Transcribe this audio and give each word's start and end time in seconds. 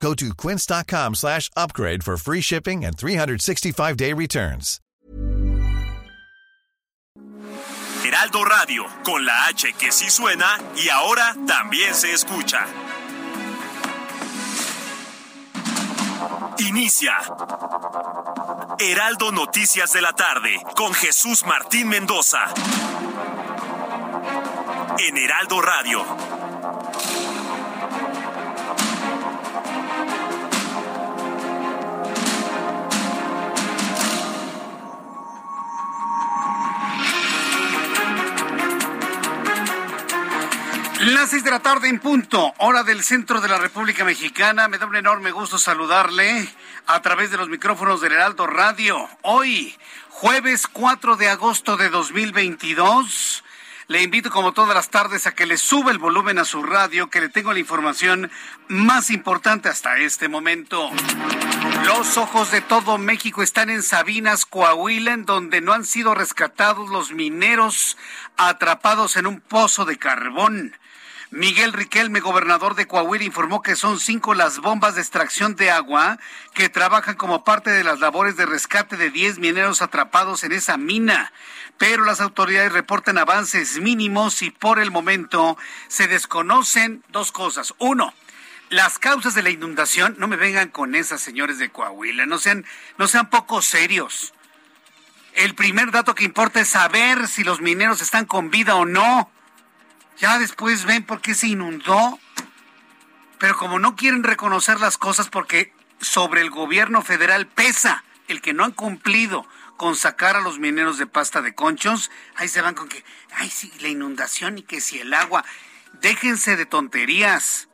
Go 0.00 0.14
to 0.14 0.34
quince.com 0.34 1.14
slash 1.14 1.50
upgrade 1.56 2.04
for 2.04 2.16
free 2.16 2.40
shipping 2.40 2.84
and 2.84 2.96
365-day 2.96 4.12
returns. 4.12 4.80
Heraldo 8.04 8.44
Radio, 8.44 8.84
con 9.04 9.24
la 9.24 9.46
H 9.46 9.72
que 9.72 9.90
sí 9.90 10.10
suena 10.10 10.46
y 10.76 10.88
ahora 10.90 11.34
también 11.46 11.92
se 11.92 12.12
escucha. 12.12 12.64
Inicia. 16.58 17.14
Heraldo 18.78 19.32
Noticias 19.32 19.92
de 19.92 20.02
la 20.02 20.12
tarde, 20.12 20.62
con 20.76 20.94
Jesús 20.94 21.44
Martín 21.44 21.88
Mendoza. 21.88 22.44
En 24.98 25.16
Heraldo 25.16 25.60
Radio. 25.60 27.35
Las 41.06 41.30
seis 41.30 41.44
de 41.44 41.52
la 41.52 41.60
tarde 41.60 41.88
en 41.88 42.00
punto, 42.00 42.52
hora 42.58 42.82
del 42.82 43.04
centro 43.04 43.40
de 43.40 43.46
la 43.46 43.58
República 43.58 44.04
Mexicana. 44.04 44.66
Me 44.66 44.76
da 44.76 44.86
un 44.86 44.96
enorme 44.96 45.30
gusto 45.30 45.56
saludarle 45.56 46.48
a 46.88 47.00
través 47.00 47.30
de 47.30 47.36
los 47.36 47.48
micrófonos 47.48 48.00
del 48.00 48.14
Heraldo 48.14 48.48
Radio. 48.48 49.08
Hoy, 49.22 49.72
jueves 50.08 50.66
4 50.66 51.16
de 51.16 51.28
agosto 51.28 51.76
de 51.76 51.90
2022. 51.90 53.44
Le 53.86 54.02
invito 54.02 54.30
como 54.30 54.50
todas 54.50 54.74
las 54.74 54.90
tardes 54.90 55.28
a 55.28 55.32
que 55.36 55.46
le 55.46 55.58
suba 55.58 55.92
el 55.92 55.98
volumen 55.98 56.40
a 56.40 56.44
su 56.44 56.64
radio, 56.64 57.08
que 57.08 57.20
le 57.20 57.28
tengo 57.28 57.52
la 57.52 57.60
información 57.60 58.32
más 58.66 59.10
importante 59.10 59.68
hasta 59.68 59.98
este 59.98 60.28
momento. 60.28 60.90
Los 61.84 62.16
ojos 62.16 62.50
de 62.50 62.62
todo 62.62 62.98
México 62.98 63.44
están 63.44 63.70
en 63.70 63.84
Sabinas, 63.84 64.44
Coahuila, 64.44 65.12
en 65.12 65.24
donde 65.24 65.60
no 65.60 65.72
han 65.72 65.84
sido 65.84 66.16
rescatados 66.16 66.90
los 66.90 67.12
mineros 67.12 67.96
atrapados 68.36 69.16
en 69.16 69.28
un 69.28 69.40
pozo 69.40 69.84
de 69.84 69.98
carbón. 69.98 70.74
Miguel 71.36 71.74
Riquelme, 71.74 72.20
gobernador 72.20 72.76
de 72.76 72.86
Coahuila, 72.86 73.22
informó 73.22 73.60
que 73.60 73.76
son 73.76 74.00
cinco 74.00 74.32
las 74.32 74.58
bombas 74.60 74.94
de 74.94 75.02
extracción 75.02 75.54
de 75.54 75.70
agua 75.70 76.18
que 76.54 76.70
trabajan 76.70 77.14
como 77.14 77.44
parte 77.44 77.68
de 77.68 77.84
las 77.84 78.00
labores 78.00 78.38
de 78.38 78.46
rescate 78.46 78.96
de 78.96 79.10
10 79.10 79.38
mineros 79.38 79.82
atrapados 79.82 80.44
en 80.44 80.52
esa 80.52 80.78
mina. 80.78 81.34
Pero 81.76 82.06
las 82.06 82.22
autoridades 82.22 82.72
reportan 82.72 83.18
avances 83.18 83.78
mínimos 83.82 84.40
y 84.40 84.50
por 84.50 84.78
el 84.78 84.90
momento 84.90 85.58
se 85.88 86.08
desconocen 86.08 87.04
dos 87.10 87.32
cosas. 87.32 87.74
Uno, 87.76 88.14
las 88.70 88.98
causas 88.98 89.34
de 89.34 89.42
la 89.42 89.50
inundación, 89.50 90.16
no 90.18 90.28
me 90.28 90.36
vengan 90.36 90.70
con 90.70 90.94
esas 90.94 91.20
señores 91.20 91.58
de 91.58 91.68
Coahuila, 91.68 92.24
no 92.24 92.38
sean, 92.38 92.64
no 92.96 93.08
sean 93.08 93.28
poco 93.28 93.60
serios. 93.60 94.32
El 95.34 95.54
primer 95.54 95.90
dato 95.90 96.14
que 96.14 96.24
importa 96.24 96.62
es 96.62 96.68
saber 96.68 97.28
si 97.28 97.44
los 97.44 97.60
mineros 97.60 98.00
están 98.00 98.24
con 98.24 98.50
vida 98.50 98.74
o 98.76 98.86
no. 98.86 99.30
Ya 100.18 100.38
después 100.38 100.84
ven 100.84 101.04
por 101.04 101.20
qué 101.20 101.34
se 101.34 101.48
inundó. 101.48 102.18
Pero 103.38 103.56
como 103.56 103.78
no 103.78 103.96
quieren 103.96 104.24
reconocer 104.24 104.80
las 104.80 104.96
cosas 104.96 105.28
porque 105.28 105.72
sobre 106.00 106.40
el 106.40 106.50
gobierno 106.50 107.02
federal 107.02 107.46
pesa 107.46 108.04
el 108.28 108.40
que 108.40 108.54
no 108.54 108.64
han 108.64 108.72
cumplido 108.72 109.46
con 109.76 109.94
sacar 109.94 110.36
a 110.36 110.40
los 110.40 110.58
mineros 110.58 110.98
de 110.98 111.06
pasta 111.06 111.42
de 111.42 111.54
conchos, 111.54 112.10
ahí 112.34 112.48
se 112.48 112.62
van 112.62 112.74
con 112.74 112.88
que, 112.88 113.04
ay, 113.34 113.50
sí, 113.50 113.70
la 113.80 113.88
inundación 113.88 114.58
y 114.58 114.62
que 114.62 114.80
si 114.80 114.98
el 114.98 115.12
agua. 115.12 115.44
Déjense 116.00 116.56
de 116.56 116.66
tonterías. 116.66 117.68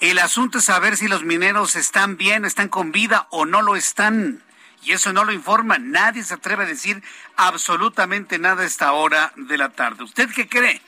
El 0.00 0.18
asunto 0.18 0.58
es 0.58 0.64
saber 0.64 0.96
si 0.96 1.06
los 1.06 1.22
mineros 1.22 1.76
están 1.76 2.16
bien, 2.16 2.44
están 2.44 2.68
con 2.68 2.92
vida 2.92 3.28
o 3.30 3.44
no 3.44 3.62
lo 3.62 3.76
están. 3.76 4.42
Y 4.82 4.92
eso 4.92 5.12
no 5.12 5.24
lo 5.24 5.32
informa. 5.32 5.78
Nadie 5.78 6.24
se 6.24 6.34
atreve 6.34 6.64
a 6.64 6.66
decir 6.66 7.02
absolutamente 7.36 8.38
nada 8.38 8.62
a 8.62 8.66
esta 8.66 8.92
hora 8.92 9.32
de 9.36 9.58
la 9.58 9.68
tarde. 9.68 10.02
¿Usted 10.02 10.28
qué 10.30 10.48
cree? 10.48 10.82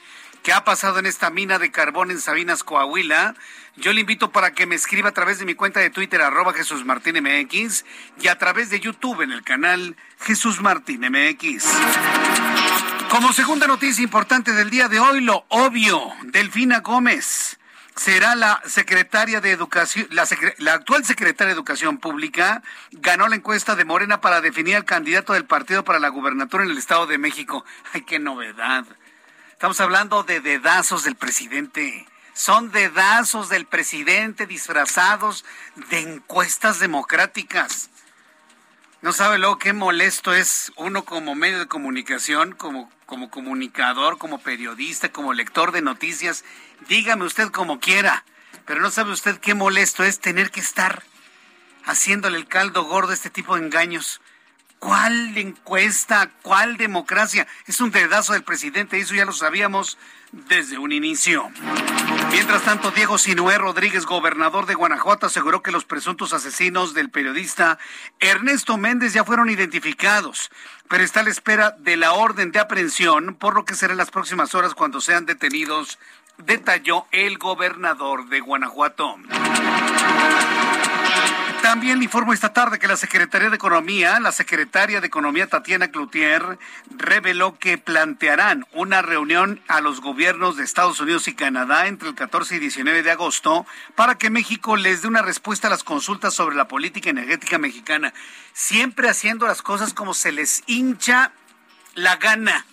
¿Qué 0.45 0.53
ha 0.53 0.63
pasado 0.63 0.99
en 0.99 1.07
esta 1.07 1.31
mina 1.31 1.59
de 1.59 1.71
carbón 1.71 2.11
en 2.11 2.21
Sabinas, 2.21 2.65
Coahuila? 2.65 3.35
Yo 3.77 3.95
le 3.95 4.03
invito 4.03 4.31
para 4.31 4.53
que 4.53 4.67
me 4.67 4.75
escriba 4.75 5.09
a 5.09 5.13
través 5.13 5.39
de 5.39 5.47
mi 5.47 5.55
cuenta 5.55 5.81
de 5.81 5.89
Twitter, 5.89 6.21
arroba 6.21 6.53
Jesús 6.53 6.85
Martín 6.85 7.17
MX, 7.17 7.87
y 8.21 8.29
a 8.29 8.37
través 8.37 8.69
de 8.69 8.79
YouTube 8.79 9.23
en 9.23 9.33
el 9.33 9.43
canal 9.43 9.97
Jesús 10.21 10.61
Martín 10.61 11.01
MX. 11.01 11.65
Como 13.09 13.33
segunda 13.33 13.67
noticia 13.67 14.05
importante 14.05 14.53
del 14.53 14.69
día 14.69 14.89
de 14.89 15.01
hoy, 15.01 15.23
lo 15.23 15.47
obvio, 15.49 16.13
Delfina 16.25 16.81
Gómez 16.81 17.59
será 17.97 18.35
la 18.35 18.61
secretaria 18.67 19.41
de 19.41 19.51
Educación, 19.51 20.09
la, 20.11 20.29
la, 20.59 20.75
actual 20.75 21.07
secretaria 21.07 21.55
de 21.55 21.55
Educación 21.55 21.97
Pública 21.97 22.63
ganó 22.93 23.29
la 23.29 23.37
encuesta 23.37 23.77
de 23.77 23.87
Morena 23.87 24.21
para 24.21 24.43
definir 24.43 24.77
al 24.77 24.85
candidato 24.85 25.33
del 25.33 25.47
partido 25.47 25.85
para 25.85 26.01
la 26.01 26.09
gubernatura 26.09 26.65
en 26.65 26.71
el 26.71 26.77
Estado 26.77 27.07
de 27.07 27.17
México. 27.17 27.65
¡Ay, 27.95 28.03
qué 28.03 28.19
novedad! 28.19 28.85
Estamos 29.65 29.81
hablando 29.81 30.25
de 30.25 30.41
dedazos 30.41 31.05
del 31.05 31.17
presidente. 31.17 32.07
Son 32.35 32.71
dedazos 32.71 33.49
del 33.49 33.65
presidente 33.65 34.45
disfrazados 34.47 35.47
de 35.89 36.01
encuestas 36.01 36.81
democráticas. 36.81 37.89
No 39.01 39.15
sabe 39.15 39.39
luego 39.39 39.59
qué 39.59 39.73
molesto 39.73 40.35
es 40.35 40.71
uno 40.77 41.07
como 41.07 41.35
medio 41.35 41.61
de 41.61 41.67
comunicación, 41.67 42.53
como, 42.53 42.93
como 43.07 43.31
comunicador, 43.31 44.19
como 44.19 44.39
periodista, 44.39 45.11
como 45.11 45.33
lector 45.33 45.73
de 45.73 45.81
noticias. 45.81 46.45
Dígame 46.87 47.25
usted 47.25 47.49
como 47.49 47.81
quiera, 47.81 48.27
pero 48.67 48.83
no 48.83 48.91
sabe 48.91 49.13
usted 49.13 49.39
qué 49.39 49.55
molesto 49.55 50.05
es 50.05 50.21
tener 50.21 50.51
que 50.51 50.61
estar 50.61 51.05
haciéndole 51.87 52.37
el 52.37 52.49
caldo 52.49 52.85
gordo 52.85 53.13
a 53.13 53.15
este 53.15 53.31
tipo 53.31 53.57
de 53.57 53.65
engaños. 53.65 54.21
¿Cuál 54.85 55.39
encuesta? 55.39 56.31
¿Cuál 56.43 56.77
democracia? 56.77 57.47
Es 57.67 57.81
un 57.81 57.91
dedazo 57.91 58.35
del 58.35 58.43
presidente, 58.43 58.99
eso 58.99 59.15
ya 59.15 59.25
lo 59.25 59.33
sabíamos 59.33 59.97
desde 60.31 60.77
un 60.77 60.93
inicio. 60.93 61.51
Mientras 62.31 62.61
tanto, 62.65 62.91
Diego 62.91 63.17
Sinué 63.17 63.57
Rodríguez, 63.57 64.05
gobernador 64.05 64.67
de 64.67 64.75
Guanajuato, 64.75 65.25
aseguró 65.25 65.63
que 65.63 65.73
los 65.73 65.87
presuntos 65.87 66.35
asesinos 66.35 66.93
del 66.93 67.09
periodista 67.09 67.79
Ernesto 68.21 68.77
Méndez 68.77 69.15
ya 69.15 69.25
fueron 69.25 69.49
identificados, 69.49 70.51
pero 70.91 71.03
está 71.03 71.21
a 71.21 71.23
la 71.25 71.31
espera 71.31 71.71
de 71.79 71.97
la 71.97 72.13
orden 72.13 72.53
de 72.53 72.59
aprehensión, 72.59 73.37
por 73.37 73.55
lo 73.55 73.65
que 73.65 73.77
será 73.77 73.93
en 73.95 73.99
las 73.99 74.11
próximas 74.11 74.55
horas 74.55 74.75
cuando 74.75 75.01
sean 75.01 75.25
detenidos, 75.25 75.99
detalló 76.37 77.07
el 77.11 77.39
gobernador 77.39 78.29
de 78.29 78.41
Guanajuato. 78.41 79.17
También 81.65 82.03
informo 82.03 82.35
esta 82.35 82.53
tarde 82.53 82.79
que 82.79 82.87
la 82.87 82.99
Secretaría 82.99 83.49
de 83.49 83.57
Economía, 83.57 84.21
la 84.21 84.33
secretaria 84.33 85.01
de 85.01 85.07
Economía 85.07 85.47
Tatiana 85.47 85.89
Cloutier, 85.89 86.59
reveló 86.91 87.59
que 87.59 87.79
plantearán 87.79 88.67
una 88.75 89.01
reunión 89.01 89.63
a 89.67 89.81
los 89.81 90.03
gobiernos 90.03 90.59
de 90.59 90.63
Estados 90.63 91.01
Unidos 91.01 91.27
y 91.27 91.33
Canadá 91.33 91.87
entre 91.87 92.11
el 92.11 92.15
14 92.15 92.57
y 92.57 92.59
19 92.59 93.03
de 93.03 93.11
agosto 93.11 93.65
para 93.95 94.19
que 94.19 94.29
México 94.29 94.77
les 94.77 95.01
dé 95.01 95.09
una 95.09 95.23
respuesta 95.23 95.69
a 95.69 95.71
las 95.71 95.85
consultas 95.85 96.35
sobre 96.35 96.55
la 96.55 96.69
política 96.69 97.09
energética 97.09 97.57
mexicana, 97.57 98.13
siempre 98.53 99.09
haciendo 99.09 99.47
las 99.47 99.63
cosas 99.63 99.95
como 99.95 100.13
se 100.13 100.33
les 100.33 100.65
hincha 100.67 101.33
la 101.95 102.17
gana. 102.17 102.67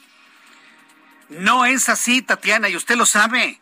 No 1.30 1.64
es 1.64 1.88
así, 1.88 2.22
Tatiana, 2.22 2.68
y 2.68 2.76
usted 2.76 2.98
lo 2.98 3.06
sabe. 3.06 3.62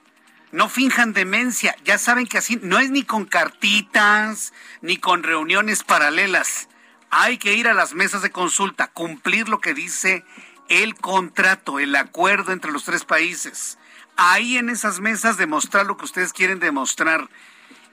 No 0.52 0.68
finjan 0.68 1.14
demencia, 1.14 1.76
ya 1.84 1.98
saben 1.98 2.26
que 2.26 2.40
así 2.40 2.60
no 2.64 2.80
es 2.80 2.90
ni 2.90 3.04
con 3.04 3.26
cartitas, 3.26 4.52
ni 4.82 4.98
con 4.98 5.22
reuniones 5.22 5.84
paralelas. 5.84 6.70
Hay 7.12 7.38
que 7.38 7.54
ir 7.54 7.68
a 7.68 7.74
las 7.74 7.94
mesas 7.94 8.24
de 8.24 8.32
consulta, 8.32 8.88
cumplir 8.88 9.48
lo 9.48 9.60
que 9.60 9.74
dice 9.74 10.24
el 10.68 10.96
contrato, 10.96 11.80
el 11.80 11.96
acuerdo 11.96 12.52
entre 12.52 12.72
los 12.72 12.84
tres 12.84 13.06
países. 13.06 13.78
Ahí 14.16 14.58
en 14.58 14.70
esas 14.70 15.00
mesas 15.00 15.38
demostrar 15.38 15.86
lo 15.86 15.98
que 15.98 16.06
ustedes 16.06 16.34
quieren 16.34 16.60
demostrar. 16.60 17.30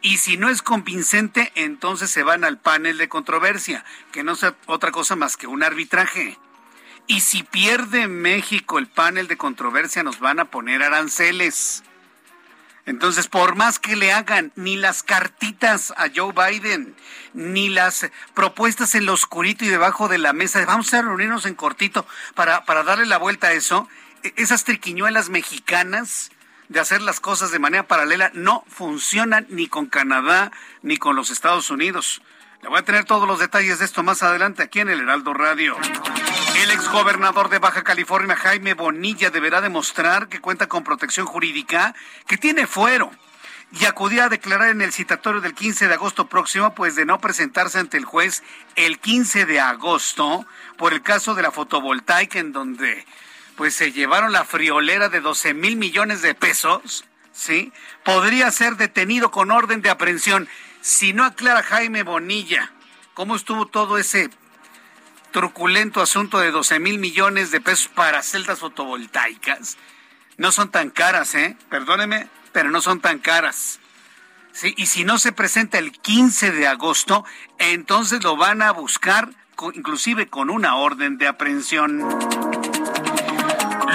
Y 0.00 0.18
si 0.18 0.36
no 0.36 0.48
es 0.48 0.62
convincente, 0.62 1.52
entonces 1.54 2.10
se 2.10 2.22
van 2.22 2.44
al 2.44 2.58
panel 2.58 2.98
de 2.98 3.08
controversia, 3.08 3.84
que 4.12 4.22
no 4.22 4.34
sea 4.34 4.54
otra 4.66 4.92
cosa 4.92 5.16
más 5.16 5.36
que 5.36 5.46
un 5.46 5.62
arbitraje. 5.62 6.38
Y 7.06 7.20
si 7.20 7.42
pierde 7.42 8.08
México 8.08 8.78
el 8.78 8.88
panel 8.88 9.28
de 9.28 9.36
controversia, 9.36 10.02
nos 10.02 10.20
van 10.20 10.40
a 10.40 10.46
poner 10.46 10.82
aranceles 10.82 11.82
Entonces, 12.86 13.26
por 13.26 13.56
más 13.56 13.80
que 13.80 13.96
le 13.96 14.12
hagan 14.12 14.52
ni 14.54 14.76
las 14.76 15.02
cartitas 15.02 15.92
a 15.96 16.06
Joe 16.14 16.32
Biden, 16.32 16.94
ni 17.34 17.68
las 17.68 18.08
propuestas 18.32 18.94
en 18.94 19.06
lo 19.06 19.12
oscurito 19.12 19.64
y 19.64 19.68
debajo 19.68 20.06
de 20.06 20.18
la 20.18 20.32
mesa, 20.32 20.64
vamos 20.64 20.94
a 20.94 21.02
reunirnos 21.02 21.46
en 21.46 21.56
cortito 21.56 22.06
para, 22.36 22.64
para 22.64 22.84
darle 22.84 23.06
la 23.06 23.18
vuelta 23.18 23.48
a 23.48 23.52
eso, 23.52 23.88
e, 24.22 24.32
esas 24.36 24.62
triquiñuelas 24.62 25.30
mexicanas 25.30 26.30
de 26.68 26.78
hacer 26.78 27.02
las 27.02 27.18
cosas 27.18 27.50
de 27.50 27.58
manera 27.58 27.88
paralela 27.88 28.30
no 28.34 28.64
funcionan 28.68 29.46
ni 29.50 29.66
con 29.66 29.86
Canadá 29.86 30.52
ni 30.82 30.96
con 30.96 31.16
los 31.16 31.30
Estados 31.30 31.70
Unidos. 31.70 32.22
Voy 32.68 32.78
a 32.78 32.82
tener 32.82 33.04
todos 33.04 33.28
los 33.28 33.38
detalles 33.38 33.78
de 33.78 33.84
esto 33.84 34.02
más 34.02 34.22
adelante 34.22 34.62
aquí 34.62 34.80
en 34.80 34.88
el 34.88 35.00
Heraldo 35.00 35.32
Radio. 35.32 35.76
El 36.62 36.70
exgobernador 36.72 37.48
de 37.48 37.60
Baja 37.60 37.84
California, 37.84 38.34
Jaime 38.34 38.74
Bonilla, 38.74 39.30
deberá 39.30 39.60
demostrar 39.60 40.28
que 40.28 40.40
cuenta 40.40 40.66
con 40.66 40.82
protección 40.82 41.26
jurídica, 41.26 41.94
que 42.26 42.36
tiene 42.36 42.66
fuero 42.66 43.10
y 43.72 43.84
acudió 43.84 44.24
a 44.24 44.28
declarar 44.28 44.70
en 44.70 44.82
el 44.82 44.92
citatorio 44.92 45.40
del 45.40 45.54
15 45.54 45.86
de 45.86 45.94
agosto 45.94 46.28
próximo, 46.28 46.74
pues 46.74 46.96
de 46.96 47.04
no 47.04 47.20
presentarse 47.20 47.78
ante 47.78 47.98
el 47.98 48.04
juez 48.04 48.42
el 48.74 48.98
15 48.98 49.46
de 49.46 49.60
agosto 49.60 50.44
por 50.76 50.92
el 50.92 51.02
caso 51.02 51.34
de 51.34 51.42
la 51.42 51.52
fotovoltaica 51.52 52.38
en 52.38 52.52
donde 52.52 53.06
pues 53.56 53.74
se 53.74 53.92
llevaron 53.92 54.32
la 54.32 54.44
friolera 54.44 55.08
de 55.08 55.20
12 55.20 55.54
mil 55.54 55.76
millones 55.76 56.20
de 56.20 56.34
pesos, 56.34 57.04
¿sí? 57.32 57.72
Podría 58.04 58.50
ser 58.50 58.76
detenido 58.76 59.30
con 59.30 59.50
orden 59.50 59.82
de 59.82 59.90
aprehensión. 59.90 60.48
Si 60.86 61.12
no 61.12 61.24
aclara 61.24 61.64
Jaime 61.64 62.04
Bonilla 62.04 62.70
cómo 63.12 63.34
estuvo 63.34 63.66
todo 63.66 63.98
ese 63.98 64.30
truculento 65.32 66.00
asunto 66.00 66.38
de 66.38 66.52
12 66.52 66.78
mil 66.78 67.00
millones 67.00 67.50
de 67.50 67.60
pesos 67.60 67.88
para 67.88 68.22
celdas 68.22 68.60
fotovoltaicas, 68.60 69.78
no 70.36 70.52
son 70.52 70.70
tan 70.70 70.90
caras, 70.90 71.34
¿eh? 71.34 71.56
Perdóneme, 71.70 72.28
pero 72.52 72.70
no 72.70 72.80
son 72.80 73.00
tan 73.00 73.18
caras. 73.18 73.80
Y 74.76 74.86
si 74.86 75.02
no 75.02 75.18
se 75.18 75.32
presenta 75.32 75.78
el 75.78 75.90
15 75.90 76.52
de 76.52 76.68
agosto, 76.68 77.24
entonces 77.58 78.22
lo 78.22 78.36
van 78.36 78.62
a 78.62 78.70
buscar 78.70 79.30
inclusive 79.74 80.28
con 80.28 80.50
una 80.50 80.76
orden 80.76 81.18
de 81.18 81.26
aprehensión. 81.26 82.55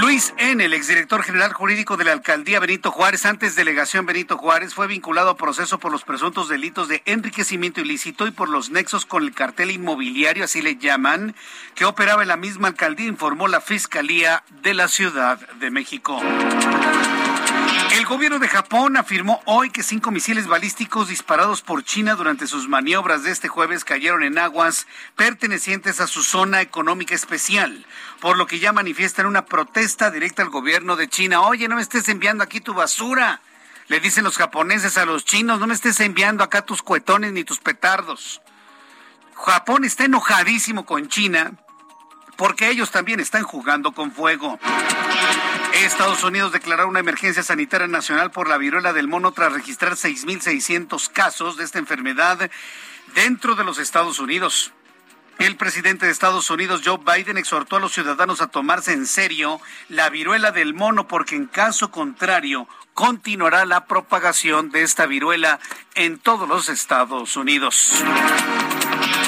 Luis 0.02 0.34
N., 0.40 0.66
el 0.66 0.74
exdirector 0.74 1.22
general 1.22 1.54
jurídico 1.54 1.96
de 1.96 2.06
la 2.06 2.14
alcaldía 2.14 2.60
Benito 2.60 2.90
Juárez, 2.90 3.28
antes 3.28 3.56
delegación 3.56 4.08
Benito 4.08 4.36
Juárez, 4.36 4.74
fue 4.74 4.88
vinculado 4.88 5.30
a 5.30 5.38
proceso 5.38 5.78
por 5.78 5.92
los 5.92 6.04
presuntos 6.04 6.50
delitos 6.50 6.88
de 6.88 7.04
enriquecimiento 7.06 7.82
ilícito 7.82 8.26
y 8.26 8.32
por 8.32 8.50
los 8.50 8.72
nexos 8.72 9.06
con 9.06 9.22
el 9.22 9.36
cartel 9.36 9.70
inmobiliario, 9.70 10.44
así 10.44 10.64
le 10.64 10.78
llaman, 10.78 11.36
que 11.76 11.86
operaba 11.86 12.24
en 12.24 12.30
la 12.30 12.36
misma 12.36 12.70
alcaldía, 12.70 13.06
informó 13.06 13.48
la 13.48 13.62
Fiscalía 13.62 14.44
de 14.64 14.74
la 14.74 14.88
Ciudad 14.88 15.38
de 15.60 15.70
México. 15.70 16.20
El 18.12 18.18
gobierno 18.18 18.40
de 18.40 18.50
Japón 18.50 18.98
afirmó 18.98 19.42
hoy 19.46 19.70
que 19.70 19.84
cinco 19.84 20.12
misiles 20.12 20.46
balísticos 20.46 21.08
disparados 21.08 21.62
por 21.62 21.86
China 21.86 22.16
durante 22.16 22.46
sus 22.46 22.68
maniobras 22.68 23.24
de 23.24 23.32
este 23.32 23.48
jueves 23.48 23.86
cayeron 23.86 24.24
en 24.24 24.38
aguas 24.38 24.86
pertenecientes 25.16 26.02
a 26.02 26.08
su 26.08 26.22
zona 26.22 26.60
económica 26.60 27.16
especial, 27.16 27.86
por 28.20 28.38
lo 28.38 28.48
que 28.48 28.60
ya 28.60 28.74
manifiestan 28.74 29.28
una 29.28 29.46
protesta 29.46 30.12
directa 30.12 30.42
al 30.42 30.50
gobierno 30.50 30.98
de 30.98 31.08
China. 31.08 31.40
Oye, 31.44 31.70
no 31.70 31.78
me 31.78 31.82
estés 31.82 32.10
enviando 32.10 32.44
aquí 32.44 32.60
tu 32.60 32.74
basura. 32.74 33.40
Le 33.88 34.02
dicen 34.02 34.26
los 34.26 34.36
japoneses 34.36 34.98
a 34.98 35.06
los 35.06 35.24
chinos, 35.24 35.62
no 35.62 35.68
me 35.68 35.74
estés 35.74 36.02
enviando 36.02 36.44
acá 36.44 36.66
tus 36.66 36.84
cuetones 36.84 37.32
ni 37.32 37.46
tus 37.46 37.60
petardos. 37.60 38.42
Japón 39.36 39.86
está 39.86 40.04
enojadísimo 40.04 40.86
con 40.86 41.08
China 41.08 41.54
porque 42.36 42.72
ellos 42.72 42.92
también 42.92 43.22
están 43.22 43.44
jugando 43.44 43.94
con 43.94 44.12
fuego. 44.12 44.60
Estados 45.86 46.24
Unidos 46.24 46.52
declaró 46.52 46.88
una 46.88 47.00
emergencia 47.00 47.42
sanitaria 47.42 47.88
nacional 47.88 48.30
por 48.30 48.48
la 48.48 48.58
viruela 48.58 48.94
del 48.94 49.08
mono 49.08 49.32
tras 49.32 49.52
registrar 49.52 49.94
6.600 49.94 51.10
casos 51.12 51.58
de 51.58 51.64
esta 51.64 51.80
enfermedad 51.80 52.52
dentro 53.16 53.56
de 53.56 53.64
los 53.64 53.80
Estados 53.80 54.20
Unidos. 54.20 54.74
El 55.40 55.56
presidente 55.56 56.06
de 56.06 56.12
Estados 56.12 56.52
Unidos, 56.52 56.82
Joe 56.86 57.00
Biden, 57.00 57.38
exhortó 57.38 57.78
a 57.78 57.80
los 57.80 57.94
ciudadanos 57.94 58.42
a 58.42 58.48
tomarse 58.48 58.94
en 58.94 59.08
serio 59.08 59.60
la 59.90 60.12
viruela 60.12 60.52
del 60.52 60.76
mono 60.76 61.08
porque 61.08 61.36
en 61.36 61.48
caso 61.48 61.90
contrario 61.90 62.68
continuará 62.94 63.66
la 63.66 63.86
propagación 63.86 64.70
de 64.70 64.84
esta 64.84 65.08
viruela 65.08 65.60
en 65.96 66.20
todos 66.20 66.48
los 66.48 66.70
Estados 66.70 67.36
Unidos. 67.36 68.04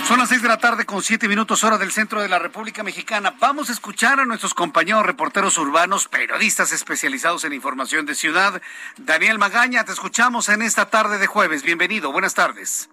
Son 0.04 0.20
las 0.20 0.28
seis 0.28 0.42
de 0.42 0.50
la 0.50 0.58
tarde 0.58 0.86
con 0.86 1.02
siete 1.02 1.30
minutos 1.30 1.64
hora 1.64 1.78
del 1.78 1.92
centro 1.92 2.22
de 2.22 2.28
la 2.28 2.38
República 2.38 2.84
Mexicana. 2.84 3.36
Vamos 3.40 3.70
a 3.70 3.72
escuchar 3.72 4.20
a 4.20 4.26
nuestros 4.26 4.54
compañeros 4.54 5.06
reporteros 5.06 5.58
urbanos, 5.58 6.10
periodistas 6.10 6.74
especializados 6.74 7.46
en 7.46 7.54
información 7.54 8.06
de 8.06 8.14
ciudad. 8.14 8.62
Daniel 8.98 9.40
Magaña, 9.40 9.86
te 9.86 9.94
escuchamos 9.94 10.50
en 10.50 10.62
esta 10.62 10.90
tarde 10.90 11.20
de 11.20 11.28
jueves. 11.28 11.64
Bienvenido, 11.64 12.12
buenas 12.12 12.34
tardes. 12.34 12.90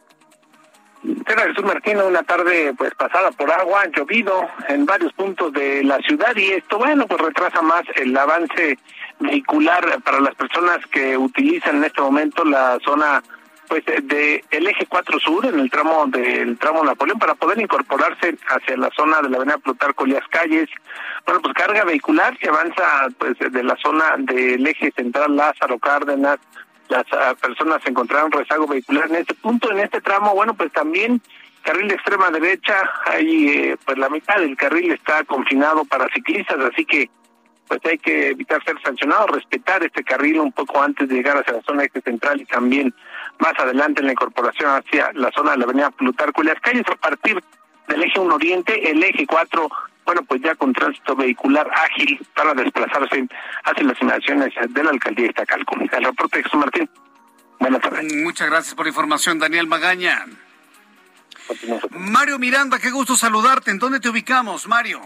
Jesús 1.03 1.65
Martín, 1.65 1.99
una 1.99 2.23
tarde 2.23 2.75
pues 2.77 2.95
pasada 2.95 3.33
por 3.33 3.51
agua, 3.51 3.87
llovido 3.87 4.49
en 4.69 4.87
varios 4.87 5.13
puntos 5.15 5.53
de 5.53 5.83
la 5.83 5.99
ciudad 5.99 6.37
y 6.37 6.53
esto, 6.53 6.79
bueno, 6.79 7.07
pues 7.09 7.21
retrasa 7.21 7.61
más 7.61 7.83
el 7.97 8.17
avance 8.17 8.79
vehicular 9.19 10.01
para 10.03 10.21
las 10.21 10.35
personas 10.37 10.79
que 10.93 11.17
utilizan 11.17 11.77
en 11.77 11.85
este 11.85 12.03
momento 12.03 12.45
la 12.45 12.79
zona 12.85 13.23
pues 13.71 13.85
de 13.87 14.45
el 14.51 14.67
eje 14.67 14.85
4 14.87 15.21
sur 15.21 15.47
en 15.47 15.61
el 15.61 15.71
tramo 15.71 16.05
del 16.09 16.59
tramo 16.59 16.83
Napoleón 16.83 17.21
para 17.21 17.37
poder 17.37 17.61
incorporarse 17.61 18.37
hacia 18.49 18.77
la 18.77 18.91
zona 18.91 19.23
de 19.23 19.31
la 19.31 19.37
avenida 19.37 19.59
Plutarco 19.59 20.09
y 20.09 20.11
las 20.11 20.27
calles. 20.27 20.69
Bueno 21.25 21.41
pues 21.41 21.55
carga 21.55 21.85
vehicular 21.85 22.37
que 22.37 22.49
avanza 22.49 23.07
pues 23.17 23.39
de 23.39 23.63
la 23.63 23.77
zona 23.77 24.17
del 24.19 24.67
eje 24.67 24.91
central 24.91 25.37
Lázaro 25.37 25.79
Cárdenas. 25.79 26.39
Las 26.89 27.05
ah, 27.13 27.37
personas 27.41 27.81
encontraron 27.87 28.33
rezago 28.33 28.67
vehicular 28.67 29.09
en 29.09 29.17
este 29.17 29.35
punto 29.35 29.71
en 29.71 29.79
este 29.79 30.01
tramo. 30.01 30.35
Bueno 30.35 30.55
pues 30.55 30.73
también 30.73 31.23
carril 31.63 31.87
de 31.87 31.95
extrema 31.95 32.29
derecha 32.33 32.75
ahí 33.05 33.51
eh, 33.51 33.77
pues 33.85 33.97
la 33.99 34.09
mitad 34.09 34.39
del 34.39 34.57
carril 34.57 34.91
está 34.91 35.23
confinado 35.23 35.85
para 35.85 36.09
ciclistas 36.13 36.59
así 36.59 36.85
que 36.85 37.09
pues 37.69 37.79
hay 37.85 37.99
que 37.99 38.31
evitar 38.31 38.61
ser 38.65 38.75
sancionado, 38.83 39.29
respetar 39.29 39.85
este 39.85 40.03
carril 40.03 40.41
un 40.41 40.51
poco 40.51 40.83
antes 40.83 41.09
de 41.09 41.15
llegar 41.15 41.37
hacia 41.37 41.53
la 41.53 41.63
zona 41.63 41.85
eje 41.85 42.01
central 42.01 42.41
y 42.41 42.45
también 42.45 42.93
más 43.41 43.59
adelante 43.59 44.01
en 44.01 44.07
la 44.07 44.13
incorporación 44.13 44.71
hacia 44.71 45.11
la 45.15 45.31
zona 45.33 45.53
de 45.53 45.59
la 45.59 45.65
avenida 45.65 45.91
Plutarco 45.91 46.43
y 46.43 46.47
las 46.47 46.61
calles 46.61 46.85
a 46.91 46.97
partir 46.97 47.43
del 47.89 48.03
eje 48.03 48.21
1 48.21 48.35
Oriente, 48.35 48.91
el 48.91 49.03
eje 49.03 49.27
4, 49.27 49.69
bueno, 50.05 50.23
pues 50.23 50.41
ya 50.43 50.55
con 50.55 50.73
tránsito 50.73 51.17
vehicular 51.17 51.69
ágil 51.73 52.21
para 52.35 52.55
desplazarse 52.55 53.27
hacia 53.65 53.85
las 53.85 54.01
inmediaciones 54.01 54.53
de 54.69 54.85
la 54.85 54.91
alcaldía 54.91 55.25
de 55.25 55.31
Iztacalco. 55.31 55.77
El 55.81 56.05
reporte 56.05 56.39
de 56.39 56.45
Jesús 56.45 56.61
Martín. 56.61 56.91
Buenas 57.59 57.83
tardes. 57.83 58.15
Muchas 58.15 58.49
gracias 58.49 58.75
por 58.75 58.87
la 58.87 58.91
información, 58.91 59.39
Daniel 59.39 59.67
Magaña. 59.67 60.27
Mario 61.91 62.39
Miranda, 62.39 62.79
qué 62.79 62.91
gusto 62.91 63.17
saludarte. 63.17 63.71
¿En 63.71 63.79
dónde 63.79 64.01
te 64.01 64.09
ubicamos, 64.09 64.69
Mario? 64.69 65.01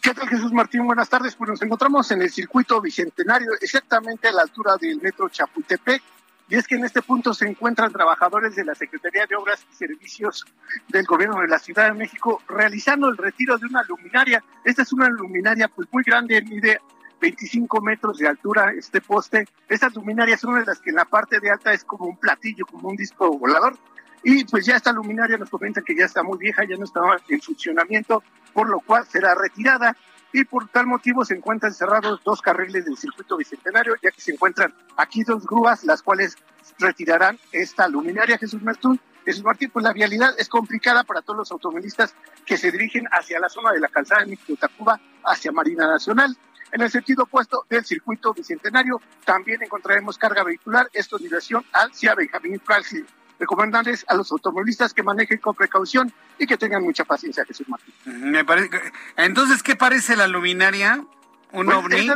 ¿Qué 0.00 0.14
tal 0.14 0.28
Jesús 0.28 0.52
Martín? 0.52 0.86
Buenas 0.86 1.08
tardes. 1.08 1.34
Pues 1.34 1.50
nos 1.50 1.62
encontramos 1.62 2.10
en 2.10 2.22
el 2.22 2.30
circuito 2.30 2.80
bicentenario, 2.80 3.52
exactamente 3.60 4.28
a 4.28 4.32
la 4.32 4.42
altura 4.42 4.76
del 4.76 5.00
metro 5.00 5.28
Chapultepec 5.28 6.02
y 6.48 6.56
es 6.56 6.66
que 6.66 6.74
en 6.74 6.84
este 6.84 7.02
punto 7.02 7.32
se 7.32 7.48
encuentran 7.48 7.92
trabajadores 7.92 8.54
de 8.54 8.64
la 8.64 8.74
Secretaría 8.74 9.26
de 9.26 9.36
Obras 9.36 9.64
y 9.72 9.74
Servicios 9.74 10.44
del 10.88 11.06
Gobierno 11.06 11.40
de 11.40 11.48
la 11.48 11.58
Ciudad 11.58 11.86
de 11.86 11.94
México 11.94 12.42
realizando 12.48 13.08
el 13.08 13.16
retiro 13.16 13.56
de 13.56 13.66
una 13.66 13.82
luminaria. 13.84 14.44
Esta 14.64 14.82
es 14.82 14.92
una 14.92 15.08
luminaria 15.08 15.68
pues 15.68 15.88
muy 15.90 16.02
grande, 16.02 16.42
mide 16.42 16.80
25 17.20 17.80
metros 17.80 18.18
de 18.18 18.28
altura 18.28 18.72
este 18.76 19.00
poste. 19.00 19.46
Estas 19.68 19.94
luminarias 19.94 20.40
son 20.40 20.58
de 20.58 20.66
las 20.66 20.80
que 20.80 20.90
en 20.90 20.96
la 20.96 21.06
parte 21.06 21.40
de 21.40 21.50
alta 21.50 21.72
es 21.72 21.84
como 21.84 22.06
un 22.06 22.18
platillo, 22.18 22.66
como 22.66 22.90
un 22.90 22.96
disco 22.96 23.38
volador. 23.38 23.78
Y 24.22 24.44
pues 24.44 24.66
ya 24.66 24.76
esta 24.76 24.92
luminaria 24.92 25.38
nos 25.38 25.50
comenta 25.50 25.82
que 25.82 25.94
ya 25.96 26.04
está 26.04 26.22
muy 26.22 26.38
vieja, 26.38 26.64
ya 26.64 26.76
no 26.76 26.84
está 26.84 27.00
en 27.28 27.40
funcionamiento, 27.40 28.22
por 28.52 28.68
lo 28.68 28.80
cual 28.80 29.06
será 29.06 29.34
retirada 29.34 29.96
y 30.34 30.44
por 30.44 30.66
tal 30.68 30.86
motivo 30.88 31.24
se 31.24 31.34
encuentran 31.34 31.72
cerrados 31.72 32.20
dos 32.24 32.42
carriles 32.42 32.84
del 32.84 32.96
circuito 32.96 33.36
bicentenario, 33.36 33.94
ya 34.02 34.10
que 34.10 34.20
se 34.20 34.32
encuentran 34.32 34.74
aquí 34.96 35.22
dos 35.22 35.46
grúas, 35.46 35.84
las 35.84 36.02
cuales 36.02 36.36
retirarán 36.80 37.38
esta 37.52 37.86
luminaria 37.86 38.36
Jesús 38.36 38.60
Martín. 38.60 39.00
Jesús 39.24 39.44
Martín, 39.44 39.70
pues 39.70 39.84
la 39.84 39.92
vialidad 39.92 40.34
es 40.36 40.48
complicada 40.48 41.04
para 41.04 41.22
todos 41.22 41.38
los 41.38 41.52
automovilistas 41.52 42.16
que 42.44 42.56
se 42.56 42.72
dirigen 42.72 43.06
hacia 43.12 43.38
la 43.38 43.48
zona 43.48 43.70
de 43.70 43.78
la 43.78 43.86
calzada 43.86 44.24
de 44.24 44.36
Tacuba, 44.56 45.00
hacia 45.24 45.52
Marina 45.52 45.86
Nacional. 45.86 46.36
En 46.72 46.82
el 46.82 46.90
sentido 46.90 47.22
opuesto 47.22 47.64
del 47.70 47.84
circuito 47.84 48.34
bicentenario 48.34 49.00
también 49.24 49.62
encontraremos 49.62 50.18
carga 50.18 50.42
vehicular, 50.42 50.90
esto 50.92 51.16
en 51.16 51.22
dirección 51.22 51.64
hacia 51.72 52.16
Benjamín 52.16 52.58
Franklin 52.58 53.06
recomendarles 53.38 54.04
a 54.08 54.14
los 54.14 54.30
automovilistas 54.32 54.94
que 54.94 55.02
manejen 55.02 55.38
con 55.38 55.54
precaución 55.54 56.12
y 56.38 56.46
que 56.46 56.56
tengan 56.56 56.82
mucha 56.82 57.04
paciencia, 57.04 57.44
Jesús 57.44 57.68
Martín. 57.68 57.94
Me 58.04 58.44
parece. 58.44 58.70
Entonces, 59.16 59.62
¿qué 59.62 59.76
parece 59.76 60.16
la 60.16 60.26
luminaria? 60.26 61.04
¿Un 61.52 61.66
pues, 61.66 61.78
ovni? 61.78 62.10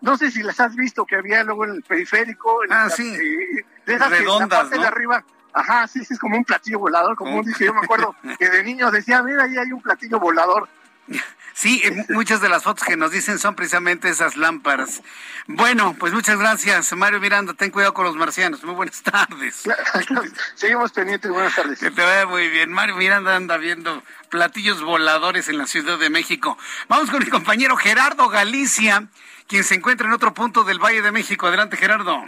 no, 0.00 0.16
sé 0.16 0.30
si 0.30 0.42
las 0.42 0.60
has 0.60 0.74
visto 0.76 1.06
que 1.06 1.16
había 1.16 1.44
luego 1.44 1.64
en 1.64 1.72
el 1.72 1.82
periférico. 1.82 2.60
ah, 2.70 2.88
sí. 2.90 3.10
de 3.10 3.94
esas 3.94 4.10
Redondas, 4.10 4.70
de 4.70 4.78
arriba. 4.84 5.24
Ajá, 5.54 5.86
sí, 5.86 6.04
sí, 6.04 6.14
es 6.14 6.18
como 6.18 6.36
un 6.36 6.44
platillo 6.44 6.80
volador, 6.80 7.14
como 7.14 7.36
un, 7.36 7.44
dije, 7.44 7.66
yo 7.66 7.74
me 7.74 7.80
acuerdo 7.80 8.16
que 8.38 8.50
de 8.50 8.64
niño 8.64 8.90
decía, 8.90 9.22
mira, 9.22 9.44
ahí 9.44 9.56
hay 9.56 9.70
un 9.70 9.80
platillo 9.80 10.18
volador. 10.18 10.68
Sí, 11.54 11.80
muchas 12.08 12.40
de 12.40 12.48
las 12.48 12.64
fotos 12.64 12.84
que 12.84 12.96
nos 12.96 13.12
dicen 13.12 13.38
son 13.38 13.54
precisamente 13.54 14.08
esas 14.08 14.36
lámparas. 14.36 15.02
Bueno, 15.46 15.94
pues 15.98 16.12
muchas 16.12 16.36
gracias, 16.36 16.92
Mario 16.94 17.20
Miranda. 17.20 17.54
Ten 17.54 17.70
cuidado 17.70 17.94
con 17.94 18.04
los 18.04 18.16
marcianos. 18.16 18.64
Muy 18.64 18.74
buenas 18.74 19.00
tardes. 19.02 19.62
Seguimos 20.56 20.90
pendientes. 20.90 21.30
Buenas 21.30 21.54
tardes. 21.54 21.78
Que 21.78 21.92
te 21.92 22.02
vaya 22.02 22.26
muy 22.26 22.48
bien. 22.48 22.72
Mario 22.72 22.96
Miranda 22.96 23.36
anda 23.36 23.56
viendo 23.56 24.02
platillos 24.30 24.82
voladores 24.82 25.48
en 25.48 25.58
la 25.58 25.68
Ciudad 25.68 25.96
de 25.96 26.10
México. 26.10 26.58
Vamos 26.88 27.08
con 27.08 27.22
mi 27.22 27.30
compañero 27.30 27.76
Gerardo 27.76 28.28
Galicia, 28.28 29.06
quien 29.46 29.62
se 29.62 29.76
encuentra 29.76 30.08
en 30.08 30.12
otro 30.12 30.34
punto 30.34 30.64
del 30.64 30.80
Valle 30.80 31.02
de 31.02 31.12
México. 31.12 31.46
Adelante, 31.46 31.76
Gerardo. 31.76 32.24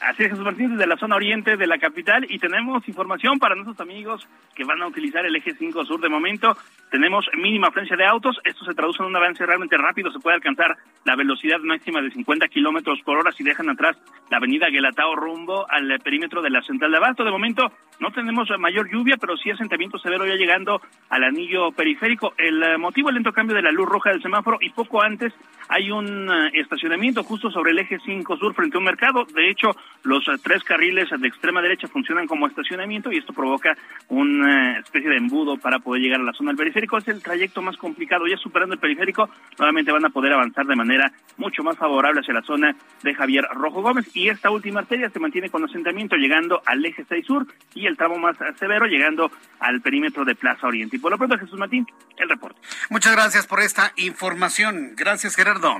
Así 0.00 0.24
es, 0.24 0.30
Jesús 0.30 0.44
Martín, 0.44 0.72
desde 0.72 0.86
la 0.86 0.98
zona 0.98 1.16
oriente 1.16 1.56
de 1.56 1.66
la 1.66 1.78
capital 1.78 2.26
y 2.28 2.38
tenemos 2.38 2.86
información 2.86 3.38
para 3.38 3.54
nuestros 3.54 3.80
amigos 3.80 4.28
que 4.54 4.64
van 4.64 4.82
a 4.82 4.86
utilizar 4.86 5.24
el 5.24 5.34
eje 5.34 5.54
5 5.54 5.86
sur 5.86 6.00
de 6.00 6.10
momento. 6.10 6.54
Tenemos 6.90 7.26
mínima 7.34 7.68
afluencia 7.68 7.96
de 7.96 8.04
autos, 8.04 8.38
esto 8.44 8.64
se 8.66 8.74
traduce 8.74 9.02
en 9.02 9.08
un 9.08 9.16
avance 9.16 9.44
realmente 9.46 9.76
rápido, 9.78 10.10
se 10.10 10.18
puede 10.18 10.36
alcanzar 10.36 10.76
la 11.04 11.16
velocidad 11.16 11.60
máxima 11.60 12.02
de 12.02 12.10
50 12.10 12.46
kilómetros 12.48 13.00
por 13.04 13.16
hora 13.16 13.32
si 13.32 13.42
dejan 13.42 13.70
atrás 13.70 13.96
la 14.30 14.36
avenida 14.36 14.68
Guelatao 14.68 15.16
rumbo 15.16 15.66
al 15.70 15.98
perímetro 16.00 16.42
de 16.42 16.50
la 16.50 16.62
central 16.62 16.90
de 16.90 16.98
Abasto. 16.98 17.24
De 17.24 17.30
momento 17.30 17.72
no 17.98 18.10
tenemos 18.10 18.48
mayor 18.58 18.90
lluvia, 18.90 19.16
pero 19.18 19.36
sí 19.36 19.50
asentamiento 19.50 19.98
severo 19.98 20.26
ya 20.26 20.34
llegando 20.34 20.82
al 21.08 21.24
anillo 21.24 21.72
periférico. 21.72 22.34
El 22.36 22.62
eh, 22.62 22.76
motivo, 22.76 23.08
el 23.08 23.14
lento 23.14 23.32
cambio 23.32 23.56
de 23.56 23.62
la 23.62 23.72
luz 23.72 23.88
roja 23.88 24.10
del 24.10 24.22
semáforo 24.22 24.58
y 24.60 24.70
poco 24.70 25.02
antes 25.02 25.32
hay 25.68 25.90
un 25.90 26.30
eh, 26.30 26.50
estacionamiento 26.54 27.22
justo 27.22 27.50
sobre 27.50 27.70
el 27.70 27.78
eje 27.78 27.98
5 28.04 28.36
sur 28.36 28.54
frente 28.54 28.76
a 28.76 28.80
un 28.80 28.84
mercado. 28.84 29.24
De 29.24 29.48
hecho, 29.48 29.70
los 30.06 30.26
eh, 30.28 30.32
tres 30.42 30.62
carriles 30.62 31.08
de 31.10 31.28
extrema 31.28 31.60
derecha 31.60 31.88
funcionan 31.88 32.26
como 32.26 32.46
estacionamiento 32.46 33.10
y 33.10 33.18
esto 33.18 33.32
provoca 33.32 33.76
una 34.08 34.78
especie 34.78 35.10
de 35.10 35.16
embudo 35.16 35.56
para 35.56 35.80
poder 35.80 36.02
llegar 36.02 36.20
a 36.20 36.24
la 36.24 36.32
zona 36.32 36.50
del 36.50 36.56
periférico. 36.56 36.98
Es 36.98 37.08
el 37.08 37.22
trayecto 37.22 37.60
más 37.60 37.76
complicado. 37.76 38.26
Ya 38.26 38.36
superando 38.36 38.74
el 38.74 38.80
periférico, 38.80 39.28
nuevamente 39.58 39.92
van 39.92 40.04
a 40.04 40.10
poder 40.10 40.32
avanzar 40.32 40.66
de 40.66 40.76
manera 40.76 41.12
mucho 41.36 41.62
más 41.62 41.76
favorable 41.76 42.20
hacia 42.20 42.34
la 42.34 42.42
zona 42.42 42.76
de 43.02 43.14
Javier 43.14 43.44
Rojo 43.52 43.82
Gómez. 43.82 44.08
Y 44.14 44.28
esta 44.28 44.50
última 44.50 44.80
arteria 44.80 45.10
se 45.10 45.18
mantiene 45.18 45.50
con 45.50 45.64
asentamiento 45.64 46.16
llegando 46.16 46.62
al 46.64 46.84
eje 46.84 47.04
6 47.08 47.26
sur 47.26 47.46
y 47.74 47.86
el 47.86 47.96
tramo 47.96 48.16
más 48.18 48.36
severo 48.58 48.86
llegando 48.86 49.30
al 49.58 49.80
perímetro 49.80 50.24
de 50.24 50.34
Plaza 50.34 50.66
Oriente. 50.66 50.96
Y 50.96 50.98
por 50.98 51.10
lo 51.10 51.18
pronto, 51.18 51.36
Jesús 51.38 51.58
Martín, 51.58 51.86
el 52.16 52.28
reporte. 52.28 52.60
Muchas 52.90 53.12
gracias 53.12 53.46
por 53.46 53.60
esta 53.60 53.92
información. 53.96 54.92
Gracias, 54.96 55.34
Gerardo. 55.34 55.78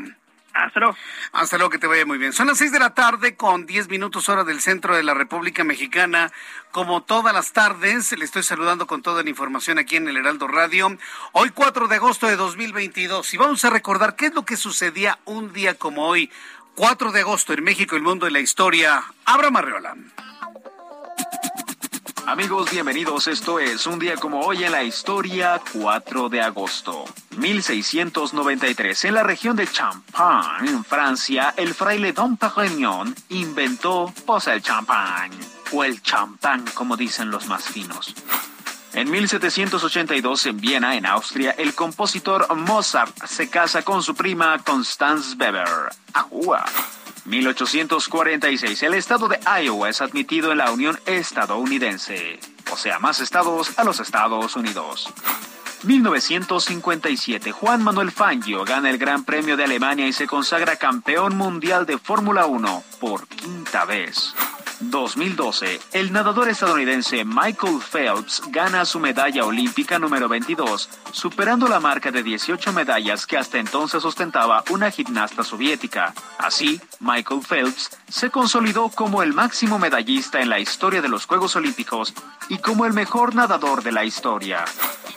Hasta 0.56 0.80
luego. 0.80 0.96
Hasta 1.32 1.56
luego, 1.58 1.70
que 1.70 1.78
te 1.78 1.86
vaya 1.86 2.06
muy 2.06 2.18
bien. 2.18 2.32
Son 2.32 2.46
las 2.46 2.58
seis 2.58 2.72
de 2.72 2.78
la 2.78 2.94
tarde 2.94 3.36
con 3.36 3.66
diez 3.66 3.88
minutos 3.88 4.28
hora 4.28 4.42
del 4.42 4.60
centro 4.60 4.96
de 4.96 5.02
la 5.02 5.12
República 5.12 5.64
Mexicana. 5.64 6.32
Como 6.70 7.02
todas 7.02 7.34
las 7.34 7.52
tardes, 7.52 8.16
le 8.16 8.24
estoy 8.24 8.42
saludando 8.42 8.86
con 8.86 9.02
toda 9.02 9.22
la 9.22 9.30
información 9.30 9.78
aquí 9.78 9.96
en 9.96 10.08
el 10.08 10.16
Heraldo 10.16 10.48
Radio. 10.48 10.96
Hoy 11.32 11.50
4 11.50 11.88
de 11.88 11.96
agosto 11.96 12.26
de 12.26 12.36
2022 12.36 13.34
y 13.34 13.36
vamos 13.36 13.64
a 13.64 13.70
recordar 13.70 14.16
qué 14.16 14.26
es 14.26 14.34
lo 14.34 14.44
que 14.44 14.56
sucedía 14.56 15.18
un 15.26 15.52
día 15.52 15.74
como 15.74 16.06
hoy, 16.06 16.30
4 16.74 17.12
de 17.12 17.20
agosto 17.20 17.52
en 17.52 17.62
México, 17.62 17.96
el 17.96 18.02
mundo 18.02 18.26
y 18.26 18.30
la 18.30 18.40
historia. 18.40 19.02
Abra 19.24 19.50
Marreola. 19.50 19.94
Amigos, 22.26 22.72
bienvenidos. 22.72 23.28
Esto 23.28 23.60
es 23.60 23.86
un 23.86 24.00
día 24.00 24.16
como 24.16 24.40
hoy 24.40 24.64
en 24.64 24.72
la 24.72 24.82
historia, 24.82 25.60
4 25.72 26.28
de 26.28 26.40
agosto. 26.40 27.04
1693, 27.36 29.04
en 29.04 29.14
la 29.14 29.22
región 29.22 29.54
de 29.54 29.68
Champagne, 29.68 30.68
en 30.68 30.84
Francia, 30.84 31.54
el 31.56 31.72
fraile 31.72 32.12
Don 32.12 32.36
Perignon 32.36 33.14
inventó 33.28 34.12
posa 34.26 34.54
el 34.54 34.62
champagne, 34.62 35.38
o 35.70 35.84
el 35.84 36.02
champán, 36.02 36.64
como 36.74 36.96
dicen 36.96 37.30
los 37.30 37.46
más 37.46 37.62
finos. 37.62 38.12
En 38.92 39.08
1782, 39.08 40.46
en 40.46 40.60
Viena, 40.60 40.96
en 40.96 41.06
Austria, 41.06 41.52
el 41.52 41.76
compositor 41.76 42.52
Mozart 42.56 43.24
se 43.24 43.48
casa 43.48 43.82
con 43.82 44.02
su 44.02 44.16
prima 44.16 44.58
Constance 44.64 45.36
Weber. 45.36 45.90
¡Ajúa! 46.12 46.64
1846. 47.26 48.82
El 48.82 48.94
estado 48.94 49.28
de 49.28 49.38
Iowa 49.62 49.88
es 49.88 50.00
admitido 50.00 50.52
en 50.52 50.58
la 50.58 50.70
Unión 50.70 50.98
Estadounidense. 51.06 52.38
O 52.72 52.76
sea, 52.76 52.98
más 52.98 53.20
estados 53.20 53.78
a 53.78 53.84
los 53.84 54.00
Estados 54.00 54.56
Unidos. 54.56 55.12
1957. 55.82 57.52
Juan 57.52 57.82
Manuel 57.82 58.10
Fangio 58.10 58.64
gana 58.64 58.90
el 58.90 58.98
Gran 58.98 59.24
Premio 59.24 59.56
de 59.56 59.64
Alemania 59.64 60.06
y 60.06 60.12
se 60.12 60.26
consagra 60.26 60.76
campeón 60.76 61.36
mundial 61.36 61.86
de 61.86 61.98
Fórmula 61.98 62.46
1 62.46 62.82
por 63.00 63.26
quinta 63.28 63.84
vez. 63.84 64.34
2012, 64.80 65.80
el 65.92 66.12
nadador 66.12 66.48
estadounidense 66.48 67.24
Michael 67.24 67.80
Phelps 67.80 68.42
gana 68.48 68.84
su 68.84 69.00
medalla 69.00 69.44
olímpica 69.44 69.98
número 69.98 70.28
22, 70.28 70.88
superando 71.12 71.66
la 71.68 71.80
marca 71.80 72.10
de 72.10 72.22
18 72.22 72.72
medallas 72.72 73.26
que 73.26 73.38
hasta 73.38 73.58
entonces 73.58 74.04
ostentaba 74.04 74.62
una 74.70 74.90
gimnasta 74.90 75.44
soviética. 75.44 76.12
Así, 76.38 76.80
Michael 77.00 77.40
Phelps 77.40 77.90
se 78.08 78.30
consolidó 78.30 78.90
como 78.90 79.22
el 79.22 79.32
máximo 79.32 79.78
medallista 79.78 80.40
en 80.40 80.50
la 80.50 80.60
historia 80.60 81.00
de 81.00 81.08
los 81.08 81.26
Juegos 81.26 81.56
Olímpicos 81.56 82.12
y 82.48 82.58
como 82.58 82.84
el 82.86 82.92
mejor 82.92 83.34
nadador 83.34 83.82
de 83.82 83.92
la 83.92 84.04
historia. 84.04 84.64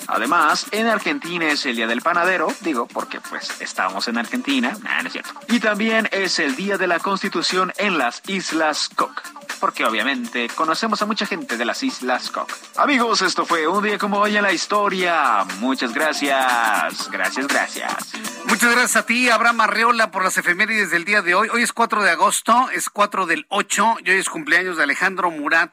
Además, 0.07 0.67
en 0.71 0.87
Argentina 0.87 1.51
es 1.51 1.65
el 1.65 1.75
Día 1.75 1.85
del 1.87 2.01
Panadero, 2.01 2.47
digo 2.61 2.87
porque 2.87 3.21
pues 3.21 3.61
estamos 3.61 4.07
en 4.07 4.17
Argentina, 4.17 4.75
no 4.81 5.07
es 5.07 5.11
cierto. 5.13 5.31
Y 5.49 5.59
también 5.59 6.09
es 6.11 6.39
el 6.39 6.55
Día 6.55 6.77
de 6.77 6.87
la 6.87 6.99
Constitución 6.99 7.71
en 7.77 7.97
las 7.97 8.21
Islas 8.27 8.89
Cook 8.95 9.21
porque 9.59 9.85
obviamente 9.85 10.47
conocemos 10.55 11.01
a 11.01 11.05
mucha 11.05 11.25
gente 11.25 11.57
de 11.57 11.65
las 11.65 11.83
Islas 11.83 12.29
Cook. 12.31 12.51
Amigos, 12.77 13.21
esto 13.21 13.45
fue 13.45 13.67
un 13.67 13.83
día 13.83 13.97
como 13.97 14.19
hoy 14.19 14.37
en 14.37 14.43
la 14.43 14.51
historia. 14.51 15.45
Muchas 15.59 15.93
gracias. 15.93 17.09
Gracias, 17.11 17.47
gracias. 17.47 18.13
Muchas 18.45 18.71
gracias 18.71 18.95
a 18.95 19.05
ti, 19.05 19.29
Abraham 19.29 19.61
Arreola, 19.61 20.11
por 20.11 20.23
las 20.23 20.37
efemérides 20.37 20.91
del 20.91 21.05
día 21.05 21.21
de 21.21 21.35
hoy. 21.35 21.49
Hoy 21.49 21.61
es 21.61 21.73
4 21.73 22.03
de 22.03 22.11
agosto, 22.11 22.69
es 22.71 22.89
4 22.89 23.25
del 23.25 23.45
8 23.49 23.97
y 24.05 24.11
hoy 24.11 24.17
es 24.17 24.29
cumpleaños 24.29 24.77
de 24.77 24.83
Alejandro 24.83 25.31
Murat, 25.31 25.71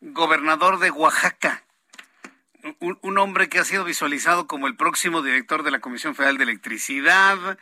gobernador 0.00 0.78
de 0.78 0.90
Oaxaca. 0.90 1.62
Un, 2.80 2.98
un, 3.02 3.18
hombre 3.18 3.50
que 3.50 3.58
ha 3.58 3.64
sido 3.64 3.84
visualizado 3.84 4.46
como 4.46 4.66
el 4.66 4.76
próximo 4.76 5.20
director 5.20 5.64
de 5.64 5.70
la 5.70 5.80
Comisión 5.80 6.14
Federal 6.14 6.38
de 6.38 6.44
Electricidad, 6.44 7.58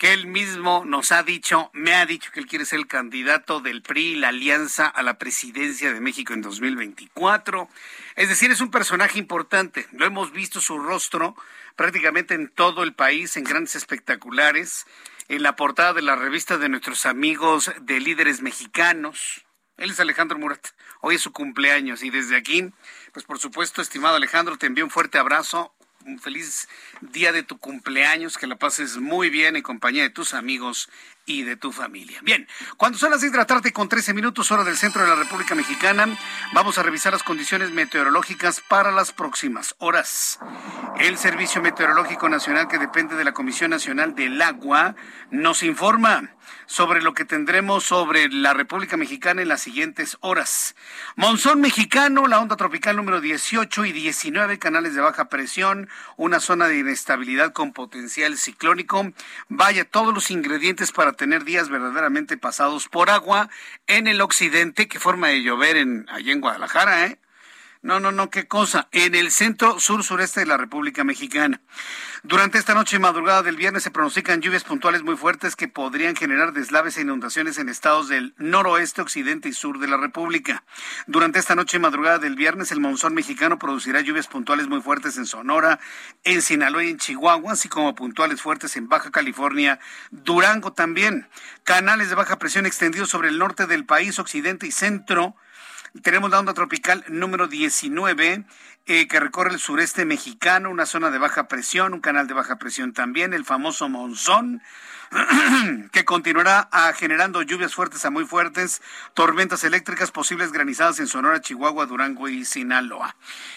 que 0.00 0.14
él 0.14 0.28
mismo 0.28 0.82
nos 0.86 1.12
ha 1.12 1.22
dicho, 1.22 1.68
me 1.74 1.92
ha 1.92 2.06
dicho 2.06 2.32
que 2.32 2.40
él 2.40 2.46
quiere 2.46 2.64
ser 2.64 2.78
el 2.78 2.86
candidato 2.86 3.60
del 3.60 3.82
PRI, 3.82 4.14
la 4.14 4.28
alianza 4.28 4.86
a 4.86 5.02
la 5.02 5.18
presidencia 5.18 5.92
de 5.92 6.00
México 6.00 6.32
en 6.32 6.40
2024. 6.40 7.68
Es 8.16 8.30
decir, 8.30 8.50
es 8.50 8.62
un 8.62 8.70
personaje 8.70 9.18
importante. 9.18 9.86
Lo 9.92 10.06
hemos 10.06 10.32
visto 10.32 10.62
su 10.62 10.78
rostro 10.78 11.36
prácticamente 11.76 12.32
en 12.32 12.48
todo 12.48 12.82
el 12.82 12.94
país, 12.94 13.36
en 13.36 13.44
grandes 13.44 13.76
espectaculares, 13.76 14.86
en 15.28 15.42
la 15.42 15.54
portada 15.54 15.92
de 15.92 16.00
la 16.00 16.16
revista 16.16 16.56
de 16.56 16.70
nuestros 16.70 17.04
amigos 17.04 17.70
de 17.82 18.00
líderes 18.00 18.40
mexicanos. 18.40 19.44
Él 19.76 19.90
es 19.90 20.00
Alejandro 20.00 20.38
Murat. 20.38 20.66
Hoy 21.02 21.16
es 21.16 21.20
su 21.20 21.32
cumpleaños 21.32 22.02
y 22.02 22.08
desde 22.08 22.36
aquí, 22.36 22.72
pues 23.12 23.26
por 23.26 23.38
supuesto, 23.38 23.82
estimado 23.82 24.16
Alejandro, 24.16 24.56
te 24.56 24.64
envío 24.64 24.84
un 24.84 24.90
fuerte 24.90 25.18
abrazo, 25.18 25.74
un 26.04 26.18
feliz 26.18 26.68
día 27.00 27.32
de 27.32 27.42
tu 27.42 27.58
cumpleaños, 27.58 28.38
que 28.38 28.46
la 28.46 28.56
pases 28.56 28.96
muy 28.96 29.30
bien 29.30 29.56
en 29.56 29.62
compañía 29.62 30.02
de 30.02 30.10
tus 30.10 30.34
amigos 30.34 30.88
y 31.30 31.44
de 31.44 31.56
tu 31.56 31.70
familia. 31.70 32.18
Bien, 32.22 32.48
cuando 32.76 32.98
son 32.98 33.10
las 33.10 33.20
seis 33.20 33.30
de 33.30 33.38
la 33.38 33.46
con 33.72 33.88
13 33.88 34.14
minutos 34.14 34.50
hora 34.50 34.64
del 34.64 34.76
centro 34.76 35.02
de 35.02 35.08
la 35.08 35.14
República 35.14 35.54
Mexicana, 35.54 36.06
vamos 36.52 36.78
a 36.78 36.82
revisar 36.82 37.12
las 37.12 37.22
condiciones 37.22 37.70
meteorológicas 37.70 38.60
para 38.68 38.90
las 38.90 39.12
próximas 39.12 39.74
horas. 39.78 40.40
El 40.98 41.18
Servicio 41.18 41.62
Meteorológico 41.62 42.28
Nacional, 42.28 42.66
que 42.66 42.78
depende 42.78 43.14
de 43.14 43.24
la 43.24 43.32
Comisión 43.32 43.70
Nacional 43.70 44.14
del 44.14 44.42
Agua, 44.42 44.96
nos 45.30 45.62
informa 45.62 46.30
sobre 46.66 47.02
lo 47.02 47.14
que 47.14 47.24
tendremos 47.24 47.84
sobre 47.84 48.28
la 48.28 48.54
República 48.54 48.96
Mexicana 48.96 49.42
en 49.42 49.48
las 49.48 49.60
siguientes 49.60 50.16
horas. 50.20 50.76
Monzón 51.16 51.60
mexicano, 51.60 52.28
la 52.28 52.38
onda 52.38 52.56
tropical 52.56 52.96
número 52.96 53.20
18 53.20 53.84
y 53.86 53.92
19, 53.92 54.58
canales 54.58 54.94
de 54.94 55.00
baja 55.00 55.28
presión, 55.28 55.88
una 56.16 56.38
zona 56.38 56.68
de 56.68 56.78
inestabilidad 56.78 57.52
con 57.52 57.72
potencial 57.72 58.36
ciclónico. 58.38 59.12
Vaya, 59.48 59.84
todos 59.84 60.14
los 60.14 60.30
ingredientes 60.30 60.92
para 60.92 61.12
tener 61.20 61.44
días 61.44 61.68
verdaderamente 61.68 62.38
pasados 62.38 62.88
por 62.88 63.10
agua 63.10 63.50
en 63.86 64.06
el 64.06 64.22
occidente, 64.22 64.88
que 64.88 64.98
forma 64.98 65.28
de 65.28 65.42
llover 65.42 65.76
en, 65.76 66.08
allá 66.08 66.32
en 66.32 66.40
Guadalajara, 66.40 67.04
¿eh? 67.04 67.18
No, 67.82 68.00
no, 68.00 68.10
no, 68.10 68.30
qué 68.30 68.48
cosa. 68.48 68.88
En 68.90 69.14
el 69.14 69.30
centro 69.30 69.80
sur 69.80 70.02
sureste 70.02 70.40
de 70.40 70.46
la 70.46 70.56
República 70.56 71.04
Mexicana. 71.04 71.60
Durante 72.22 72.58
esta 72.58 72.74
noche 72.74 72.96
y 72.96 72.98
madrugada 72.98 73.42
del 73.42 73.56
viernes 73.56 73.82
se 73.82 73.90
pronostican 73.90 74.42
lluvias 74.42 74.62
puntuales 74.62 75.02
muy 75.02 75.16
fuertes 75.16 75.56
que 75.56 75.68
podrían 75.68 76.14
generar 76.14 76.52
deslaves 76.52 76.98
e 76.98 77.00
inundaciones 77.00 77.56
en 77.56 77.70
estados 77.70 78.10
del 78.10 78.34
noroeste, 78.36 79.00
occidente 79.00 79.48
y 79.48 79.54
sur 79.54 79.78
de 79.78 79.88
la 79.88 79.96
República. 79.96 80.62
Durante 81.06 81.38
esta 81.38 81.54
noche 81.54 81.78
y 81.78 81.80
madrugada 81.80 82.18
del 82.18 82.36
viernes 82.36 82.72
el 82.72 82.80
monzón 82.80 83.14
mexicano 83.14 83.58
producirá 83.58 84.02
lluvias 84.02 84.26
puntuales 84.26 84.68
muy 84.68 84.82
fuertes 84.82 85.16
en 85.16 85.24
Sonora, 85.24 85.80
en 86.22 86.42
Sinaloa 86.42 86.84
y 86.84 86.90
en 86.90 86.98
Chihuahua, 86.98 87.52
así 87.52 87.70
como 87.70 87.94
puntuales 87.94 88.42
fuertes 88.42 88.76
en 88.76 88.90
Baja 88.90 89.10
California, 89.10 89.80
Durango 90.10 90.74
también. 90.74 91.26
Canales 91.64 92.10
de 92.10 92.16
baja 92.16 92.38
presión 92.38 92.66
extendidos 92.66 93.08
sobre 93.08 93.30
el 93.30 93.38
norte 93.38 93.66
del 93.66 93.86
país, 93.86 94.18
occidente 94.18 94.66
y 94.66 94.72
centro 94.72 95.36
Tenemos 96.02 96.30
la 96.30 96.38
onda 96.38 96.52
tropical 96.52 97.02
número 97.08 97.48
19 97.48 98.44
eh, 98.86 99.06
que 99.08 99.20
recorre 99.20 99.52
el 99.52 99.58
sureste 99.58 100.04
mexicano, 100.04 100.70
una 100.70 100.86
zona 100.86 101.10
de 101.10 101.18
baja 101.18 101.48
presión, 101.48 101.94
un 101.94 102.00
canal 102.00 102.26
de 102.26 102.34
baja 102.34 102.56
presión 102.56 102.92
también, 102.92 103.32
el 103.34 103.44
famoso 103.44 103.88
monzón 103.88 104.62
que 105.92 106.04
continuará 106.04 106.68
ah, 106.70 106.92
generando 106.96 107.42
lluvias 107.42 107.74
fuertes 107.74 108.04
a 108.04 108.10
muy 108.10 108.24
fuertes, 108.24 108.80
tormentas 109.12 109.64
eléctricas, 109.64 110.12
posibles 110.12 110.52
granizadas 110.52 111.00
en 111.00 111.08
Sonora, 111.08 111.40
Chihuahua, 111.40 111.86
Durango 111.86 112.28
y 112.28 112.44
Sinaloa. 112.44 113.16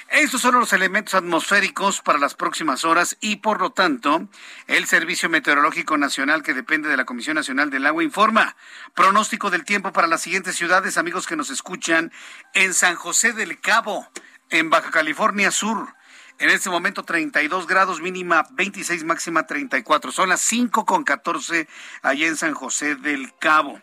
Estos 0.09 0.41
son 0.41 0.55
los 0.59 0.73
elementos 0.73 1.13
atmosféricos 1.13 2.01
para 2.01 2.17
las 2.17 2.33
próximas 2.33 2.85
horas 2.85 3.17
y 3.21 3.35
por 3.35 3.61
lo 3.61 3.71
tanto 3.71 4.27
el 4.65 4.87
Servicio 4.87 5.29
Meteorológico 5.29 5.95
Nacional 5.97 6.41
que 6.41 6.55
depende 6.55 6.89
de 6.89 6.97
la 6.97 7.05
Comisión 7.05 7.35
Nacional 7.35 7.69
del 7.69 7.85
Agua 7.85 8.03
informa 8.03 8.55
pronóstico 8.95 9.51
del 9.51 9.63
tiempo 9.63 9.93
para 9.93 10.07
las 10.07 10.21
siguientes 10.21 10.55
ciudades, 10.55 10.97
amigos 10.97 11.27
que 11.27 11.35
nos 11.35 11.51
escuchan 11.51 12.11
en 12.53 12.73
San 12.73 12.95
José 12.95 13.33
del 13.33 13.59
Cabo, 13.59 14.07
en 14.53 14.69
Baja 14.69 14.91
California 14.91 15.49
Sur. 15.49 15.95
En 16.37 16.49
este 16.49 16.69
momento 16.69 17.03
32 17.03 17.65
grados 17.67 18.01
mínima, 18.01 18.45
26 18.51 19.03
máxima 19.03 19.47
34. 19.47 20.11
Son 20.11 20.29
las 20.29 20.41
5 20.41 20.85
con 20.85 21.03
14 21.03 21.67
allá 22.03 22.27
en 22.27 22.37
San 22.37 22.53
José 22.53 22.95
del 22.95 23.33
Cabo. 23.39 23.81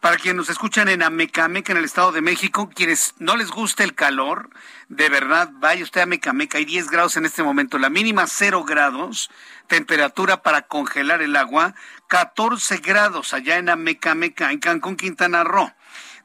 Para 0.00 0.16
quienes 0.16 0.36
nos 0.36 0.50
escuchan 0.50 0.88
en 0.88 1.02
Amecameca, 1.02 1.72
en 1.72 1.78
el 1.78 1.84
Estado 1.84 2.12
de 2.12 2.20
México, 2.20 2.70
quienes 2.72 3.14
no 3.18 3.36
les 3.36 3.50
gusta 3.50 3.82
el 3.82 3.94
calor, 3.94 4.50
de 4.88 5.08
verdad, 5.08 5.50
vaya 5.54 5.82
usted 5.82 6.00
a 6.00 6.04
Amecameca, 6.04 6.58
hay 6.58 6.64
10 6.64 6.90
grados 6.90 7.16
en 7.16 7.24
este 7.24 7.42
momento, 7.42 7.78
la 7.78 7.88
mínima 7.88 8.26
0 8.26 8.64
grados, 8.64 9.30
temperatura 9.66 10.42
para 10.42 10.62
congelar 10.62 11.22
el 11.22 11.34
agua, 11.36 11.74
14 12.08 12.76
grados 12.78 13.32
allá 13.32 13.56
en 13.56 13.70
Amecameca, 13.70 14.52
en 14.52 14.60
Cancún, 14.60 14.96
Quintana 14.96 15.42
Roo. 15.42 15.72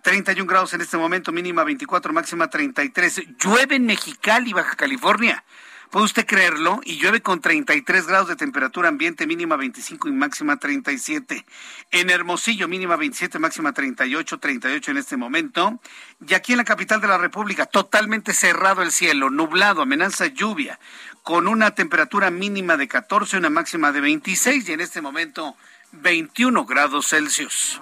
31 0.02 0.48
grados 0.50 0.74
en 0.74 0.82
este 0.82 0.98
momento, 0.98 1.32
mínima 1.32 1.64
24, 1.64 2.14
máxima 2.14 2.50
33. 2.50 3.24
Llueve 3.40 3.76
en 3.76 3.86
Mexicali, 3.86 4.54
Baja 4.54 4.76
California. 4.76 5.44
¿Puede 5.90 6.06
usted 6.06 6.28
creerlo? 6.28 6.82
Y 6.86 6.98
llueve 6.98 7.22
con 7.22 7.42
33 7.42 8.06
grados 8.06 8.28
de 8.28 8.36
temperatura 8.36 8.90
ambiente, 8.90 9.26
mínima 9.26 9.56
25 9.56 10.08
y 10.08 10.12
máxima 10.12 10.58
37. 10.58 11.46
En 11.90 12.12
Hermosillo, 12.12 12.68
mínima 12.68 12.96
27, 12.96 13.40
máxima 13.40 13.74
38, 13.74 14.38
38 14.38 14.92
en 14.92 14.98
este 14.98 15.18
momento. 15.18 15.80
Y 16.28 16.36
aquí 16.36 16.54
en 16.54 16.60
la 16.60 16.64
capital 16.64 17.02
de 17.02 17.08
la 17.08 17.18
República, 17.18 17.66
totalmente 17.66 18.34
cerrado 18.34 18.84
el 18.84 18.92
cielo, 18.92 19.32
nublado, 19.32 19.82
amenaza 19.82 20.28
lluvia, 20.28 20.80
con 21.24 21.48
una 21.48 21.72
temperatura 21.72 22.30
mínima 22.30 22.78
de 22.78 22.88
14, 22.88 23.38
una 23.38 23.50
máxima 23.50 23.92
de 23.92 24.02
26 24.02 24.70
y 24.70 24.74
en 24.74 24.82
este 24.82 25.02
momento 25.02 25.56
21 25.92 26.66
grados 26.66 27.08
Celsius. 27.08 27.82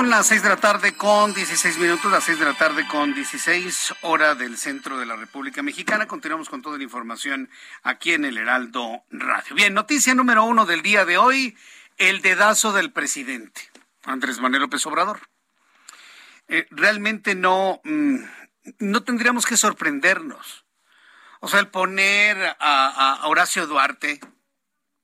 Son 0.00 0.08
las 0.08 0.28
seis 0.28 0.42
de 0.42 0.48
la 0.48 0.56
tarde 0.56 0.94
con 0.94 1.34
16 1.34 1.76
minutos, 1.76 2.10
las 2.10 2.24
seis 2.24 2.38
de 2.38 2.46
la 2.46 2.54
tarde 2.54 2.86
con 2.88 3.12
16 3.12 3.96
hora 4.00 4.34
del 4.34 4.56
centro 4.56 4.98
de 4.98 5.04
la 5.04 5.14
República 5.14 5.62
Mexicana. 5.62 6.06
Continuamos 6.06 6.48
con 6.48 6.62
toda 6.62 6.78
la 6.78 6.84
información 6.84 7.50
aquí 7.82 8.14
en 8.14 8.24
el 8.24 8.38
Heraldo 8.38 9.04
Radio. 9.10 9.54
Bien, 9.54 9.74
noticia 9.74 10.14
número 10.14 10.44
uno 10.44 10.64
del 10.64 10.80
día 10.80 11.04
de 11.04 11.18
hoy, 11.18 11.54
el 11.98 12.22
dedazo 12.22 12.72
del 12.72 12.92
presidente, 12.92 13.60
Andrés 14.04 14.40
Manuel 14.40 14.62
López 14.62 14.86
Obrador. 14.86 15.20
Eh, 16.48 16.66
realmente 16.70 17.34
no, 17.34 17.82
mm, 17.84 18.20
no 18.78 19.02
tendríamos 19.02 19.44
que 19.44 19.58
sorprendernos. 19.58 20.64
O 21.40 21.48
sea, 21.48 21.60
el 21.60 21.68
poner 21.68 22.56
a, 22.58 23.18
a 23.20 23.26
Horacio 23.26 23.66
Duarte, 23.66 24.18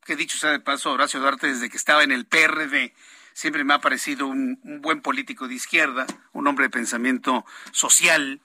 que 0.07 0.17
dicho 0.17 0.39
sea 0.39 0.53
de 0.53 0.61
paso, 0.61 0.91
Horacio 0.91 1.21
Duarte 1.21 1.49
desde 1.49 1.69
que 1.69 1.77
estaba 1.77 2.03
en 2.03 2.13
el 2.13 2.25
PRD, 2.25 2.95
siempre 3.37 3.65
me 3.65 3.75
ha 3.75 3.83
parecido 3.83 4.27
un, 4.27 4.59
buen 4.81 5.03
político 5.03 5.47
de 5.47 5.55
izquierda, 5.55 6.07
un 6.33 6.47
hombre 6.47 6.65
de 6.65 6.71
pensamiento 6.71 7.45
social, 7.71 8.41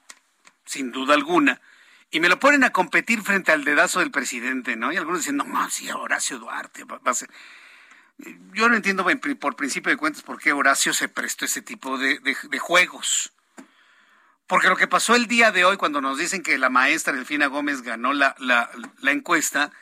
sin 0.66 0.92
duda 0.92 1.14
alguna, 1.14 1.62
y 2.10 2.20
me 2.20 2.28
lo 2.28 2.38
ponen 2.38 2.62
a 2.62 2.72
competir 2.72 3.22
frente 3.22 3.52
al 3.52 3.64
dedazo 3.64 4.00
del 4.00 4.10
presidente, 4.10 4.76
¿no? 4.76 4.92
Y 4.92 4.98
algunos 4.98 5.20
dicen, 5.20 5.38
no, 5.38 5.44
no, 5.44 5.70
sí, 5.70 5.90
Horacio 5.90 6.38
Duarte 6.38 6.84
va, 6.84 7.00
a 7.02 7.14
ser... 7.14 7.30
Yo 8.52 8.68
no 8.68 8.76
entiendo 8.76 9.06
por 9.40 9.56
principio 9.56 9.88
de 9.88 9.96
cuentas 9.96 10.22
por 10.22 10.38
qué 10.38 10.52
Horacio 10.52 10.92
se 10.92 11.08
prestó 11.08 11.46
ese 11.46 11.62
tipo 11.62 11.96
de, 11.96 12.20
juegos. 12.60 13.32
Porque 14.46 14.68
lo 14.68 14.76
que 14.76 14.88
pasó 14.88 15.16
el 15.16 15.26
día 15.26 15.52
de 15.52 15.64
hoy 15.64 15.78
cuando 15.78 16.02
nos 16.02 16.18
dicen 16.18 16.42
que 16.42 16.58
la 16.58 16.68
maestra 16.68 17.14
Delfina 17.14 17.46
Gómez 17.46 17.80
ganó 17.80 18.12
la, 18.12 18.34
la, 18.38 18.70
la 19.00 19.10
encuesta, 19.10 19.72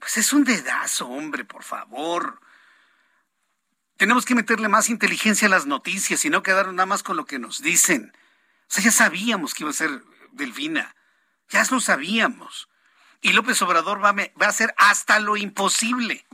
pues 0.00 0.16
es 0.16 0.32
un 0.32 0.42
dedazo, 0.42 1.06
hombre, 1.06 1.44
por 1.44 1.62
favor. 1.62 2.40
Tenemos 3.96 4.26
que 4.26 4.34
meterle 4.34 4.68
más 4.68 4.90
inteligencia 4.90 5.48
a 5.48 5.50
las 5.50 5.66
noticias 5.66 6.24
y 6.24 6.30
no 6.30 6.42
quedarnos 6.42 6.74
nada 6.74 6.86
más 6.86 7.02
con 7.02 7.16
lo 7.16 7.24
que 7.24 7.38
nos 7.38 7.62
dicen. 7.62 8.12
O 8.62 8.66
sea, 8.68 8.84
ya 8.84 8.92
sabíamos 8.92 9.54
que 9.54 9.62
iba 9.62 9.70
a 9.70 9.74
ser 9.74 10.02
Delfina. 10.32 10.94
Ya 11.48 11.64
lo 11.70 11.80
sabíamos. 11.80 12.68
Y 13.22 13.32
López 13.32 13.60
Obrador 13.62 14.04
va, 14.04 14.10
a 14.10 14.48
hacer 14.48 14.74
hasta 14.76 15.18
lo 15.18 15.36
imposible 15.36 16.26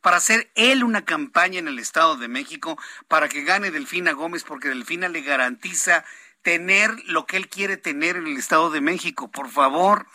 para 0.00 0.16
hacer 0.16 0.50
él 0.54 0.82
una 0.82 1.04
campaña 1.04 1.58
en 1.58 1.68
el 1.68 1.78
Estado 1.78 2.16
de 2.16 2.28
México 2.28 2.78
para 3.08 3.28
que 3.28 3.44
gane 3.44 3.70
Delfina 3.70 4.12
Gómez, 4.12 4.42
porque 4.42 4.68
Delfina 4.68 5.08
le 5.08 5.20
garantiza 5.20 6.04
tener 6.42 6.90
lo 7.06 7.26
que 7.26 7.36
él 7.36 7.48
quiere 7.48 7.76
tener 7.76 8.16
en 8.16 8.26
el 8.26 8.36
Estado 8.36 8.70
de 8.70 8.80
México. 8.80 9.30
Por 9.30 9.50
favor, 9.50 10.06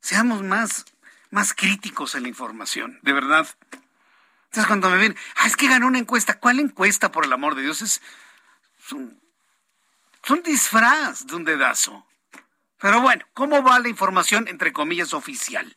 seamos 0.00 0.42
más, 0.42 0.86
más 1.30 1.54
críticos 1.54 2.14
en 2.14 2.22
la 2.22 2.28
información, 2.28 2.98
de 3.02 3.12
verdad. 3.12 3.46
Entonces 4.54 4.68
cuando 4.68 4.88
me 4.88 4.98
ven, 4.98 5.16
ah, 5.38 5.48
es 5.48 5.56
que 5.56 5.66
ganó 5.66 5.88
una 5.88 5.98
encuesta. 5.98 6.38
¿Cuál 6.38 6.60
encuesta, 6.60 7.10
por 7.10 7.24
el 7.24 7.32
amor 7.32 7.56
de 7.56 7.62
Dios? 7.62 7.82
Es, 7.82 8.00
un, 8.92 9.20
disfraz 10.44 11.26
de 11.26 11.34
un 11.34 11.44
dedazo. 11.44 12.06
Pero 12.78 13.00
bueno, 13.00 13.24
¿cómo 13.32 13.64
va 13.64 13.80
la 13.80 13.88
información, 13.88 14.46
entre 14.46 14.72
comillas, 14.72 15.12
oficial? 15.12 15.76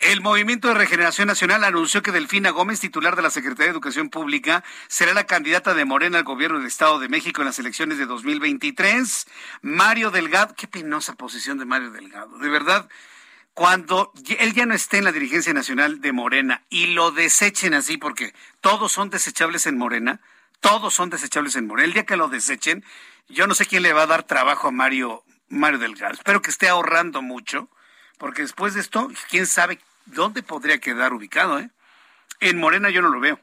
El 0.00 0.22
Movimiento 0.22 0.66
de 0.66 0.74
Regeneración 0.74 1.28
Nacional 1.28 1.62
anunció 1.62 2.02
que 2.02 2.10
Delfina 2.10 2.50
Gómez, 2.50 2.80
titular 2.80 3.14
de 3.14 3.22
la 3.22 3.30
Secretaría 3.30 3.66
de 3.66 3.74
Educación 3.74 4.10
Pública, 4.10 4.64
será 4.88 5.14
la 5.14 5.26
candidata 5.26 5.72
de 5.72 5.84
Morena 5.84 6.18
al 6.18 6.24
gobierno 6.24 6.58
del 6.58 6.66
Estado 6.66 6.98
de 6.98 7.08
México 7.08 7.42
en 7.42 7.46
las 7.46 7.60
elecciones 7.60 7.98
de 7.98 8.06
2023. 8.06 9.28
Mario 9.62 10.10
Delgado, 10.10 10.52
qué 10.56 10.66
penosa 10.66 11.14
posición 11.14 11.58
de 11.58 11.64
Mario 11.64 11.92
Delgado. 11.92 12.38
De 12.38 12.48
verdad, 12.48 12.88
cuando 13.54 14.12
él 14.38 14.52
ya 14.52 14.66
no 14.66 14.74
esté 14.74 14.98
en 14.98 15.04
la 15.04 15.12
dirigencia 15.12 15.54
nacional 15.54 16.00
de 16.00 16.12
Morena 16.12 16.64
y 16.68 16.86
lo 16.86 17.12
desechen 17.12 17.72
así, 17.72 17.96
porque 17.96 18.34
todos 18.60 18.90
son 18.90 19.10
desechables 19.10 19.66
en 19.66 19.78
Morena, 19.78 20.20
todos 20.60 20.92
son 20.92 21.08
desechables 21.08 21.54
en 21.54 21.68
Morena, 21.68 21.86
el 21.86 21.92
día 21.92 22.04
que 22.04 22.16
lo 22.16 22.28
desechen, 22.28 22.84
yo 23.28 23.46
no 23.46 23.54
sé 23.54 23.66
quién 23.66 23.84
le 23.84 23.92
va 23.92 24.02
a 24.02 24.06
dar 24.06 24.24
trabajo 24.24 24.68
a 24.68 24.70
Mario, 24.72 25.22
Mario 25.48 25.78
Delgado. 25.78 26.14
Espero 26.14 26.42
que 26.42 26.50
esté 26.50 26.68
ahorrando 26.68 27.22
mucho, 27.22 27.70
porque 28.18 28.42
después 28.42 28.74
de 28.74 28.80
esto, 28.80 29.08
quién 29.30 29.46
sabe 29.46 29.78
dónde 30.06 30.42
podría 30.42 30.78
quedar 30.78 31.12
ubicado. 31.12 31.60
¿eh? 31.60 31.70
En 32.40 32.58
Morena 32.58 32.90
yo 32.90 33.02
no 33.02 33.08
lo 33.08 33.20
veo, 33.20 33.40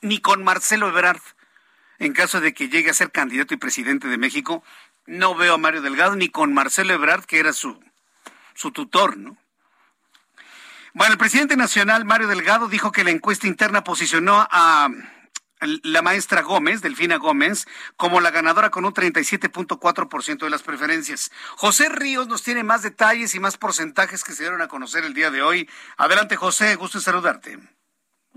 ni 0.00 0.20
con 0.20 0.42
Marcelo 0.42 0.88
Ebrard. 0.88 1.20
En 1.98 2.12
caso 2.12 2.40
de 2.40 2.54
que 2.54 2.68
llegue 2.68 2.90
a 2.90 2.94
ser 2.94 3.10
candidato 3.10 3.52
y 3.52 3.58
presidente 3.58 4.08
de 4.08 4.16
México, 4.16 4.64
no 5.06 5.34
veo 5.34 5.54
a 5.54 5.58
Mario 5.58 5.82
Delgado 5.82 6.16
ni 6.16 6.28
con 6.28 6.54
Marcelo 6.54 6.94
Ebrard, 6.94 7.24
que 7.24 7.40
era 7.40 7.52
su 7.52 7.80
su 8.58 8.72
tutor, 8.72 9.16
¿no? 9.16 9.36
Bueno, 10.92 11.12
el 11.12 11.18
presidente 11.18 11.56
nacional, 11.56 12.04
Mario 12.04 12.26
Delgado, 12.26 12.66
dijo 12.66 12.90
que 12.90 13.04
la 13.04 13.12
encuesta 13.12 13.46
interna 13.46 13.84
posicionó 13.84 14.48
a 14.50 14.88
la 15.60 16.02
maestra 16.02 16.42
Gómez, 16.42 16.82
Delfina 16.82 17.18
Gómez, 17.18 17.68
como 17.96 18.20
la 18.20 18.32
ganadora 18.32 18.70
con 18.70 18.84
un 18.84 18.92
37.4% 18.92 20.38
de 20.38 20.50
las 20.50 20.62
preferencias. 20.62 21.30
José 21.56 21.88
Ríos 21.88 22.26
nos 22.26 22.42
tiene 22.42 22.64
más 22.64 22.82
detalles 22.82 23.36
y 23.36 23.40
más 23.40 23.56
porcentajes 23.56 24.24
que 24.24 24.32
se 24.32 24.42
dieron 24.42 24.60
a 24.60 24.66
conocer 24.66 25.04
el 25.04 25.14
día 25.14 25.30
de 25.30 25.42
hoy. 25.42 25.70
Adelante, 25.96 26.34
José, 26.34 26.74
gusto 26.74 26.98
en 26.98 27.02
saludarte. 27.02 27.77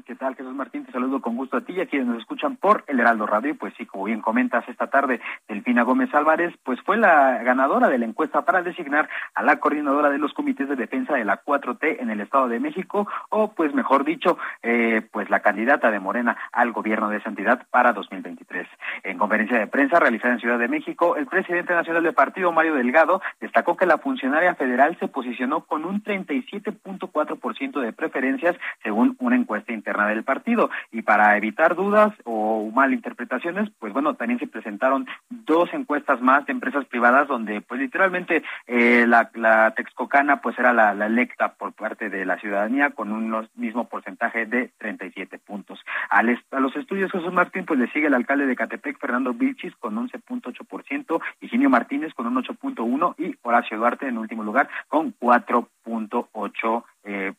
¿Qué 0.06 0.16
tal, 0.16 0.36
Jesús 0.36 0.54
Martín? 0.54 0.86
Te 0.86 0.92
saludo 0.92 1.22
con 1.22 1.36
gusto 1.36 1.58
a 1.58 1.62
ti 1.62 1.74
y 1.74 1.82
a 1.82 1.86
quienes 1.86 2.08
nos 2.08 2.18
escuchan 2.18 2.56
por 2.56 2.84
el 2.88 3.00
Heraldo 3.00 3.28
Radio. 3.28 3.56
Pues 3.58 3.74
sí, 3.78 3.86
como 3.86 4.06
bien 4.06 4.22
comentas 4.22 4.68
esta 4.68 4.88
tarde, 4.88 5.22
Delfina 5.48 5.84
Gómez 5.84 6.14
Álvarez, 6.14 6.54
pues 6.64 6.82
fue 6.82 6.98
la 6.98 7.44
ganadora 7.44 7.88
de 7.90 7.98
la 7.98 8.06
encuesta 8.06 8.44
para 8.44 8.64
designar 8.64 9.10
a 9.36 9.44
la 9.44 9.60
coordinadora 9.60 10.10
de 10.10 10.18
los 10.18 10.34
comités 10.34 10.68
de 10.68 10.76
defensa 10.76 11.14
de 11.14 11.26
la 11.26 11.44
4T 11.44 11.98
en 12.00 12.10
el 12.10 12.22
Estado 12.22 12.48
de 12.48 12.60
México, 12.60 13.08
o 13.30 13.54
pues 13.54 13.74
mejor 13.74 14.04
dicho, 14.04 14.38
eh, 14.64 15.02
pues 15.12 15.30
la 15.30 15.42
candidata 15.42 15.92
de 15.92 16.00
Morena 16.00 16.36
al 16.52 16.72
gobierno 16.72 17.10
de 17.10 17.22
Santidad 17.22 17.68
para 17.70 17.94
2023. 17.94 18.68
En 19.04 19.18
conferencia 19.18 19.60
de 19.60 19.68
prensa 19.68 20.00
realizada 20.00 20.34
en 20.34 20.40
Ciudad 20.40 20.60
de 20.60 20.68
México, 20.68 21.16
el 21.16 21.28
presidente 21.28 21.74
nacional 21.74 22.04
del 22.04 22.14
partido, 22.14 22.52
Mario 22.52 22.76
Delgado, 22.76 23.22
destacó 23.40 23.78
que 23.78 23.86
la 23.86 24.00
funcionaria 24.00 24.56
federal 24.56 24.98
se 25.00 25.08
posicionó 25.08 25.66
con 25.66 25.86
un 25.86 26.04
37.4% 26.04 27.12
50% 27.12 27.82
de 27.82 27.94
preferencias 27.94 28.56
según 28.84 29.16
una 29.20 29.36
encuesta 29.36 29.74
interna 29.82 30.08
del 30.08 30.24
partido. 30.24 30.70
Y 30.92 31.02
para 31.02 31.36
evitar 31.38 31.76
dudas 31.76 32.14
o 32.24 32.70
malinterpretaciones, 32.74 33.70
pues 33.80 33.94
bueno, 33.94 34.14
también 34.14 34.40
se 34.40 34.48
presentaron 34.48 35.08
dos 35.30 35.74
encuestas 35.74 36.22
más 36.22 36.46
de 36.46 36.54
empresas 36.54 36.86
privadas 36.86 37.28
donde 37.28 37.62
pues 37.62 37.82
literalmente 37.82 38.44
eh, 38.68 39.06
la, 39.08 39.74
Texcocana 39.76 40.42
pues 40.42 40.58
era 40.60 40.72
la, 40.74 40.92
electa 41.06 41.54
por 41.54 41.74
parte 41.74 42.10
de 42.10 42.26
la 42.26 42.38
ciudadanía 42.38 42.92
con 42.92 43.12
un 43.12 43.50
mismo 43.56 43.88
porcentaje 43.88 44.46
de 44.46 44.70
37 44.78 45.40
puntos. 45.40 45.80
Al, 46.10 46.40
a 46.52 46.60
los 46.60 46.76
estudios 46.76 47.12
Jesús 47.12 47.34
Martín 47.34 47.66
pues 47.66 47.80
le 47.80 47.92
sigue 47.92 48.08
el 48.08 48.14
alcalde 48.14 48.46
de 48.46 48.56
Catepec, 48.56 49.00
Fernando 49.00 49.34
Vilchis, 49.34 49.76
con 49.78 49.96
11.8%, 49.96 51.22
Higinio 51.42 51.70
Martínez 51.70 52.14
con 52.14 52.28
un 52.28 52.44
8.1% 52.44 53.16
y 53.18 53.36
Horacio 53.42 53.78
Duarte 53.78 54.08
en 54.08 54.18
último 54.18 54.44
lugar 54.44 54.70
con 54.88 55.14
4.8%. 55.18 56.84
Eh. 57.04 57.34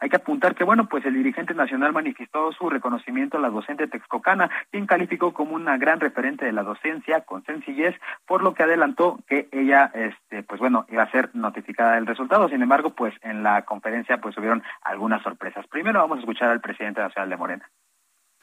Hay 0.00 0.08
que 0.08 0.16
apuntar 0.16 0.54
que, 0.54 0.64
bueno, 0.64 0.88
pues 0.88 1.04
el 1.04 1.14
dirigente 1.14 1.54
nacional 1.54 1.92
manifestó 1.92 2.52
su 2.52 2.70
reconocimiento 2.70 3.36
a 3.36 3.40
la 3.40 3.50
docente 3.50 3.86
texcocana, 3.86 4.50
quien 4.70 4.86
calificó 4.86 5.32
como 5.32 5.54
una 5.54 5.76
gran 5.76 6.00
referente 6.00 6.44
de 6.44 6.52
la 6.52 6.62
docencia 6.62 7.22
con 7.22 7.44
sencillez, 7.44 7.94
por 8.26 8.42
lo 8.42 8.54
que 8.54 8.62
adelantó 8.62 9.18
que 9.26 9.48
ella, 9.52 9.90
este, 9.94 10.42
pues 10.42 10.60
bueno, 10.60 10.86
iba 10.88 11.02
a 11.02 11.10
ser 11.10 11.30
notificada 11.34 11.94
del 11.94 12.06
resultado. 12.06 12.48
Sin 12.48 12.62
embargo, 12.62 12.90
pues 12.90 13.14
en 13.22 13.42
la 13.42 13.62
conferencia 13.62 14.18
pues 14.18 14.36
hubieron 14.38 14.62
algunas 14.82 15.22
sorpresas. 15.22 15.66
Primero 15.66 16.00
vamos 16.00 16.18
a 16.18 16.20
escuchar 16.20 16.50
al 16.50 16.60
presidente 16.60 17.00
nacional 17.00 17.30
de 17.30 17.36
Morena. 17.36 17.70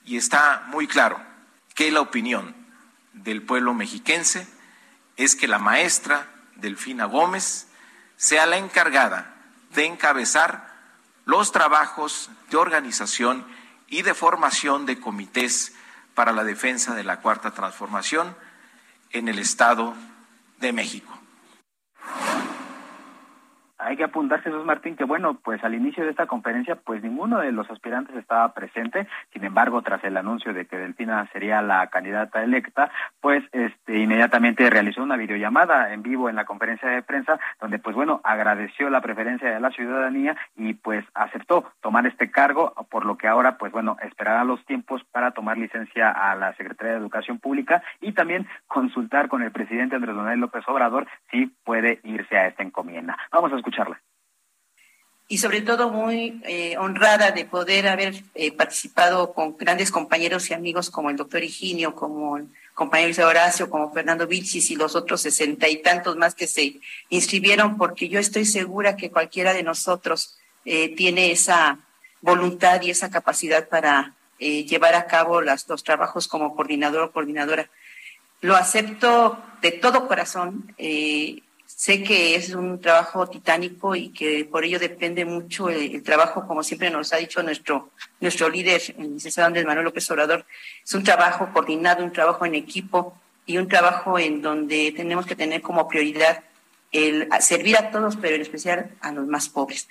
Y 0.04 0.18
está 0.18 0.64
muy 0.68 0.88
claro 0.88 1.18
que 1.76 1.92
la 1.92 2.02
opinión 2.02 2.56
del 3.14 3.44
pueblo 3.44 3.74
mexiquense 3.74 4.48
es 5.18 5.36
que 5.36 5.48
la 5.48 5.60
maestra 5.60 6.28
Delfina 6.56 7.06
Gómez 7.06 7.72
sea 8.16 8.46
la 8.46 8.58
encargada 8.58 9.35
de 9.76 9.86
encabezar 9.86 10.74
los 11.26 11.52
trabajos 11.52 12.30
de 12.50 12.58
organización 12.58 13.46
y 13.88 14.02
de 14.02 14.14
formación 14.14 14.86
de 14.86 15.00
comités 15.00 15.74
para 16.14 16.32
la 16.32 16.44
defensa 16.44 16.96
de 16.96 17.04
la 17.04 17.20
cuarta 17.22 17.52
transformación 17.52 18.36
en 19.12 19.28
el 19.28 19.40
Estado 19.40 19.94
de 20.60 20.74
México. 20.74 21.18
Hay 23.86 23.98
que 23.98 24.04
apuntar, 24.04 24.42
Jesús 24.42 24.66
Martín, 24.66 24.96
que 24.96 25.04
bueno, 25.04 25.38
pues 25.44 25.64
al 25.64 25.76
inicio 25.76 26.04
de 26.04 26.10
esta 26.10 26.26
conferencia, 26.26 26.76
pues 26.76 27.04
ninguno 27.04 27.38
de 27.38 27.52
los 27.52 27.70
aspirantes 27.70 28.16
estaba 28.16 28.52
presente. 28.52 29.06
Sin 29.32 29.44
embargo, 29.44 29.84
tras 29.84 30.04
el 30.04 30.18
anuncio 30.18 30.56
de 30.56 30.66
que 30.66 30.76
Delfina 30.76 31.30
sería 31.32 31.62
la 31.62 31.86
candidata 31.92 32.44
electa, 32.44 32.90
pues 33.22 33.44
este 33.52 34.00
inmediatamente 34.00 34.68
realizó 34.72 35.04
una 35.04 35.18
videollamada 35.18 35.94
en 35.94 36.02
vivo 36.02 36.30
en 36.30 36.36
la 36.36 36.46
conferencia 36.46 36.90
de 36.90 37.04
prensa, 37.04 37.40
donde 37.62 37.78
pues 37.78 37.96
bueno, 37.96 38.22
agradeció 38.24 38.90
la 38.90 39.02
preferencia 39.02 39.52
de 39.52 39.60
la 39.60 39.70
ciudadanía 39.70 40.36
y 40.56 40.74
pues 40.74 41.06
aceptó 41.14 41.66
tomar 41.82 42.08
este 42.08 42.32
cargo, 42.32 42.74
por 42.90 43.06
lo 43.06 43.18
que 43.20 43.28
ahora 43.28 43.60
pues 43.60 43.72
bueno, 43.72 43.98
esperará 44.02 44.44
los 44.46 44.66
tiempos 44.66 45.04
para 45.12 45.30
tomar 45.30 45.60
licencia 45.60 46.10
a 46.10 46.34
la 46.34 46.56
Secretaría 46.56 46.94
de 46.94 47.00
Educación 47.00 47.38
Pública 47.38 47.84
y 48.02 48.14
también 48.14 48.48
consultar 48.66 49.28
con 49.28 49.44
el 49.44 49.52
presidente 49.52 49.96
Andrés 49.96 50.16
Manuel 50.16 50.40
López 50.40 50.64
Obrador 50.68 51.06
si 51.30 51.46
puede 51.64 52.00
irse 52.02 52.36
a 52.36 52.48
esta 52.48 52.64
encomienda. 52.64 53.16
Vamos 53.32 53.54
a 53.54 53.58
escuchar 53.58 53.75
y 55.28 55.40
sobre 55.40 55.62
todo 55.62 55.90
muy 55.90 56.40
eh, 56.46 56.78
honrada 56.78 57.32
de 57.32 57.46
poder 57.46 57.88
haber 57.88 58.24
eh, 58.36 58.52
participado 58.52 59.34
con 59.34 59.58
grandes 59.58 59.90
compañeros 59.90 60.50
y 60.50 60.54
amigos 60.54 60.92
como 60.92 61.10
el 61.10 61.16
doctor 61.16 61.44
Higinio, 61.44 61.96
como 61.96 62.38
el 62.38 62.48
compañero 62.76 63.08
Luis 63.08 63.20
Horacio, 63.20 63.70
como 63.70 63.92
Fernando 63.92 64.28
Vilchis 64.28 64.70
y 64.70 64.76
los 64.76 64.96
otros 64.96 65.22
sesenta 65.22 65.68
y 65.68 65.82
tantos 65.82 66.16
más 66.16 66.36
que 66.36 66.46
se 66.46 66.80
inscribieron, 67.10 67.78
porque 67.78 68.08
yo 68.08 68.20
estoy 68.20 68.46
segura 68.46 68.98
que 68.98 69.10
cualquiera 69.10 69.54
de 69.54 69.64
nosotros 69.64 70.38
eh, 70.64 70.96
tiene 70.96 71.32
esa 71.32 71.80
voluntad 72.22 72.82
y 72.84 72.92
esa 72.92 73.10
capacidad 73.10 73.68
para 73.68 74.14
llevar 74.38 74.96
a 74.96 75.08
cabo 75.08 75.42
las, 75.42 75.68
los 75.70 75.84
trabajos 75.84 76.28
como 76.28 76.56
coordinador 76.56 77.04
o 77.04 77.12
coordinadora. 77.12 77.70
Lo 78.42 78.56
acepto 78.58 79.42
de 79.62 79.72
todo 79.72 80.08
corazón. 80.08 80.76
Sé 81.76 82.04
que 82.04 82.36
es 82.36 82.56
un 82.56 82.80
trabajo 82.80 83.28
titánico 83.28 83.96
y 83.96 84.10
que 84.10 84.46
por 84.46 84.64
ello 84.64 84.80
depende 84.80 85.26
mucho 85.26 85.70
el, 85.70 86.02
trabajo, 86.04 86.48
como 86.48 86.64
siempre 86.64 86.90
nos 86.90 87.12
ha 87.12 87.18
dicho 87.18 87.44
nuestro, 87.44 87.92
nuestro 88.22 88.48
líder, 88.48 88.82
el 88.98 89.16
licenciado 89.16 89.48
Andrés 89.48 89.66
Manuel 89.66 89.84
López 89.84 90.10
Obrador, 90.10 90.46
es 90.84 90.94
un 90.94 91.04
trabajo 91.04 91.50
coordinado, 91.52 92.02
un 92.02 92.14
trabajo 92.14 92.46
en 92.46 92.56
equipo 92.56 93.18
y 93.46 93.58
un 93.58 93.68
trabajo 93.68 94.18
en 94.18 94.42
donde 94.42 94.94
tenemos 94.96 95.26
que 95.26 95.36
tener 95.36 95.62
como 95.62 95.86
prioridad 95.90 96.46
el 96.94 97.28
servir 97.42 97.76
a 97.76 97.92
todos, 97.92 98.16
pero 98.16 98.36
en 98.36 98.42
especial 98.42 98.92
a 99.02 99.12
los 99.12 99.28
más 99.28 99.50
pobres. 99.50 99.90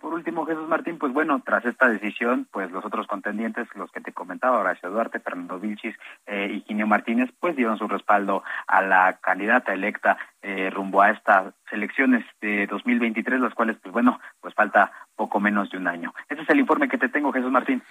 Por 0.00 0.14
último, 0.14 0.46
Jesús 0.46 0.66
Martín, 0.66 0.98
pues 0.98 1.12
bueno, 1.12 1.42
tras 1.44 1.62
esta 1.66 1.86
decisión, 1.88 2.48
pues 2.50 2.70
los 2.70 2.82
otros 2.84 3.06
contendientes, 3.06 3.68
los 3.74 3.92
que 3.92 4.00
te 4.00 4.12
comentaba, 4.12 4.58
Horacio 4.58 4.88
Duarte, 4.88 5.20
Fernando 5.20 5.60
Vilchis 5.60 5.94
eh, 6.26 6.50
y 6.54 6.62
Ginio 6.62 6.86
Martínez, 6.86 7.30
pues 7.38 7.54
dieron 7.54 7.76
su 7.76 7.86
respaldo 7.86 8.42
a 8.66 8.80
la 8.80 9.18
candidata 9.20 9.74
electa 9.74 10.16
eh, 10.40 10.70
rumbo 10.70 11.02
a 11.02 11.10
estas 11.10 11.52
elecciones 11.70 12.24
de 12.40 12.66
2023, 12.66 13.40
las 13.40 13.54
cuales, 13.54 13.76
pues 13.82 13.92
bueno, 13.92 14.18
pues 14.40 14.54
falta 14.54 14.90
poco 15.16 15.38
menos 15.38 15.70
de 15.70 15.76
un 15.76 15.86
año. 15.86 16.14
Ese 16.30 16.42
es 16.42 16.48
el 16.48 16.60
informe 16.60 16.88
que 16.88 16.96
te 16.96 17.10
tengo, 17.10 17.30
Jesús 17.30 17.50
Martín. 17.50 17.82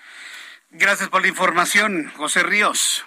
Gracias 0.71 1.09
por 1.09 1.21
la 1.21 1.27
información, 1.27 2.11
José 2.17 2.41
Ríos. 2.41 3.05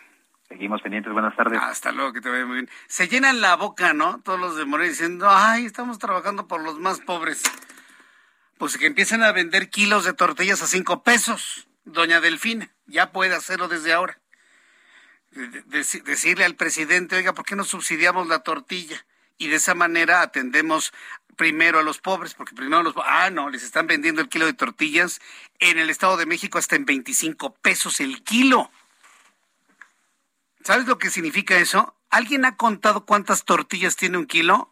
Seguimos 0.48 0.80
pendientes, 0.80 1.12
buenas 1.12 1.34
tardes. 1.34 1.58
Hasta 1.60 1.90
luego, 1.90 2.12
que 2.12 2.20
te 2.20 2.30
vaya 2.30 2.46
muy 2.46 2.54
bien. 2.54 2.70
Se 2.86 3.08
llenan 3.08 3.40
la 3.40 3.56
boca, 3.56 3.94
¿no? 3.94 4.20
Todos 4.20 4.38
los 4.38 4.56
de 4.56 4.64
Morena 4.64 4.90
diciendo, 4.90 5.26
ay, 5.28 5.64
estamos 5.64 5.98
trabajando 5.98 6.46
por 6.46 6.62
los 6.62 6.78
más 6.78 7.00
pobres 7.00 7.42
pues 8.62 8.78
que 8.78 8.86
empiecen 8.86 9.24
a 9.24 9.32
vender 9.32 9.70
kilos 9.70 10.04
de 10.04 10.12
tortillas 10.12 10.62
a 10.62 10.68
cinco 10.68 11.02
pesos, 11.02 11.66
doña 11.84 12.20
Delfina, 12.20 12.70
ya 12.86 13.10
puede 13.10 13.34
hacerlo 13.34 13.66
desde 13.66 13.92
ahora. 13.92 14.20
decirle 16.04 16.44
al 16.44 16.54
presidente, 16.54 17.16
oiga, 17.16 17.34
¿por 17.34 17.44
qué 17.44 17.56
no 17.56 17.64
subsidiamos 17.64 18.28
la 18.28 18.44
tortilla? 18.44 19.04
Y 19.36 19.48
de 19.48 19.56
esa 19.56 19.74
manera 19.74 20.22
atendemos 20.22 20.92
primero 21.34 21.80
a 21.80 21.82
los 21.82 21.98
pobres, 21.98 22.34
porque 22.34 22.54
primero 22.54 22.84
los... 22.84 22.94
Ah, 23.04 23.30
no, 23.30 23.50
les 23.50 23.64
están 23.64 23.88
vendiendo 23.88 24.20
el 24.20 24.28
kilo 24.28 24.46
de 24.46 24.52
tortillas 24.52 25.20
en 25.58 25.80
el 25.80 25.90
Estado 25.90 26.16
de 26.16 26.26
México 26.26 26.56
hasta 26.56 26.76
en 26.76 26.84
25 26.84 27.54
pesos 27.54 27.98
el 27.98 28.22
kilo. 28.22 28.70
¿Sabes 30.62 30.86
lo 30.86 30.98
que 30.98 31.10
significa 31.10 31.58
eso? 31.58 31.96
¿Alguien 32.10 32.44
ha 32.44 32.56
contado 32.56 33.06
cuántas 33.06 33.44
tortillas 33.44 33.96
tiene 33.96 34.18
un 34.18 34.26
kilo? 34.26 34.71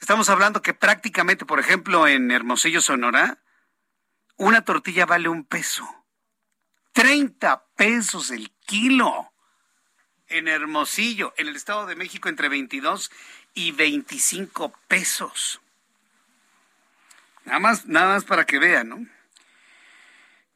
Estamos 0.00 0.30
hablando 0.30 0.62
que 0.62 0.74
prácticamente, 0.74 1.44
por 1.44 1.60
ejemplo, 1.60 2.08
en 2.08 2.30
Hermosillo, 2.30 2.80
Sonora, 2.80 3.38
una 4.36 4.64
tortilla 4.64 5.04
vale 5.04 5.28
un 5.28 5.44
peso. 5.44 5.86
30 6.92 7.66
pesos 7.76 8.30
el 8.30 8.50
kilo. 8.66 9.32
En 10.26 10.48
Hermosillo, 10.48 11.34
en 11.36 11.48
el 11.48 11.56
Estado 11.56 11.86
de 11.86 11.96
México, 11.96 12.28
entre 12.28 12.48
22 12.48 13.10
y 13.52 13.72
25 13.72 14.72
pesos. 14.88 15.60
Nada 17.44 17.58
más, 17.58 17.86
nada 17.86 18.14
más 18.14 18.24
para 18.24 18.46
que 18.46 18.58
vean, 18.58 18.88
¿no? 18.88 19.06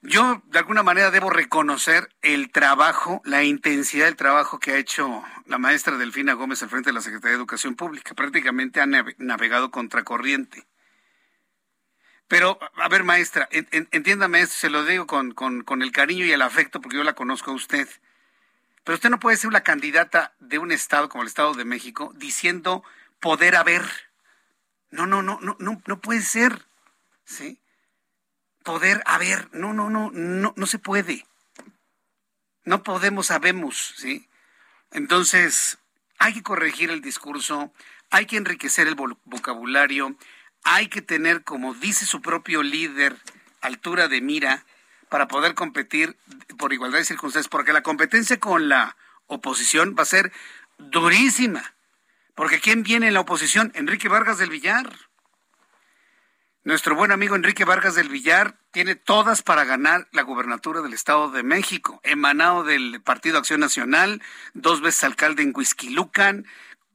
Yo 0.06 0.42
de 0.48 0.58
alguna 0.58 0.82
manera 0.82 1.10
debo 1.10 1.30
reconocer 1.30 2.10
el 2.20 2.52
trabajo, 2.52 3.22
la 3.24 3.42
intensidad 3.42 4.04
del 4.04 4.16
trabajo 4.16 4.58
que 4.58 4.72
ha 4.72 4.76
hecho 4.76 5.24
la 5.46 5.56
maestra 5.56 5.96
Delfina 5.96 6.34
Gómez 6.34 6.62
al 6.62 6.68
frente 6.68 6.90
de 6.90 6.94
la 6.94 7.00
Secretaría 7.00 7.30
de 7.30 7.38
Educación 7.38 7.74
Pública. 7.74 8.14
Prácticamente 8.14 8.82
ha 8.82 8.86
navegado 8.86 9.70
contracorriente. 9.70 10.66
Pero, 12.28 12.58
a 12.76 12.88
ver, 12.90 13.02
maestra, 13.02 13.48
entiéndame 13.50 14.40
esto, 14.40 14.56
se 14.56 14.68
lo 14.68 14.84
digo 14.84 15.06
con, 15.06 15.32
con 15.32 15.80
el 15.80 15.90
cariño 15.90 16.26
y 16.26 16.32
el 16.32 16.42
afecto 16.42 16.82
porque 16.82 16.98
yo 16.98 17.04
la 17.04 17.14
conozco 17.14 17.52
a 17.52 17.54
usted. 17.54 17.88
Pero 18.84 18.96
usted 18.96 19.08
no 19.08 19.20
puede 19.20 19.38
ser 19.38 19.48
una 19.48 19.62
candidata 19.62 20.34
de 20.38 20.58
un 20.58 20.70
estado 20.70 21.08
como 21.08 21.22
el 21.22 21.28
Estado 21.28 21.54
de 21.54 21.64
México 21.64 22.12
diciendo 22.16 22.84
poder 23.20 23.56
haber. 23.56 23.82
No, 24.90 25.06
no, 25.06 25.22
no, 25.22 25.38
no, 25.40 25.56
no, 25.58 25.80
no 25.86 26.00
puede 26.02 26.20
ser. 26.20 26.66
¿Sí? 27.24 27.58
Poder 28.64 29.02
haber. 29.06 29.48
No, 29.54 29.72
no, 29.72 29.90
no, 29.90 30.10
no, 30.12 30.52
no 30.56 30.66
se 30.66 30.80
puede. 30.80 31.24
No 32.64 32.82
podemos, 32.82 33.26
sabemos, 33.26 33.94
¿sí? 33.96 34.28
Entonces, 34.90 35.78
hay 36.18 36.34
que 36.34 36.42
corregir 36.42 36.90
el 36.90 37.00
discurso, 37.00 37.72
hay 38.10 38.26
que 38.26 38.36
enriquecer 38.36 38.86
el 38.88 38.96
vocabulario, 39.24 40.16
hay 40.64 40.88
que 40.88 41.02
tener, 41.02 41.44
como 41.44 41.74
dice 41.74 42.06
su 42.06 42.22
propio 42.22 42.62
líder, 42.62 43.16
altura 43.60 44.08
de 44.08 44.20
mira 44.20 44.64
para 45.08 45.28
poder 45.28 45.54
competir 45.54 46.16
por 46.58 46.72
igualdad 46.72 46.98
de 46.98 47.04
circunstancias, 47.04 47.48
porque 47.48 47.72
la 47.72 47.82
competencia 47.82 48.40
con 48.40 48.68
la 48.68 48.96
oposición 49.26 49.94
va 49.96 50.02
a 50.02 50.06
ser 50.06 50.32
durísima. 50.78 51.74
Porque 52.34 52.60
¿quién 52.60 52.82
viene 52.82 53.08
en 53.08 53.14
la 53.14 53.20
oposición? 53.20 53.70
Enrique 53.74 54.08
Vargas 54.08 54.38
del 54.38 54.50
Villar. 54.50 54.90
Nuestro 56.64 56.94
buen 56.94 57.12
amigo 57.12 57.36
Enrique 57.36 57.66
Vargas 57.66 57.94
del 57.94 58.08
Villar 58.08 58.56
tiene 58.70 58.94
todas 58.94 59.42
para 59.42 59.64
ganar 59.64 60.08
la 60.12 60.22
gubernatura 60.22 60.80
del 60.80 60.94
Estado 60.94 61.30
de 61.30 61.42
México, 61.42 62.00
emanado 62.04 62.64
del 62.64 63.02
Partido 63.02 63.36
Acción 63.36 63.60
Nacional, 63.60 64.22
dos 64.54 64.80
veces 64.80 65.04
alcalde 65.04 65.42
en 65.42 65.52
Huizquilucan, 65.54 66.46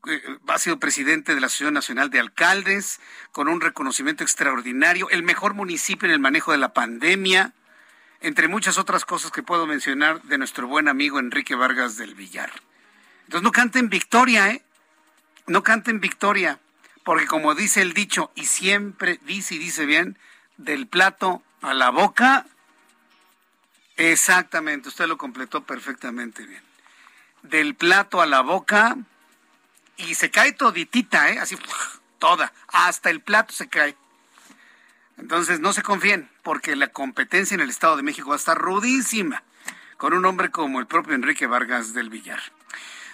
eh, 0.07 0.21
ha 0.47 0.57
sido 0.57 0.79
presidente 0.79 1.35
de 1.35 1.41
la 1.41 1.45
Asociación 1.45 1.75
Nacional 1.75 2.09
de 2.09 2.19
Alcaldes, 2.19 2.99
con 3.31 3.47
un 3.47 3.61
reconocimiento 3.61 4.23
extraordinario, 4.23 5.07
el 5.11 5.21
mejor 5.21 5.53
municipio 5.53 6.07
en 6.07 6.15
el 6.15 6.19
manejo 6.19 6.51
de 6.51 6.57
la 6.57 6.73
pandemia, 6.73 7.53
entre 8.21 8.47
muchas 8.47 8.79
otras 8.79 9.05
cosas 9.05 9.29
que 9.29 9.43
puedo 9.43 9.67
mencionar 9.67 10.23
de 10.23 10.39
nuestro 10.39 10.67
buen 10.67 10.87
amigo 10.87 11.19
Enrique 11.19 11.53
Vargas 11.53 11.95
del 11.95 12.15
Villar. 12.15 12.51
Entonces 13.25 13.43
no 13.43 13.51
canten 13.51 13.89
victoria, 13.89 14.49
¿eh? 14.49 14.63
No 15.45 15.61
canten 15.61 15.99
victoria, 15.99 16.59
porque 17.09 17.25
como 17.25 17.55
dice 17.55 17.81
el 17.81 17.93
dicho, 17.93 18.29
y 18.35 18.45
siempre 18.45 19.19
dice 19.23 19.55
y 19.55 19.57
dice 19.57 19.87
bien, 19.87 20.15
del 20.57 20.85
plato 20.85 21.41
a 21.63 21.73
la 21.73 21.89
boca, 21.89 22.45
exactamente, 23.97 24.89
usted 24.89 25.07
lo 25.07 25.17
completó 25.17 25.63
perfectamente 25.63 26.45
bien. 26.45 26.61
Del 27.41 27.73
plato 27.73 28.21
a 28.21 28.27
la 28.27 28.41
boca, 28.41 28.95
y 29.97 30.13
se 30.13 30.29
cae 30.29 30.51
toditita, 30.51 31.31
¿eh? 31.31 31.39
Así, 31.39 31.57
toda, 32.19 32.53
hasta 32.67 33.09
el 33.09 33.21
plato 33.21 33.55
se 33.55 33.67
cae. 33.67 33.97
Entonces 35.17 35.59
no 35.59 35.73
se 35.73 35.81
confíen, 35.81 36.29
porque 36.43 36.75
la 36.75 36.89
competencia 36.89 37.55
en 37.55 37.61
el 37.61 37.71
Estado 37.71 37.97
de 37.97 38.03
México 38.03 38.29
va 38.29 38.35
a 38.35 38.37
estar 38.37 38.55
rudísima 38.55 39.41
con 39.97 40.13
un 40.13 40.23
hombre 40.25 40.51
como 40.51 40.79
el 40.79 40.85
propio 40.85 41.15
Enrique 41.15 41.47
Vargas 41.47 41.95
del 41.95 42.11
Villar. 42.11 42.39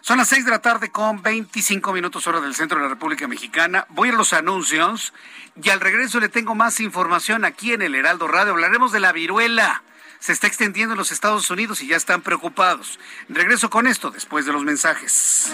Son 0.05 0.19
las 0.19 0.27
seis 0.27 0.45
de 0.45 0.51
la 0.51 0.61
tarde 0.61 0.91
con 0.91 1.23
25 1.23 1.91
minutos 1.91 2.27
hora 2.27 2.39
del 2.39 2.53
centro 2.53 2.77
de 2.77 2.83
la 2.83 2.89
República 2.89 3.27
Mexicana. 3.27 3.87
Voy 3.89 4.09
a 4.09 4.11
los 4.11 4.33
anuncios 4.33 5.13
y 5.59 5.71
al 5.71 5.79
regreso 5.79 6.19
le 6.19 6.29
tengo 6.29 6.53
más 6.53 6.79
información 6.79 7.43
aquí 7.43 7.73
en 7.73 7.81
el 7.81 7.95
Heraldo 7.95 8.27
Radio. 8.27 8.51
Hablaremos 8.51 8.91
de 8.91 8.99
la 8.99 9.11
viruela. 9.11 9.81
Se 10.19 10.31
está 10.31 10.45
extendiendo 10.45 10.93
en 10.93 10.99
los 10.99 11.11
Estados 11.11 11.49
Unidos 11.49 11.81
y 11.81 11.87
ya 11.87 11.97
están 11.97 12.21
preocupados. 12.21 12.99
Regreso 13.29 13.71
con 13.71 13.87
esto 13.87 14.11
después 14.11 14.45
de 14.45 14.53
los 14.53 14.63
mensajes. 14.63 15.51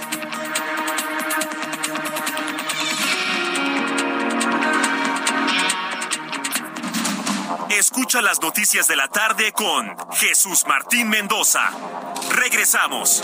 Escucha 7.69 8.21
las 8.21 8.41
noticias 8.41 8.89
de 8.89 8.97
la 8.97 9.07
tarde 9.07 9.53
con 9.53 9.95
Jesús 10.15 10.65
Martín 10.67 11.07
Mendoza. 11.07 11.69
Regresamos. 12.31 13.23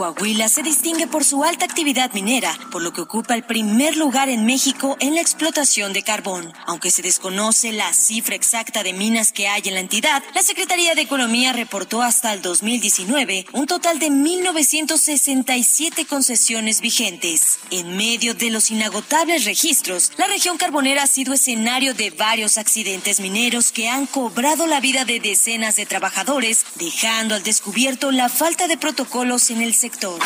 Coahuila 0.00 0.48
se 0.48 0.62
distingue 0.62 1.06
por 1.06 1.24
su 1.24 1.44
alta 1.44 1.66
actividad 1.66 2.10
minera, 2.14 2.58
por 2.72 2.80
lo 2.80 2.90
que 2.90 3.02
ocupa 3.02 3.34
el 3.34 3.42
primer 3.42 3.98
lugar 3.98 4.30
en 4.30 4.46
México 4.46 4.96
en 4.98 5.14
la 5.14 5.20
explotación 5.20 5.92
de 5.92 6.02
carbón. 6.02 6.54
Aunque 6.64 6.90
se 6.90 7.02
desconoce 7.02 7.70
la 7.70 7.92
cifra 7.92 8.34
exacta 8.34 8.82
de 8.82 8.94
minas 8.94 9.30
que 9.30 9.46
hay 9.46 9.60
en 9.66 9.74
la 9.74 9.80
entidad, 9.80 10.22
la 10.34 10.42
Secretaría 10.42 10.94
de 10.94 11.02
Economía 11.02 11.52
reportó 11.52 12.00
hasta 12.00 12.32
el 12.32 12.40
2019 12.40 13.44
un 13.52 13.66
total 13.66 13.98
de 13.98 14.08
1.967 14.08 16.06
concesiones 16.06 16.80
vigentes. 16.80 17.58
En 17.70 17.94
medio 17.94 18.32
de 18.32 18.48
los 18.48 18.70
inagotables 18.70 19.44
registros, 19.44 20.12
la 20.16 20.28
región 20.28 20.56
carbonera 20.56 21.02
ha 21.02 21.08
sido 21.08 21.34
escenario 21.34 21.92
de 21.92 22.08
varios 22.08 22.56
accidentes 22.56 23.20
mineros 23.20 23.70
que 23.70 23.90
han 23.90 24.06
cobrado 24.06 24.66
la 24.66 24.80
vida 24.80 25.04
de 25.04 25.20
decenas 25.20 25.76
de 25.76 25.84
trabajadores, 25.84 26.64
dejando 26.76 27.34
al 27.34 27.42
descubierto 27.42 28.10
la 28.12 28.30
falta 28.30 28.66
de 28.66 28.78
protocolos 28.78 29.50
en 29.50 29.60
el 29.60 29.74
sector 29.90 30.20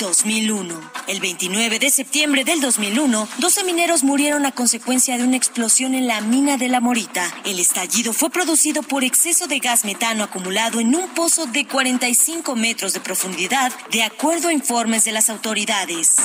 2001. 0.00 0.90
El 1.06 1.20
29 1.20 1.78
de 1.78 1.90
septiembre 1.90 2.44
del 2.44 2.60
2001, 2.60 3.28
12 3.38 3.64
mineros 3.64 4.04
murieron 4.04 4.46
a 4.46 4.52
consecuencia 4.52 5.18
de 5.18 5.24
una 5.24 5.36
explosión 5.36 5.94
en 5.94 6.06
la 6.06 6.20
mina 6.22 6.56
de 6.56 6.68
la 6.68 6.80
Morita. 6.80 7.30
El 7.44 7.58
estallido 7.60 8.12
fue 8.12 8.30
producido 8.30 8.82
por 8.82 9.04
exceso 9.04 9.46
de 9.46 9.58
gas 9.58 9.84
metano 9.84 10.24
acumulado 10.24 10.80
en 10.80 10.94
un 10.94 11.08
pozo 11.10 11.46
de 11.46 11.66
45 11.66 12.56
metros 12.56 12.94
de 12.94 13.00
profundidad, 13.00 13.72
de 13.90 14.02
acuerdo 14.02 14.48
a 14.48 14.52
informes 14.52 15.04
de 15.04 15.12
las 15.12 15.28
autoridades. 15.28 16.16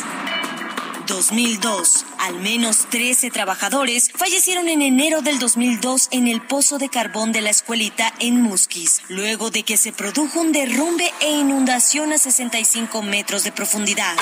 2002. 1.10 2.06
Al 2.20 2.40
menos 2.40 2.86
13 2.90 3.32
trabajadores 3.32 4.12
fallecieron 4.16 4.70
en 4.70 4.82
enero 4.82 5.22
del 5.22 5.40
2002 5.40 6.08
en 6.12 6.28
el 6.28 6.42
pozo 6.42 6.78
de 6.78 6.88
carbón 6.88 7.32
de 7.32 7.42
la 7.42 7.50
escuelita 7.50 8.14
en 8.20 8.40
Musquis, 8.42 9.02
luego 9.10 9.50
de 9.50 9.64
que 9.64 9.76
se 9.76 9.92
produjo 9.92 10.40
un 10.40 10.52
derrumbe 10.52 11.12
e 11.20 11.32
inundación 11.32 12.14
a 12.14 12.20
65 12.20 13.02
metros 13.02 13.44
de 13.44 13.52
profundidad. 13.52 14.16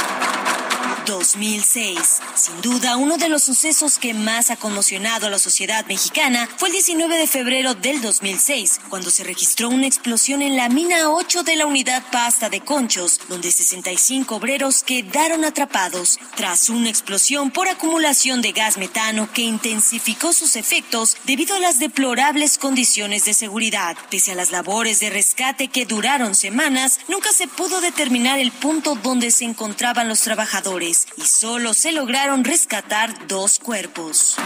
2006. 1.07 2.19
Sin 2.35 2.61
duda, 2.61 2.97
uno 2.97 3.17
de 3.17 3.29
los 3.29 3.41
sucesos 3.41 3.97
que 3.97 4.13
más 4.13 4.51
ha 4.51 4.57
conmocionado 4.57 5.27
a 5.27 5.29
la 5.29 5.39
sociedad 5.39 5.85
mexicana 5.85 6.49
fue 6.57 6.67
el 6.67 6.73
19 6.73 7.17
de 7.17 7.27
febrero 7.27 7.75
del 7.75 8.01
2006, 8.01 8.81
cuando 8.89 9.09
se 9.09 9.23
registró 9.23 9.69
una 9.69 9.87
explosión 9.87 10.41
en 10.41 10.57
la 10.57 10.67
mina 10.67 11.09
8 11.09 11.43
de 11.43 11.55
la 11.55 11.65
unidad 11.65 12.03
pasta 12.11 12.49
de 12.49 12.59
Conchos, 12.59 13.21
donde 13.29 13.51
65 13.51 14.35
obreros 14.35 14.83
quedaron 14.83 15.45
atrapados 15.45 16.19
tras 16.35 16.69
una 16.69 16.89
explosión 16.89 17.51
por 17.51 17.69
acumulación 17.69 18.41
de 18.41 18.51
gas 18.51 18.77
metano 18.77 19.31
que 19.31 19.43
intensificó 19.43 20.33
sus 20.33 20.57
efectos 20.57 21.15
debido 21.23 21.55
a 21.55 21.59
las 21.59 21.79
deplorables 21.79 22.57
condiciones 22.57 23.23
de 23.23 23.33
seguridad. 23.33 23.95
Pese 24.09 24.33
a 24.33 24.35
las 24.35 24.51
labores 24.51 24.99
de 24.99 25.09
rescate 25.09 25.69
que 25.69 25.85
duraron 25.85 26.35
semanas, 26.35 26.99
nunca 27.07 27.31
se 27.31 27.47
pudo 27.47 27.79
determinar 27.79 28.39
el 28.39 28.51
punto 28.51 28.95
donde 28.95 29.31
se 29.31 29.45
encontraban 29.45 30.09
los 30.09 30.19
trabajadores 30.19 30.96
y 31.17 31.21
solo 31.21 31.73
se 31.73 31.91
lograron 31.91 32.43
rescatar 32.43 33.27
dos 33.27 33.60
cuerpos. 33.60 34.38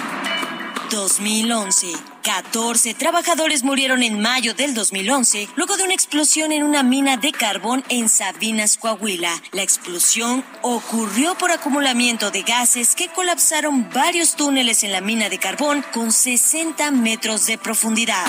2011. 0.89 1.87
14 2.21 2.93
trabajadores 2.93 3.63
murieron 3.63 4.03
en 4.03 4.21
mayo 4.21 4.53
del 4.53 4.73
2011 4.73 5.47
luego 5.55 5.77
de 5.77 5.83
una 5.83 5.93
explosión 5.93 6.51
en 6.51 6.63
una 6.63 6.83
mina 6.83 7.17
de 7.17 7.31
carbón 7.31 7.83
en 7.89 8.09
Sabinas, 8.09 8.77
Coahuila. 8.77 9.41
La 9.53 9.63
explosión 9.63 10.43
ocurrió 10.61 11.35
por 11.35 11.51
acumulamiento 11.51 12.29
de 12.29 12.43
gases 12.43 12.95
que 12.95 13.07
colapsaron 13.07 13.89
varios 13.89 14.35
túneles 14.35 14.83
en 14.83 14.91
la 14.91 15.01
mina 15.01 15.29
de 15.29 15.39
carbón 15.39 15.83
con 15.93 16.11
60 16.11 16.91
metros 16.91 17.47
de 17.47 17.57
profundidad. 17.57 18.25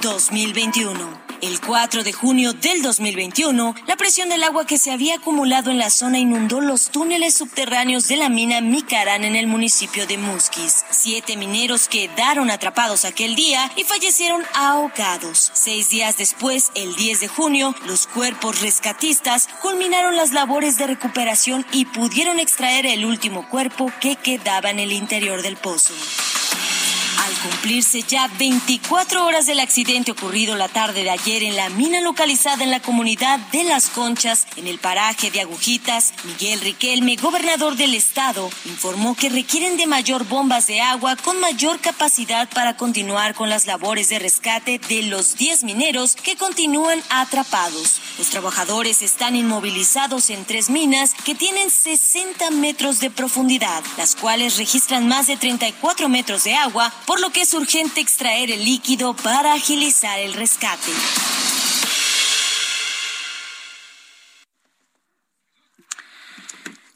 2021. 0.00 1.27
El 1.40 1.60
4 1.60 2.02
de 2.02 2.12
junio 2.12 2.52
del 2.52 2.82
2021, 2.82 3.76
la 3.86 3.96
presión 3.96 4.28
del 4.28 4.42
agua 4.42 4.66
que 4.66 4.76
se 4.76 4.90
había 4.90 5.14
acumulado 5.14 5.70
en 5.70 5.78
la 5.78 5.88
zona 5.88 6.18
inundó 6.18 6.60
los 6.60 6.90
túneles 6.90 7.34
subterráneos 7.34 8.08
de 8.08 8.16
la 8.16 8.28
mina 8.28 8.60
Micarán 8.60 9.22
en 9.22 9.36
el 9.36 9.46
municipio 9.46 10.04
de 10.08 10.18
Musquis. 10.18 10.84
Siete 10.90 11.36
mineros 11.36 11.86
quedaron 11.86 12.50
atrapados 12.50 13.04
aquel 13.04 13.36
día 13.36 13.70
y 13.76 13.84
fallecieron 13.84 14.42
ahogados. 14.52 15.52
Seis 15.54 15.90
días 15.90 16.16
después, 16.16 16.72
el 16.74 16.96
10 16.96 17.20
de 17.20 17.28
junio, 17.28 17.72
los 17.86 18.08
cuerpos 18.08 18.60
rescatistas 18.60 19.48
culminaron 19.62 20.16
las 20.16 20.32
labores 20.32 20.76
de 20.76 20.88
recuperación 20.88 21.64
y 21.70 21.84
pudieron 21.84 22.40
extraer 22.40 22.84
el 22.84 23.04
último 23.04 23.48
cuerpo 23.48 23.92
que 24.00 24.16
quedaba 24.16 24.70
en 24.70 24.80
el 24.80 24.90
interior 24.90 25.42
del 25.42 25.56
pozo. 25.56 25.94
Cumplirse 27.42 28.02
ya 28.02 28.26
24 28.36 29.24
horas 29.24 29.46
del 29.46 29.60
accidente 29.60 30.10
ocurrido 30.10 30.56
la 30.56 30.66
tarde 30.68 31.04
de 31.04 31.10
ayer 31.10 31.44
en 31.44 31.54
la 31.54 31.68
mina 31.68 32.00
localizada 32.00 32.64
en 32.64 32.72
la 32.72 32.80
comunidad 32.80 33.38
de 33.52 33.62
Las 33.62 33.90
Conchas, 33.90 34.48
en 34.56 34.66
el 34.66 34.80
paraje 34.80 35.30
de 35.30 35.42
Agujitas, 35.42 36.14
Miguel 36.24 36.60
Riquelme, 36.60 37.14
gobernador 37.14 37.76
del 37.76 37.94
estado, 37.94 38.50
informó 38.64 39.14
que 39.14 39.28
requieren 39.28 39.76
de 39.76 39.86
mayor 39.86 40.26
bombas 40.26 40.66
de 40.66 40.80
agua 40.80 41.14
con 41.14 41.38
mayor 41.38 41.78
capacidad 41.78 42.48
para 42.48 42.76
continuar 42.76 43.34
con 43.34 43.48
las 43.48 43.66
labores 43.66 44.08
de 44.08 44.18
rescate 44.18 44.80
de 44.88 45.04
los 45.04 45.36
10 45.36 45.62
mineros 45.62 46.16
que 46.16 46.36
continúan 46.36 47.00
atrapados. 47.08 48.00
Los 48.18 48.30
trabajadores 48.30 49.00
están 49.02 49.36
inmovilizados 49.36 50.30
en 50.30 50.44
tres 50.44 50.70
minas 50.70 51.14
que 51.24 51.36
tienen 51.36 51.70
60 51.70 52.50
metros 52.50 52.98
de 52.98 53.10
profundidad, 53.10 53.84
las 53.96 54.16
cuales 54.16 54.56
registran 54.56 55.06
más 55.06 55.28
de 55.28 55.36
34 55.36 56.08
metros 56.08 56.42
de 56.42 56.54
agua, 56.54 56.92
por 57.06 57.20
lo 57.20 57.27
que 57.32 57.42
es 57.42 57.54
urgente 57.54 58.00
extraer 58.00 58.50
el 58.50 58.64
líquido 58.64 59.14
para 59.14 59.54
agilizar 59.54 60.18
el 60.18 60.34
rescate. 60.34 60.92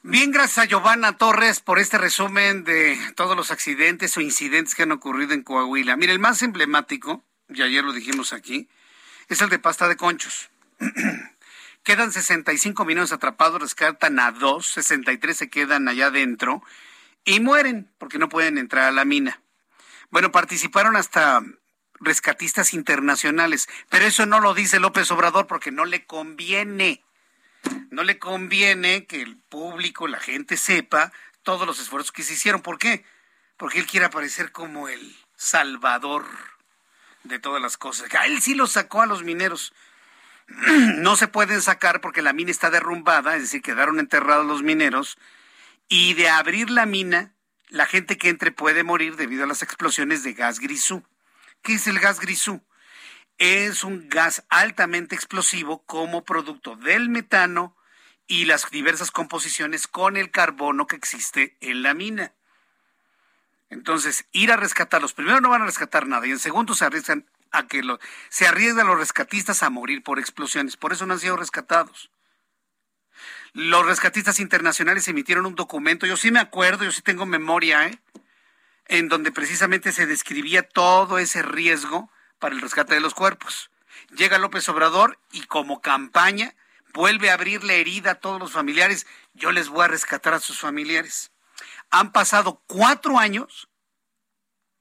Bien, 0.05 0.33
gracias 0.33 0.59
a 0.59 0.69
Giovanna 0.69 1.17
Torres 1.17 1.61
por 1.61 1.79
este 1.79 1.97
resumen 1.97 2.65
de 2.65 2.99
todos 3.15 3.37
los 3.37 3.51
accidentes 3.51 4.17
o 4.17 4.21
incidentes 4.21 4.75
que 4.75 4.83
han 4.83 4.93
ocurrido 4.93 5.33
en 5.33 5.43
Coahuila. 5.43 5.97
Mire, 5.97 6.13
el 6.13 6.19
más 6.19 6.43
emblemático, 6.43 7.23
y 7.49 7.63
ayer 7.63 7.85
lo 7.85 7.93
dijimos 7.93 8.33
aquí, 8.33 8.69
es 9.29 9.41
el 9.41 9.49
de 9.49 9.59
pasta 9.59 9.89
de 9.89 9.97
conchos. 9.97 10.51
Quedan 11.85 12.13
65 12.13 12.85
minutos 12.85 13.13
atrapados, 13.13 13.61
rescatan 13.61 14.19
a 14.19 14.33
dos, 14.33 14.67
63 14.69 15.37
se 15.37 15.51
quedan 15.51 15.89
allá 15.89 16.07
adentro 16.07 16.63
y 17.25 17.41
mueren 17.41 17.91
porque 17.99 18.19
no 18.19 18.29
pueden 18.29 18.59
entrar 18.59 18.85
a 18.85 18.93
la 18.93 19.05
mina. 19.05 19.41
Bueno, 20.13 20.31
participaron 20.31 20.95
hasta 20.95 21.43
rescatistas 21.99 22.75
internacionales, 22.75 23.67
pero 23.89 24.05
eso 24.05 24.27
no 24.27 24.41
lo 24.41 24.53
dice 24.53 24.79
López 24.79 25.11
Obrador 25.11 25.47
porque 25.47 25.73
no 25.73 25.87
le 25.87 26.05
conviene. 26.05 27.03
No 27.91 28.05
le 28.05 28.19
conviene 28.19 29.07
que 29.07 29.23
el 29.23 29.39
público, 29.39 30.07
la 30.07 30.21
gente 30.21 30.59
sepa 30.59 31.13
todos 31.43 31.67
los 31.67 31.81
esfuerzos 31.81 32.13
que 32.13 32.25
se 32.25 32.35
hicieron. 32.35 32.61
¿Por 32.61 32.79
qué? 32.79 33.07
Porque 33.57 33.79
él 33.79 33.87
quiere 33.87 34.05
aparecer 34.05 34.53
como 34.53 34.89
el 34.89 35.17
salvador 35.35 36.27
de 37.25 37.39
todas 37.39 37.63
las 37.63 37.79
cosas. 37.79 38.15
A 38.15 38.27
él 38.27 38.43
sí 38.43 38.55
lo 38.55 38.67
sacó 38.67 39.01
a 39.01 39.07
los 39.07 39.23
mineros. 39.25 39.73
No 40.99 41.17
se 41.17 41.27
pueden 41.27 41.63
sacar 41.63 42.03
porque 42.03 42.21
la 42.21 42.35
mina 42.35 42.51
está 42.51 42.69
derrumbada, 42.69 43.37
es 43.37 43.43
decir, 43.43 43.63
quedaron 43.63 43.99
enterrados 43.99 44.45
los 44.45 44.63
mineros 44.63 45.17
y 45.89 46.13
de 46.15 46.29
abrir 46.29 46.69
la 46.69 46.85
mina, 46.85 47.33
la 47.73 47.87
gente 47.87 48.19
que 48.19 48.29
entre 48.29 48.53
puede 48.53 48.85
morir 48.85 49.17
debido 49.17 49.45
a 49.45 49.47
las 49.47 49.63
explosiones 49.63 50.23
de 50.23 50.35
gas 50.35 50.61
grisú. 50.61 51.03
¿Qué 51.63 51.75
es 51.75 51.87
el 51.87 51.99
gas 51.99 52.21
grisú? 52.21 52.63
Es 53.39 53.83
un 53.83 54.11
gas 54.11 54.45
altamente 54.51 55.15
explosivo 55.15 55.83
como 55.87 56.23
producto 56.23 56.77
del 56.77 57.09
metano 57.09 57.75
y 58.27 58.45
las 58.45 58.71
diversas 58.71 59.11
composiciones 59.11 59.87
con 59.87 60.19
el 60.19 60.31
carbono 60.31 60.87
que 60.87 60.97
existe 60.97 61.57
en 61.63 61.83
la 61.83 61.95
mina. 61.95 62.35
Entonces, 63.71 64.27
ir 64.33 64.53
a 64.53 64.57
rescatarlos, 64.57 65.15
primero 65.15 65.41
no 65.41 65.49
van 65.49 65.63
a 65.63 65.67
rescatar 65.67 66.07
nada 66.07 66.27
y 66.27 66.31
en 66.31 66.39
segundo 66.39 66.75
se 66.75 66.85
arriesgan 66.85 67.25
a 67.53 67.67
que 67.69 67.83
se 68.29 68.47
arriesgan 68.47 68.87
los 68.87 68.99
rescatistas 68.99 69.63
a 69.63 69.71
morir 69.71 70.03
por 70.03 70.19
explosiones. 70.19 70.77
Por 70.77 70.93
eso 70.93 71.07
no 71.07 71.15
han 71.15 71.21
sido 71.21 71.39
rescatados. 71.39 72.11
Los 73.55 73.85
rescatistas 73.85 74.41
internacionales 74.41 75.09
emitieron 75.09 75.45
un 75.45 75.55
documento, 75.55 76.07
yo 76.07 76.17
sí 76.17 76.31
me 76.31 76.41
acuerdo, 76.41 76.85
yo 76.85 76.93
sí 76.93 77.03
tengo 77.03 77.27
memoria, 77.27 77.87
¿eh? 77.87 77.99
en 78.87 79.09
donde 79.09 79.31
precisamente 79.31 79.93
se 79.93 80.07
describía 80.07 80.63
todo 80.63 81.19
ese 81.19 81.43
riesgo 81.43 82.11
para 82.39 82.55
el 82.55 82.61
rescate 82.61 82.95
de 82.95 83.01
los 83.01 83.15
cuerpos. 83.15 83.71
Llega 84.17 84.39
López 84.39 84.69
Obrador 84.69 85.19
y 85.33 85.43
como 85.43 85.81
campaña 85.81 86.55
vuelve 86.93 87.31
a 87.31 87.35
abrir 87.35 87.63
la 87.65 87.75
herida 87.75 88.13
a 88.13 88.15
todos 88.17 88.41
los 88.41 88.53
familiares. 88.53 89.07
Yo 89.35 89.53
les 89.53 89.69
voy 89.69 89.85
a 89.85 89.89
rescatar 89.89 90.35
a 90.35 90.41
sus 90.41 90.59
familiares. 90.59 91.31
Han 91.91 92.13
pasado 92.13 92.63
cuatro 92.67 93.19
años 93.19 93.69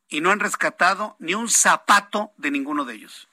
y 0.09 0.21
no 0.21 0.31
han 0.31 0.39
rescatado 0.39 1.15
ni 1.19 1.33
un 1.33 1.49
zapato 1.49 2.31
de 2.37 2.51
ninguno 2.51 2.85
de 2.85 2.95
ellos. 2.95 3.27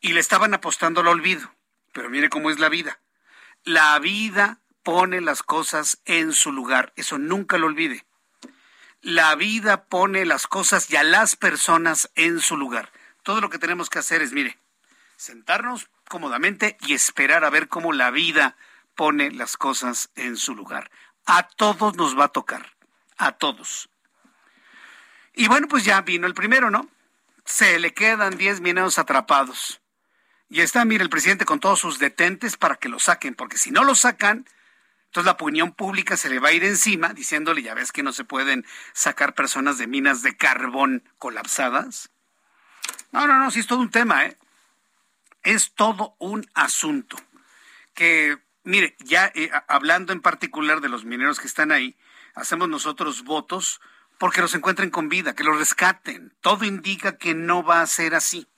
Y 0.00 0.12
le 0.12 0.20
estaban 0.20 0.54
apostando 0.54 1.00
al 1.00 1.08
olvido. 1.08 1.50
Pero 1.92 2.10
mire 2.10 2.28
cómo 2.28 2.50
es 2.50 2.58
la 2.58 2.68
vida. 2.68 3.00
La 3.68 3.98
vida 3.98 4.60
pone 4.82 5.20
las 5.20 5.42
cosas 5.42 6.00
en 6.06 6.32
su 6.32 6.52
lugar. 6.52 6.94
Eso 6.96 7.18
nunca 7.18 7.58
lo 7.58 7.66
olvide. 7.66 8.06
La 9.02 9.34
vida 9.34 9.84
pone 9.84 10.24
las 10.24 10.46
cosas 10.46 10.90
y 10.90 10.96
a 10.96 11.02
las 11.02 11.36
personas 11.36 12.10
en 12.14 12.40
su 12.40 12.56
lugar. 12.56 12.90
Todo 13.22 13.42
lo 13.42 13.50
que 13.50 13.58
tenemos 13.58 13.90
que 13.90 13.98
hacer 13.98 14.22
es, 14.22 14.32
mire, 14.32 14.58
sentarnos 15.18 15.90
cómodamente 16.08 16.78
y 16.80 16.94
esperar 16.94 17.44
a 17.44 17.50
ver 17.50 17.68
cómo 17.68 17.92
la 17.92 18.10
vida 18.10 18.56
pone 18.94 19.32
las 19.32 19.58
cosas 19.58 20.08
en 20.14 20.38
su 20.38 20.54
lugar. 20.54 20.90
A 21.26 21.42
todos 21.42 21.94
nos 21.94 22.18
va 22.18 22.24
a 22.24 22.32
tocar. 22.32 22.74
A 23.18 23.32
todos. 23.32 23.90
Y 25.34 25.46
bueno, 25.46 25.68
pues 25.68 25.84
ya 25.84 26.00
vino 26.00 26.26
el 26.26 26.32
primero, 26.32 26.70
¿no? 26.70 26.88
Se 27.44 27.78
le 27.78 27.92
quedan 27.92 28.38
10 28.38 28.62
minutos 28.62 28.98
atrapados. 28.98 29.82
Y 30.50 30.62
está, 30.62 30.84
mire, 30.84 31.04
el 31.04 31.10
presidente 31.10 31.44
con 31.44 31.60
todos 31.60 31.78
sus 31.78 31.98
detentes 31.98 32.56
para 32.56 32.76
que 32.76 32.88
lo 32.88 32.98
saquen, 32.98 33.34
porque 33.34 33.58
si 33.58 33.70
no 33.70 33.84
lo 33.84 33.94
sacan, 33.94 34.46
entonces 35.06 35.26
la 35.26 35.32
opinión 35.32 35.72
pública 35.72 36.16
se 36.16 36.30
le 36.30 36.38
va 36.38 36.48
a 36.48 36.52
ir 36.52 36.64
encima 36.64 37.12
diciéndole, 37.12 37.62
ya 37.62 37.74
ves 37.74 37.92
que 37.92 38.02
no 38.02 38.12
se 38.12 38.24
pueden 38.24 38.66
sacar 38.92 39.34
personas 39.34 39.78
de 39.78 39.86
minas 39.86 40.22
de 40.22 40.36
carbón 40.36 41.02
colapsadas. 41.18 42.10
No, 43.12 43.26
no, 43.26 43.38
no, 43.38 43.50
sí 43.50 43.60
es 43.60 43.66
todo 43.66 43.80
un 43.80 43.90
tema, 43.90 44.24
¿eh? 44.26 44.38
Es 45.42 45.72
todo 45.72 46.16
un 46.18 46.46
asunto. 46.54 47.16
Que, 47.94 48.38
mire, 48.64 48.96
ya 49.00 49.30
eh, 49.34 49.50
hablando 49.66 50.12
en 50.12 50.20
particular 50.20 50.80
de 50.80 50.88
los 50.88 51.04
mineros 51.04 51.40
que 51.40 51.46
están 51.46 51.72
ahí, 51.72 51.96
hacemos 52.34 52.68
nosotros 52.68 53.24
votos 53.24 53.80
porque 54.18 54.40
los 54.40 54.54
encuentren 54.54 54.90
con 54.90 55.08
vida, 55.08 55.34
que 55.34 55.44
los 55.44 55.58
rescaten. 55.58 56.34
Todo 56.40 56.64
indica 56.64 57.18
que 57.18 57.34
no 57.34 57.62
va 57.62 57.82
a 57.82 57.86
ser 57.86 58.14
así 58.14 58.48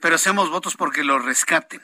pero 0.00 0.16
hacemos 0.16 0.50
votos 0.50 0.76
porque 0.76 1.04
lo 1.04 1.18
rescaten. 1.18 1.82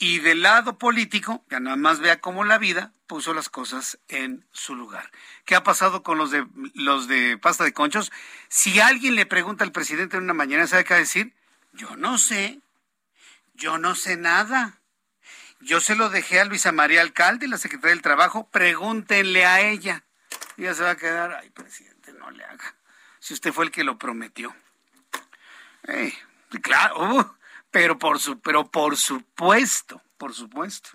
Y 0.00 0.20
del 0.20 0.42
lado 0.42 0.78
político, 0.78 1.44
ya 1.50 1.58
nada 1.58 1.76
más 1.76 1.98
vea 1.98 2.20
cómo 2.20 2.44
la 2.44 2.58
vida 2.58 2.92
puso 3.08 3.34
las 3.34 3.48
cosas 3.48 3.98
en 4.06 4.46
su 4.52 4.76
lugar. 4.76 5.10
¿Qué 5.44 5.56
ha 5.56 5.64
pasado 5.64 6.04
con 6.04 6.18
los 6.18 6.30
de 6.30 6.46
los 6.74 7.08
de 7.08 7.36
pasta 7.36 7.64
de 7.64 7.72
conchos? 7.72 8.12
Si 8.48 8.78
alguien 8.78 9.16
le 9.16 9.26
pregunta 9.26 9.64
al 9.64 9.72
presidente 9.72 10.16
en 10.16 10.22
una 10.22 10.34
mañana, 10.34 10.68
¿sabe 10.68 10.84
qué 10.84 10.94
decir? 10.94 11.34
Yo 11.72 11.96
no 11.96 12.18
sé. 12.18 12.60
Yo 13.54 13.78
no 13.78 13.96
sé 13.96 14.16
nada. 14.16 14.78
Yo 15.60 15.80
se 15.80 15.96
lo 15.96 16.10
dejé 16.10 16.38
a 16.38 16.44
Luisa 16.44 16.70
María 16.70 17.02
Alcalde, 17.02 17.48
la 17.48 17.58
secretaria 17.58 17.94
del 17.94 18.02
Trabajo, 18.02 18.48
pregúntenle 18.50 19.44
a 19.44 19.60
ella. 19.60 20.04
Ya 20.56 20.74
se 20.74 20.84
va 20.84 20.90
a 20.90 20.96
quedar, 20.96 21.32
ay, 21.32 21.50
presidente, 21.50 22.12
no 22.12 22.30
le 22.30 22.44
haga. 22.44 22.76
Si 23.18 23.34
usted 23.34 23.52
fue 23.52 23.64
el 23.64 23.72
que 23.72 23.82
lo 23.82 23.98
prometió. 23.98 24.54
claro, 26.62 27.14
uh, 27.14 27.37
pero 27.70 27.98
por, 27.98 28.18
su, 28.18 28.40
pero 28.40 28.70
por 28.70 28.96
supuesto, 28.96 30.00
por 30.16 30.34
supuesto. 30.34 30.90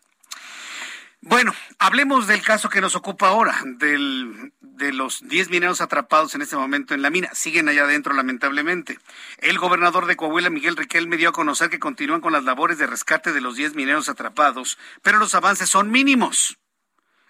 Bueno, 1.26 1.54
hablemos 1.80 2.28
del 2.28 2.42
caso 2.42 2.70
que 2.70 2.82
nos 2.82 2.98
ocupa 2.98 3.30
ahora, 3.30 3.58
del, 3.64 4.52
de 4.60 4.92
los 4.92 5.26
10 5.26 5.50
mineros 5.52 5.80
atrapados 5.80 6.36
en 6.36 6.42
este 6.42 6.58
momento 6.58 6.94
en 6.94 7.02
la 7.02 7.10
mina. 7.10 7.30
Siguen 7.34 7.70
allá 7.70 7.84
adentro, 7.84 8.14
lamentablemente. 8.14 9.00
El 9.38 9.58
gobernador 9.58 10.06
de 10.06 10.18
Coahuila, 10.18 10.50
Miguel 10.50 10.76
Riquelme, 10.76 11.16
dio 11.16 11.30
a 11.30 11.34
conocer 11.34 11.70
que 11.70 11.80
continúan 11.80 12.20
con 12.20 12.34
las 12.34 12.44
labores 12.44 12.78
de 12.78 12.88
rescate 12.88 13.32
de 13.32 13.40
los 13.40 13.56
10 13.56 13.74
mineros 13.76 14.10
atrapados, 14.10 14.78
pero 15.02 15.18
los 15.18 15.34
avances 15.34 15.70
son 15.70 15.92
mínimos. 15.92 16.58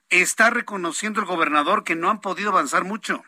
Está 0.10 0.50
reconociendo 0.50 1.20
el 1.20 1.28
gobernador 1.28 1.84
que 1.84 1.96
no 1.96 2.10
han 2.10 2.20
podido 2.20 2.50
avanzar 2.50 2.86
mucho. 2.86 3.24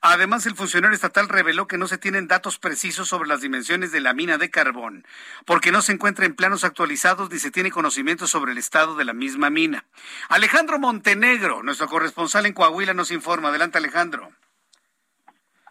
Además, 0.00 0.46
el 0.46 0.54
funcionario 0.54 0.94
estatal 0.94 1.28
reveló 1.28 1.66
que 1.66 1.78
no 1.78 1.86
se 1.86 1.98
tienen 1.98 2.28
datos 2.28 2.58
precisos 2.58 3.08
sobre 3.08 3.28
las 3.28 3.40
dimensiones 3.40 3.92
de 3.92 4.00
la 4.00 4.12
mina 4.12 4.38
de 4.38 4.50
carbón, 4.50 5.06
porque 5.44 5.72
no 5.72 5.82
se 5.82 5.92
encuentra 5.92 6.26
en 6.26 6.36
planos 6.36 6.64
actualizados 6.64 7.30
ni 7.30 7.38
se 7.38 7.50
tiene 7.50 7.70
conocimiento 7.70 8.26
sobre 8.26 8.52
el 8.52 8.58
estado 8.58 8.96
de 8.96 9.04
la 9.04 9.12
misma 9.12 9.50
mina. 9.50 9.84
Alejandro 10.28 10.78
Montenegro, 10.78 11.62
nuestro 11.62 11.88
corresponsal 11.88 12.46
en 12.46 12.52
Coahuila, 12.52 12.94
nos 12.94 13.10
informa. 13.10 13.48
Adelante, 13.48 13.78
Alejandro. 13.78 14.30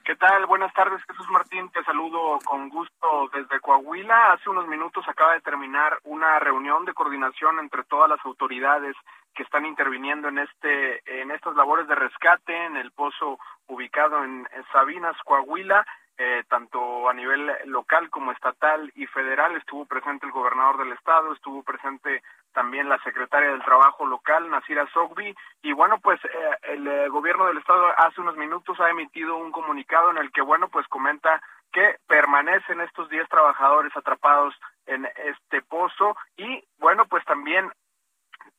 ¿Qué 0.06 0.16
tal? 0.18 0.46
Buenas 0.46 0.72
tardes, 0.74 1.02
Jesús 1.08 1.28
Martín. 1.32 1.68
Te 1.72 1.84
saludo 1.84 2.38
con 2.46 2.70
gusto 2.70 3.30
desde 3.34 3.60
Coahuila. 3.60 4.34
Hace 4.34 4.52
unos 4.52 4.68
minutos 4.68 5.04
acaba 5.08 5.34
de 5.34 5.42
terminar 5.42 5.98
una 6.04 6.38
reunión 6.38 6.86
de 6.86 6.94
coordinación 6.94 7.58
entre 7.58 7.84
todas 7.86 8.08
las 8.08 8.24
autoridades 8.24 8.96
que 9.36 9.44
están 9.44 9.66
interviniendo 9.66 10.30
en 10.30 10.40
este 10.40 11.22
en 11.22 11.32
estas 11.32 11.56
labores 11.56 11.88
de 11.88 11.96
rescate 11.96 12.66
en 12.66 12.78
el 12.78 12.92
pozo 12.92 13.38
ubicado 13.68 14.24
en, 14.24 14.48
Sabinas, 14.72 15.16
Coahuila. 15.24 15.86
Eh, 16.18 16.44
tanto 16.48 17.10
a 17.10 17.14
nivel 17.14 17.52
local 17.66 18.10
como 18.10 18.32
estatal 18.32 18.90
y 18.96 19.06
federal 19.08 19.54
estuvo 19.58 19.84
presente 19.86 20.26
el 20.26 20.32
gobernador 20.32 20.78
del 20.78 20.94
estado, 20.94 21.34
estuvo 21.34 21.62
presente 21.62 22.24
también 22.54 22.88
la 22.88 22.98
secretaria 23.00 23.50
del 23.50 23.62
Trabajo 23.62 24.06
local, 24.06 24.50
Nasira 24.50 24.88
Sogbi, 24.94 25.36
y 25.62 25.74
bueno, 25.74 26.00
pues 26.00 26.24
eh, 26.24 26.30
el 26.70 26.88
eh, 26.88 27.10
gobierno 27.10 27.48
del 27.48 27.58
estado 27.58 27.86
hace 27.98 28.22
unos 28.22 28.38
minutos 28.38 28.80
ha 28.80 28.90
emitido 28.90 29.36
un 29.36 29.52
comunicado 29.52 30.10
en 30.10 30.18
el 30.18 30.32
que, 30.32 30.42
bueno, 30.42 30.70
pues 30.70 30.88
comenta 30.88 31.42
que 31.74 31.98
permanecen 32.08 32.80
estos 32.80 33.10
10 33.10 33.28
trabajadores 33.28 33.92
atrapados 33.98 34.56
en 34.86 35.06
este 35.26 35.62
pozo 35.64 36.16
y, 36.38 36.64
bueno, 36.80 37.06
pues 37.08 37.26
también 37.26 37.70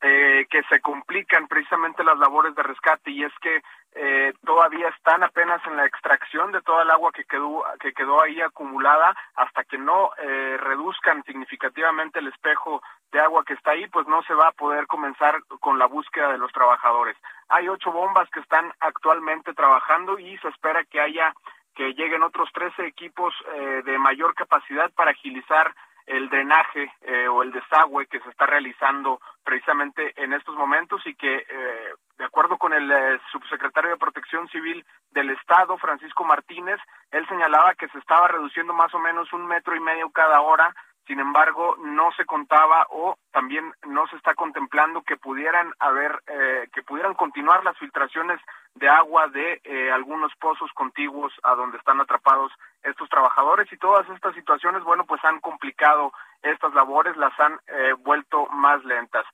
eh, 0.02 0.46
que 0.50 0.62
se 0.64 0.80
complican 0.80 1.48
precisamente 1.48 2.04
las 2.04 2.18
labores 2.18 2.54
de 2.54 2.62
rescate 2.62 3.10
y 3.10 3.24
es 3.24 3.32
que 3.40 3.62
eh, 3.94 4.34
todavía 4.44 4.88
están 4.88 5.22
apenas 5.22 5.60
en 5.66 5.76
la 5.76 5.86
extracción 5.86 6.52
de 6.52 6.60
toda 6.60 6.82
el 6.82 6.90
agua 6.90 7.12
que 7.12 7.24
quedó 7.24 7.64
que 7.80 7.94
quedó 7.94 8.20
ahí 8.20 8.38
acumulada 8.42 9.16
hasta 9.36 9.64
que 9.64 9.78
no 9.78 10.10
eh, 10.18 10.58
reduzcan 10.60 11.22
significativamente 11.24 12.18
el 12.18 12.28
espejo 12.28 12.82
de 13.10 13.20
agua 13.20 13.42
que 13.44 13.54
está 13.54 13.70
ahí 13.70 13.88
pues 13.88 14.06
no 14.06 14.22
se 14.24 14.34
va 14.34 14.48
a 14.48 14.52
poder 14.52 14.86
comenzar 14.86 15.42
con 15.60 15.78
la 15.78 15.86
búsqueda 15.86 16.30
de 16.30 16.38
los 16.38 16.52
trabajadores. 16.52 17.16
Hay 17.48 17.66
ocho 17.68 17.90
bombas 17.90 18.28
que 18.28 18.40
están 18.40 18.70
actualmente 18.80 19.54
trabajando 19.54 20.18
y 20.18 20.36
se 20.38 20.48
espera 20.48 20.84
que 20.84 21.00
haya 21.00 21.32
que 21.74 21.94
lleguen 21.94 22.22
otros 22.22 22.50
13 22.52 22.86
equipos 22.86 23.34
eh, 23.54 23.82
de 23.84 23.98
mayor 23.98 24.34
capacidad 24.34 24.90
para 24.92 25.12
agilizar 25.12 25.74
el 26.06 26.28
drenaje 26.28 26.92
eh, 27.02 27.28
o 27.28 27.42
el 27.42 27.52
desagüe 27.52 28.06
que 28.06 28.20
se 28.20 28.30
está 28.30 28.46
realizando 28.46 29.20
precisamente 29.44 30.12
en 30.16 30.32
estos 30.32 30.54
momentos 30.54 31.04
y 31.04 31.14
que, 31.14 31.36
eh, 31.36 31.94
de 32.18 32.24
acuerdo 32.24 32.56
con 32.58 32.72
el 32.72 32.90
eh, 32.90 33.20
subsecretario 33.32 33.90
de 33.90 33.96
Protección 33.96 34.48
Civil 34.48 34.84
del 35.10 35.30
Estado, 35.30 35.76
Francisco 35.78 36.24
Martínez, 36.24 36.78
él 37.10 37.26
señalaba 37.28 37.74
que 37.74 37.88
se 37.88 37.98
estaba 37.98 38.28
reduciendo 38.28 38.72
más 38.72 38.94
o 38.94 38.98
menos 38.98 39.32
un 39.32 39.46
metro 39.46 39.74
y 39.74 39.80
medio 39.80 40.10
cada 40.10 40.40
hora 40.40 40.74
sin 41.06 41.20
embargo 41.20 41.76
no 41.78 42.10
se 42.12 42.24
contaba 42.24 42.86
o 42.90 43.16
también 43.32 43.72
no 43.86 44.06
se 44.08 44.16
está 44.16 44.34
contemplando 44.34 45.02
que 45.02 45.16
pudieran 45.16 45.72
haber 45.78 46.20
eh, 46.26 46.68
que 46.72 46.82
pudieran 46.82 47.14
continuar 47.14 47.64
las 47.64 47.78
filtraciones 47.78 48.40
de 48.74 48.88
agua 48.88 49.28
de 49.28 49.60
eh, 49.64 49.90
algunos 49.92 50.34
pozos 50.36 50.70
contiguos 50.72 51.32
a 51.44 51.54
donde 51.54 51.78
están 51.78 52.00
atrapados 52.00 52.52
estos 52.82 53.08
trabajadores. 53.08 53.72
Y 53.72 53.76
todas 53.78 54.08
estas 54.10 54.34
situaciones 54.34 54.82
bueno 54.82 55.04
pues 55.04 55.24
han 55.24 55.40
complicado 55.40 56.12
estas 56.42 56.74
labores 56.74 57.16
las 57.16 57.38
han 57.38 57.58
eh, 57.68 57.94
vuelto 57.98 58.46
más 58.48 58.84
lentas. 58.84 59.24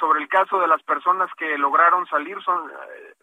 Sobre 0.00 0.20
el 0.20 0.26
caso 0.26 0.58
de 0.58 0.66
las 0.66 0.82
personas 0.82 1.30
que 1.38 1.56
lograron 1.56 2.06
salir 2.06 2.42
son 2.42 2.72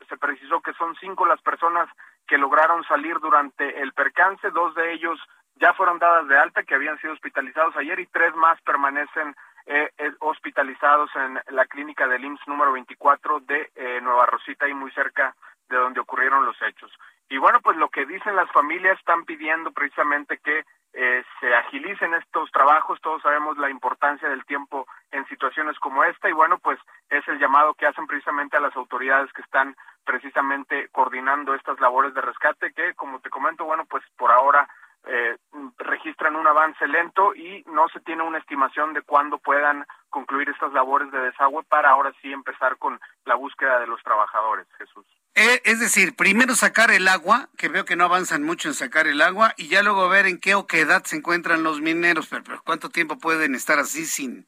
se 0.07 0.15
precisó 0.15 0.61
que 0.61 0.71
son 0.73 0.95
cinco 0.95 1.25
las 1.25 1.41
personas 1.41 1.89
que 2.25 2.37
lograron 2.37 2.85
salir 2.85 3.19
durante 3.19 3.81
el 3.81 3.91
percance 3.91 4.49
dos 4.51 4.73
de 4.75 4.93
ellos 4.93 5.19
ya 5.55 5.73
fueron 5.73 5.99
dadas 5.99 6.27
de 6.27 6.37
alta, 6.37 6.63
que 6.63 6.75
habían 6.75 6.99
sido 6.99 7.13
hospitalizados 7.13 7.75
ayer 7.77 7.99
y 7.99 8.07
tres 8.07 8.35
más 8.35 8.59
permanecen 8.61 9.35
eh, 9.67 9.91
eh, 9.99 10.11
hospitalizados 10.19 11.09
en 11.15 11.39
la 11.55 11.65
clínica 11.67 12.07
del 12.07 12.25
IMSS 12.25 12.47
número 12.47 12.71
24 12.71 13.41
de 13.41 13.69
eh, 13.75 13.99
Nueva 14.01 14.25
Rosita 14.25 14.67
y 14.67 14.73
muy 14.73 14.91
cerca 14.91 15.35
de 15.69 15.77
donde 15.77 15.99
ocurrieron 15.99 16.45
los 16.45 16.59
hechos. 16.63 16.91
Y 17.29 17.37
bueno, 17.37 17.61
pues 17.61 17.77
lo 17.77 17.89
que 17.89 18.05
dicen 18.05 18.35
las 18.35 18.51
familias 18.51 18.97
están 18.99 19.23
pidiendo 19.23 19.71
precisamente 19.71 20.39
que 20.39 20.65
se 21.39 21.55
agilicen 21.55 22.13
estos 22.15 22.51
trabajos. 22.51 22.99
Todos 22.99 23.21
sabemos 23.21 23.57
la 23.57 23.69
importancia 23.69 24.27
del 24.27 24.43
tiempo 24.43 24.85
en 25.11 25.25
situaciones 25.27 25.79
como 25.79 26.03
esta 26.03 26.27
y 26.27 26.33
bueno, 26.33 26.59
pues 26.59 26.77
es 27.09 27.25
el 27.29 27.39
llamado 27.39 27.73
que 27.75 27.85
hacen 27.85 28.07
precisamente 28.07 28.57
a 28.57 28.59
las 28.59 28.75
autoridades 28.75 29.31
que 29.31 29.41
están 29.41 29.73
precisamente 30.03 30.89
coordinando 30.89 31.55
estas 31.55 31.79
labores 31.79 32.13
de 32.13 32.19
rescate 32.19 32.73
que, 32.73 32.93
como 32.95 33.21
te 33.21 33.29
comento, 33.29 33.63
bueno, 33.63 33.85
pues 33.85 34.03
por 34.17 34.31
ahora 34.31 34.67
eh, 35.07 35.35
registran 35.77 36.35
un 36.35 36.45
avance 36.45 36.87
lento 36.87 37.33
y 37.33 37.63
no 37.67 37.87
se 37.89 37.99
tiene 38.01 38.23
una 38.23 38.37
estimación 38.37 38.93
de 38.93 39.01
cuándo 39.01 39.39
puedan 39.39 39.85
concluir 40.09 40.49
estas 40.49 40.71
labores 40.73 41.11
de 41.11 41.19
desagüe 41.19 41.63
para 41.63 41.89
ahora 41.89 42.13
sí 42.21 42.31
empezar 42.31 42.77
con 42.77 42.99
la 43.25 43.35
búsqueda 43.35 43.79
de 43.79 43.87
los 43.87 44.01
trabajadores, 44.03 44.67
Jesús. 44.77 45.05
Eh, 45.33 45.61
es 45.63 45.79
decir, 45.79 46.15
primero 46.15 46.55
sacar 46.55 46.91
el 46.91 47.07
agua, 47.07 47.49
que 47.57 47.69
veo 47.69 47.85
que 47.85 47.95
no 47.95 48.03
avanzan 48.03 48.43
mucho 48.43 48.67
en 48.67 48.73
sacar 48.73 49.07
el 49.07 49.21
agua, 49.21 49.53
y 49.57 49.69
ya 49.69 49.81
luego 49.81 50.07
ver 50.09 50.27
en 50.27 50.39
qué 50.39 50.55
o 50.55 50.67
qué 50.67 50.81
edad 50.81 51.03
se 51.05 51.15
encuentran 51.15 51.63
los 51.63 51.81
mineros, 51.81 52.27
pero, 52.27 52.61
cuánto 52.63 52.89
tiempo 52.89 53.17
pueden 53.17 53.55
estar 53.55 53.79
así 53.79 54.05
sin, 54.05 54.45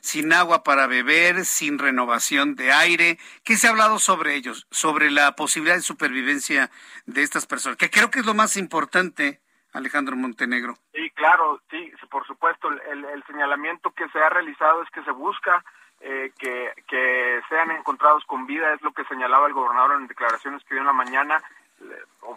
sin 0.00 0.32
agua 0.32 0.62
para 0.62 0.86
beber, 0.86 1.46
sin 1.46 1.78
renovación 1.78 2.54
de 2.54 2.70
aire. 2.70 3.18
¿Qué 3.44 3.56
se 3.56 3.66
ha 3.66 3.70
hablado 3.70 3.98
sobre 3.98 4.34
ellos? 4.34 4.66
Sobre 4.70 5.10
la 5.10 5.34
posibilidad 5.34 5.76
de 5.76 5.82
supervivencia 5.82 6.70
de 7.06 7.22
estas 7.22 7.46
personas, 7.46 7.78
que 7.78 7.90
creo 7.90 8.10
que 8.10 8.20
es 8.20 8.26
lo 8.26 8.34
más 8.34 8.56
importante 8.58 9.40
Alejandro 9.76 10.16
Montenegro. 10.16 10.74
Sí, 10.92 11.10
claro, 11.10 11.60
sí, 11.70 11.92
por 12.10 12.26
supuesto. 12.26 12.68
El, 12.70 13.22
señalamiento 13.26 13.90
que 13.90 14.08
se 14.08 14.18
ha 14.18 14.28
realizado 14.30 14.82
es 14.82 14.90
que 14.90 15.02
se 15.02 15.10
busca 15.10 15.62
eh, 16.00 16.32
que, 16.38 16.72
que 16.88 17.40
sean 17.48 17.70
encontrados 17.70 18.24
con 18.24 18.46
vida, 18.46 18.72
es 18.72 18.82
lo 18.82 18.92
que 18.92 19.04
señalaba 19.04 19.46
el 19.46 19.52
gobernador 19.52 20.00
en 20.00 20.06
declaraciones 20.06 20.62
que 20.64 20.74
dio 20.74 20.80
en 20.80 20.86
la 20.86 20.92
mañana. 20.92 21.42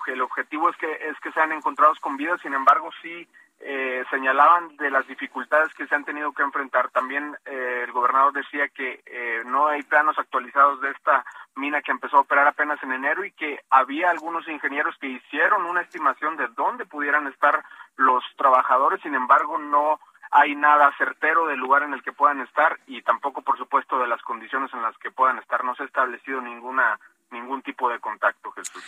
El 0.08 0.22
objetivo 0.22 0.70
es 0.70 0.76
que 0.78 0.92
es 0.92 1.18
que 1.22 1.32
sean 1.32 1.52
encontrados 1.52 2.00
con 2.00 2.18
vida, 2.18 2.38
sin 2.40 2.54
embargo, 2.54 2.90
sí 3.02 3.28
eh, 3.62 4.06
señalaban 4.10 4.78
de 4.78 4.90
las 4.90 5.06
dificultades 5.08 5.74
que 5.74 5.86
se 5.88 5.96
han 5.96 6.06
tenido 6.06 6.32
que 6.32 6.44
enfrentar. 6.44 6.90
También 6.92 7.36
eh, 7.46 7.84
el 7.86 7.92
gobernador 7.92 8.32
decía 8.34 8.70
que 8.70 9.02
eh, 9.06 9.44
no 9.46 9.68
hay 9.68 9.84
planos 9.84 10.18
actualizados 10.18 10.80
de 10.82 10.92
esta 10.92 11.26
mina 11.56 11.82
que 11.82 11.92
empezó 11.92 12.18
a 12.18 12.22
operar 12.22 12.48
apenas 12.48 12.82
en 12.84 12.94
enero 12.94 13.26
y 13.26 13.32
que 13.32 13.60
había 13.70 14.10
algunos 14.10 14.48
ingenieros 14.48 14.96
que 15.00 15.08
hicieron 15.08 15.66
una 15.66 15.82
estimación 15.82 16.38
de 16.38 16.48
dónde 16.56 16.86
pudieran 16.86 17.28
estar 17.28 17.64
los 17.98 18.24
trabajadores, 18.38 19.02
sin 19.02 19.14
embargo 19.14 19.58
no 19.58 20.00
hay 20.32 20.56
nada 20.56 20.94
certero 20.98 21.48
del 21.48 21.60
lugar 21.60 21.84
en 21.84 21.94
el 21.94 22.04
que 22.04 22.14
puedan 22.14 22.40
estar 22.40 22.80
y 22.88 23.02
tampoco 23.02 23.42
por 23.42 23.58
supuesto 23.58 24.00
de 24.00 24.08
las 24.08 24.22
condiciones 24.22 24.72
en 24.74 24.82
las 24.82 24.98
que 25.00 25.12
puedan 25.12 25.40
estar. 25.40 25.66
No 25.66 25.76
se 25.76 25.84
ha 25.84 25.88
establecido 25.88 26.40
ninguna 26.40 26.98
ningún 27.32 27.62
tipo 27.62 27.90
de 27.90 28.00
contacto, 28.00 28.52
Jesús. 28.52 28.84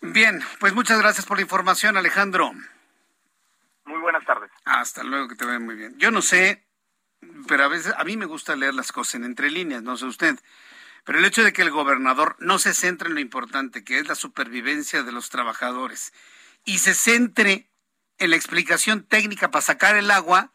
Bien, 0.00 0.40
pues 0.60 0.74
muchas 0.74 1.00
gracias 1.00 1.26
por 1.26 1.38
la 1.38 1.42
información, 1.42 1.96
Alejandro. 1.96 2.50
Muy 3.84 4.00
buenas 4.00 4.24
tardes. 4.24 4.50
Hasta 4.64 5.02
luego, 5.02 5.28
que 5.28 5.34
te 5.34 5.44
vaya 5.44 5.58
muy 5.58 5.74
bien. 5.74 5.94
Yo 5.98 6.10
no 6.10 6.22
sé, 6.22 6.66
pero 7.46 7.64
a 7.64 7.68
veces 7.68 7.94
a 7.96 8.04
mí 8.04 8.16
me 8.16 8.26
gusta 8.26 8.56
leer 8.56 8.74
las 8.74 8.92
cosas 8.92 9.16
en 9.16 9.24
entre 9.24 9.50
líneas, 9.50 9.82
no 9.82 9.96
sé 9.96 10.06
usted. 10.06 10.38
Pero 11.04 11.18
el 11.18 11.24
hecho 11.24 11.44
de 11.44 11.52
que 11.52 11.62
el 11.62 11.70
gobernador 11.70 12.36
no 12.38 12.58
se 12.58 12.72
centre 12.72 13.08
en 13.08 13.14
lo 13.14 13.20
importante, 13.20 13.84
que 13.84 13.98
es 13.98 14.08
la 14.08 14.14
supervivencia 14.14 15.02
de 15.02 15.12
los 15.12 15.28
trabajadores, 15.28 16.12
y 16.64 16.78
se 16.78 16.94
centre 16.94 17.68
en 18.18 18.30
la 18.30 18.36
explicación 18.36 19.04
técnica 19.04 19.50
para 19.50 19.62
sacar 19.62 19.96
el 19.96 20.10
agua, 20.10 20.52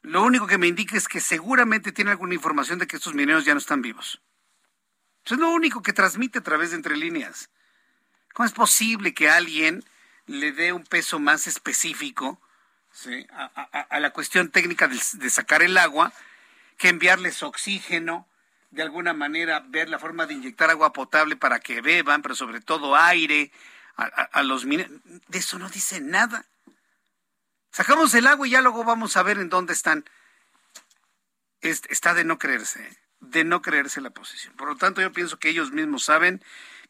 lo 0.00 0.22
único 0.22 0.46
que 0.46 0.58
me 0.58 0.66
indica 0.66 0.96
es 0.96 1.08
que 1.08 1.20
seguramente 1.20 1.92
tiene 1.92 2.10
alguna 2.10 2.34
información 2.34 2.78
de 2.78 2.86
que 2.86 2.96
estos 2.96 3.14
mineros 3.14 3.44
ya 3.44 3.54
no 3.54 3.58
están 3.58 3.82
vivos. 3.82 4.22
Eso 5.24 5.34
es 5.34 5.40
lo 5.40 5.50
único 5.50 5.82
que 5.82 5.92
transmite 5.92 6.38
a 6.38 6.42
través 6.42 6.70
de 6.70 6.76
entre 6.76 6.96
líneas. 6.96 7.50
¿Cómo 8.34 8.46
es 8.46 8.52
posible 8.52 9.14
que 9.14 9.30
alguien 9.30 9.84
le 10.26 10.52
dé 10.52 10.72
un 10.72 10.84
peso 10.84 11.18
más 11.18 11.46
específico 11.46 12.40
a, 13.30 14.00
la 14.00 14.10
cuestión 14.10 14.50
técnica 14.50 14.88
de, 14.88 15.30
sacar 15.30 15.62
el 15.62 15.76
agua 15.78 16.12
que 16.78 16.88
enviarles 16.88 17.42
oxígeno, 17.42 18.28
de 18.70 18.82
alguna 18.82 19.12
manera 19.12 19.64
ver 19.68 19.88
la 19.88 19.98
forma 19.98 20.26
de 20.26 20.34
inyectar 20.34 20.70
agua 20.70 20.92
potable 20.92 21.36
para 21.36 21.60
que 21.60 21.80
beban, 21.80 22.22
pero 22.22 22.34
sobre 22.34 22.60
todo 22.60 22.96
aire 22.96 23.52
a, 23.96 24.42
los 24.42 24.64
mineros. 24.64 24.92
De 25.28 25.38
eso 25.38 25.58
no 25.58 25.68
dice 25.68 26.00
nada. 26.00 26.44
Sacamos 27.70 28.14
el 28.14 28.26
agua 28.26 28.46
y 28.46 28.50
ya 28.50 28.62
luego 28.62 28.84
vamos 28.84 29.16
a 29.16 29.22
ver 29.22 29.38
en 29.38 29.48
dónde 29.48 29.72
están. 29.72 30.04
está 31.60 32.14
de 32.14 32.24
no 32.24 32.38
creerse, 32.38 32.96
de 33.20 33.44
no 33.44 33.62
creerse 33.62 34.00
la 34.00 34.10
posición. 34.10 34.54
Por 34.56 34.68
lo 34.68 34.76
tanto, 34.76 35.00
yo 35.00 35.12
pienso 35.12 35.38
que 35.38 35.48
ellos 35.48 35.70
mismos 35.72 36.04
saben 36.04 36.42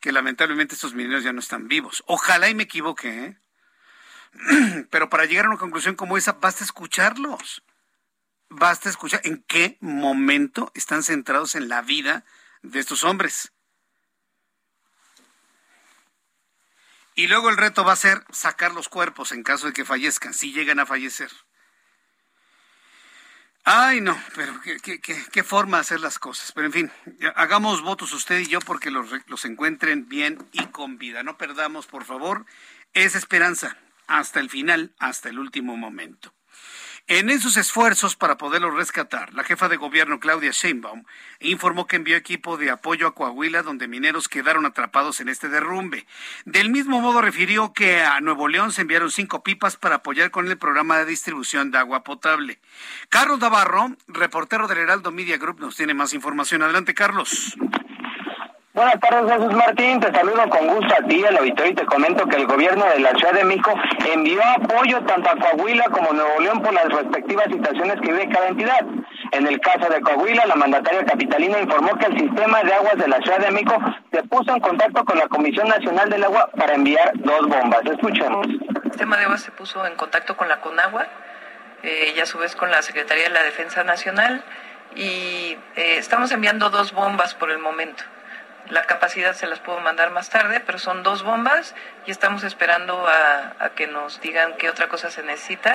que 0.05 0.13
lamentablemente 0.13 0.75
estos 0.75 0.93
mineros 0.93 1.25
ya 1.25 1.33
no 1.33 1.41
están 1.41 1.67
vivos. 1.67 2.05
Ojalá 2.07 2.51
y 2.51 2.55
me 2.55 2.65
equivoque, 2.65 3.25
¿eh? 3.25 3.39
pero 4.91 5.09
para 5.09 5.25
llegar 5.25 5.47
a 5.47 5.49
una 5.49 5.57
conclusión 5.57 5.95
como 5.95 6.19
esa, 6.19 6.33
basta 6.33 6.63
escucharlos. 6.63 7.63
Basta 8.51 8.91
escuchar 8.91 9.23
en 9.25 9.43
qué 9.49 9.79
momento 9.81 10.71
están 10.75 11.03
centrados 11.03 11.55
en 11.55 11.71
la 11.71 11.81
vida 11.81 12.27
de 12.61 12.81
estos 12.81 13.03
hombres. 13.03 13.55
Y 17.15 17.27
luego 17.27 17.49
el 17.49 17.57
reto 17.57 17.83
va 17.83 17.95
a 17.95 17.97
ser 17.97 18.27
sacar 18.31 18.75
los 18.75 18.91
cuerpos 18.91 19.33
en 19.33 19.43
caso 19.43 19.69
de 19.69 19.73
que 19.73 19.87
fallezcan, 19.87 20.35
si 20.35 20.53
llegan 20.53 20.81
a 20.81 20.85
fallecer. 20.85 21.31
Ay, 23.67 24.03
no, 24.03 24.23
pero 24.35 24.61
qué, 24.61 25.43
forma 25.43 25.79
de 25.79 25.81
hacer 25.81 26.01
las 26.01 26.19
cosas. 26.19 26.53
Pero 26.53 26.67
en 26.67 26.73
fin, 26.73 26.93
hagamos 27.35 27.81
votos 27.81 28.12
usted 28.12 28.41
y 28.41 28.47
yo 28.47 28.59
porque 28.61 28.91
los, 28.91 29.11
los 29.27 29.45
encuentren 29.47 30.07
bien 30.07 30.39
y 30.53 30.67
con 30.67 30.99
vida. 30.99 31.23
No 31.23 31.39
perdamos, 31.39 31.87
por 31.87 32.05
favor, 32.05 32.45
esa 32.93 33.17
esperanza 33.17 33.79
hasta 34.07 34.41
el 34.41 34.51
final, 34.51 34.95
hasta 34.99 35.31
el 35.31 35.39
último 35.39 35.79
momento. 35.79 36.35
En 37.07 37.29
esos 37.29 37.59
esfuerzos 37.59 38.17
para 38.17 38.39
poderlo 38.39 38.71
rescatar, 38.71 39.35
la 39.35 39.45
jefa 39.45 39.69
de 39.69 39.77
gobierno 39.77 40.21
Claudia 40.21 40.53
Sheinbaum 40.53 41.05
informó 41.39 41.87
que 41.87 41.97
envió 41.97 42.17
equipo 42.17 42.57
de 42.57 42.71
apoyo 42.71 43.07
a 43.07 43.15
Coahuila 43.15 43.63
donde 43.63 43.89
mineros 43.89 44.27
quedaron 44.27 44.65
atrapados 44.65 45.21
en 45.21 45.29
este 45.29 45.51
derrumbe. 45.51 46.07
Del 46.47 46.71
mismo 46.71 47.03
modo 47.03 47.21
refirió 47.21 47.75
que 47.75 48.01
a 48.01 48.23
Nuevo 48.23 48.49
León 48.49 48.73
se 48.73 48.81
enviaron 48.81 49.11
cinco 49.11 49.43
pipas 49.43 49.77
para 49.77 49.97
apoyar 49.97 50.31
con 50.31 50.49
el 50.49 50.57
programa 50.57 50.97
de 50.97 51.05
distribución 51.05 51.71
de 51.71 51.77
agua 51.77 52.05
potable. 52.05 52.59
Carlos 53.11 53.39
Navarro, 53.39 53.95
reportero 54.09 54.67
del 54.67 54.79
Heraldo 54.79 55.13
Media 55.13 55.37
Group, 55.37 55.61
nos 55.61 55.77
tiene 55.77 55.93
más 55.93 56.15
información. 56.15 56.63
Adelante, 56.63 56.95
Carlos. 56.95 57.55
Buenas 58.75 58.99
tardes, 58.99 59.33
Jesús 59.33 59.55
Martín. 59.55 60.01
Te 60.01 60.11
saludo 60.12 60.51
con 60.51 60.66
gusto 60.66 60.97
a 60.99 61.07
ti, 61.07 61.25
al 61.25 61.37
auditorio, 61.37 61.70
y 61.70 61.75
te 61.77 61.87
comento 61.87 62.27
que 62.27 62.35
el 62.35 62.47
gobierno 62.49 62.85
de 62.87 62.99
la 62.99 63.11
Ciudad 63.11 63.33
de 63.33 63.45
México 63.45 63.72
envió 64.12 64.43
apoyo 64.45 65.01
tanto 65.03 65.31
a 65.31 65.37
Coahuila 65.37 65.85
como 65.93 66.11
a 66.11 66.12
Nuevo 66.12 66.41
León 66.41 66.61
por 66.61 66.72
las 66.72 66.87
respectivas 66.87 67.47
situaciones 67.53 68.01
que 68.01 68.11
vive 68.11 68.29
cada 68.31 68.49
entidad. 68.49 68.85
En 69.31 69.47
el 69.47 69.61
caso 69.61 69.89
de 69.89 70.01
Coahuila, 70.01 70.47
la 70.47 70.57
mandataria 70.57 71.05
capitalina 71.05 71.61
informó 71.61 71.97
que 71.99 72.07
el 72.07 72.18
sistema 72.18 72.64
de 72.64 72.75
aguas 72.75 72.99
de 72.99 73.07
la 73.07 73.18
Ciudad 73.18 73.39
de 73.39 73.53
México 73.53 73.79
se 74.11 74.25
puso 74.25 74.53
en 74.53 74.59
contacto 74.61 75.05
con 75.05 75.18
la 75.18 75.29
Comisión 75.29 75.68
Nacional 75.68 76.11
del 76.11 76.25
Agua 76.25 76.51
para 76.57 76.75
enviar 76.75 77.12
dos 77.14 77.47
bombas. 77.47 77.83
Escuchemos. 77.85 78.45
El 78.49 78.91
sistema 78.91 79.16
de 79.18 79.27
aguas 79.27 79.41
se 79.41 79.53
puso 79.53 79.87
en 79.87 79.95
contacto 79.95 80.37
con 80.37 80.49
la 80.49 80.61
CONAGUA 80.61 81.07
eh, 81.85 82.14
y 82.16 82.18
a 82.18 82.27
su 82.27 82.39
vez 82.39 82.57
con 82.57 82.72
la 82.72 82.83
Secretaría 82.83 83.29
de 83.29 83.35
la 83.35 83.45
Defensa 83.45 83.85
Nacional 83.85 84.43
y 84.97 85.57
eh, 85.77 85.97
estamos 85.99 86.33
enviando 86.33 86.70
dos 86.70 86.93
bombas 86.93 87.37
por 87.37 87.53
el 87.53 87.59
momento. 87.59 88.03
La 88.71 88.85
capacidad 88.85 89.35
se 89.35 89.47
las 89.47 89.61
puedo 89.61 89.81
mandar 89.81 90.11
más 90.11 90.31
tarde, 90.31 90.61
pero 90.61 90.79
son 90.79 91.03
dos 91.03 91.23
bombas 91.23 91.75
y 92.07 92.11
estamos 92.11 92.45
esperando 92.45 93.07
a, 93.07 93.71
que 93.77 93.87
nos 93.87 94.21
digan 94.21 94.55
qué 94.57 94.71
otra 94.71 94.89
cosa 94.89 95.11
se 95.11 95.23
necesita. 95.23 95.75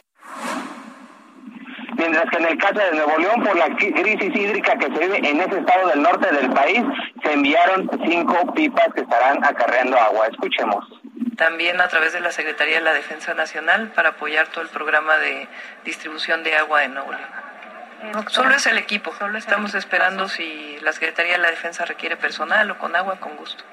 Mientras 1.96 2.30
que 2.32 2.38
en 2.38 2.46
el 2.46 2.58
caso 2.58 2.80
de 2.80 2.92
Nuevo 2.94 3.18
León, 3.18 3.44
por 3.44 3.56
la 3.58 3.68
crisis 3.76 4.36
hídrica 4.36 4.76
que 4.78 4.86
se 4.86 5.00
vive 5.00 5.18
en 5.18 5.42
ese 5.42 5.60
estado 5.60 5.90
del 5.90 6.02
norte 6.02 6.34
del 6.34 6.50
país, 6.52 6.82
se 7.22 7.34
enviaron 7.34 7.90
cinco 8.06 8.54
pipas 8.54 8.88
que 8.96 9.02
estarán 9.02 9.44
acarreando 9.44 10.00
agua. 10.00 10.28
Escuchemos. 10.28 10.86
También 11.38 11.80
a 11.82 11.88
través 11.90 12.14
de 12.14 12.22
la 12.22 12.32
Secretaría 12.32 12.76
de 12.76 12.82
la 12.82 12.94
Defensa 12.94 13.34
Nacional 13.34 13.92
para 13.94 14.10
apoyar 14.10 14.48
todo 14.48 14.64
el 14.64 14.70
programa 14.70 15.18
de 15.18 15.48
distribución 15.86 16.44
de 16.44 16.56
agua 16.56 16.84
en 16.86 16.96
Nuevo 16.96 17.12
León. 17.12 17.30
Solo 18.28 18.56
es 18.56 18.66
el 18.68 18.78
equipo. 18.78 19.14
Solo 19.18 19.38
Estamos 19.38 19.76
esperando 19.76 20.28
si 20.28 20.78
la 20.82 20.92
Secretaría 20.94 21.34
de 21.34 21.40
la 21.40 21.50
Defensa 21.50 21.86
requiere 21.86 22.18
personal 22.18 22.70
o 22.72 22.78
con 22.78 22.96
agua, 22.96 23.20
con 23.20 23.36
gusto. 23.36 23.64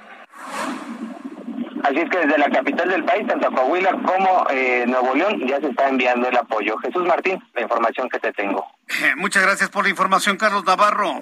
Así 1.82 1.98
es 1.98 2.10
que 2.10 2.18
desde 2.18 2.38
la 2.38 2.50
capital 2.50 2.88
del 2.88 3.04
país, 3.04 3.26
tanto 3.28 3.50
Coahuila 3.52 3.92
como 3.92 4.46
eh, 4.50 4.84
Nuevo 4.88 5.14
León, 5.14 5.46
ya 5.46 5.60
se 5.60 5.68
está 5.68 5.88
enviando 5.88 6.28
el 6.28 6.36
apoyo. 6.36 6.76
Jesús 6.78 7.06
Martín, 7.06 7.40
la 7.54 7.62
información 7.62 8.08
que 8.08 8.18
te 8.18 8.32
tengo. 8.32 8.66
Muchas 9.16 9.44
gracias 9.44 9.70
por 9.70 9.84
la 9.84 9.90
información, 9.90 10.36
Carlos 10.36 10.64
Navarro. 10.64 11.20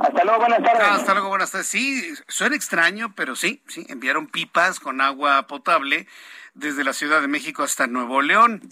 Hasta 0.00 0.24
luego, 0.24 0.40
buenas 0.40 0.62
tardes. 0.62 0.88
hasta 0.88 1.12
luego, 1.12 1.28
buenas 1.28 1.50
tardes. 1.50 1.66
Sí, 1.66 2.14
suena 2.28 2.56
extraño, 2.56 3.14
pero 3.14 3.36
sí, 3.36 3.62
sí, 3.66 3.84
enviaron 3.88 4.28
pipas 4.28 4.80
con 4.80 5.00
agua 5.00 5.46
potable 5.46 6.06
desde 6.54 6.84
la 6.84 6.92
Ciudad 6.92 7.20
de 7.20 7.28
México 7.28 7.62
hasta 7.62 7.86
Nuevo 7.86 8.22
León. 8.22 8.62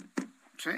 Sí. 0.57 0.71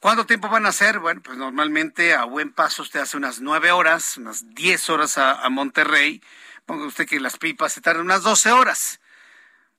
¿Cuánto 0.00 0.24
tiempo 0.24 0.48
van 0.48 0.64
a 0.64 0.70
hacer? 0.70 0.98
Bueno, 0.98 1.20
pues 1.22 1.36
normalmente 1.36 2.14
a 2.14 2.24
buen 2.24 2.52
paso 2.52 2.80
usted 2.80 3.00
hace 3.00 3.18
unas 3.18 3.42
nueve 3.42 3.70
horas, 3.70 4.16
unas 4.16 4.54
diez 4.54 4.88
horas 4.88 5.18
a, 5.18 5.46
Monterrey. 5.50 6.22
Ponga 6.64 6.86
usted 6.86 7.06
que 7.06 7.20
las 7.20 7.36
pipas 7.36 7.74
se 7.74 7.82
tardan 7.82 8.06
unas 8.06 8.22
doce 8.22 8.50
horas. 8.50 8.98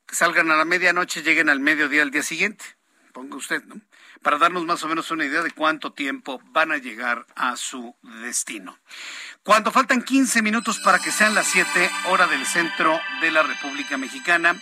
Que 0.06 0.14
salgan 0.14 0.52
a 0.52 0.56
la 0.56 0.64
medianoche, 0.64 1.24
lleguen 1.24 1.50
al 1.50 1.60
mediodía 1.60 2.04
al 2.04 2.12
día 2.12 2.22
siguiente. 2.22 2.64
Ponga 3.14 3.36
usted, 3.36 3.64
¿no? 3.64 3.82
Para 4.22 4.38
darnos 4.38 4.64
más 4.64 4.84
o 4.84 4.88
menos 4.88 5.10
una 5.10 5.26
idea 5.26 5.42
de 5.42 5.50
cuánto 5.50 5.92
tiempo 5.92 6.40
van 6.52 6.72
a 6.72 6.78
llegar 6.78 7.26
a 7.36 7.58
su 7.58 7.96
destino. 8.22 8.78
Cuando 9.42 9.72
faltan 9.72 10.04
15 10.04 10.44
minutos 10.44 10.80
para 10.82 11.00
que 11.00 11.12
sean 11.12 11.34
las 11.34 11.48
7 11.48 11.90
hora 12.10 12.28
del 12.28 12.46
centro 12.46 13.02
de 13.22 13.32
la 13.32 13.42
República 13.42 13.98
Mexicana, 13.98 14.56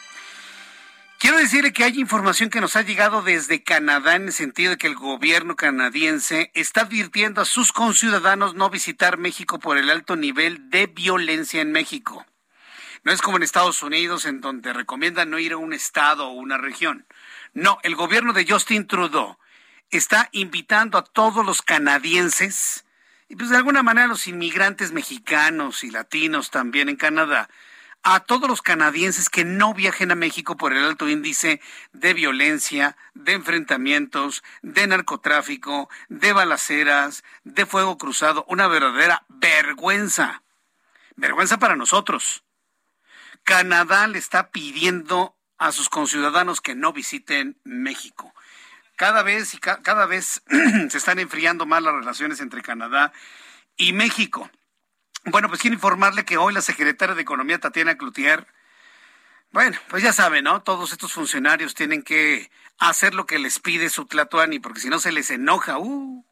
Quiero 1.19 1.37
decirle 1.37 1.73
que 1.73 1.83
hay 1.83 1.99
información 1.99 2.49
que 2.49 2.61
nos 2.61 2.77
ha 2.77 2.81
llegado 2.81 3.21
desde 3.21 3.61
Canadá 3.61 4.15
en 4.15 4.27
el 4.27 4.33
sentido 4.33 4.71
de 4.71 4.77
que 4.77 4.87
el 4.87 4.95
gobierno 4.95 5.57
canadiense 5.57 6.49
está 6.53 6.83
advirtiendo 6.83 7.41
a 7.41 7.45
sus 7.45 7.73
conciudadanos 7.73 8.55
no 8.55 8.69
visitar 8.69 9.17
México 9.17 9.59
por 9.59 9.77
el 9.77 9.89
alto 9.89 10.15
nivel 10.15 10.69
de 10.69 10.87
violencia 10.87 11.59
en 11.59 11.73
México. 11.73 12.25
No 13.03 13.11
es 13.11 13.21
como 13.21 13.35
en 13.35 13.43
Estados 13.43 13.83
Unidos 13.83 14.25
en 14.25 14.39
donde 14.39 14.71
recomiendan 14.71 15.29
no 15.29 15.39
ir 15.39 15.51
a 15.51 15.57
un 15.57 15.73
estado 15.73 16.25
o 16.29 16.31
una 16.31 16.57
región. 16.57 17.05
No, 17.53 17.79
el 17.83 17.97
gobierno 17.97 18.31
de 18.31 18.49
Justin 18.49 18.87
Trudeau 18.87 19.37
está 19.89 20.29
invitando 20.31 20.97
a 20.97 21.03
todos 21.03 21.45
los 21.45 21.61
canadienses 21.61 22.85
y 23.27 23.35
pues 23.35 23.49
de 23.49 23.57
alguna 23.57 23.83
manera 23.83 24.07
los 24.07 24.25
inmigrantes 24.27 24.93
mexicanos 24.93 25.83
y 25.83 25.91
latinos 25.91 26.49
también 26.49 26.87
en 26.87 26.95
Canadá 26.95 27.49
a 28.03 28.21
todos 28.21 28.49
los 28.49 28.61
canadienses 28.61 29.29
que 29.29 29.43
no 29.43 29.73
viajen 29.73 30.11
a 30.11 30.15
México 30.15 30.57
por 30.57 30.73
el 30.73 30.83
alto 30.83 31.09
índice 31.09 31.61
de 31.91 32.13
violencia, 32.13 32.97
de 33.13 33.33
enfrentamientos, 33.33 34.43
de 34.61 34.87
narcotráfico, 34.87 35.89
de 36.07 36.33
balaceras, 36.33 37.23
de 37.43 37.65
fuego 37.65 37.97
cruzado. 37.97 38.45
Una 38.47 38.67
verdadera 38.67 39.25
vergüenza. 39.27 40.43
Vergüenza 41.15 41.57
para 41.57 41.75
nosotros. 41.75 42.43
Canadá 43.43 44.07
le 44.07 44.17
está 44.17 44.51
pidiendo 44.51 45.35
a 45.57 45.71
sus 45.71 45.89
conciudadanos 45.89 46.61
que 46.61 46.75
no 46.75 46.93
visiten 46.93 47.59
México. 47.63 48.33
Cada 48.95 49.23
vez 49.23 49.53
y 49.53 49.59
cada 49.59 50.05
vez 50.05 50.41
se 50.89 50.97
están 50.97 51.19
enfriando 51.19 51.65
más 51.65 51.83
las 51.83 51.93
relaciones 51.93 52.39
entre 52.39 52.61
Canadá 52.61 53.11
y 53.75 53.93
México. 53.93 54.49
Bueno, 55.31 55.47
pues 55.47 55.61
quiero 55.61 55.75
informarle 55.75 56.25
que 56.25 56.37
hoy 56.37 56.53
la 56.53 56.61
secretaria 56.61 57.13
de 57.13 57.21
Economía, 57.21 57.59
Tatiana 57.59 57.97
Cloutier, 57.97 58.47
bueno, 59.51 59.77
pues 59.87 60.01
ya 60.01 60.11
saben, 60.11 60.45
¿no? 60.45 60.63
Todos 60.63 60.91
estos 60.91 61.13
funcionarios 61.13 61.75
tienen 61.75 62.01
que 62.01 62.49
hacer 62.79 63.13
lo 63.13 63.27
que 63.27 63.37
les 63.37 63.59
pide 63.59 63.89
su 63.89 64.05
Tlatuani, 64.05 64.59
porque 64.59 64.79
si 64.79 64.89
no 64.89 64.97
se 64.97 65.11
les 65.11 65.29
enoja, 65.29 65.77
uh, 65.77 66.25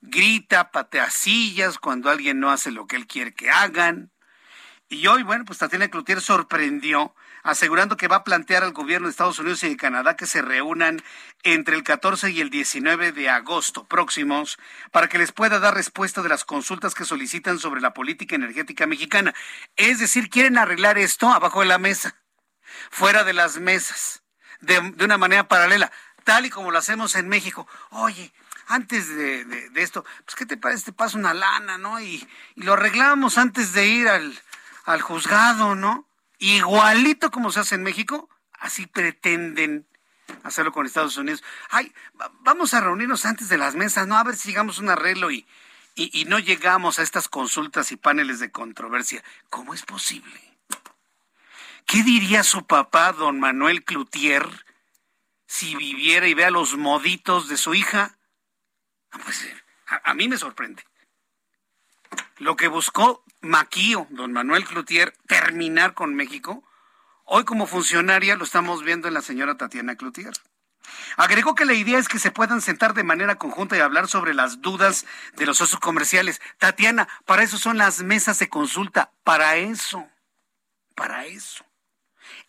grita, 0.00 0.72
patea 0.72 1.08
sillas 1.10 1.78
cuando 1.78 2.10
alguien 2.10 2.40
no 2.40 2.50
hace 2.50 2.72
lo 2.72 2.88
que 2.88 2.96
él 2.96 3.06
quiere 3.06 3.32
que 3.32 3.48
hagan. 3.48 4.10
Y 4.88 5.06
hoy, 5.06 5.22
bueno, 5.22 5.44
pues 5.44 5.60
Tatiana 5.60 5.88
Cloutier 5.88 6.20
sorprendió 6.20 7.14
asegurando 7.46 7.96
que 7.96 8.08
va 8.08 8.16
a 8.16 8.24
plantear 8.24 8.64
al 8.64 8.72
gobierno 8.72 9.06
de 9.06 9.12
Estados 9.12 9.38
Unidos 9.38 9.62
y 9.62 9.68
de 9.68 9.76
Canadá 9.76 10.16
que 10.16 10.26
se 10.26 10.42
reúnan 10.42 11.00
entre 11.44 11.76
el 11.76 11.84
14 11.84 12.32
y 12.32 12.40
el 12.40 12.50
19 12.50 13.12
de 13.12 13.30
agosto 13.30 13.84
próximos 13.84 14.58
para 14.90 15.08
que 15.08 15.18
les 15.18 15.30
pueda 15.30 15.60
dar 15.60 15.72
respuesta 15.74 16.22
de 16.22 16.28
las 16.28 16.44
consultas 16.44 16.96
que 16.96 17.04
solicitan 17.04 17.60
sobre 17.60 17.80
la 17.80 17.94
política 17.94 18.34
energética 18.34 18.86
mexicana. 18.86 19.32
Es 19.76 20.00
decir, 20.00 20.28
quieren 20.28 20.58
arreglar 20.58 20.98
esto 20.98 21.28
abajo 21.28 21.60
de 21.60 21.66
la 21.66 21.78
mesa, 21.78 22.16
fuera 22.90 23.22
de 23.22 23.32
las 23.32 23.58
mesas, 23.58 24.24
de, 24.60 24.80
una 25.04 25.16
manera 25.16 25.46
paralela, 25.46 25.92
tal 26.24 26.46
y 26.46 26.50
como 26.50 26.72
lo 26.72 26.78
hacemos 26.78 27.14
en 27.14 27.28
México. 27.28 27.68
Oye, 27.90 28.32
antes 28.66 29.08
de, 29.08 29.70
esto, 29.76 30.04
pues 30.24 30.34
¿qué 30.34 30.46
te 30.46 30.56
parece? 30.56 30.86
Te 30.86 30.92
pasa 30.92 31.16
una 31.16 31.32
lana, 31.32 31.78
¿no? 31.78 32.00
Y, 32.00 32.28
lo 32.56 32.72
arreglamos 32.72 33.38
antes 33.38 33.72
de 33.72 33.86
ir 33.86 34.08
al, 34.08 34.36
al 34.84 35.00
juzgado, 35.00 35.76
¿no? 35.76 36.08
Igualito 36.38 37.30
como 37.30 37.50
se 37.50 37.60
hace 37.60 37.74
en 37.76 37.82
México, 37.82 38.28
así 38.52 38.86
pretenden 38.86 39.86
hacerlo 40.42 40.72
con 40.72 40.86
Estados 40.86 41.16
Unidos. 41.16 41.42
Ay, 41.70 41.92
vamos 42.40 42.74
a 42.74 42.80
reunirnos 42.80 43.26
antes 43.26 43.48
de 43.48 43.58
las 43.58 43.74
mesas, 43.74 44.06
¿no? 44.06 44.16
A 44.16 44.24
ver 44.24 44.36
si 44.36 44.48
llegamos 44.48 44.78
a 44.78 44.82
un 44.82 44.90
arreglo 44.90 45.30
y, 45.30 45.46
y, 45.94 46.24
no 46.26 46.38
llegamos 46.38 46.98
a 46.98 47.02
estas 47.02 47.28
consultas 47.28 47.92
y 47.92 47.96
paneles 47.96 48.38
de 48.38 48.50
controversia. 48.50 49.22
¿Cómo 49.50 49.74
es 49.74 49.82
posible? 49.82 50.40
¿Qué 51.86 52.02
diría 52.02 52.42
su 52.42 52.66
papá, 52.66 53.12
don 53.12 53.38
Manuel 53.38 53.84
Cloutier, 53.84 54.46
si 55.46 55.76
viviera 55.76 56.26
y 56.26 56.34
vea 56.34 56.50
los 56.50 56.76
moditos 56.76 57.48
de 57.48 57.56
su 57.56 57.74
hija? 57.74 58.18
Ah, 59.12 59.18
pues 59.22 59.48
a 59.86 60.14
mí 60.14 60.28
me 60.28 60.36
sorprende. 60.36 60.84
Lo 62.38 62.54
que 62.54 62.68
buscó 62.68 63.24
Maquío, 63.40 64.06
don 64.10 64.32
Manuel 64.32 64.66
Cloutier, 64.66 65.14
terminar 65.26 65.94
con 65.94 66.14
México, 66.14 66.62
hoy 67.24 67.44
como 67.44 67.66
funcionaria 67.66 68.36
lo 68.36 68.44
estamos 68.44 68.84
viendo 68.84 69.08
en 69.08 69.14
la 69.14 69.22
señora 69.22 69.56
Tatiana 69.56 69.96
Cloutier. 69.96 70.34
Agregó 71.16 71.54
que 71.54 71.64
la 71.64 71.72
idea 71.72 71.98
es 71.98 72.08
que 72.08 72.18
se 72.18 72.30
puedan 72.30 72.60
sentar 72.60 72.92
de 72.92 73.04
manera 73.04 73.36
conjunta 73.36 73.76
y 73.76 73.80
hablar 73.80 74.06
sobre 74.06 74.34
las 74.34 74.60
dudas 74.60 75.06
de 75.36 75.46
los 75.46 75.56
socios 75.56 75.80
comerciales. 75.80 76.42
Tatiana, 76.58 77.08
para 77.24 77.42
eso 77.42 77.56
son 77.56 77.78
las 77.78 78.02
mesas 78.02 78.38
de 78.38 78.50
consulta, 78.50 79.10
para 79.24 79.56
eso, 79.56 80.06
para 80.94 81.24
eso. 81.24 81.64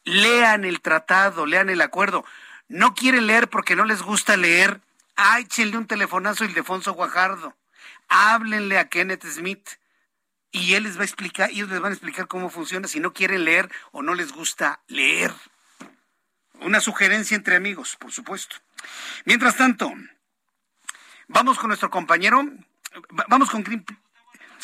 Lean 0.04 0.66
el 0.66 0.82
tratado, 0.82 1.46
lean 1.46 1.70
el 1.70 1.82
acuerdo. 1.82 2.26
No 2.68 2.94
quieren 2.94 3.26
leer 3.26 3.48
porque 3.48 3.78
no 3.78 3.86
les 3.86 4.02
gusta 4.02 4.36
leer. 4.36 4.82
Ah, 5.16 5.40
échenle 5.40 5.78
un 5.78 5.88
telefonazo 5.88 6.44
a 6.44 6.48
Ildefonso 6.48 6.94
Guajardo 6.94 7.56
háblenle 8.10 8.78
a 8.78 8.90
Kenneth 8.90 9.26
Smith 9.26 9.70
y 10.52 10.74
él 10.74 10.84
les 10.84 10.98
va 10.98 11.02
a 11.02 11.06
explicar, 11.06 11.50
ellos 11.50 11.70
les 11.70 11.80
van 11.80 11.92
a 11.92 11.96
explicar 11.96 12.28
cómo 12.28 12.50
funciona 12.50 12.88
si 12.88 13.00
no 13.00 13.14
quieren 13.14 13.46
leer 13.46 13.70
o 13.92 14.02
no 14.02 14.14
les 14.14 14.32
gusta 14.32 14.82
leer. 14.88 15.34
Una 16.62 16.80
sugerencia 16.80 17.36
entre 17.36 17.56
amigos, 17.56 17.96
por 17.98 18.12
supuesto. 18.12 18.56
Mientras 19.26 19.56
tanto, 19.58 19.94
Vamos 21.28 21.60
con 21.60 21.68
nuestro 21.68 21.90
compañero, 21.90 22.42
vamos 23.28 23.50
con. 23.50 23.64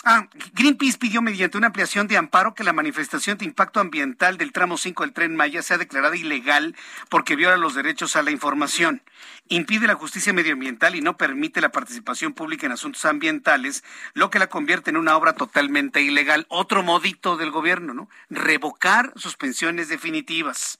Ah, 0.06 0.28
Greenpeace 0.51 0.97
pidió 0.97 1.22
mediante 1.22 1.58
una 1.58 1.68
ampliación 1.68 2.10
de 2.10 2.18
amparo 2.18 2.54
que 2.54 2.66
la 2.66 2.74
manifestación 2.74 3.38
de 3.38 3.45
impacto 3.45 3.80
ambiental 3.80 4.38
del 4.38 4.51
tramo 4.51 4.78
5 4.78 5.01
del 5.04 5.14
tren 5.14 5.34
Maya 5.34 5.62
sea 5.62 5.78
declarada 5.78 6.18
ilegal 6.18 6.76
porque 7.08 7.38
viola 7.38 7.56
los 7.56 7.74
derechos 7.74 8.18
a 8.18 8.22
la 8.22 8.32
información, 8.32 9.01
impide 9.47 9.88
la 9.88 9.95
justicia 9.95 10.34
medioambiental 10.34 10.95
y 10.95 11.01
no 11.01 11.16
permite 11.16 11.62
la 11.62 11.72
participación 11.72 12.34
pública 12.34 12.66
en 12.66 12.74
asuntos 12.74 13.06
ambientales, 13.06 13.86
lo 14.14 14.30
que 14.30 14.39
la 14.39 14.47
convierte 14.47 14.89
en 14.89 14.97
una 14.97 15.16
obra 15.16 15.36
totalmente 15.36 16.01
ilegal. 16.01 16.47
Otro 16.49 16.84
modito 16.84 17.38
del 17.38 17.51
gobierno, 17.51 17.93
¿no? 17.93 18.10
Revocar 18.30 19.14
suspensiones 19.16 19.88
definitivas. 19.88 20.80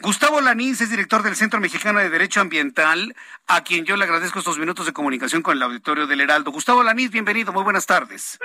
Gustavo 0.00 0.40
Lanís 0.40 0.80
es 0.80 0.90
director 0.90 1.22
del 1.22 1.36
Centro 1.36 1.60
Mexicano 1.60 2.00
de 2.00 2.10
Derecho 2.10 2.40
Ambiental, 2.40 3.14
a 3.46 3.62
quien 3.62 3.84
yo 3.84 3.96
le 3.96 4.06
agradezco 4.06 4.40
estos 4.40 4.58
minutos 4.58 4.86
de 4.86 4.92
comunicación 4.92 5.42
con 5.42 5.56
el 5.56 5.62
auditorio 5.62 6.08
del 6.08 6.20
Heraldo. 6.20 6.50
Gustavo 6.50 6.82
Lanís, 6.82 7.12
bienvenido, 7.12 7.52
muy 7.52 7.62
buenas 7.62 7.86
tardes. 7.86 8.40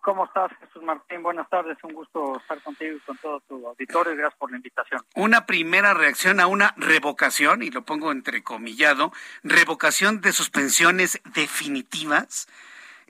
¿Cómo 0.00 0.24
estás, 0.24 0.50
Jesús 0.60 0.82
Martín? 0.82 1.22
Buenas 1.22 1.48
tardes, 1.50 1.76
un 1.82 1.92
gusto 1.92 2.38
estar 2.38 2.60
contigo 2.62 2.96
y 2.96 3.00
con 3.00 3.18
todo 3.18 3.40
tu 3.40 3.66
auditorio 3.66 4.16
gracias 4.16 4.38
por 4.38 4.50
la 4.50 4.56
invitación. 4.56 5.02
Una 5.14 5.44
primera 5.44 5.92
reacción 5.92 6.40
a 6.40 6.46
una 6.46 6.74
revocación, 6.78 7.62
y 7.62 7.70
lo 7.70 7.82
pongo 7.82 8.10
entrecomillado, 8.10 9.12
revocación 9.42 10.22
de 10.22 10.32
suspensiones 10.32 11.20
definitivas. 11.34 12.48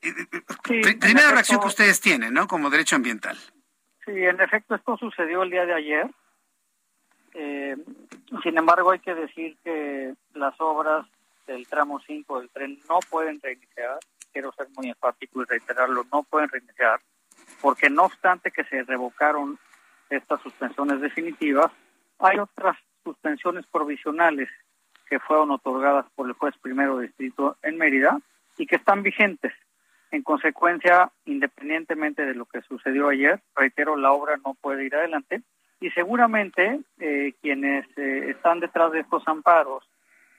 Eh, 0.02 0.08
eh, 0.32 0.96
primera 0.98 1.30
reacción 1.30 1.60
que 1.60 1.68
ustedes 1.68 2.00
tienen, 2.00 2.34
¿no? 2.34 2.48
Como 2.48 2.70
derecho 2.70 2.96
ambiental. 2.96 3.38
Sí, 4.04 4.12
en 4.12 4.40
efecto, 4.40 4.74
esto 4.74 4.96
sucedió 4.96 5.44
el 5.44 5.50
día 5.50 5.66
de 5.66 5.74
ayer. 5.74 6.10
Eh, 7.34 7.76
sin 8.42 8.58
embargo, 8.58 8.90
hay 8.90 8.98
que 8.98 9.14
decir 9.14 9.56
que 9.62 10.14
las 10.34 10.60
obras 10.60 11.06
del 11.46 11.68
tramo 11.68 12.00
5 12.04 12.40
del 12.40 12.50
tren 12.50 12.80
no 12.88 12.98
pueden 13.10 13.40
reiniciar 13.40 14.00
quiero 14.32 14.52
ser 14.52 14.68
muy 14.76 14.88
enfático 14.88 15.42
y 15.42 15.44
reiterarlo, 15.44 16.04
no 16.12 16.22
pueden 16.22 16.48
reiniciar, 16.48 17.00
porque 17.60 17.90
no 17.90 18.04
obstante 18.04 18.50
que 18.50 18.64
se 18.64 18.82
revocaron 18.84 19.58
estas 20.08 20.40
suspensiones 20.42 21.00
definitivas, 21.00 21.70
hay 22.18 22.38
otras 22.38 22.76
suspensiones 23.04 23.64
provisionales 23.66 24.48
que 25.08 25.18
fueron 25.18 25.50
otorgadas 25.50 26.06
por 26.14 26.28
el 26.28 26.34
juez 26.34 26.54
primero 26.60 26.98
de 26.98 27.06
distrito 27.06 27.56
en 27.62 27.78
Mérida 27.78 28.20
y 28.56 28.66
que 28.66 28.76
están 28.76 29.02
vigentes. 29.02 29.52
En 30.12 30.22
consecuencia, 30.22 31.10
independientemente 31.24 32.24
de 32.24 32.34
lo 32.34 32.44
que 32.46 32.62
sucedió 32.62 33.08
ayer, 33.08 33.40
reitero, 33.54 33.96
la 33.96 34.12
obra 34.12 34.36
no 34.44 34.54
puede 34.54 34.84
ir 34.84 34.94
adelante 34.94 35.42
y 35.80 35.90
seguramente 35.90 36.80
eh, 36.98 37.34
quienes 37.40 37.86
eh, 37.96 38.30
están 38.30 38.60
detrás 38.60 38.92
de 38.92 39.00
estos 39.00 39.26
amparos, 39.26 39.88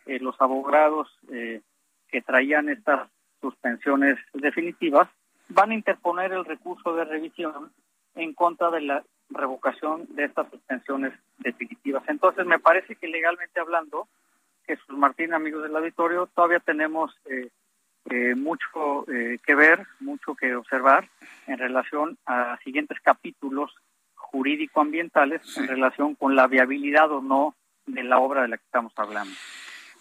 eh, 0.05 0.19
los 0.19 0.39
abogados 0.39 1.09
que 1.27 2.21
traían 2.21 2.67
estas 2.67 3.09
suspensiones 3.41 4.17
definitivas, 4.33 5.09
van 5.49 5.71
a 5.71 5.75
interponer 5.75 6.31
el 6.31 6.45
recurso 6.45 6.95
de 6.95 7.05
revisión 7.05 7.71
en 8.15 8.33
contra 8.33 8.69
de 8.71 8.81
la 8.81 9.03
revocación 9.29 10.05
de 10.15 10.25
estas 10.25 10.49
suspensiones 10.49 11.13
definitivas. 11.39 12.03
Entonces, 12.07 12.45
me 12.45 12.59
parece 12.59 12.95
que 12.95 13.07
legalmente 13.07 13.59
hablando, 13.59 14.07
Jesús 14.65 14.97
Martín, 14.97 15.33
amigos 15.33 15.63
del 15.63 15.75
auditorio, 15.75 16.27
todavía 16.33 16.59
tenemos 16.59 17.15
eh, 17.25 17.49
eh, 18.09 18.35
mucho 18.35 19.05
eh, 19.11 19.37
que 19.45 19.55
ver, 19.55 19.85
mucho 19.99 20.35
que 20.35 20.55
observar 20.55 21.09
en 21.47 21.57
relación 21.57 22.17
a 22.25 22.57
siguientes 22.63 22.99
capítulos 23.01 23.73
jurídico-ambientales 24.15 25.57
en 25.57 25.67
relación 25.67 26.15
con 26.15 26.35
la 26.35 26.47
viabilidad 26.47 27.11
o 27.11 27.21
no 27.21 27.55
de 27.85 28.03
la 28.03 28.19
obra 28.19 28.43
de 28.43 28.47
la 28.49 28.57
que 28.57 28.63
estamos 28.63 28.93
hablando. 28.95 29.33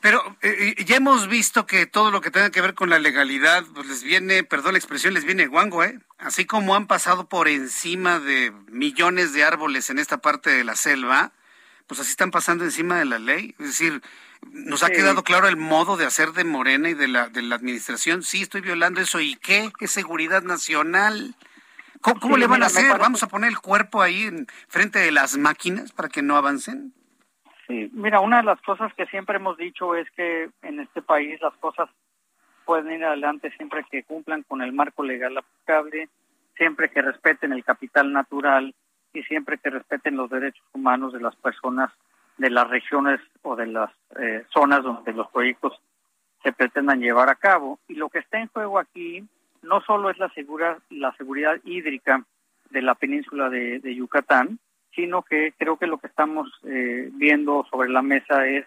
Pero 0.01 0.37
eh, 0.41 0.75
eh, 0.79 0.85
ya 0.85 0.97
hemos 0.97 1.29
visto 1.29 1.67
que 1.67 1.85
todo 1.87 2.11
lo 2.11 2.23
que 2.23 2.31
tenga 2.31 2.51
que 2.51 2.63
ver 2.63 2.75
con 2.75 2.89
la 2.89 2.99
legalidad, 2.99 3.65
pues 3.75 3.87
les 3.87 4.03
viene, 4.03 4.45
perdón 4.45 4.73
la 4.73 4.79
expresión, 4.79 5.13
les 5.13 5.25
viene 5.25 5.47
guango, 5.47 5.85
¿eh? 5.85 6.01
Así 6.19 6.47
como 6.47 6.75
han 6.75 6.87
pasado 6.87 7.29
por 7.29 7.49
encima 7.49 8.19
de 8.19 8.51
millones 8.69 9.35
de 9.35 9.45
árboles 9.45 9.91
en 9.91 9.99
esta 9.99 10.19
parte 10.19 10.51
de 10.51 10.65
la 10.65 10.75
selva, 10.75 11.33
pues 11.87 12.01
así 12.01 12.11
están 12.11 12.31
pasando 12.31 12.65
encima 12.65 12.99
de 12.99 13.05
la 13.05 13.19
ley. 13.19 13.55
Es 13.59 13.67
decir, 13.67 14.03
nos 14.53 14.83
ha 14.83 14.91
quedado 14.91 15.23
claro 15.23 15.49
el 15.49 15.57
modo 15.57 15.99
de 15.99 16.07
hacer 16.07 16.33
de 16.33 16.45
Morena 16.45 16.89
y 16.89 16.95
de 16.95 17.09
la, 17.09 17.29
de 17.29 17.43
la 17.43 17.57
administración. 17.57 18.23
Sí, 18.23 18.43
estoy 18.43 18.63
violando 18.63 19.01
eso. 19.03 19.21
¿Y 19.21 19.37
qué? 19.37 19.71
¿Qué 19.79 19.87
seguridad 19.87 20.43
nacional? 20.43 21.37
¿Cómo, 22.01 22.39
le 22.39 22.47
van 22.47 22.63
a 22.63 22.67
hacer? 22.67 22.99
¿Vamos 22.99 23.23
a 23.23 23.29
poner 23.29 23.51
el 23.51 23.59
cuerpo 23.59 24.01
ahí 24.01 24.23
en 24.23 24.47
frente 24.69 24.99
de 25.01 25.11
las 25.11 25.37
máquinas 25.37 25.93
para 25.93 26.09
que 26.09 26.23
no 26.23 26.37
avancen? 26.37 26.95
Sí, 27.71 27.89
mira, 27.93 28.19
una 28.19 28.39
de 28.39 28.43
las 28.43 28.61
cosas 28.63 28.93
que 28.95 29.07
siempre 29.07 29.37
hemos 29.37 29.57
dicho 29.57 29.95
es 29.95 30.11
que 30.11 30.51
en 30.63 30.81
este 30.81 31.03
país 31.03 31.41
las 31.41 31.55
cosas 31.59 31.89
pueden 32.65 32.91
ir 32.91 33.05
adelante 33.05 33.53
siempre 33.53 33.85
que 33.89 34.03
cumplan 34.03 34.43
con 34.43 34.61
el 34.61 34.73
marco 34.73 35.05
legal 35.05 35.39
aplicable, 35.39 36.09
siempre 36.57 36.91
que 36.91 37.01
respeten 37.01 37.53
el 37.53 37.63
capital 37.63 38.13
natural 38.13 38.75
y 39.13 39.23
siempre 39.23 39.59
que 39.59 39.71
respeten 39.71 40.17
los 40.17 40.29
derechos 40.29 40.65
humanos 40.73 41.13
de 41.13 41.21
las 41.21 41.37
personas 41.37 41.93
de 42.39 42.51
las 42.51 42.69
regiones 42.69 43.21
o 43.43 43.55
de 43.55 43.69
las 43.69 43.93
eh, 44.19 44.45
zonas 44.53 44.83
donde 44.83 45.13
los 45.13 45.31
proyectos 45.31 45.81
se 46.43 46.53
pretendan 46.53 46.99
llevar 46.99 47.29
a 47.29 47.37
cabo. 47.37 47.79
Y 47.87 47.95
lo 47.95 48.09
que 48.09 48.19
está 48.19 48.41
en 48.41 48.49
juego 48.49 48.81
aquí 48.81 49.25
no 49.63 49.81
solo 49.83 50.11
es 50.11 50.19
la, 50.19 50.29
segura, 50.31 50.79
la 50.91 51.13
seguridad 51.13 51.61
hídrica 51.63 52.25
de 52.71 52.83
la 52.83 52.97
península 52.97 53.49
de 53.49 53.95
Yucatán, 53.95 54.59
sino 54.95 55.23
que 55.23 55.53
creo 55.57 55.77
que 55.77 55.87
lo 55.87 55.99
que 55.99 56.09
estamos 56.09 56.49
eh, 56.65 57.09
viendo 57.13 57.65
sobre 57.71 57.89
la 57.89 58.03
mesa 58.03 58.47
es 58.47 58.67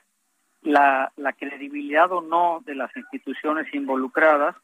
la, 0.61 1.11
credibilidad 1.37 2.11
o 2.11 2.21
no 2.21 2.61
de 2.65 2.75
las 2.75 2.95
instituciones 2.95 3.73
involucradas, 3.73 4.55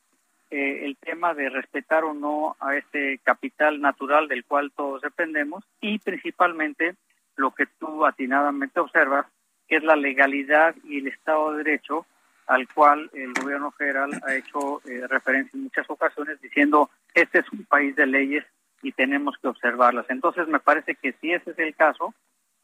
eh, 0.49 0.85
el 0.85 0.97
tema 0.97 1.33
de 1.33 1.49
respetar 1.49 2.03
o 2.03 2.13
no 2.13 2.55
a 2.59 2.75
este 2.75 3.19
capital 3.19 3.81
natural 3.81 4.27
del 4.27 4.45
cual 4.45 4.71
todos 4.75 5.01
dependemos 5.01 5.63
y 5.81 5.99
principalmente 5.99 6.95
lo 7.35 7.51
que 7.51 7.65
tú 7.65 8.05
atinadamente 8.05 8.79
observas, 8.79 9.27
que 9.67 9.75
es 9.75 9.83
la 9.83 9.95
legalidad 9.95 10.75
y 10.83 10.99
el 10.99 11.07
Estado 11.07 11.51
de 11.51 11.63
Derecho 11.63 12.05
al 12.47 12.67
cual 12.67 13.11
el 13.13 13.31
gobierno 13.33 13.69
federal 13.71 14.09
ha 14.25 14.33
hecho 14.33 14.81
eh, 14.85 15.05
referencia 15.07 15.55
en 15.55 15.65
muchas 15.65 15.87
ocasiones 15.87 16.41
diciendo 16.41 16.89
este 17.13 17.39
es 17.39 17.51
un 17.51 17.63
país 17.65 17.95
de 17.95 18.07
leyes 18.07 18.43
y 18.81 18.91
tenemos 18.91 19.35
que 19.41 19.47
observarlas. 19.47 20.05
Entonces 20.09 20.47
me 20.47 20.59
parece 20.59 20.95
que 20.95 21.13
si 21.13 21.33
ese 21.33 21.51
es 21.51 21.59
el 21.59 21.75
caso, 21.75 22.13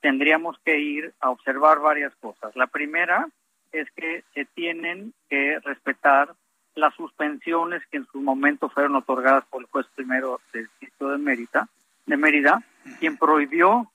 tendríamos 0.02 0.58
que 0.64 0.80
ir 0.80 1.14
a 1.20 1.30
observar 1.30 1.80
varias 1.80 2.14
cosas. 2.16 2.56
La 2.56 2.68
primera 2.68 3.28
es 3.72 3.90
que 3.92 4.24
se 4.34 4.46
tienen 4.46 5.14
que 5.30 5.60
respetar 5.60 6.34
las 6.76 6.94
suspensiones 6.96 7.82
que 7.88 7.98
en 7.98 8.08
su 8.12 8.22
momento 8.22 8.70
fueron 8.70 8.96
otorgadas 8.96 9.46
por 9.46 9.62
el 9.62 9.68
juez 9.68 9.88
primero 9.96 10.42
del 10.54 10.70
sitio 10.80 11.10
de 11.10 11.18
Mérida, 11.18 11.68
de 12.06 12.18
Mérida, 12.18 12.62
quien 13.00 13.18
prohibió 13.18 13.92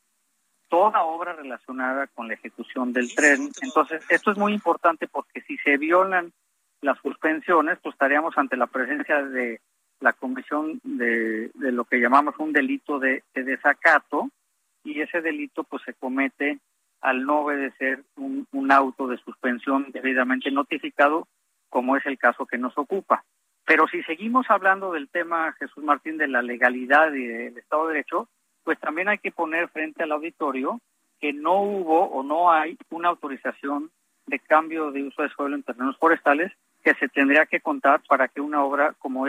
toda 0.68 1.02
obra 1.02 1.34
relacionada 1.34 2.06
con 2.08 2.28
la 2.28 2.34
ejecución 2.34 2.92
del 2.92 3.14
tren. 3.14 3.50
Entonces, 3.60 4.04
esto 4.08 4.30
es 4.30 4.38
muy 4.38 4.54
importante 4.54 5.08
porque 5.08 5.42
si 5.42 5.58
se 5.58 5.76
violan 5.76 6.32
las 6.80 6.98
suspensiones, 6.98 7.78
pues 7.82 7.94
estaríamos 7.94 8.36
ante 8.38 8.56
la 8.56 8.66
presencia 8.66 9.22
de 9.22 9.60
la 10.00 10.12
comisión 10.12 10.80
de, 10.82 11.50
de 11.54 11.72
lo 11.72 11.84
que 11.84 12.00
llamamos 12.00 12.34
un 12.38 12.52
delito 12.52 12.98
de, 12.98 13.22
desacato 13.34 14.30
y 14.82 15.00
ese 15.00 15.20
delito 15.20 15.64
pues 15.64 15.82
se 15.84 15.94
comete 15.94 16.58
al 17.00 17.24
no 17.24 17.40
obedecer 17.40 18.02
un, 18.16 18.46
un 18.52 18.72
auto 18.72 19.06
de 19.06 19.18
suspensión 19.18 19.90
debidamente 19.92 20.50
notificado, 20.50 21.28
como 21.68 21.96
es 21.96 22.04
el 22.06 22.18
caso 22.18 22.46
que 22.46 22.58
nos 22.58 22.76
ocupa. 22.76 23.24
Pero 23.64 23.86
si 23.88 24.02
seguimos 24.02 24.46
hablando 24.50 24.92
del 24.92 25.08
tema, 25.08 25.52
Jesús 25.58 25.84
Martín, 25.84 26.18
de 26.18 26.28
la 26.28 26.42
legalidad 26.42 27.12
y 27.12 27.26
del 27.26 27.58
Estado 27.58 27.86
de 27.86 27.94
Derecho, 27.94 28.28
pues 28.64 28.78
también 28.80 29.08
hay 29.08 29.18
que 29.18 29.30
poner 29.30 29.68
frente 29.68 30.02
al 30.02 30.12
auditorio 30.12 30.80
que 31.20 31.32
no 31.32 31.62
hubo 31.62 32.04
o 32.06 32.22
no 32.22 32.50
hay 32.50 32.76
una 32.90 33.10
autorización 33.10 33.90
de 34.26 34.38
cambio 34.38 34.90
de 34.90 35.04
uso 35.04 35.22
de 35.22 35.28
suelo 35.28 35.54
en 35.54 35.62
terrenos 35.62 35.96
forestales 35.98 36.52
que 36.82 36.94
se 36.94 37.08
tendría 37.08 37.46
que 37.46 37.60
contar 37.60 38.00
para 38.08 38.28
que 38.28 38.40
una 38.40 38.64
obra 38.64 38.94
como 38.98 39.26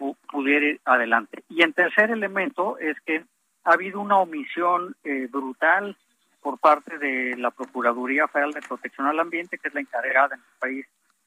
esta 0.00 0.30
pudiera 0.30 0.66
ir 0.66 0.80
adelante. 0.84 1.44
Y 1.48 1.62
en 1.62 1.72
tercer 1.72 2.10
elemento 2.10 2.78
es 2.78 2.98
que 3.00 3.24
ha 3.64 3.72
habido 3.72 4.00
una 4.00 4.18
omisión 4.18 4.96
eh, 5.04 5.28
brutal 5.30 5.96
por 6.40 6.58
parte 6.58 6.98
de 6.98 7.36
la 7.36 7.50
Procuraduría 7.50 8.26
Federal 8.28 8.52
de 8.52 8.62
Protección 8.62 9.06
al 9.06 9.20
Ambiente, 9.20 9.58
que 9.58 9.68
es 9.68 9.74
la 9.74 9.80
encargada 9.80 10.34
en 10.34 10.40
el 10.40 10.58
país 10.58 10.86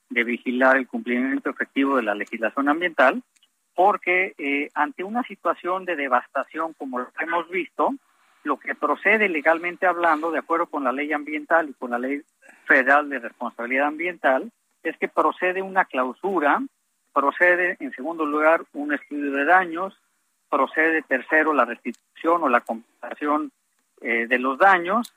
de 0.10 0.24
vigilar 0.24 0.78
el 0.78 0.88
cumplimiento 0.88 1.50
efectivo 1.50 1.98
de 1.98 2.04
la 2.04 2.16
legislación 2.16 2.70
ambiental, 2.70 3.22
porque 3.76 4.34
eh, 4.38 4.70
ante 4.74 5.04
una 5.04 5.24
situación 5.24 5.86
de 5.86 5.96
devastación 5.96 6.74
como 6.74 7.00
lo 7.00 7.12
que 7.12 7.24
hemos 7.26 7.50
visto, 7.50 7.94
lo 8.44 8.58
que 8.58 8.76
procede 8.76 9.30
legalmente 9.30 9.86
hablando, 9.86 10.32
de 10.32 10.40
acuerdo 10.40 10.68
con 10.68 10.84
la 10.84 10.92
ley 10.92 11.14
ambiental 11.14 11.70
y 11.70 11.74
con 11.74 11.92
la 11.92 12.00
ley 12.00 12.22
federal 12.66 13.10
de 13.10 13.20
responsabilidad 13.20 13.88
ambiental, 13.88 14.52
es 14.84 14.98
que 14.98 15.08
procede 15.08 15.62
una 15.62 15.86
clausura 15.86 16.62
procede, 17.14 17.78
en 17.80 17.92
segundo 17.94 18.26
lugar, 18.26 18.64
un 18.74 18.94
estudio 18.94 19.32
de 19.32 19.46
daños, 19.46 19.98
procede, 20.50 21.02
tercero, 21.04 21.54
la 21.54 21.66
restitución 21.66 22.44
o 22.44 22.50
la 22.50 22.62
compensación 22.62 23.52
eh, 24.02 24.28
de 24.28 24.40
los 24.40 24.58
daños, 24.58 25.14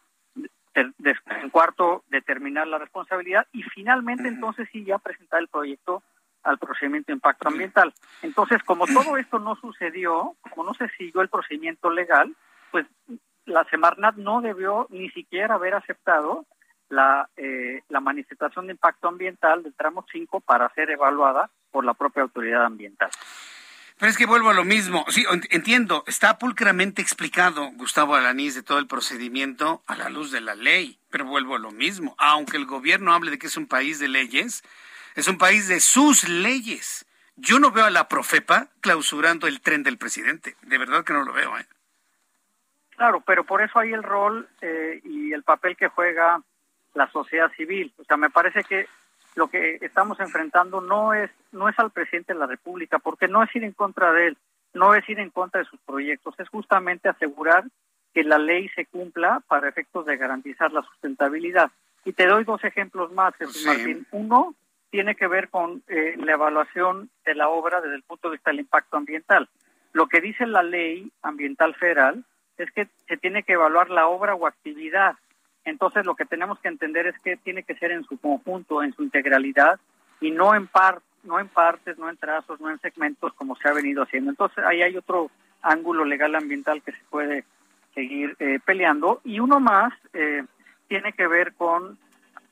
en 0.74 1.51
cuarto, 1.51 2.05
determinar 2.11 2.66
la 2.66 2.78
responsabilidad 2.78 3.47
y 3.53 3.62
finalmente 3.62 4.28
entonces 4.28 4.68
sí 4.70 4.84
ya 4.84 4.99
presentar 4.99 5.40
el 5.40 5.49
proyecto 5.49 6.03
al 6.42 6.59
procedimiento 6.59 7.07
de 7.09 7.14
impacto 7.14 7.49
ambiental. 7.49 7.92
Entonces, 8.22 8.62
como 8.62 8.86
todo 8.86 9.16
esto 9.16 9.38
no 9.38 9.57
sucedió, 9.57 10.36
como 10.51 10.64
no 10.64 10.74
se 10.74 10.88
siguió 10.90 11.22
el 11.22 11.28
procedimiento 11.28 11.90
legal, 11.90 12.34
pues 12.70 12.86
la 13.47 13.64
Semarnat 13.64 14.16
no 14.16 14.40
debió 14.42 14.86
ni 14.90 15.11
siquiera 15.11 15.55
haber 15.55 15.74
aceptado 15.74 16.44
la, 16.88 17.28
eh, 17.36 17.82
la 17.88 18.01
manifestación 18.01 18.66
de 18.66 18.72
impacto 18.72 19.09
ambiental 19.09 19.62
del 19.62 19.74
tramo 19.74 20.05
5 20.11 20.40
para 20.40 20.68
ser 20.74 20.90
evaluada 20.90 21.51
por 21.77 21.85
la 21.85 21.93
propia 21.93 22.22
autoridad 22.22 22.64
ambiental. 22.64 23.11
Pero 23.99 24.09
es 24.09 24.16
que 24.16 24.24
vuelvo 24.24 24.49
a 24.49 24.55
lo 24.55 24.64
mismo. 24.64 25.05
Sí, 25.11 25.27
entiendo, 25.51 26.05
está 26.07 26.39
pulcramente 26.39 27.03
explicado, 27.03 27.70
Gustavo 27.72 28.14
Alanís, 28.14 28.55
de 28.55 28.62
todo 28.62 28.79
el 28.79 28.87
procedimiento 28.87 29.83
a 29.87 29.95
la 29.95 30.09
luz 30.09 30.31
de 30.31 30.41
la 30.41 30.55
ley. 30.55 30.99
Pero 31.11 31.27
vuelvo 31.27 31.55
a 31.55 31.59
lo 31.59 31.72
mismo. 31.72 32.14
Aunque 32.16 32.57
el 32.57 32.64
gobierno 32.64 33.12
hable 33.12 33.31
de 33.31 33.39
que 33.39 33.49
es 33.49 33.59
un 33.59 33.66
país 33.66 33.99
de 33.99 34.09
leyes, 34.09 34.64
es 35.16 35.29
un 35.29 35.37
país 35.37 35.68
de 35.68 35.81
sus 35.81 36.27
leyes. 36.27 37.05
Yo 37.37 37.61
no 37.61 37.70
veo 37.72 37.85
a 37.85 37.91
la 37.91 38.09
Profepa 38.09 38.68
clausurando 38.81 39.47
el 39.47 39.61
tren 39.61 39.83
del 39.83 39.99
presidente. 39.99 40.57
De 40.62 40.79
verdad 40.79 41.05
que 41.05 41.12
no 41.12 41.24
lo 41.24 41.35
veo. 41.35 41.59
¿eh? 41.59 41.66
Claro, 42.97 43.20
pero 43.20 43.45
por 43.45 43.61
eso 43.61 43.79
hay 43.79 43.93
el 43.93 44.03
rol 44.03 44.49
eh, 44.62 45.03
y 45.05 45.35
el 45.35 45.43
papel 45.43 45.77
que 45.77 45.89
juega 45.89 46.41
la 46.95 47.11
sociedad 47.11 47.53
civil. 47.55 47.93
O 47.99 48.05
sea, 48.05 48.16
me 48.16 48.31
parece 48.31 48.64
que 48.64 48.89
lo 49.37 49.49
que 49.49 49.78
estamos 49.82 50.18
enfrentando 50.18 50.80
no 50.80 51.14
es 51.14 51.30
no 51.53 51.68
es 51.68 51.78
al 51.78 51.91
presidente 51.93 52.32
de 52.32 52.39
la 52.39 52.47
República, 52.47 52.99
porque 52.99 53.28
no 53.28 53.43
es 53.43 53.55
ir 53.55 53.64
en 53.64 53.72
contra 53.72 54.12
de 54.12 54.28
él, 54.28 54.37
no 54.74 54.95
es 54.95 55.09
ir 55.09 55.20
en 55.20 55.30
contra 55.30 55.61
de 55.61 55.66
sus 55.66 55.78
proyectos, 55.80 56.34
es 56.39 56.49
justamente 56.49 57.09
asegurar 57.09 57.64
que 58.12 58.24
la 58.24 58.39
ley 58.39 58.68
se 58.70 58.87
cumpla 58.87 59.43
para 59.47 59.68
efectos 59.68 60.07
de 60.07 60.16
garantizar 60.16 60.72
la 60.72 60.82
sustentabilidad. 60.82 61.70
Y 62.05 62.14
te 62.14 62.26
doy 62.26 62.45
dos 62.45 62.64
ejemplos 62.64 63.12
más, 63.12 63.34
Jesús 63.37 63.66
Martín. 63.66 64.07
Uno 64.11 64.55
tiene 64.91 65.14
que 65.16 65.26
ver 65.26 65.51
con 65.51 65.82
eh, 65.89 66.14
la 66.16 66.32
evaluación 66.32 67.11
de 67.26 67.34
la 67.34 67.51
obra 67.51 67.82
desde 67.82 67.97
el 67.97 68.03
punto 68.05 68.28
de 68.28 68.37
vista 68.37 68.51
del 68.51 68.61
impacto 68.61 68.97
ambiental. 68.97 69.51
Lo 69.93 70.07
que 70.07 70.22
dice 70.22 70.47
la 70.47 70.62
ley 70.62 71.12
ambiental 71.22 71.74
federal 71.74 72.24
es 72.57 72.70
que 72.70 72.89
se 73.07 73.18
tiene 73.18 73.43
que 73.43 73.53
evaluar 73.53 73.91
la 73.91 74.07
obra 74.07 74.34
o 74.34 74.47
actividad 74.47 75.16
entonces 75.66 76.06
lo 76.06 76.14
que 76.14 76.24
tenemos 76.24 76.58
que 76.60 76.68
entender 76.68 77.06
es 77.06 77.18
que 77.20 77.36
tiene 77.36 77.62
que 77.62 77.74
ser 77.74 77.92
en 77.92 78.04
su 78.04 78.18
conjunto, 78.18 78.82
en 78.82 78.94
su 78.94 79.02
integralidad 79.02 79.78
y 80.20 80.30
no 80.30 80.54
en 80.54 80.66
par, 80.66 81.00
no 81.24 81.38
en 81.38 81.48
partes, 81.48 81.98
no 81.98 82.08
en 82.08 82.16
trazos, 82.16 82.60
no 82.60 82.70
en 82.70 82.80
segmentos 82.80 83.32
como 83.34 83.56
se 83.56 83.68
ha 83.68 83.72
venido 83.72 84.02
haciendo. 84.02 84.30
Entonces 84.30 84.64
ahí 84.64 84.82
hay 84.82 84.96
otro 84.96 85.30
ángulo 85.62 86.04
legal 86.04 86.34
ambiental 86.34 86.82
que 86.82 86.92
se 86.92 87.04
puede 87.10 87.44
seguir 87.94 88.36
eh, 88.38 88.60
peleando 88.64 89.20
y 89.24 89.40
uno 89.40 89.58
más 89.58 89.92
eh, 90.12 90.44
tiene 90.88 91.12
que 91.12 91.26
ver 91.26 91.54
con 91.54 91.98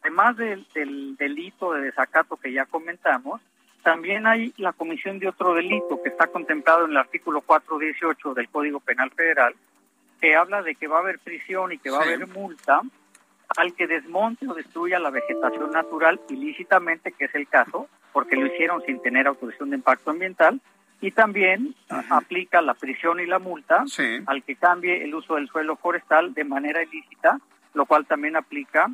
además 0.04 0.36
del, 0.36 0.66
del 0.74 1.16
delito 1.16 1.72
de 1.72 1.80
desacato 1.80 2.36
que 2.36 2.52
ya 2.52 2.66
comentamos, 2.66 3.40
también 3.82 4.26
hay 4.26 4.52
la 4.58 4.72
comisión 4.72 5.18
de 5.18 5.28
otro 5.28 5.54
delito 5.54 6.02
que 6.02 6.10
está 6.10 6.26
contemplado 6.26 6.84
en 6.84 6.90
el 6.90 6.96
artículo 6.98 7.40
418 7.40 8.34
del 8.34 8.48
Código 8.50 8.80
Penal 8.80 9.10
Federal, 9.12 9.54
que 10.20 10.36
habla 10.36 10.62
de 10.62 10.74
que 10.74 10.88
va 10.88 10.98
a 10.98 11.00
haber 11.00 11.18
prisión 11.20 11.72
y 11.72 11.78
que 11.78 11.90
va 11.90 11.98
a 11.98 12.02
haber 12.02 12.26
multa 12.26 12.82
al 13.56 13.74
que 13.74 13.86
desmonte 13.86 14.48
o 14.48 14.54
destruya 14.54 14.98
la 14.98 15.10
vegetación 15.10 15.70
natural 15.70 16.20
ilícitamente, 16.28 17.12
que 17.12 17.26
es 17.26 17.34
el 17.34 17.48
caso, 17.48 17.88
porque 18.12 18.36
lo 18.36 18.46
hicieron 18.46 18.82
sin 18.82 19.00
tener 19.00 19.26
autorización 19.26 19.70
de 19.70 19.76
impacto 19.76 20.10
ambiental, 20.10 20.60
y 21.00 21.10
también 21.10 21.74
aplica 22.08 22.62
la 22.62 22.74
prisión 22.74 23.20
y 23.20 23.26
la 23.26 23.38
multa 23.38 23.84
al 24.26 24.42
que 24.42 24.56
cambie 24.56 25.04
el 25.04 25.14
uso 25.14 25.34
del 25.34 25.48
suelo 25.48 25.76
forestal 25.76 26.32
de 26.32 26.44
manera 26.44 26.82
ilícita, 26.82 27.38
lo 27.74 27.84
cual 27.84 28.06
también 28.06 28.36
aplica 28.36 28.90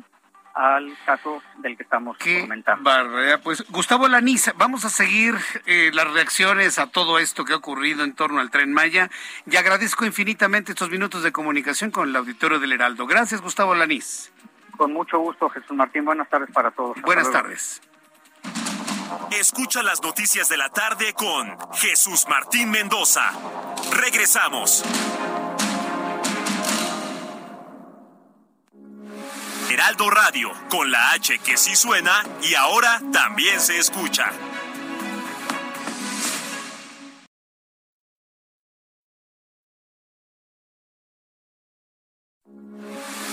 al 0.53 0.91
caso 1.05 1.41
del 1.59 1.77
que 1.77 1.83
estamos 1.83 2.17
comentando. 2.17 2.89
Pues 3.43 3.63
Gustavo 3.69 4.09
Laniza, 4.09 4.53
vamos 4.57 4.83
a 4.83 4.89
seguir 4.89 5.35
eh, 5.65 5.91
las 5.93 6.11
reacciones 6.11 6.79
a 6.79 6.87
todo 6.87 7.19
esto 7.19 7.45
que 7.45 7.53
ha 7.53 7.57
ocurrido 7.57 8.03
en 8.03 8.13
torno 8.13 8.41
al 8.41 8.51
tren 8.51 8.73
Maya 8.73 9.09
y 9.49 9.55
agradezco 9.55 10.05
infinitamente 10.05 10.73
estos 10.73 10.89
minutos 10.89 11.23
de 11.23 11.31
comunicación 11.31 11.91
con 11.91 12.09
el 12.09 12.15
auditorio 12.15 12.59
del 12.59 12.73
Heraldo. 12.73 13.07
Gracias, 13.07 13.41
Gustavo 13.41 13.75
Laniz. 13.75 14.31
Con 14.81 14.93
mucho 14.93 15.19
gusto, 15.19 15.47
Jesús 15.47 15.77
Martín. 15.77 16.05
Buenas 16.05 16.27
tardes 16.27 16.49
para 16.51 16.71
todos. 16.71 16.99
Buenas 17.03 17.29
tardes. 17.29 17.83
Escucha 19.29 19.83
las 19.83 20.01
noticias 20.01 20.49
de 20.49 20.57
la 20.57 20.69
tarde 20.69 21.13
con 21.13 21.55
Jesús 21.73 22.25
Martín 22.27 22.71
Mendoza. 22.71 23.29
Regresamos. 23.91 24.83
Heraldo 29.69 30.09
Radio, 30.09 30.51
con 30.71 30.89
la 30.89 31.11
H 31.11 31.37
que 31.45 31.57
sí 31.57 31.75
suena 31.75 32.23
y 32.41 32.55
ahora 32.55 32.99
también 33.13 33.59
se 33.59 33.77
escucha. 33.77 34.31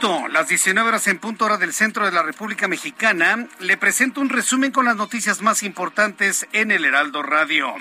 7 0.00 0.06
en 0.06 0.18
punto, 0.18 0.28
las 0.28 0.48
19 0.48 0.88
horas 0.88 1.06
en 1.08 1.18
punto 1.18 1.44
hora 1.44 1.58
del 1.58 1.74
centro 1.74 2.06
de 2.06 2.12
la 2.12 2.22
República 2.22 2.68
Mexicana. 2.68 3.46
Le 3.58 3.76
presento 3.76 4.22
un 4.22 4.30
resumen 4.30 4.72
con 4.72 4.86
las 4.86 4.96
noticias 4.96 5.42
más 5.42 5.62
importantes 5.62 6.46
en 6.52 6.70
el 6.70 6.86
Heraldo 6.86 7.22
Radio. 7.22 7.74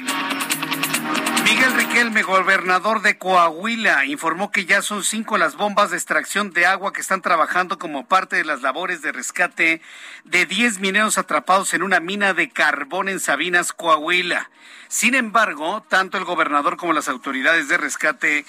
Miguel 1.46 1.74
Riquelme, 1.76 2.24
gobernador 2.24 3.02
de 3.02 3.18
Coahuila, 3.18 4.06
informó 4.06 4.52
que 4.52 4.66
ya 4.66 4.82
son 4.82 5.06
cinco 5.06 5.38
las 5.38 5.56
bombas 5.56 5.92
de 5.92 5.98
extracción 5.98 6.52
de 6.52 6.66
agua 6.66 6.92
que 6.92 7.00
están 7.00 7.22
trabajando 7.22 7.80
como 7.80 8.06
parte 8.06 8.36
de 8.36 8.44
las 8.44 8.62
labores 8.62 9.02
de 9.02 9.14
rescate 9.14 9.82
de 10.26 10.46
10 10.46 10.80
mineros 10.80 11.18
atrapados 11.18 11.74
en 11.74 11.84
una 11.84 12.02
mina 12.02 12.34
de 12.34 12.50
carbón 12.50 13.08
en 13.08 13.22
Sabinas, 13.22 13.72
Coahuila. 13.72 14.50
Sin 14.90 15.16
embargo, 15.16 15.86
tanto 15.88 16.18
el 16.18 16.26
gobernador 16.26 16.76
como 16.76 16.92
las 16.92 17.08
autoridades 17.08 17.70
de 17.70 17.78
rescate 17.78 18.46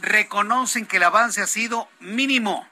reconocen 0.00 0.84
que 0.84 0.98
el 0.98 1.04
avance 1.04 1.40
ha 1.40 1.46
sido 1.46 1.88
mínimo 2.00 2.68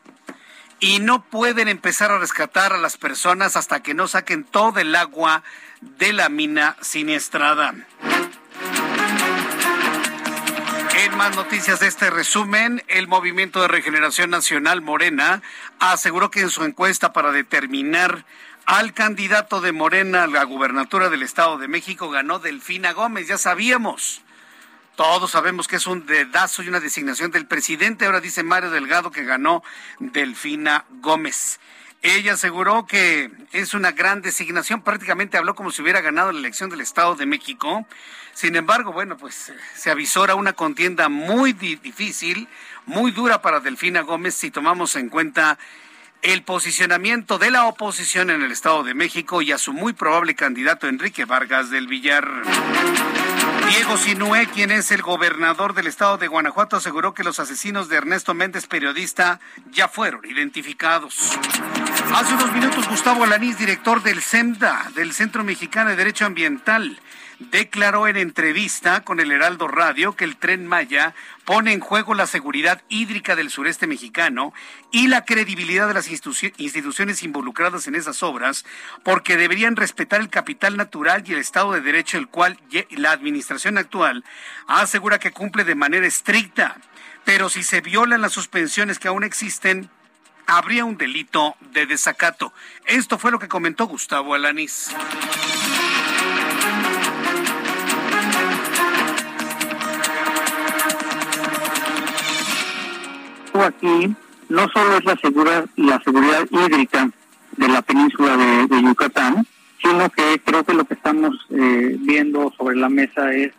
y 0.83 0.99
no 0.99 1.23
pueden 1.23 1.69
empezar 1.69 2.11
a 2.11 2.19
rescatar 2.19 2.73
a 2.73 2.77
las 2.77 2.97
personas 2.97 3.57
hasta 3.57 3.85
que 3.85 3.95
no 3.95 4.09
saquen 4.09 4.43
todo 4.43 4.81
el 4.81 4.97
agua 4.97 5.45
de 5.81 6.13
la 6.13 6.29
mina 6.29 6.77
siniestrada. 6.81 7.73
En 10.97 11.17
más 11.17 11.37
noticias 11.37 11.79
de 11.79 11.87
este 11.87 12.11
resumen, 12.11 12.83
el 12.89 13.07
Movimiento 13.07 13.63
de 13.63 13.69
Regeneración 13.69 14.31
Nacional 14.31 14.83
Morena 14.83 15.41
aseguró 15.79 16.33
que 16.33 16.41
en 16.41 16.51
su 16.51 16.65
encuesta 16.65 17.13
para 17.13 17.31
determinar 17.31 18.25
al 18.67 18.93
candidato 18.93 19.61
de 19.61 19.71
Morena 19.71 20.25
a 20.25 20.27
la 20.27 20.43
gubernatura 20.43 21.11
del 21.11 21.23
Estado 21.23 21.59
de 21.59 21.69
México 21.69 22.11
ganó 22.11 22.41
Delfina 22.41 22.93
Gómez, 22.93 23.29
ya 23.29 23.39
sabíamos. 23.39 24.23
Todos 24.97 25.31
sabemos 25.31 25.69
que 25.69 25.77
es 25.77 25.87
un 25.87 26.05
dedazo 26.05 26.63
y 26.63 26.69
una 26.69 26.81
designación 26.81 27.31
del 27.31 27.47
presidente. 27.47 28.05
Ahora 28.05 28.21
dice 28.21 28.43
Mario 28.43 28.71
Delgado 28.71 29.11
que 29.11 29.25
ganó 29.25 29.63
Delfina 29.99 30.85
Gómez. 31.01 31.61
Ella 32.03 32.35
aseguró 32.35 32.85
que 32.85 33.31
es 33.53 33.75
una 33.75 33.93
gran 33.93 34.23
designación, 34.23 34.83
prácticamente 34.83 35.39
habló 35.39 35.55
como 35.55 35.71
si 35.71 35.83
hubiera 35.83 36.01
ganado 36.01 36.33
la 36.33 36.41
elección 36.41 36.69
del 36.69 36.81
Estado 36.81 37.15
de 37.15 37.27
México. 37.27 37.87
Sin 38.35 38.57
embargo, 38.57 38.93
bueno, 38.93 39.17
pues 39.17 39.53
se 39.75 39.91
avisora 39.91 40.35
una 40.35 40.53
contienda 40.53 41.09
muy 41.09 41.53
difícil, 41.53 42.49
muy 42.87 43.13
dura 43.13 43.41
para 43.41 43.61
Delfina 43.61 44.01
Gómez 44.01 44.35
si 44.35 44.51
tomamos 44.51 44.97
en 44.97 45.11
cuenta 45.11 45.59
el 46.23 46.43
posicionamiento 46.43 47.39
de 47.39 47.51
la 47.51 47.67
oposición 47.67 48.31
en 48.31 48.43
el 48.43 48.53
Estado 48.53 48.83
de 48.83 48.95
México 48.95 49.41
y 49.41 49.53
a 49.53 49.59
su 49.59 49.73
muy 49.73 49.93
probable 49.93 50.35
candidato 50.35 50.89
Enrique 50.89 51.25
Vargas 51.25 51.71
del 51.71 51.87
Villar. 51.87 52.29
Diego 53.69 53.97
Sinué, 53.97 54.47
quien 54.47 54.71
es 54.71 54.91
el 54.91 55.03
gobernador 55.03 55.75
del 55.75 55.87
estado 55.87 56.19
de 56.19 56.29
Guanajuato, 56.29 56.77
aseguró 56.77 57.15
que 57.15 57.25
los 57.25 57.41
asesinos 57.41 57.89
de 57.89 57.97
Ernesto 57.97 58.35
Méndez, 58.35 58.67
periodista, 58.67 59.41
ya 59.71 59.89
fueron 59.89 60.25
identificados. 60.25 61.39
Hace 62.15 62.35
unos 62.35 62.53
minutos 62.53 62.89
Gustavo 62.89 63.25
Alanís, 63.25 63.59
director 63.59 64.03
del 64.03 64.23
CEMDA, 64.23 64.91
del 64.95 65.13
Centro 65.13 65.45
Mexicano 65.45 65.91
de 65.91 65.97
Derecho 65.97 66.27
Ambiental, 66.27 67.01
declaró 67.51 68.09
en 68.09 68.17
entrevista 68.17 69.03
con 69.03 69.21
el 69.21 69.33
Heraldo 69.33 69.69
Radio 69.69 70.17
que 70.17 70.25
el 70.25 70.37
tren 70.37 70.67
Maya 70.67 71.15
pone 71.45 71.73
en 71.73 71.81
juego 71.81 72.15
la 72.15 72.27
seguridad 72.27 72.83
hídrica 72.89 73.37
del 73.37 73.51
sureste 73.51 73.87
mexicano 73.87 74.53
y 74.91 75.09
la 75.09 75.25
credibilidad 75.25 75.89
de 75.89 75.95
las 75.95 76.09
instituciones 76.11 77.23
involucradas 77.23 77.87
en 77.87 77.95
esas 77.95 78.23
obras, 78.23 78.65
porque 79.03 79.37
deberían 79.37 79.77
respetar 79.77 80.21
el 80.21 80.31
capital 80.31 80.77
natural 80.77 81.25
y 81.27 81.33
el 81.33 81.39
Estado 81.39 81.73
de 81.73 81.81
Derecho, 81.81 82.19
el 82.19 82.29
cual 82.29 82.59
la 82.91 83.13
administración 83.13 83.79
actual 83.79 84.25
asegura 84.67 85.19
que 85.19 85.33
cumple 85.33 85.65
de 85.65 85.75
manera 85.75 86.07
estricta. 86.07 86.77
Pero 87.25 87.49
si 87.49 87.63
se 87.63 87.81
violan 87.81 88.21
las 88.21 88.33
suspensiones 88.33 88.99
que 88.99 89.09
aún 89.09 89.25
existen, 89.25 89.91
habría 90.47 90.85
un 90.85 90.97
delito 90.97 91.57
de 91.73 91.87
desacato. 91.87 92.53
Esto 92.87 93.19
fue 93.19 93.31
lo 93.31 93.39
que 93.39 93.49
comentó 93.49 93.87
Gustavo 93.87 94.35
Alanís. 94.35 94.91
Aquí 103.61 104.15
no 104.49 104.69
solo 104.69 104.97
es 104.97 105.05
la 105.05 105.17
seguridad, 105.17 105.67
la 105.77 106.01
seguridad 106.03 106.47
hídrica 106.51 107.11
de 107.57 107.69
la 107.69 107.83
península 107.83 108.37
de, 108.37 108.83
Yucatán, 108.83 109.47
sino 109.83 110.09
que 110.11 110.41
creo 110.45 110.65
que 110.65 110.75
lo 110.75 110.85
que 110.85 110.95
estamos 110.95 111.37
eh, 111.51 111.97
viendo 112.01 112.53
sobre 112.57 112.77
la 112.77 112.89
mesa 112.89 113.33
es 113.33 113.53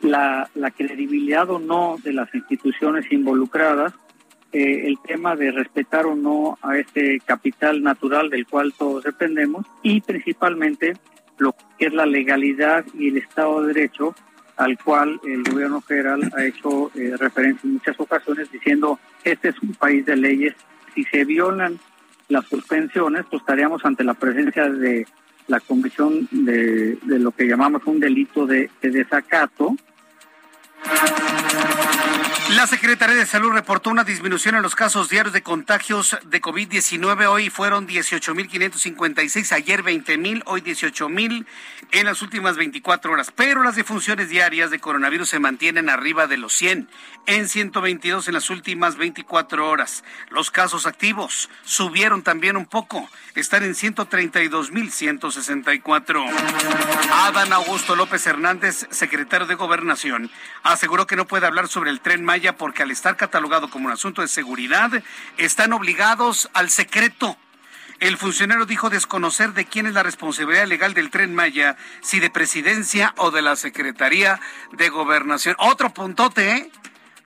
la, 0.00 0.48
la 0.54 0.70
credibilidad 0.70 1.48
o 1.50 1.58
no 1.58 1.96
de 2.02 2.12
las 2.12 2.34
instituciones 2.34 3.10
involucradas 3.12 3.92
eh, 4.52 4.86
el 4.86 4.98
tema 5.00 5.36
de 5.36 5.50
respetar 5.50 6.06
o 6.06 6.14
no 6.14 6.56
a 6.62 6.78
este 6.78 7.20
capital 7.20 7.82
natural 7.82 8.30
del 8.30 8.46
cual 8.46 8.72
todos 8.72 9.04
dependemos 9.04 9.66
y 9.82 10.00
principalmente 10.00 10.94
lo 11.38 11.54
que 11.78 11.86
es 11.86 11.92
la 11.92 12.06
legalidad 12.06 12.84
y 12.94 13.08
el 13.08 13.18
Estado 13.18 13.60
de 13.60 13.74
Derecho 13.74 14.14
al 14.56 14.78
cual 14.78 15.20
el 15.24 15.42
gobierno 15.42 15.80
federal 15.80 16.32
ha 16.34 16.44
hecho 16.44 16.90
eh, 16.94 17.14
referencia 17.18 17.66
en 17.66 17.74
muchas 17.74 18.00
ocasiones 18.00 18.50
diciendo 18.50 18.98
este 19.32 19.48
es 19.48 19.60
un 19.60 19.74
país 19.74 20.04
de 20.06 20.16
leyes. 20.16 20.54
Si 20.94 21.04
se 21.04 21.24
violan 21.24 21.78
las 22.28 22.46
suspensiones, 22.46 23.24
pues 23.30 23.42
estaríamos 23.42 23.84
ante 23.84 24.04
la 24.04 24.14
presencia 24.14 24.68
de 24.68 25.06
la 25.46 25.60
comisión 25.60 26.28
de, 26.30 26.98
lo 27.04 27.30
que 27.30 27.46
llamamos 27.46 27.82
un 27.86 28.00
delito 28.00 28.46
de 28.46 28.70
desacato 28.80 29.76
la 32.54 32.66
Secretaría 32.68 33.16
de 33.16 33.26
Salud 33.26 33.50
reportó 33.50 33.90
una 33.90 34.04
disminución 34.04 34.54
en 34.54 34.62
los 34.62 34.76
casos 34.76 35.08
diarios 35.08 35.32
de 35.32 35.42
contagios 35.42 36.16
de 36.24 36.40
COVID-19. 36.40 37.26
Hoy 37.26 37.50
fueron 37.50 37.88
18.556, 37.88 39.50
ayer 39.52 39.82
20.000, 39.82 40.44
hoy 40.46 40.60
18.000 40.60 41.44
en 41.90 42.06
las 42.06 42.22
últimas 42.22 42.56
24 42.56 43.12
horas. 43.12 43.32
Pero 43.34 43.64
las 43.64 43.74
defunciones 43.74 44.28
diarias 44.28 44.70
de 44.70 44.78
coronavirus 44.78 45.28
se 45.28 45.40
mantienen 45.40 45.90
arriba 45.90 46.28
de 46.28 46.36
los 46.36 46.52
100, 46.52 46.88
en 47.26 47.48
122 47.48 48.28
en 48.28 48.34
las 48.34 48.48
últimas 48.48 48.96
24 48.96 49.68
horas. 49.68 50.04
Los 50.30 50.52
casos 50.52 50.86
activos 50.86 51.50
subieron 51.64 52.22
también 52.22 52.56
un 52.56 52.66
poco, 52.66 53.10
están 53.34 53.64
en 53.64 53.74
132.164. 53.74 56.24
Adán 57.12 57.52
Augusto 57.52 57.96
López 57.96 58.24
Hernández, 58.26 58.86
secretario 58.90 59.48
de 59.48 59.56
Gobernación, 59.56 60.30
aseguró 60.62 61.08
que 61.08 61.16
no 61.16 61.26
puede 61.26 61.46
hablar 61.46 61.66
sobre 61.68 61.90
el 61.90 62.00
tren 62.00 62.24
Maya 62.24 62.35
porque 62.56 62.82
al 62.82 62.90
estar 62.90 63.16
catalogado 63.16 63.70
como 63.70 63.86
un 63.86 63.92
asunto 63.92 64.22
de 64.22 64.28
seguridad, 64.28 64.90
están 65.36 65.72
obligados 65.72 66.50
al 66.52 66.70
secreto. 66.70 67.36
El 67.98 68.18
funcionario 68.18 68.66
dijo 68.66 68.90
desconocer 68.90 69.54
de 69.54 69.64
quién 69.64 69.86
es 69.86 69.94
la 69.94 70.02
responsabilidad 70.02 70.66
legal 70.66 70.92
del 70.92 71.10
tren 71.10 71.34
Maya, 71.34 71.76
si 72.02 72.20
de 72.20 72.28
presidencia 72.28 73.14
o 73.16 73.30
de 73.30 73.40
la 73.40 73.56
Secretaría 73.56 74.38
de 74.72 74.90
Gobernación. 74.90 75.56
Otro 75.58 75.94
puntote, 75.94 76.50
¿eh? 76.52 76.70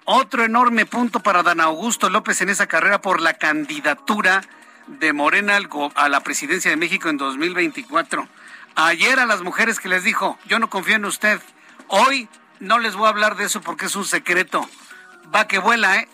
Otro 0.04 0.44
enorme 0.44 0.86
punto 0.86 1.20
para 1.20 1.42
Dan 1.42 1.60
Augusto 1.60 2.08
López 2.08 2.40
en 2.40 2.48
esa 2.48 2.66
carrera 2.66 3.00
por 3.00 3.20
la 3.20 3.34
candidatura 3.34 4.42
de 4.86 5.12
Morena 5.12 5.58
a 5.94 6.08
la 6.08 6.20
presidencia 6.20 6.70
de 6.70 6.76
México 6.76 7.08
en 7.08 7.16
2024. 7.16 8.28
Ayer 8.76 9.18
a 9.18 9.26
las 9.26 9.42
mujeres 9.42 9.78
que 9.78 9.88
les 9.88 10.04
dijo, 10.04 10.38
yo 10.46 10.58
no 10.58 10.70
confío 10.70 10.96
en 10.96 11.04
usted. 11.04 11.40
Hoy 11.88 12.28
no 12.60 12.78
les 12.78 12.94
voy 12.94 13.06
a 13.06 13.10
hablar 13.10 13.36
de 13.36 13.44
eso 13.44 13.60
porque 13.60 13.86
es 13.86 13.96
un 13.96 14.04
secreto. 14.04 14.68
Va 15.34 15.46
que 15.46 15.58
vuela, 15.58 15.96
¿eh? 15.96 16.08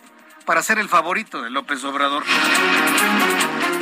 Para 0.45 0.61
ser 0.61 0.79
el 0.79 0.89
favorito 0.89 1.41
de 1.41 1.49
López 1.49 1.83
Obrador. 1.83 2.23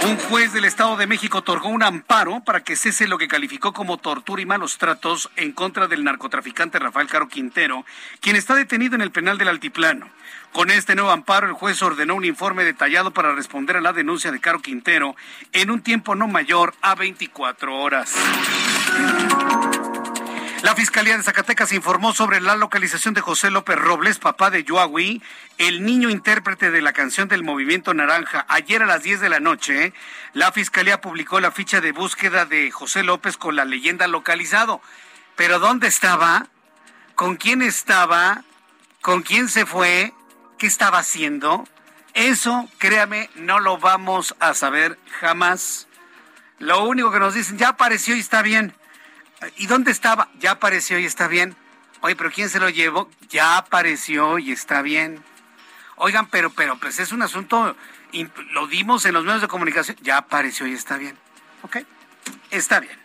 Un 0.08 0.18
juez 0.18 0.54
del 0.54 0.66
Estado 0.66 0.98
de 0.98 1.08
México 1.08 1.40
otorgó 1.40 1.70
un 1.70 1.82
amparo 1.82 2.44
para 2.44 2.64
que 2.64 2.76
cese 2.76 3.08
lo 3.08 3.18
que 3.18 3.28
calificó 3.28 3.74
como 3.74 3.98
tortura 3.98 4.42
y 4.42 4.46
malos 4.46 4.78
tratos 4.78 5.32
en 5.36 5.52
contra 5.52 5.88
del 5.88 6.04
narcotraficante 6.04 6.78
Rafael 6.78 7.08
Caro 7.08 7.28
Quintero, 7.28 7.86
quien 8.20 8.36
está 8.36 8.54
detenido 8.56 8.94
en 8.96 9.02
el 9.02 9.12
penal 9.12 9.38
del 9.38 9.48
Altiplano. 9.48 10.08
Con 10.52 10.70
este 10.70 10.96
nuevo 10.96 11.10
amparo, 11.10 11.48
el 11.48 11.54
juez 11.54 11.82
ordenó 11.82 12.16
un 12.16 12.24
informe 12.24 12.64
detallado 12.64 13.12
para 13.12 13.34
responder 13.34 13.78
a 13.78 13.82
la 13.82 13.94
denuncia 13.94 14.32
de 14.32 14.40
Caro 14.40 14.62
Quintero 14.62 15.16
en 15.54 15.72
un 15.72 15.82
tiempo 15.82 16.16
no 16.16 16.28
mayor 16.28 16.76
a 16.82 16.96
24 16.96 17.76
horas. 17.76 18.14
La 20.66 20.74
Fiscalía 20.74 21.16
de 21.16 21.22
Zacatecas 21.22 21.72
informó 21.74 22.12
sobre 22.12 22.42
la 22.42 22.56
localización 22.56 23.14
de 23.14 23.22
José 23.22 23.52
López 23.52 23.76
Robles, 23.78 24.18
papá 24.18 24.50
de 24.50 24.64
Yoahui, 24.64 25.22
el 25.60 25.86
niño 25.86 26.10
intérprete 26.10 26.72
de 26.72 26.82
la 26.82 26.92
canción 26.92 27.28
del 27.28 27.44
Movimiento 27.44 27.94
Naranja. 27.94 28.48
Ayer 28.50 28.82
a 28.82 28.88
las 28.88 29.04
10 29.04 29.22
de 29.22 29.30
la 29.30 29.40
noche, 29.40 29.94
la 30.34 30.52
Fiscalía 30.52 31.02
publicó 31.02 31.40
la 31.40 31.52
ficha 31.52 31.82
de 31.82 31.92
búsqueda 31.92 32.46
de 32.48 32.72
José 32.72 33.04
López 33.04 33.38
con 33.38 33.56
la 33.56 33.64
leyenda 33.64 34.08
localizado. 34.08 34.82
Pero 35.36 35.60
¿dónde 35.60 35.86
estaba? 35.86 36.48
¿Con 37.14 37.36
quién 37.36 37.62
estaba? 37.62 38.44
¿Con 39.02 39.22
quién 39.22 39.50
se 39.50 39.68
fue? 39.68 40.16
¿Qué 40.58 40.66
estaba 40.66 40.98
haciendo? 40.98 41.68
Eso, 42.16 42.68
créame, 42.80 43.30
no 43.36 43.60
lo 43.60 43.78
vamos 43.78 44.36
a 44.40 44.56
saber 44.56 44.98
jamás. 45.20 45.88
Lo 46.58 46.86
único 46.86 47.12
que 47.12 47.20
nos 47.20 47.36
dicen, 47.36 47.60
ya 47.60 47.68
apareció 47.70 48.16
y 48.16 48.20
está 48.20 48.42
bien. 48.42 48.74
¿Y 49.58 49.68
dónde 49.68 49.92
estaba? 49.92 50.30
Ya 50.40 50.52
apareció 50.52 51.00
y 51.00 51.06
está 51.06 51.28
bien. 51.28 51.56
Oye, 52.02 52.16
pero 52.16 52.32
¿quién 52.32 52.50
se 52.50 52.60
lo 52.60 52.70
llevó? 52.70 53.10
Ya 53.30 53.58
apareció 53.58 54.38
y 54.38 54.52
está 54.52 54.82
bien. 54.82 55.24
Oigan, 55.98 56.28
pero, 56.28 56.50
pero, 56.50 56.78
pues 56.78 57.00
es 57.00 57.12
un 57.12 57.22
asunto, 57.22 57.76
lo 58.52 58.68
dimos 58.68 59.06
en 59.06 59.14
los 59.14 59.24
medios 59.24 59.42
de 59.42 59.48
comunicación, 59.48 59.98
ya 60.02 60.18
apareció 60.18 60.68
y 60.68 60.74
está 60.74 60.98
bien. 60.98 61.18
¿Ok? 61.64 61.78
Está 62.52 62.80
bien. 62.80 63.05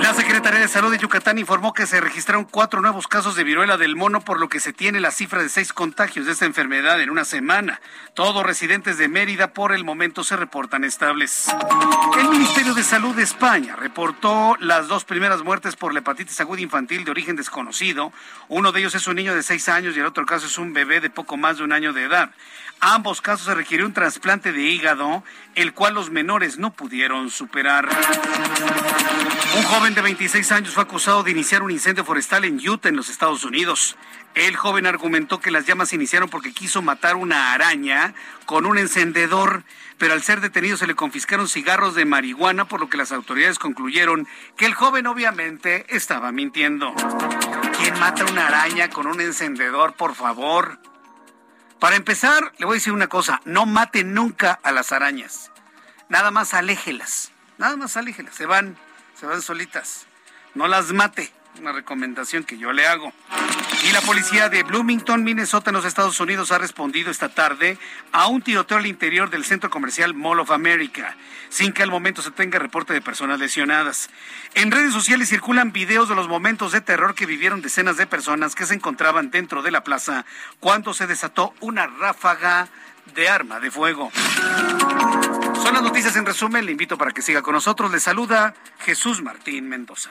La 0.00 0.14
Secretaría 0.14 0.60
de 0.60 0.68
Salud 0.68 0.90
de 0.90 0.98
Yucatán 0.98 1.38
informó 1.38 1.72
que 1.72 1.86
se 1.86 2.00
registraron 2.00 2.44
cuatro 2.44 2.80
nuevos 2.80 3.06
casos 3.06 3.36
de 3.36 3.44
viruela 3.44 3.76
del 3.76 3.96
mono, 3.96 4.20
por 4.22 4.40
lo 4.40 4.48
que 4.48 4.58
se 4.58 4.72
tiene 4.72 4.98
la 4.98 5.10
cifra 5.10 5.42
de 5.42 5.48
seis 5.48 5.72
contagios 5.72 6.26
de 6.26 6.32
esta 6.32 6.46
enfermedad 6.46 7.00
en 7.00 7.10
una 7.10 7.24
semana. 7.24 7.80
Todos 8.14 8.44
residentes 8.44 8.98
de 8.98 9.08
Mérida 9.08 9.52
por 9.52 9.72
el 9.72 9.84
momento 9.84 10.24
se 10.24 10.36
reportan 10.36 10.84
estables. 10.84 11.46
El 12.18 12.28
Ministerio 12.28 12.74
de 12.74 12.82
Salud 12.82 13.14
de 13.14 13.22
España 13.22 13.76
reportó 13.76 14.56
las 14.58 14.88
dos 14.88 15.04
primeras 15.04 15.42
muertes 15.42 15.76
por 15.76 15.92
la 15.92 16.00
hepatitis 16.00 16.40
aguda 16.40 16.60
infantil 16.60 17.04
de 17.04 17.10
origen 17.10 17.36
desconocido. 17.36 18.12
Uno 18.48 18.72
de 18.72 18.80
ellos 18.80 18.94
es 18.94 19.06
un 19.06 19.16
niño 19.16 19.34
de 19.34 19.42
seis 19.42 19.68
años 19.68 19.96
y 19.96 20.00
el 20.00 20.06
otro 20.06 20.26
caso 20.26 20.46
es 20.46 20.58
un 20.58 20.72
bebé 20.72 21.00
de 21.00 21.10
poco 21.10 21.36
más 21.36 21.58
de 21.58 21.64
un 21.64 21.72
año 21.72 21.92
de 21.92 22.04
edad. 22.04 22.30
Ambos 22.82 23.20
casos 23.20 23.44
se 23.44 23.54
requirió 23.54 23.84
un 23.84 23.92
trasplante 23.92 24.52
de 24.52 24.62
hígado, 24.62 25.22
el 25.54 25.74
cual 25.74 25.92
los 25.94 26.08
menores 26.10 26.56
no 26.56 26.72
pudieron 26.72 27.28
superar. 27.28 27.86
Un 29.54 29.62
joven 29.64 29.94
de 29.94 30.00
26 30.00 30.50
años 30.52 30.72
fue 30.72 30.84
acusado 30.84 31.22
de 31.22 31.30
iniciar 31.30 31.62
un 31.62 31.70
incendio 31.70 32.06
forestal 32.06 32.46
en 32.46 32.56
Utah, 32.66 32.88
en 32.88 32.96
los 32.96 33.10
Estados 33.10 33.44
Unidos. 33.44 33.96
El 34.34 34.56
joven 34.56 34.86
argumentó 34.86 35.40
que 35.40 35.50
las 35.50 35.66
llamas 35.66 35.92
iniciaron 35.92 36.30
porque 36.30 36.54
quiso 36.54 36.80
matar 36.80 37.16
una 37.16 37.52
araña 37.52 38.14
con 38.46 38.64
un 38.64 38.78
encendedor, 38.78 39.64
pero 39.98 40.14
al 40.14 40.22
ser 40.22 40.40
detenido 40.40 40.78
se 40.78 40.86
le 40.86 40.94
confiscaron 40.94 41.48
cigarros 41.48 41.94
de 41.94 42.06
marihuana, 42.06 42.66
por 42.66 42.80
lo 42.80 42.88
que 42.88 42.96
las 42.96 43.12
autoridades 43.12 43.58
concluyeron 43.58 44.26
que 44.56 44.64
el 44.64 44.72
joven 44.72 45.06
obviamente 45.06 45.84
estaba 45.94 46.32
mintiendo. 46.32 46.94
¿Quién 47.76 47.98
mata 48.00 48.24
una 48.24 48.46
araña 48.46 48.88
con 48.88 49.06
un 49.06 49.20
encendedor, 49.20 49.92
por 49.92 50.14
favor? 50.14 50.78
Para 51.80 51.96
empezar, 51.96 52.52
le 52.58 52.66
voy 52.66 52.74
a 52.74 52.76
decir 52.76 52.92
una 52.92 53.08
cosa, 53.08 53.40
no 53.46 53.64
mate 53.64 54.04
nunca 54.04 54.60
a 54.62 54.70
las 54.70 54.92
arañas. 54.92 55.50
Nada 56.10 56.30
más 56.30 56.52
aléjelas. 56.52 57.32
Nada 57.56 57.76
más 57.76 57.96
aléjelas. 57.96 58.34
Se 58.34 58.44
van, 58.44 58.76
se 59.18 59.24
van 59.24 59.40
solitas. 59.40 60.06
No 60.54 60.68
las 60.68 60.92
mate. 60.92 61.32
Una 61.58 61.72
recomendación 61.72 62.44
que 62.44 62.58
yo 62.58 62.74
le 62.74 62.86
hago. 62.86 63.14
Y 63.82 63.92
la 63.92 64.00
policía 64.02 64.48
de 64.48 64.62
Bloomington, 64.62 65.24
Minnesota, 65.24 65.70
en 65.70 65.76
los 65.76 65.84
Estados 65.84 66.20
Unidos, 66.20 66.52
ha 66.52 66.58
respondido 66.58 67.10
esta 67.10 67.30
tarde 67.30 67.78
a 68.12 68.26
un 68.26 68.42
tiroteo 68.42 68.78
al 68.78 68.86
interior 68.86 69.30
del 69.30 69.44
centro 69.44 69.70
comercial 69.70 70.12
Mall 70.12 70.40
of 70.40 70.50
America, 70.50 71.16
sin 71.48 71.72
que 71.72 71.82
al 71.82 71.90
momento 71.90 72.20
se 72.20 72.30
tenga 72.30 72.58
reporte 72.58 72.92
de 72.92 73.00
personas 73.00 73.38
lesionadas. 73.38 74.10
En 74.54 74.70
redes 74.70 74.92
sociales 74.92 75.28
circulan 75.30 75.72
videos 75.72 76.08
de 76.08 76.14
los 76.14 76.28
momentos 76.28 76.72
de 76.72 76.82
terror 76.82 77.14
que 77.14 77.26
vivieron 77.26 77.62
decenas 77.62 77.96
de 77.96 78.06
personas 78.06 78.54
que 78.54 78.66
se 78.66 78.74
encontraban 78.74 79.30
dentro 79.30 79.62
de 79.62 79.70
la 79.70 79.82
plaza 79.82 80.26
cuando 80.60 80.92
se 80.92 81.06
desató 81.06 81.54
una 81.60 81.86
ráfaga 81.86 82.68
de 83.14 83.28
arma 83.28 83.60
de 83.60 83.70
fuego. 83.70 84.10
Son 85.62 85.74
las 85.74 85.82
noticias 85.82 86.16
en 86.16 86.26
resumen. 86.26 86.66
Le 86.66 86.72
invito 86.72 86.98
para 86.98 87.12
que 87.12 87.22
siga 87.22 87.42
con 87.42 87.54
nosotros. 87.54 87.90
Le 87.90 88.00
saluda 88.00 88.54
Jesús 88.80 89.22
Martín 89.22 89.68
Mendoza. 89.68 90.10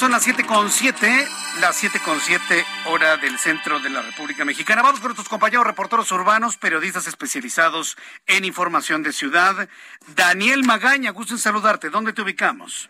Son 0.00 0.12
las 0.12 0.22
siete 0.22 0.46
con 0.46 0.70
siete, 0.70 1.28
las 1.60 1.76
siete 1.76 2.00
con 2.02 2.18
siete 2.20 2.64
hora 2.86 3.18
del 3.18 3.36
centro 3.36 3.80
de 3.80 3.90
la 3.90 4.00
República 4.00 4.46
Mexicana. 4.46 4.80
Vamos 4.80 4.98
con 4.98 5.08
nuestros 5.08 5.28
compañeros 5.28 5.66
reporteros 5.66 6.10
urbanos, 6.10 6.56
periodistas 6.56 7.06
especializados 7.06 7.98
en 8.26 8.46
información 8.46 9.02
de 9.02 9.12
ciudad. 9.12 9.68
Daniel 10.16 10.64
Magaña, 10.64 11.10
gusto 11.10 11.34
en 11.34 11.38
saludarte. 11.38 11.90
¿Dónde 11.90 12.14
te 12.14 12.22
ubicamos? 12.22 12.88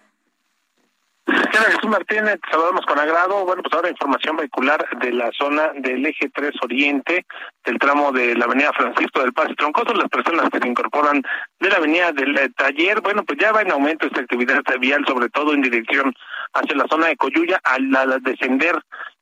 Jesús 1.27 1.91
Martínez, 1.91 2.39
saludamos 2.51 2.87
con 2.87 2.99
agrado. 2.99 3.45
Bueno, 3.45 3.63
pues 3.63 3.75
ahora 3.75 3.91
información 3.91 4.37
vehicular 4.37 4.87
de 4.99 5.13
la 5.13 5.31
zona 5.37 5.73
del 5.75 6.05
eje 6.07 6.31
3 6.33 6.53
Oriente, 6.63 7.27
del 7.65 7.79
tramo 7.79 8.13
de 8.13 8.35
la 8.35 8.45
avenida 8.45 8.73
Francisco 8.73 9.21
del 9.21 9.33
Paz 9.33 9.49
y 9.51 9.57
Troncoso. 9.57 9.95
Las 9.95 10.09
personas 10.09 10.49
que 10.51 10.59
se 10.59 10.69
incorporan 10.69 11.23
de 11.59 11.69
la 11.69 11.77
avenida 11.77 12.13
del 12.13 12.55
Taller, 12.55 13.01
bueno, 13.01 13.25
pues 13.25 13.39
ya 13.41 13.53
va 13.53 13.63
en 13.63 13.73
aumento 13.73 14.07
esta 14.07 14.21
actividad 14.21 14.63
vial, 14.81 15.05
sobre 15.07 15.29
todo 15.29 15.55
en 15.55 15.63
dirección 15.63 16.15
hacia 16.53 16.77
la 16.77 16.87
zona 16.89 17.09
de 17.09 17.17
Coyuya, 17.17 17.61
al, 17.65 17.95
al 17.95 18.23
descender 18.23 18.77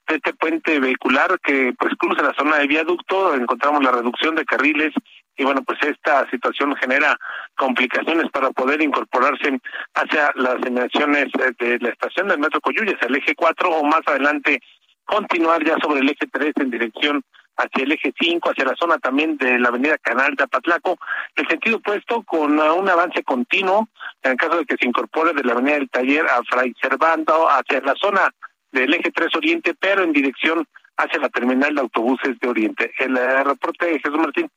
de 0.06 0.16
este 0.16 0.32
puente 0.32 0.80
vehicular 0.80 1.38
que 1.40 1.74
pues 1.78 1.94
cruza 1.98 2.22
la 2.22 2.34
zona 2.34 2.56
de 2.56 2.66
viaducto, 2.66 3.34
encontramos 3.34 3.84
la 3.84 3.92
reducción 3.92 4.34
de 4.34 4.44
carriles 4.44 4.92
y 5.36 5.44
bueno, 5.44 5.62
pues 5.62 5.78
esta 5.82 6.28
situación 6.30 6.74
genera 6.76 7.16
complicaciones 7.56 8.30
para 8.30 8.50
poder 8.50 8.82
incorporarse 8.82 9.60
hacia 9.94 10.32
las 10.34 10.56
inmediaciones 10.66 11.26
de 11.60 11.78
la 11.78 11.90
estación 11.90 12.28
del 12.28 12.40
Metro 12.40 12.60
Coyuyas, 12.60 12.96
el 13.02 13.16
eje 13.16 13.34
4 13.36 13.70
o 13.70 13.84
más 13.84 14.00
adelante 14.06 14.60
continuar 15.04 15.64
ya 15.64 15.76
sobre 15.78 16.00
el 16.00 16.08
eje 16.08 16.26
3 16.30 16.52
en 16.56 16.70
dirección 16.70 17.22
hacia 17.58 17.84
el 17.84 17.92
eje 17.92 18.14
5, 18.18 18.50
hacia 18.50 18.64
la 18.64 18.76
zona 18.76 18.98
también 18.98 19.36
de 19.36 19.58
la 19.58 19.68
avenida 19.68 19.98
Canal 19.98 20.34
de 20.34 20.44
Apatlaco, 20.44 20.98
el 21.34 21.46
sentido 21.48 21.78
opuesto 21.78 22.22
con 22.22 22.58
uh, 22.58 22.74
un 22.74 22.88
avance 22.88 23.22
continuo 23.24 23.88
en 24.22 24.36
caso 24.36 24.58
de 24.58 24.64
que 24.64 24.76
se 24.78 24.86
incorpore 24.86 25.32
de 25.34 25.42
la 25.42 25.52
avenida 25.52 25.74
del 25.74 25.90
Taller 25.90 26.26
a 26.26 26.40
Fray 26.48 26.72
Servando 26.80 27.48
hacia 27.50 27.80
la 27.80 27.94
zona 27.94 28.32
del 28.70 28.94
eje 28.94 29.10
3 29.10 29.34
Oriente, 29.36 29.74
pero 29.78 30.04
en 30.04 30.12
dirección 30.12 30.66
hacia 30.96 31.20
la 31.20 31.28
terminal 31.28 31.74
de 31.74 31.80
autobuses 31.80 32.38
de 32.38 32.48
Oriente. 32.48 32.92
El 32.98 33.16
eh, 33.16 33.44
reporte 33.44 33.86
de 33.86 34.00
Jesús 34.00 34.18
Martín. 34.18 34.50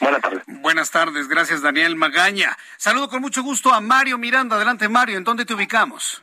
Buenas 0.00 0.20
tardes. 0.20 0.42
Buenas 0.46 0.90
tardes, 0.90 1.28
gracias 1.28 1.62
Daniel 1.62 1.96
Magaña. 1.96 2.56
Saludo 2.76 3.08
con 3.08 3.20
mucho 3.20 3.42
gusto 3.42 3.72
a 3.72 3.80
Mario 3.80 4.18
Miranda. 4.18 4.56
Adelante 4.56 4.88
Mario, 4.88 5.16
¿en 5.16 5.24
dónde 5.24 5.44
te 5.44 5.54
ubicamos? 5.54 6.22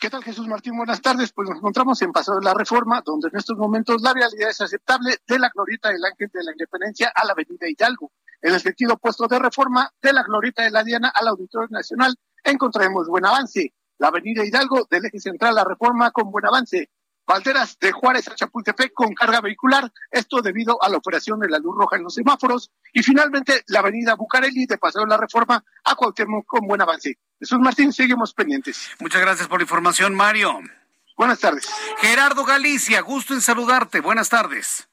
¿Qué 0.00 0.10
tal 0.10 0.22
Jesús 0.22 0.46
Martín? 0.46 0.76
Buenas 0.76 1.02
tardes. 1.02 1.32
Pues 1.32 1.48
nos 1.48 1.58
encontramos 1.58 2.00
en 2.02 2.12
Paso 2.12 2.36
de 2.36 2.44
la 2.44 2.54
Reforma, 2.54 3.02
donde 3.04 3.30
en 3.32 3.36
estos 3.36 3.58
momentos 3.58 4.00
la 4.00 4.14
realidad 4.14 4.50
es 4.50 4.60
aceptable 4.60 5.16
de 5.26 5.38
la 5.40 5.50
glorita 5.52 5.88
del 5.88 6.04
Ángel 6.04 6.30
de 6.32 6.44
la 6.44 6.52
Independencia 6.52 7.10
a 7.12 7.26
la 7.26 7.32
Avenida 7.32 7.68
Hidalgo. 7.68 8.12
En 8.40 8.54
el 8.54 8.60
sentido 8.60 8.94
opuesto 8.94 9.26
de 9.26 9.40
Reforma, 9.40 9.90
de 10.00 10.12
la 10.12 10.22
glorita 10.22 10.62
de 10.62 10.70
la 10.70 10.84
Diana 10.84 11.08
al 11.12 11.26
Auditorio 11.26 11.66
Nacional, 11.72 12.14
encontraremos 12.44 13.08
buen 13.08 13.26
avance. 13.26 13.74
La 13.98 14.08
Avenida 14.08 14.44
Hidalgo 14.44 14.86
del 14.88 15.06
eje 15.06 15.18
central 15.18 15.58
a 15.58 15.64
Reforma 15.64 16.12
con 16.12 16.30
buen 16.30 16.46
avance. 16.46 16.90
Valderas 17.28 17.78
de 17.78 17.92
Juárez 17.92 18.26
a 18.28 18.34
Chapultepec 18.34 18.94
con 18.94 19.12
carga 19.12 19.42
vehicular, 19.42 19.92
esto 20.10 20.40
debido 20.40 20.82
a 20.82 20.88
la 20.88 20.96
operación 20.96 21.38
de 21.38 21.50
la 21.50 21.58
luz 21.58 21.76
roja 21.76 21.96
en 21.96 22.04
los 22.04 22.14
semáforos, 22.14 22.70
y 22.94 23.02
finalmente 23.02 23.64
la 23.66 23.80
avenida 23.80 24.14
Bucareli 24.14 24.64
de 24.64 24.78
Paseo 24.78 25.02
de 25.02 25.10
la 25.10 25.18
Reforma 25.18 25.62
a 25.84 25.94
Cuauhtémoc 25.94 26.46
con 26.46 26.66
buen 26.66 26.80
avance. 26.80 27.18
Jesús 27.38 27.58
Martín, 27.60 27.92
seguimos 27.92 28.32
pendientes. 28.32 28.88
Muchas 28.98 29.20
gracias 29.20 29.46
por 29.46 29.58
la 29.58 29.64
información, 29.64 30.14
Mario. 30.14 30.58
Buenas 31.18 31.38
tardes. 31.38 31.68
Gerardo 31.98 32.46
Galicia, 32.46 33.02
gusto 33.02 33.34
en 33.34 33.42
saludarte. 33.42 34.00
Buenas 34.00 34.30
tardes. 34.30 34.88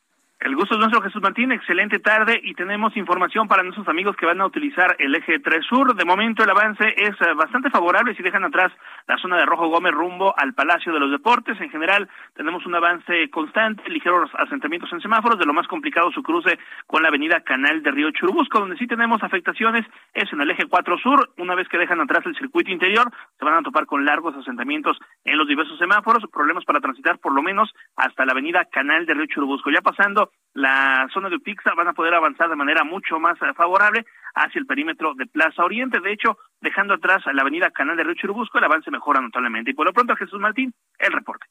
El 0.45 0.55
gusto 0.55 0.75
es 0.75 0.79
nuestro, 0.79 1.01
Jesús 1.01 1.23
Martín. 1.23 1.51
Excelente 1.51 1.97
tarde 1.97 2.39
y 2.43 2.53
tenemos 2.53 2.95
información 2.95 3.47
para 3.47 3.63
nuestros 3.63 3.87
amigos 3.87 4.15
que 4.15 4.27
van 4.27 4.39
a 4.41 4.45
utilizar 4.45 4.95
el 4.99 5.15
eje 5.15 5.39
3 5.39 5.65
Sur. 5.65 5.95
De 5.95 6.05
momento 6.05 6.43
el 6.43 6.49
avance 6.51 6.85
es 6.97 7.19
eh, 7.19 7.33
bastante 7.35 7.71
favorable 7.71 8.13
si 8.13 8.21
dejan 8.21 8.43
atrás 8.43 8.71
la 9.07 9.17
zona 9.17 9.37
de 9.37 9.45
Rojo 9.47 9.69
Gómez 9.69 9.93
rumbo 9.93 10.35
al 10.37 10.53
Palacio 10.53 10.93
de 10.93 10.99
los 10.99 11.09
Deportes. 11.09 11.59
En 11.59 11.71
general 11.71 12.07
tenemos 12.35 12.63
un 12.67 12.75
avance 12.75 13.27
constante, 13.31 13.89
ligeros 13.89 14.29
asentamientos 14.37 14.93
en 14.93 15.01
semáforos. 15.01 15.39
De 15.39 15.47
lo 15.47 15.53
más 15.53 15.65
complicado 15.65 16.11
su 16.11 16.21
cruce 16.21 16.59
con 16.85 17.01
la 17.01 17.07
avenida 17.07 17.41
Canal 17.41 17.81
de 17.81 17.89
Río 17.89 18.11
Churubusco, 18.11 18.59
donde 18.59 18.77
sí 18.77 18.85
tenemos 18.85 19.23
afectaciones 19.23 19.83
es 20.13 20.31
en 20.31 20.41
el 20.41 20.51
eje 20.51 20.67
4 20.67 20.99
Sur. 20.99 21.33
Una 21.39 21.55
vez 21.55 21.67
que 21.69 21.79
dejan 21.79 22.01
atrás 22.01 22.23
el 22.27 22.37
circuito 22.37 22.69
interior, 22.69 23.11
se 23.39 23.45
van 23.45 23.55
a 23.55 23.63
topar 23.63 23.87
con 23.87 24.05
largos 24.05 24.35
asentamientos 24.35 24.99
en 25.23 25.39
los 25.39 25.47
diversos 25.47 25.79
semáforos, 25.79 26.23
problemas 26.31 26.65
para 26.65 26.81
transitar 26.81 27.17
por 27.17 27.33
lo 27.33 27.41
menos 27.41 27.73
hasta 27.95 28.27
la 28.27 28.33
avenida 28.33 28.65
Canal 28.65 29.07
de 29.07 29.15
Río 29.15 29.25
Churubusco. 29.25 29.71
Ya 29.71 29.81
pasando 29.81 30.29
la 30.55 31.07
zona 31.13 31.29
de 31.29 31.35
Upixa 31.35 31.73
van 31.75 31.89
a 31.89 31.93
poder 31.93 32.13
avanzar 32.13 32.49
de 32.49 32.55
manera 32.55 32.83
mucho 32.83 33.19
más 33.19 33.37
eh, 33.41 33.53
favorable 33.55 34.05
hacia 34.35 34.59
el 34.59 34.65
perímetro 34.65 35.13
de 35.13 35.27
Plaza 35.27 35.63
Oriente. 35.63 35.99
De 35.99 36.13
hecho, 36.13 36.37
dejando 36.61 36.93
atrás 36.93 37.23
la 37.33 37.41
avenida 37.41 37.71
Canal 37.71 37.97
de 37.97 38.03
Río 38.03 38.15
Churubusco, 38.15 38.57
el 38.57 38.63
avance 38.63 38.89
mejora 38.89 39.19
notablemente. 39.19 39.71
Y 39.71 39.73
por 39.73 39.85
lo 39.85 39.93
pronto, 39.93 40.15
Jesús 40.15 40.39
Martín, 40.39 40.73
el 40.97 41.11
reporte. 41.11 41.45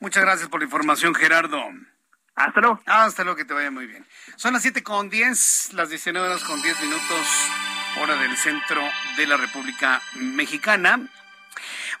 Muchas 0.00 0.24
gracias 0.24 0.48
por 0.48 0.60
la 0.60 0.64
información, 0.64 1.14
Gerardo. 1.14 1.62
Hasta 2.34 2.60
luego. 2.60 2.80
Hasta 2.86 3.22
luego, 3.22 3.36
que 3.36 3.44
te 3.44 3.54
vaya 3.54 3.70
muy 3.70 3.86
bien. 3.86 4.04
Son 4.36 4.52
las 4.52 4.62
siete 4.62 4.82
con 4.82 5.10
diez, 5.10 5.72
las 5.74 5.88
19 5.88 6.26
horas 6.26 6.42
con 6.42 6.60
10 6.60 6.82
minutos, 6.82 7.50
hora 8.02 8.16
del 8.16 8.36
centro 8.36 8.80
de 9.16 9.26
la 9.28 9.36
República 9.36 10.00
Mexicana. 10.16 10.98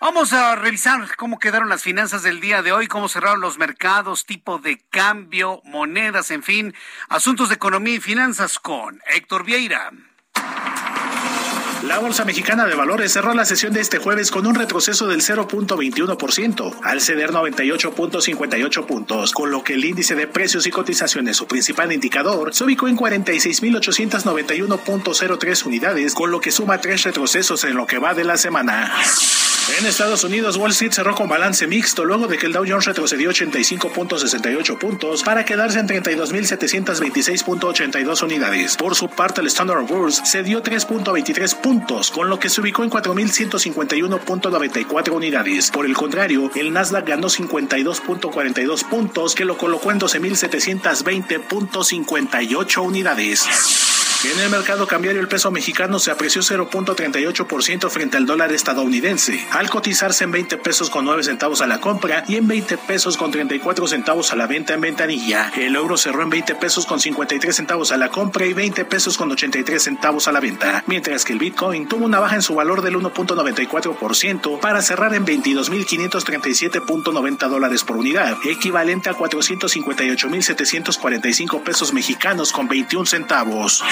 Vamos 0.00 0.32
a 0.32 0.56
revisar 0.56 1.14
cómo 1.16 1.38
quedaron 1.38 1.68
las 1.68 1.82
finanzas 1.82 2.22
del 2.22 2.40
día 2.40 2.62
de 2.62 2.72
hoy, 2.72 2.86
cómo 2.86 3.08
cerraron 3.08 3.40
los 3.40 3.58
mercados, 3.58 4.24
tipo 4.24 4.58
de 4.58 4.78
cambio, 4.90 5.60
monedas, 5.64 6.30
en 6.30 6.42
fin, 6.42 6.74
asuntos 7.08 7.48
de 7.48 7.56
economía 7.56 7.94
y 7.94 8.00
finanzas 8.00 8.58
con 8.58 9.00
Héctor 9.06 9.44
Vieira. 9.44 9.90
La 11.82 11.98
Bolsa 11.98 12.24
Mexicana 12.26 12.66
de 12.66 12.74
Valores 12.74 13.12
cerró 13.12 13.32
la 13.32 13.46
sesión 13.46 13.72
de 13.72 13.80
este 13.80 13.96
jueves 13.98 14.30
con 14.30 14.46
un 14.46 14.54
retroceso 14.54 15.06
del 15.06 15.22
0.21%, 15.22 16.74
al 16.82 17.00
ceder 17.00 17.32
98.58 17.32 18.84
puntos, 18.84 19.32
con 19.32 19.50
lo 19.50 19.64
que 19.64 19.72
el 19.74 19.84
índice 19.84 20.14
de 20.14 20.26
precios 20.26 20.66
y 20.66 20.70
cotizaciones, 20.70 21.38
su 21.38 21.46
principal 21.46 21.90
indicador, 21.92 22.54
se 22.54 22.64
ubicó 22.64 22.86
en 22.86 22.98
46.891.03 22.98 25.66
unidades, 25.66 26.14
con 26.14 26.30
lo 26.30 26.40
que 26.40 26.50
suma 26.50 26.82
tres 26.82 27.04
retrocesos 27.04 27.64
en 27.64 27.76
lo 27.76 27.86
que 27.86 27.98
va 27.98 28.12
de 28.12 28.24
la 28.24 28.36
semana. 28.36 28.92
En 29.78 29.86
Estados 29.86 30.24
Unidos, 30.24 30.56
Wall 30.56 30.72
Street 30.72 30.90
cerró 30.92 31.14
con 31.14 31.28
balance 31.28 31.64
mixto 31.66 32.04
luego 32.04 32.26
de 32.26 32.36
que 32.38 32.46
el 32.46 32.52
Dow 32.52 32.64
Jones 32.66 32.86
retrocedió 32.86 33.30
85.68 33.30 34.78
puntos 34.78 35.22
para 35.22 35.44
quedarse 35.44 35.78
en 35.78 35.86
32.726.82 35.88 38.22
unidades. 38.22 38.76
Por 38.76 38.94
su 38.94 39.08
parte, 39.08 39.40
el 39.40 39.46
Standard 39.46 39.86
Poor's 39.86 40.20
cedió 40.24 40.62
3.23 40.62 41.60
puntos, 41.60 42.10
con 42.10 42.28
lo 42.28 42.38
que 42.38 42.48
se 42.48 42.60
ubicó 42.60 42.82
en 42.84 42.90
4.151.94 42.90 45.12
unidades. 45.12 45.70
Por 45.70 45.86
el 45.86 45.94
contrario, 45.94 46.50
el 46.54 46.72
Nasdaq 46.72 47.06
ganó 47.06 47.28
52.42 47.28 48.88
puntos, 48.88 49.34
que 49.34 49.44
lo 49.44 49.56
colocó 49.56 49.92
en 49.92 50.00
12.720.58 50.00 52.82
unidades. 52.82 53.99
En 54.22 54.38
el 54.38 54.50
mercado 54.50 54.86
cambiario 54.86 55.18
el 55.18 55.28
peso 55.28 55.50
mexicano 55.50 55.98
se 55.98 56.10
apreció 56.10 56.42
0.38% 56.42 57.88
frente 57.88 58.18
al 58.18 58.26
dólar 58.26 58.52
estadounidense, 58.52 59.46
al 59.50 59.70
cotizarse 59.70 60.24
en 60.24 60.30
20 60.30 60.58
pesos 60.58 60.90
con 60.90 61.06
9 61.06 61.22
centavos 61.22 61.62
a 61.62 61.66
la 61.66 61.80
compra 61.80 62.24
y 62.28 62.36
en 62.36 62.46
20 62.46 62.76
pesos 62.76 63.16
con 63.16 63.30
34 63.30 63.86
centavos 63.86 64.30
a 64.30 64.36
la 64.36 64.46
venta 64.46 64.74
en 64.74 64.82
ventanilla. 64.82 65.50
El 65.56 65.74
euro 65.74 65.96
cerró 65.96 66.22
en 66.22 66.28
20 66.28 66.54
pesos 66.56 66.84
con 66.84 67.00
53 67.00 67.56
centavos 67.56 67.92
a 67.92 67.96
la 67.96 68.10
compra 68.10 68.44
y 68.44 68.52
20 68.52 68.84
pesos 68.84 69.16
con 69.16 69.32
83 69.32 69.82
centavos 69.82 70.28
a 70.28 70.32
la 70.32 70.40
venta, 70.40 70.84
mientras 70.86 71.24
que 71.24 71.32
el 71.32 71.38
Bitcoin 71.38 71.88
tuvo 71.88 72.04
una 72.04 72.20
baja 72.20 72.34
en 72.34 72.42
su 72.42 72.54
valor 72.54 72.82
del 72.82 72.96
1.94% 72.96 74.60
para 74.60 74.82
cerrar 74.82 75.14
en 75.14 75.24
22.537.90 75.24 77.48
dólares 77.48 77.84
por 77.84 77.96
unidad, 77.96 78.36
equivalente 78.44 79.08
a 79.08 79.14
458.745 79.14 81.62
pesos 81.62 81.94
mexicanos 81.94 82.52
con 82.52 82.68
21 82.68 83.06
centavos. 83.06 83.82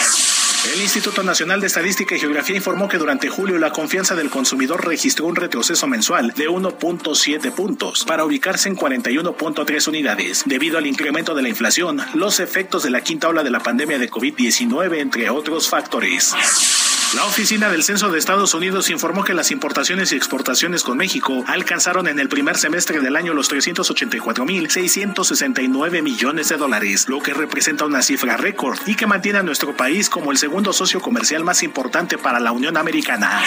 El 0.67 0.83
Instituto 0.83 1.23
Nacional 1.23 1.61
de 1.61 1.69
Estadística 1.69 2.15
y 2.17 2.19
Geografía 2.19 2.57
informó 2.57 2.89
que 2.89 2.99
durante 2.99 3.29
julio 3.29 3.59
la 3.59 3.71
confianza 3.71 4.15
del 4.17 4.29
consumidor 4.29 4.87
registró 4.87 5.27
un 5.27 5.37
retroceso 5.37 5.87
mensual 5.87 6.33
de 6.35 6.49
1.7 6.49 7.53
puntos 7.53 8.05
para 8.05 8.25
ubicarse 8.25 8.69
en 8.69 8.77
41.3 8.77 9.89
unidades, 9.89 10.43
debido 10.47 10.79
al 10.79 10.87
incremento 10.87 11.35
de 11.35 11.43
la 11.43 11.49
inflación, 11.49 12.01
los 12.15 12.41
efectos 12.41 12.83
de 12.83 12.91
la 12.91 13.03
quinta 13.03 13.29
ola 13.29 13.45
de 13.45 13.51
la 13.51 13.61
pandemia 13.61 13.99
de 13.99 14.11
COVID-19, 14.11 14.99
entre 14.99 15.31
otros 15.31 15.69
factores. 15.69 16.35
La 17.15 17.25
Oficina 17.25 17.71
del 17.71 17.83
Censo 17.83 18.11
de 18.11 18.19
Estados 18.19 18.53
Unidos 18.53 18.91
informó 18.91 19.25
que 19.25 19.33
las 19.33 19.51
importaciones 19.51 20.13
y 20.13 20.17
exportaciones 20.17 20.83
con 20.83 20.99
México 20.99 21.43
alcanzaron 21.47 22.07
en 22.07 22.19
el 22.19 22.29
primer 22.29 22.59
semestre 22.59 23.01
del 23.01 23.17
año 23.17 23.33
los 23.33 23.51
384.669 23.51 26.03
millones 26.03 26.51
de 26.51 26.59
dólares, 26.59 27.09
lo 27.09 27.21
que 27.21 27.33
representa 27.33 27.87
una 27.87 28.03
cifra 28.03 28.37
récord 28.37 28.79
y 28.85 28.95
que 28.95 29.07
mantiene 29.07 29.39
a 29.39 29.43
nuestro 29.43 29.75
país 29.75 30.11
como 30.11 30.33
el 30.33 30.37
segundo 30.37 30.75
socio 30.75 31.01
comercial 31.01 31.45
más 31.45 31.63
importante 31.63 32.19
para 32.19 32.41
la 32.41 32.53
Unión 32.53 32.77
Americana. 32.77 33.43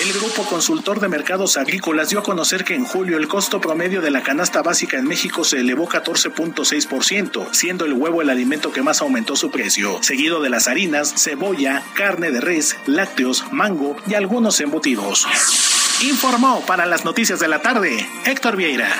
El 0.00 0.12
Grupo 0.12 0.44
Consultor 0.44 0.98
de 0.98 1.08
Mercados 1.08 1.56
Agrícolas 1.56 2.08
dio 2.08 2.18
a 2.18 2.22
conocer 2.24 2.64
que 2.64 2.74
en 2.74 2.84
julio 2.84 3.16
el 3.16 3.28
costo 3.28 3.60
promedio 3.60 4.00
de 4.00 4.10
la 4.10 4.24
canasta 4.24 4.60
básica 4.60 4.98
en 4.98 5.06
México 5.06 5.44
se 5.44 5.60
elevó 5.60 5.88
14.6%, 5.88 7.52
siendo 7.52 7.84
el 7.84 7.92
huevo 7.92 8.20
el 8.20 8.28
alimento 8.28 8.72
que 8.72 8.82
más 8.82 9.00
aumentó 9.00 9.36
su 9.36 9.52
precio, 9.52 10.02
seguido 10.02 10.42
de 10.42 10.50
las 10.50 10.66
harinas, 10.66 11.14
cebolla, 11.16 11.82
carne 11.94 12.32
de 12.32 12.40
res, 12.40 12.76
lácteos, 12.86 13.52
mango 13.52 13.96
y 14.08 14.14
algunos 14.14 14.60
embutidos. 14.60 15.28
Informó 16.02 16.60
para 16.66 16.86
las 16.86 17.04
noticias 17.04 17.38
de 17.38 17.48
la 17.48 17.62
tarde 17.62 18.04
Héctor 18.24 18.56
Vieira. 18.56 18.90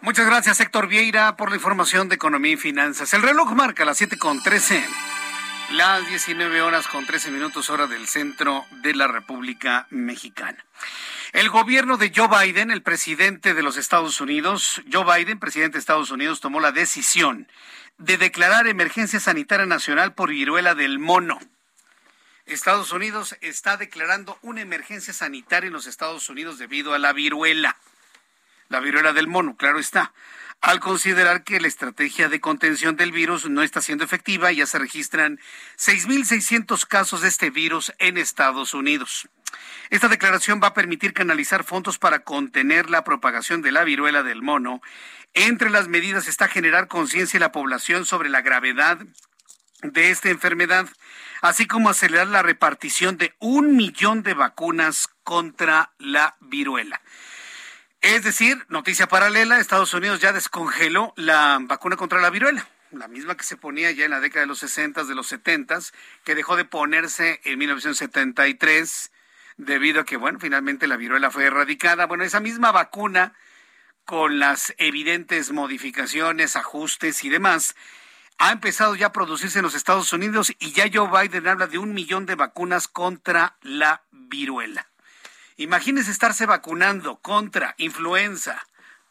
Muchas 0.00 0.26
gracias 0.26 0.58
Héctor 0.60 0.88
Vieira 0.88 1.36
por 1.36 1.50
la 1.50 1.56
información 1.56 2.08
de 2.08 2.14
economía 2.14 2.52
y 2.52 2.56
finanzas. 2.56 3.12
El 3.12 3.20
reloj 3.20 3.52
marca 3.52 3.84
las 3.84 3.98
7 3.98 4.16
con 4.16 4.42
13. 4.42 4.82
Las 5.72 6.08
19 6.08 6.62
horas 6.62 6.88
con 6.88 7.04
13 7.04 7.30
minutos 7.30 7.68
hora 7.68 7.86
del 7.86 8.08
centro 8.08 8.64
de 8.70 8.94
la 8.94 9.06
República 9.06 9.86
Mexicana. 9.90 10.64
El 11.32 11.50
gobierno 11.50 11.98
de 11.98 12.10
Joe 12.14 12.26
Biden, 12.26 12.70
el 12.70 12.82
presidente 12.82 13.52
de 13.52 13.62
los 13.62 13.76
Estados 13.76 14.22
Unidos, 14.22 14.80
Joe 14.90 15.04
Biden, 15.04 15.38
presidente 15.38 15.74
de 15.74 15.80
Estados 15.80 16.10
Unidos, 16.10 16.40
tomó 16.40 16.60
la 16.60 16.72
decisión 16.72 17.48
de 17.98 18.16
declarar 18.16 18.66
emergencia 18.66 19.20
sanitaria 19.20 19.66
nacional 19.66 20.14
por 20.14 20.30
viruela 20.30 20.74
del 20.74 20.98
mono. 20.98 21.38
Estados 22.46 22.90
Unidos 22.92 23.36
está 23.42 23.76
declarando 23.76 24.38
una 24.40 24.62
emergencia 24.62 25.12
sanitaria 25.12 25.66
en 25.66 25.74
los 25.74 25.86
Estados 25.86 26.30
Unidos 26.30 26.56
debido 26.56 26.94
a 26.94 26.98
la 26.98 27.12
viruela. 27.12 27.76
La 28.70 28.80
viruela 28.80 29.12
del 29.12 29.28
mono, 29.28 29.54
claro 29.54 29.78
está 29.78 30.14
al 30.60 30.80
considerar 30.80 31.44
que 31.44 31.60
la 31.60 31.68
estrategia 31.68 32.28
de 32.28 32.40
contención 32.40 32.96
del 32.96 33.12
virus 33.12 33.48
no 33.48 33.62
está 33.62 33.80
siendo 33.80 34.04
efectiva, 34.04 34.50
ya 34.50 34.66
se 34.66 34.78
registran 34.78 35.38
6.600 35.78 36.86
casos 36.86 37.22
de 37.22 37.28
este 37.28 37.50
virus 37.50 37.92
en 37.98 38.18
Estados 38.18 38.74
Unidos. 38.74 39.28
Esta 39.90 40.08
declaración 40.08 40.60
va 40.62 40.68
a 40.68 40.74
permitir 40.74 41.14
canalizar 41.14 41.64
fondos 41.64 41.98
para 41.98 42.20
contener 42.20 42.90
la 42.90 43.04
propagación 43.04 43.62
de 43.62 43.72
la 43.72 43.84
viruela 43.84 44.22
del 44.22 44.42
mono. 44.42 44.82
Entre 45.32 45.70
las 45.70 45.88
medidas 45.88 46.26
está 46.26 46.48
generar 46.48 46.88
conciencia 46.88 47.38
en 47.38 47.42
la 47.42 47.52
población 47.52 48.04
sobre 48.04 48.28
la 48.28 48.42
gravedad 48.42 48.98
de 49.82 50.10
esta 50.10 50.28
enfermedad, 50.28 50.88
así 51.40 51.66
como 51.66 51.88
acelerar 51.88 52.26
la 52.26 52.42
repartición 52.42 53.16
de 53.16 53.34
un 53.38 53.76
millón 53.76 54.22
de 54.22 54.34
vacunas 54.34 55.08
contra 55.22 55.92
la 55.98 56.36
viruela. 56.40 57.00
Es 58.00 58.22
decir, 58.22 58.64
noticia 58.68 59.08
paralela, 59.08 59.58
Estados 59.58 59.92
Unidos 59.92 60.20
ya 60.20 60.32
descongeló 60.32 61.12
la 61.16 61.58
vacuna 61.62 61.96
contra 61.96 62.20
la 62.20 62.30
viruela, 62.30 62.68
la 62.92 63.08
misma 63.08 63.36
que 63.36 63.42
se 63.42 63.56
ponía 63.56 63.90
ya 63.90 64.04
en 64.04 64.12
la 64.12 64.20
década 64.20 64.42
de 64.42 64.46
los 64.46 64.60
60, 64.60 65.02
de 65.02 65.14
los 65.16 65.26
70, 65.26 65.78
que 66.22 66.36
dejó 66.36 66.56
de 66.56 66.64
ponerse 66.64 67.40
en 67.44 67.58
1973 67.58 69.10
debido 69.56 70.00
a 70.00 70.04
que, 70.04 70.16
bueno, 70.16 70.38
finalmente 70.38 70.86
la 70.86 70.96
viruela 70.96 71.32
fue 71.32 71.46
erradicada. 71.46 72.06
Bueno, 72.06 72.22
esa 72.22 72.38
misma 72.38 72.70
vacuna, 72.70 73.34
con 74.04 74.38
las 74.38 74.74
evidentes 74.78 75.50
modificaciones, 75.50 76.54
ajustes 76.54 77.24
y 77.24 77.28
demás, 77.28 77.74
ha 78.38 78.52
empezado 78.52 78.94
ya 78.94 79.06
a 79.06 79.12
producirse 79.12 79.58
en 79.58 79.64
los 79.64 79.74
Estados 79.74 80.12
Unidos 80.12 80.52
y 80.60 80.70
ya 80.70 80.88
Joe 80.92 81.10
Biden 81.10 81.48
habla 81.48 81.66
de 81.66 81.78
un 81.78 81.92
millón 81.92 82.26
de 82.26 82.36
vacunas 82.36 82.86
contra 82.86 83.56
la 83.62 84.02
viruela. 84.12 84.86
Imagínese 85.58 86.12
estarse 86.12 86.46
vacunando 86.46 87.16
contra 87.16 87.74
influenza, 87.78 88.64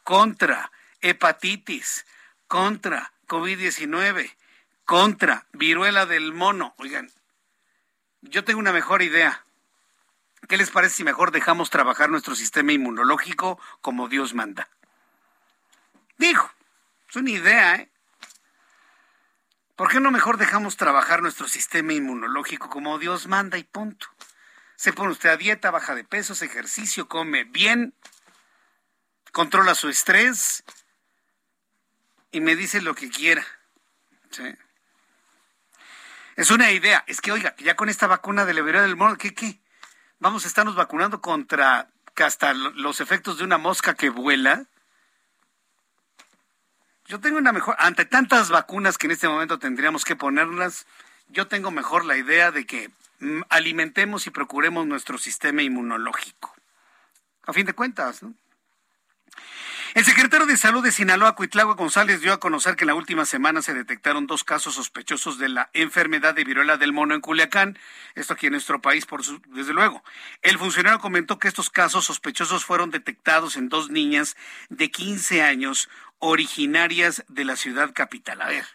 contra 0.03 0.71
hepatitis, 1.01 2.05
contra 2.47 3.11
COVID-19, 3.27 4.33
contra 4.85 5.45
viruela 5.51 6.05
del 6.05 6.33
mono. 6.33 6.73
Oigan, 6.77 7.11
yo 8.21 8.45
tengo 8.45 8.61
una 8.61 8.71
mejor 8.71 9.01
idea. 9.01 9.43
¿Qué 10.47 10.55
les 10.55 10.71
parece 10.71 10.95
si 10.95 11.03
mejor 11.03 11.31
dejamos 11.31 11.69
trabajar 11.69 12.09
nuestro 12.09 12.33
sistema 12.33 12.71
inmunológico 12.71 13.59
como 13.81 14.07
Dios 14.07 14.33
manda? 14.33 14.69
Dijo, 16.17 16.49
es 17.09 17.15
una 17.17 17.31
idea, 17.31 17.75
¿eh? 17.75 17.91
¿Por 19.75 19.89
qué 19.89 19.99
no 19.99 20.11
mejor 20.11 20.37
dejamos 20.37 20.77
trabajar 20.77 21.21
nuestro 21.21 21.49
sistema 21.49 21.91
inmunológico 21.91 22.69
como 22.69 22.97
Dios 22.99 23.27
manda 23.27 23.57
y 23.57 23.63
punto? 23.65 24.07
Se 24.77 24.93
pone 24.93 25.11
usted 25.11 25.29
a 25.29 25.37
dieta, 25.37 25.71
baja 25.71 25.95
de 25.95 26.03
peso, 26.03 26.33
ejercicio, 26.45 27.09
come 27.09 27.43
bien, 27.43 27.93
controla 29.33 29.75
su 29.75 29.89
estrés 29.89 30.63
y 32.31 32.41
me 32.41 32.55
dice 32.55 32.81
lo 32.81 32.95
que 32.95 33.09
quiera. 33.09 33.45
Es 36.35 36.51
una 36.51 36.71
idea. 36.71 37.03
Es 37.07 37.21
que, 37.21 37.31
oiga, 37.31 37.55
ya 37.57 37.75
con 37.75 37.89
esta 37.89 38.05
vacuna 38.05 38.45
de 38.45 38.53
la 38.53 38.61
viruela 38.61 38.85
del 38.85 38.95
mono, 38.95 39.17
¿qué, 39.17 39.33
qué? 39.33 39.59
Vamos 40.19 40.45
a 40.45 40.47
estarnos 40.47 40.75
vacunando 40.75 41.21
contra 41.21 41.89
hasta 42.23 42.53
los 42.53 43.01
efectos 43.01 43.39
de 43.39 43.43
una 43.43 43.57
mosca 43.57 43.95
que 43.95 44.09
vuela. 44.09 44.65
Yo 47.05 47.19
tengo 47.19 47.37
una 47.37 47.51
mejor, 47.51 47.75
ante 47.79 48.05
tantas 48.05 48.49
vacunas 48.49 48.97
que 48.97 49.07
en 49.07 49.11
este 49.11 49.27
momento 49.27 49.57
tendríamos 49.59 50.05
que 50.05 50.15
ponerlas, 50.15 50.85
yo 51.29 51.47
tengo 51.47 51.71
mejor 51.71 52.05
la 52.05 52.17
idea 52.17 52.51
de 52.51 52.65
que 52.65 52.91
alimentemos 53.49 54.27
y 54.27 54.31
procuremos 54.31 54.85
nuestro 54.85 55.17
sistema 55.17 55.63
inmunológico. 55.63 56.55
A 57.43 57.53
fin 57.53 57.65
de 57.65 57.73
cuentas, 57.73 58.23
¿no? 58.23 58.33
El 59.93 60.05
secretario 60.05 60.45
de 60.45 60.57
Salud 60.57 60.83
de 60.83 60.91
Sinaloa, 60.91 61.33
Cuitlagua 61.33 61.73
González, 61.73 62.21
dio 62.21 62.31
a 62.31 62.39
conocer 62.39 62.75
que 62.75 62.83
en 62.83 62.89
la 62.89 62.93
última 62.93 63.25
semana 63.25 63.63
se 63.63 63.73
detectaron 63.73 64.27
dos 64.27 64.43
casos 64.43 64.75
sospechosos 64.75 65.39
de 65.39 65.49
la 65.49 65.71
enfermedad 65.73 66.35
de 66.35 66.43
viruela 66.43 66.77
del 66.77 66.93
mono 66.93 67.15
en 67.15 67.21
Culiacán. 67.21 67.79
Esto 68.13 68.33
aquí 68.33 68.45
en 68.45 68.51
nuestro 68.51 68.79
país, 68.79 69.07
por 69.07 69.23
desde 69.47 69.73
luego. 69.73 70.03
El 70.43 70.59
funcionario 70.59 70.99
comentó 70.99 71.39
que 71.39 71.47
estos 71.47 71.71
casos 71.71 72.05
sospechosos 72.05 72.63
fueron 72.63 72.91
detectados 72.91 73.55
en 73.55 73.69
dos 73.69 73.89
niñas 73.89 74.35
de 74.69 74.91
15 74.91 75.41
años 75.41 75.89
originarias 76.19 77.23
de 77.27 77.45
la 77.45 77.55
ciudad 77.55 77.91
capital. 77.93 78.41
A 78.41 78.49
ver, 78.49 78.65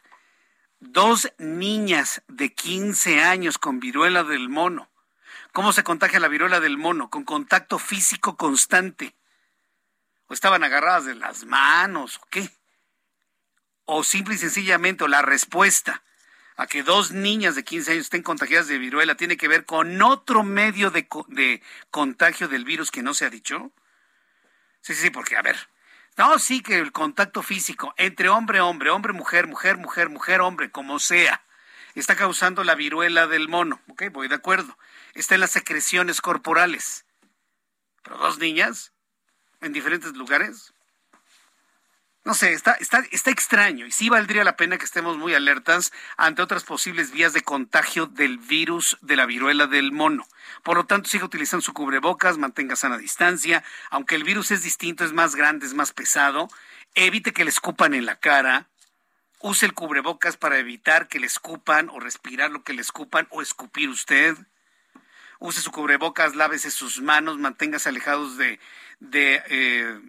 dos 0.82 1.32
niñas 1.38 2.22
de 2.28 2.52
15 2.52 3.22
años 3.22 3.56
con 3.56 3.78
viruela 3.78 4.24
del 4.24 4.48
mono. 4.48 4.90
¿Cómo 5.52 5.72
se 5.72 5.84
contagia 5.84 6.18
la 6.20 6.28
viruela 6.28 6.60
del 6.60 6.76
mono? 6.76 7.08
Con 7.08 7.24
contacto 7.24 7.78
físico 7.78 8.36
constante. 8.36 9.14
¿O 10.26 10.34
estaban 10.34 10.64
agarradas 10.64 11.04
de 11.04 11.14
las 11.14 11.44
manos 11.44 12.18
o 12.18 12.26
qué? 12.30 12.50
O 13.84 14.02
simple 14.02 14.34
y 14.34 14.38
sencillamente, 14.38 15.06
la 15.08 15.22
respuesta 15.22 16.02
a 16.56 16.66
que 16.66 16.82
dos 16.82 17.12
niñas 17.12 17.54
de 17.54 17.64
15 17.64 17.92
años 17.92 18.04
estén 18.04 18.22
contagiadas 18.22 18.68
de 18.68 18.78
viruela 18.78 19.14
tiene 19.14 19.36
que 19.36 19.48
ver 19.48 19.64
con 19.64 20.02
otro 20.02 20.42
medio 20.42 20.90
de, 20.90 21.06
de 21.28 21.62
contagio 21.90 22.48
del 22.48 22.64
virus 22.64 22.90
que 22.90 23.02
no 23.02 23.14
se 23.14 23.24
ha 23.24 23.30
dicho. 23.30 23.70
Sí, 24.80 24.94
sí, 24.94 25.02
sí, 25.02 25.10
porque, 25.10 25.36
a 25.36 25.42
ver, 25.42 25.56
no, 26.16 26.38
sí 26.38 26.62
que 26.62 26.78
el 26.78 26.92
contacto 26.92 27.42
físico 27.42 27.94
entre 27.96 28.28
hombre, 28.28 28.60
hombre, 28.60 28.90
hombre, 28.90 29.12
mujer, 29.12 29.46
mujer, 29.46 29.78
mujer, 29.78 30.10
mujer, 30.10 30.40
hombre, 30.40 30.70
como 30.70 30.98
sea, 30.98 31.42
está 31.94 32.16
causando 32.16 32.64
la 32.64 32.74
viruela 32.74 33.26
del 33.26 33.48
mono. 33.48 33.80
Ok, 33.88 34.04
voy 34.12 34.28
de 34.28 34.34
acuerdo. 34.34 34.76
Está 35.14 35.34
en 35.34 35.40
las 35.40 35.50
secreciones 35.50 36.20
corporales. 36.20 37.06
Pero 38.02 38.18
dos 38.18 38.38
niñas 38.38 38.92
en 39.60 39.72
diferentes 39.72 40.12
lugares. 40.14 40.71
No 42.24 42.34
sé, 42.34 42.52
está, 42.52 42.74
está, 42.74 43.02
está 43.10 43.32
extraño 43.32 43.84
y 43.84 43.90
sí 43.90 44.08
valdría 44.08 44.44
la 44.44 44.56
pena 44.56 44.78
que 44.78 44.84
estemos 44.84 45.16
muy 45.18 45.34
alertas 45.34 45.92
ante 46.16 46.40
otras 46.40 46.62
posibles 46.62 47.10
vías 47.10 47.32
de 47.32 47.42
contagio 47.42 48.06
del 48.06 48.38
virus 48.38 48.96
de 49.00 49.16
la 49.16 49.26
viruela 49.26 49.66
del 49.66 49.90
mono. 49.90 50.24
Por 50.62 50.76
lo 50.76 50.86
tanto, 50.86 51.08
siga 51.08 51.24
utilizando 51.24 51.62
su 51.62 51.72
cubrebocas, 51.72 52.38
mantenga 52.38 52.76
sana 52.76 52.96
distancia, 52.96 53.64
aunque 53.90 54.14
el 54.14 54.22
virus 54.22 54.52
es 54.52 54.62
distinto, 54.62 55.04
es 55.04 55.12
más 55.12 55.34
grande, 55.34 55.66
es 55.66 55.74
más 55.74 55.92
pesado, 55.92 56.48
evite 56.94 57.32
que 57.32 57.42
le 57.42 57.50
escupan 57.50 57.92
en 57.92 58.06
la 58.06 58.14
cara, 58.14 58.68
use 59.40 59.66
el 59.66 59.74
cubrebocas 59.74 60.36
para 60.36 60.58
evitar 60.58 61.08
que 61.08 61.18
le 61.18 61.26
escupan 61.26 61.88
o 61.88 61.98
respirar 61.98 62.52
lo 62.52 62.62
que 62.62 62.72
le 62.72 62.82
escupan 62.82 63.26
o 63.30 63.42
escupir 63.42 63.88
usted. 63.88 64.36
Use 65.40 65.60
su 65.60 65.72
cubrebocas, 65.72 66.36
lávese 66.36 66.70
sus 66.70 67.02
manos, 67.02 67.36
manténgase 67.38 67.88
alejados 67.88 68.36
de, 68.36 68.60
de 69.00 69.42
eh, 69.48 70.00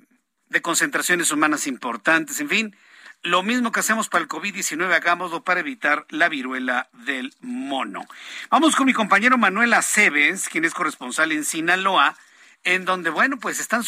de 0.54 0.62
concentraciones 0.62 1.32
humanas 1.32 1.68
importantes, 1.68 2.40
en 2.40 2.48
fin, 2.48 2.76
lo 3.24 3.42
mismo 3.42 3.72
que 3.72 3.80
hacemos 3.80 4.08
para 4.08 4.24
el 4.24 4.30
COVID-19, 4.30 4.94
hagámoslo 4.94 5.44
para 5.44 5.62
evitar 5.62 6.06
la 6.10 6.30
viruela 6.30 6.88
del 6.94 7.34
mono. 7.42 8.06
Vamos 8.50 8.76
con 8.76 8.86
mi 8.86 8.94
compañero 8.94 9.38
Manuel 9.38 9.74
Aceves, 9.74 10.48
quien 10.50 10.64
es 10.64 10.74
corresponsal 10.74 11.32
en 11.32 11.44
Sinaloa, 11.44 12.16
en 12.64 12.86
donde, 12.86 13.10
bueno, 13.10 13.38
pues 13.38 13.60
están 13.60 13.82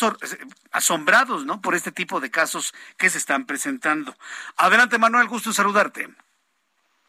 asombrados, 0.72 1.45
¿no? 1.45 1.61
Por 1.61 1.76
este 1.76 1.91
tipo 1.91 2.20
de 2.20 2.32
casos 2.32 2.74
que 2.97 3.09
se 3.09 3.20
están 3.20 3.45
presentando. 3.45 4.16
Adelante, 4.57 4.97
Manuel, 4.97 5.28
gusto 5.28 5.53
saludarte. 5.53 6.09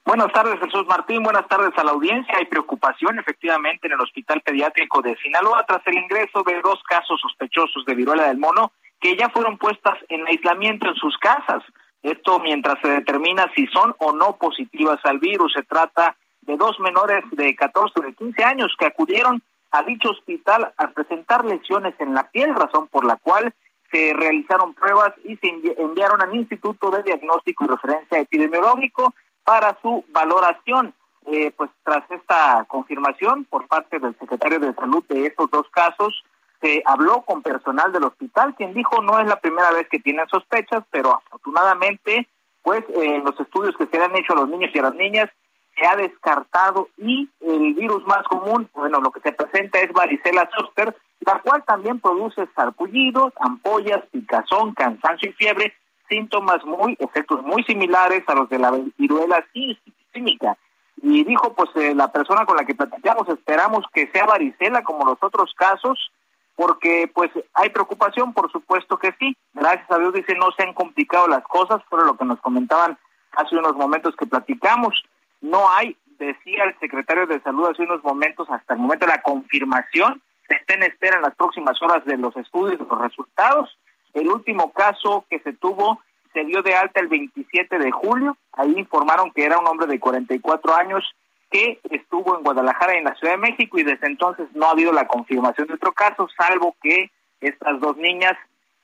Buenas 0.04 0.32
tardes, 0.32 0.60
Jesús 0.60 0.86
Martín. 0.86 1.22
Buenas 1.22 1.48
tardes 1.48 1.72
a 1.76 1.82
la 1.82 1.90
audiencia. 1.92 2.36
Hay 2.36 2.46
preocupación, 2.46 3.18
efectivamente, 3.18 3.88
en 3.88 3.94
el 3.94 4.00
Hospital 4.00 4.40
Pediátrico 4.42 5.02
de 5.02 5.16
Sinaloa 5.16 5.64
tras 5.66 5.84
el 5.86 5.94
ingreso 5.94 6.44
de 6.44 6.60
dos 6.62 6.80
casos 6.88 7.20
sospechosos 7.20 7.84
de 7.86 7.94
viruela 7.94 8.28
del 8.28 8.38
mono 8.38 8.72
que 9.00 9.16
ya 9.16 9.28
fueron 9.30 9.58
puestas 9.58 9.98
en 10.08 10.26
aislamiento 10.26 10.88
en 10.88 10.94
sus 10.94 11.16
casas. 11.18 11.62
Esto 12.02 12.38
mientras 12.40 12.78
se 12.80 12.88
determina 12.88 13.50
si 13.54 13.66
son 13.68 13.94
o 13.98 14.12
no 14.12 14.36
positivas 14.36 14.98
al 15.04 15.18
virus. 15.18 15.52
Se 15.52 15.62
trata 15.62 16.16
de 16.42 16.56
dos 16.56 16.78
menores 16.80 17.24
de 17.32 17.54
14 17.54 17.92
o 17.98 18.02
de 18.02 18.14
15 18.14 18.44
años 18.44 18.74
que 18.78 18.86
acudieron 18.86 19.42
a 19.72 19.82
dicho 19.82 20.10
hospital 20.10 20.72
al 20.76 20.92
presentar 20.92 21.44
lesiones 21.44 21.94
en 21.98 22.14
la 22.14 22.30
piel, 22.30 22.54
razón 22.54 22.88
por 22.88 23.04
la 23.04 23.16
cual 23.16 23.52
se 23.90 24.12
realizaron 24.14 24.74
pruebas 24.74 25.12
y 25.24 25.36
se 25.36 25.48
enviaron 25.78 26.22
al 26.22 26.34
Instituto 26.34 26.90
de 26.90 27.02
Diagnóstico 27.02 27.64
y 27.64 27.68
Referencia 27.68 28.18
Epidemiológico 28.18 29.14
para 29.44 29.78
su 29.82 30.04
valoración. 30.08 30.94
Eh, 31.26 31.52
pues 31.56 31.70
tras 31.82 32.08
esta 32.08 32.64
confirmación 32.68 33.46
por 33.46 33.66
parte 33.66 33.98
del 33.98 34.16
secretario 34.16 34.60
de 34.60 34.72
Salud 34.74 35.04
de 35.08 35.26
estos 35.26 35.50
dos 35.50 35.68
casos, 35.70 36.24
se 36.66 36.82
habló 36.84 37.22
con 37.22 37.42
personal 37.42 37.92
del 37.92 38.04
hospital, 38.04 38.54
quien 38.56 38.74
dijo 38.74 39.00
no 39.00 39.20
es 39.20 39.28
la 39.28 39.38
primera 39.38 39.70
vez 39.70 39.88
que 39.88 40.00
tienen 40.00 40.26
sospechas, 40.28 40.82
pero 40.90 41.14
afortunadamente, 41.14 42.26
pues 42.62 42.84
en 42.94 43.24
los 43.24 43.38
estudios 43.38 43.76
que 43.76 43.86
se 43.86 44.02
han 44.02 44.16
hecho 44.16 44.32
a 44.32 44.36
los 44.36 44.48
niños 44.48 44.70
y 44.74 44.78
a 44.80 44.82
las 44.82 44.94
niñas, 44.94 45.30
se 45.76 45.86
ha 45.86 45.94
descartado 45.94 46.88
y 46.96 47.28
el 47.40 47.74
virus 47.74 48.04
más 48.06 48.24
común, 48.24 48.68
bueno, 48.74 49.00
lo 49.00 49.12
que 49.12 49.20
se 49.20 49.32
presenta 49.32 49.78
es 49.78 49.92
varicela 49.92 50.48
zoster, 50.58 50.96
la 51.20 51.38
cual 51.40 51.62
también 51.64 52.00
produce 52.00 52.48
sarpullidos, 52.56 53.32
ampollas, 53.38 54.02
picazón, 54.10 54.74
cansancio 54.74 55.30
y 55.30 55.34
fiebre, 55.34 55.74
síntomas 56.08 56.64
muy, 56.64 56.96
efectos 56.98 57.42
muy 57.42 57.62
similares 57.64 58.24
a 58.26 58.34
los 58.34 58.48
de 58.48 58.58
la 58.58 58.72
viruela 58.96 59.44
sísmica. 59.52 60.56
Y 61.02 61.24
dijo, 61.24 61.52
pues 61.54 61.70
eh, 61.76 61.94
la 61.94 62.10
persona 62.10 62.44
con 62.46 62.56
la 62.56 62.64
que 62.64 62.74
platicamos, 62.74 63.28
esperamos 63.28 63.84
que 63.92 64.10
sea 64.12 64.24
varicela 64.24 64.82
como 64.82 65.04
los 65.04 65.18
otros 65.20 65.52
casos, 65.54 66.10
porque 66.56 67.08
pues 67.14 67.30
hay 67.54 67.68
preocupación, 67.68 68.32
por 68.32 68.50
supuesto 68.50 68.98
que 68.98 69.14
sí. 69.18 69.36
Gracias 69.52 69.90
a 69.90 69.98
Dios, 69.98 70.14
dice, 70.14 70.34
no 70.34 70.50
se 70.52 70.62
han 70.62 70.72
complicado 70.72 71.28
las 71.28 71.44
cosas, 71.44 71.82
fue 71.88 72.04
lo 72.04 72.16
que 72.16 72.24
nos 72.24 72.40
comentaban 72.40 72.98
hace 73.32 73.56
unos 73.56 73.76
momentos 73.76 74.16
que 74.16 74.26
platicamos. 74.26 75.04
No 75.42 75.70
hay, 75.70 75.96
decía 76.18 76.64
el 76.64 76.78
secretario 76.80 77.26
de 77.26 77.40
Salud 77.40 77.68
hace 77.68 77.82
unos 77.82 78.02
momentos, 78.02 78.48
hasta 78.50 78.74
el 78.74 78.80
momento 78.80 79.06
de 79.06 79.12
la 79.12 79.22
confirmación, 79.22 80.22
se 80.48 80.56
está 80.56 80.74
en 80.74 80.84
espera 80.84 81.16
en 81.16 81.22
las 81.22 81.34
próximas 81.34 81.80
horas 81.82 82.04
de 82.06 82.16
los 82.16 82.34
estudios, 82.36 82.80
los 82.80 83.00
resultados. 83.00 83.78
El 84.14 84.28
último 84.28 84.72
caso 84.72 85.26
que 85.28 85.40
se 85.40 85.52
tuvo 85.52 86.00
se 86.32 86.44
dio 86.44 86.62
de 86.62 86.74
alta 86.74 87.00
el 87.00 87.08
27 87.08 87.78
de 87.78 87.90
julio. 87.90 88.36
Ahí 88.52 88.74
informaron 88.76 89.30
que 89.30 89.44
era 89.44 89.58
un 89.58 89.66
hombre 89.66 89.86
de 89.86 90.00
44 90.00 90.74
años 90.74 91.04
que 91.50 91.80
estuvo 91.90 92.36
en 92.36 92.44
Guadalajara 92.44 92.94
en 92.94 93.04
la 93.04 93.14
Ciudad 93.14 93.34
de 93.34 93.38
México 93.38 93.78
y 93.78 93.84
desde 93.84 94.06
entonces 94.06 94.48
no 94.54 94.66
ha 94.66 94.70
habido 94.70 94.92
la 94.92 95.06
confirmación 95.06 95.68
de 95.68 95.74
otro 95.74 95.92
caso, 95.92 96.28
salvo 96.36 96.76
que 96.82 97.10
estas 97.40 97.80
dos 97.80 97.96
niñas 97.96 98.36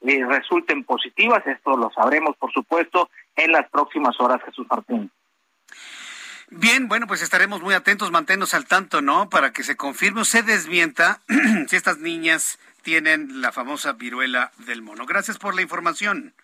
eh, 0.02 0.24
resulten 0.26 0.84
positivas. 0.84 1.46
Esto 1.46 1.76
lo 1.76 1.90
sabremos, 1.92 2.36
por 2.36 2.52
supuesto, 2.52 3.10
en 3.36 3.52
las 3.52 3.68
próximas 3.70 4.18
horas, 4.20 4.40
Jesús 4.44 4.66
Martín. 4.68 5.10
Bien, 6.50 6.86
bueno, 6.86 7.06
pues 7.06 7.22
estaremos 7.22 7.62
muy 7.62 7.74
atentos, 7.74 8.10
manténnos 8.10 8.52
al 8.52 8.66
tanto, 8.66 9.00
¿no? 9.00 9.30
Para 9.30 9.52
que 9.52 9.62
se 9.62 9.76
confirme 9.76 10.20
o 10.20 10.24
se 10.24 10.42
desmienta 10.42 11.20
si 11.66 11.76
estas 11.76 11.98
niñas 11.98 12.58
tienen 12.82 13.40
la 13.40 13.52
famosa 13.52 13.92
viruela 13.92 14.52
del 14.58 14.82
mono. 14.82 15.06
Gracias 15.06 15.38
por 15.38 15.54
la 15.54 15.62
información. 15.62 16.34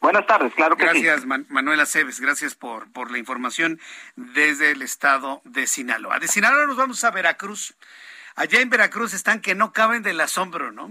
Buenas 0.00 0.26
tardes, 0.26 0.54
claro 0.54 0.78
que 0.78 0.84
gracias, 0.84 1.26
Manuela 1.26 1.84
Cebes, 1.84 2.20
gracias 2.20 2.54
por, 2.54 2.90
por 2.90 3.10
la 3.10 3.18
información 3.18 3.78
desde 4.16 4.70
el 4.70 4.80
estado 4.80 5.42
de 5.44 5.66
Sinaloa. 5.66 6.18
De 6.18 6.26
Sinaloa 6.26 6.66
nos 6.66 6.78
vamos 6.78 7.04
a 7.04 7.10
Veracruz. 7.10 7.74
Allá 8.34 8.60
en 8.60 8.70
Veracruz 8.70 9.12
están 9.12 9.42
que 9.42 9.54
no 9.54 9.74
caben 9.74 10.02
del 10.02 10.18
asombro, 10.22 10.72
¿no? 10.72 10.90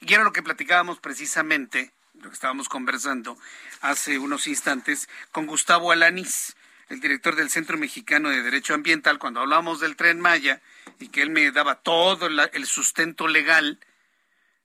Y 0.00 0.12
era 0.12 0.24
lo 0.24 0.34
que 0.34 0.42
platicábamos 0.42 1.00
precisamente, 1.00 1.90
lo 2.20 2.28
que 2.28 2.34
estábamos 2.34 2.68
conversando 2.68 3.38
hace 3.80 4.18
unos 4.18 4.46
instantes 4.46 5.08
con 5.32 5.46
Gustavo 5.46 5.90
Alanís, 5.90 6.54
el 6.90 7.00
director 7.00 7.36
del 7.36 7.48
Centro 7.48 7.78
Mexicano 7.78 8.28
de 8.28 8.42
Derecho 8.42 8.74
Ambiental, 8.74 9.18
cuando 9.18 9.40
hablamos 9.40 9.80
del 9.80 9.96
tren 9.96 10.20
Maya 10.20 10.60
y 10.98 11.08
que 11.08 11.22
él 11.22 11.30
me 11.30 11.50
daba 11.50 11.76
todo 11.76 12.26
el 12.26 12.66
sustento 12.66 13.26
legal, 13.26 13.80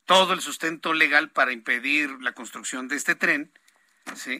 todo 0.05 0.33
el 0.33 0.41
sustento 0.41 0.93
legal 0.93 1.29
para 1.29 1.53
impedir 1.53 2.09
la 2.19 2.33
construcción 2.33 2.89
de 2.89 2.97
este 2.97 3.15
tren 3.15 3.53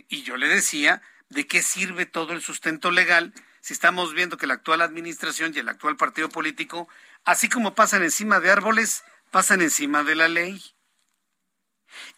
y 0.10 0.24
yo 0.24 0.38
le 0.38 0.48
decía, 0.48 1.02
¿de 1.30 1.48
qué 1.48 1.62
sirve 1.62 2.06
todo 2.06 2.34
el 2.34 2.42
sustento 2.42 2.92
legal 2.92 3.34
si 3.62 3.74
estamos 3.74 4.14
viendo 4.14 4.38
que 4.38 4.48
la 4.48 4.56
actual 4.56 4.82
administración 4.82 5.54
y 5.56 5.60
el 5.60 5.70
actual 5.70 5.98
partido 5.98 6.30
político, 6.30 6.88
así 7.24 7.50
como 7.50 7.76
pasan 7.76 8.04
encima 8.04 8.40
de 8.40 8.52
árboles, 8.52 9.04
pasan 9.32 9.62
encima 9.62 10.04
de 10.04 10.16
la 10.16 10.28
ley? 10.28 10.64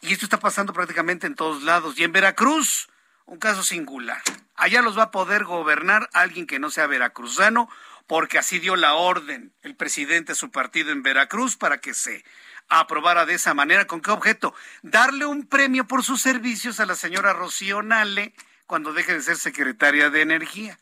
Y 0.01 0.13
esto 0.13 0.25
está 0.25 0.39
pasando 0.39 0.73
prácticamente 0.73 1.27
en 1.27 1.35
todos 1.35 1.63
lados. 1.63 1.97
Y 1.97 2.03
en 2.03 2.11
Veracruz, 2.11 2.89
un 3.25 3.37
caso 3.37 3.63
singular. 3.63 4.21
Allá 4.55 4.81
los 4.81 4.97
va 4.97 5.03
a 5.03 5.11
poder 5.11 5.43
gobernar 5.43 6.09
alguien 6.13 6.47
que 6.47 6.59
no 6.59 6.71
sea 6.71 6.87
veracruzano, 6.87 7.69
porque 8.07 8.37
así 8.37 8.59
dio 8.59 8.75
la 8.75 8.93
orden 8.93 9.53
el 9.61 9.75
presidente 9.75 10.31
de 10.31 10.35
su 10.35 10.49
partido 10.49 10.91
en 10.91 11.03
Veracruz 11.03 11.57
para 11.57 11.79
que 11.79 11.93
se 11.93 12.23
aprobara 12.69 13.25
de 13.25 13.35
esa 13.35 13.53
manera. 13.53 13.87
¿Con 13.87 14.01
qué 14.01 14.11
objeto? 14.11 14.53
Darle 14.81 15.25
un 15.25 15.45
premio 15.45 15.87
por 15.87 16.03
sus 16.03 16.21
servicios 16.21 16.79
a 16.79 16.85
la 16.85 16.95
señora 16.95 17.33
Rocío 17.33 17.81
Nale 17.81 18.33
cuando 18.65 18.93
deje 18.93 19.13
de 19.13 19.21
ser 19.21 19.37
secretaria 19.37 20.09
de 20.09 20.21
Energía. 20.21 20.79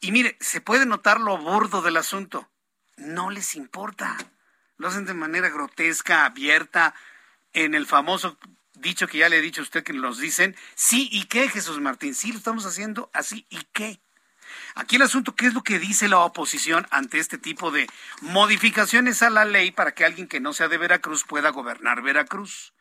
y 0.00 0.12
mire, 0.12 0.36
se 0.40 0.60
puede 0.60 0.86
notar 0.86 1.20
lo 1.20 1.38
burdo 1.38 1.82
del 1.82 1.96
asunto. 1.96 2.50
No 2.96 3.30
les 3.30 3.54
importa. 3.54 4.16
Lo 4.76 4.88
hacen 4.88 5.04
de 5.04 5.14
manera 5.14 5.48
grotesca, 5.50 6.24
abierta, 6.24 6.94
en 7.52 7.74
el 7.74 7.86
famoso 7.86 8.38
dicho 8.80 9.06
que 9.06 9.18
ya 9.18 9.28
le 9.28 9.38
he 9.38 9.42
dicho 9.42 9.60
a 9.60 9.64
usted 9.64 9.84
que 9.84 9.92
nos 9.92 10.18
dicen, 10.18 10.56
sí 10.74 11.08
y 11.12 11.24
qué, 11.24 11.48
Jesús 11.48 11.80
Martín, 11.80 12.14
sí 12.14 12.32
lo 12.32 12.38
estamos 12.38 12.66
haciendo 12.66 13.10
así 13.12 13.46
y 13.50 13.62
qué. 13.72 14.00
Aquí 14.74 14.96
el 14.96 15.02
asunto, 15.02 15.34
¿qué 15.34 15.46
es 15.46 15.54
lo 15.54 15.62
que 15.62 15.78
dice 15.78 16.08
la 16.08 16.18
oposición 16.20 16.86
ante 16.90 17.18
este 17.18 17.38
tipo 17.38 17.70
de 17.70 17.86
modificaciones 18.20 19.22
a 19.22 19.30
la 19.30 19.44
ley 19.44 19.70
para 19.70 19.92
que 19.92 20.04
alguien 20.04 20.28
que 20.28 20.40
no 20.40 20.52
sea 20.52 20.68
de 20.68 20.78
Veracruz 20.78 21.24
pueda 21.24 21.50
gobernar 21.50 22.02
Veracruz? 22.02 22.72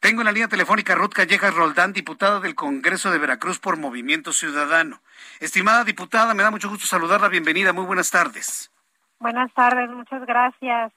Tengo 0.00 0.20
en 0.20 0.26
la 0.26 0.32
línea 0.32 0.48
telefónica 0.48 0.94
Ruth 0.94 1.12
Callejas 1.12 1.54
Roldán, 1.54 1.92
diputada 1.92 2.38
del 2.38 2.54
Congreso 2.54 3.10
de 3.10 3.18
Veracruz 3.18 3.58
por 3.58 3.76
Movimiento 3.76 4.32
Ciudadano. 4.32 5.02
Estimada 5.40 5.82
diputada, 5.82 6.34
me 6.34 6.44
da 6.44 6.52
mucho 6.52 6.68
gusto 6.68 6.86
saludarla. 6.86 7.28
Bienvenida. 7.28 7.72
Muy 7.72 7.84
buenas 7.84 8.10
tardes. 8.10 8.70
Buenas 9.18 9.52
tardes, 9.54 9.90
muchas 9.90 10.24
gracias. 10.24 10.92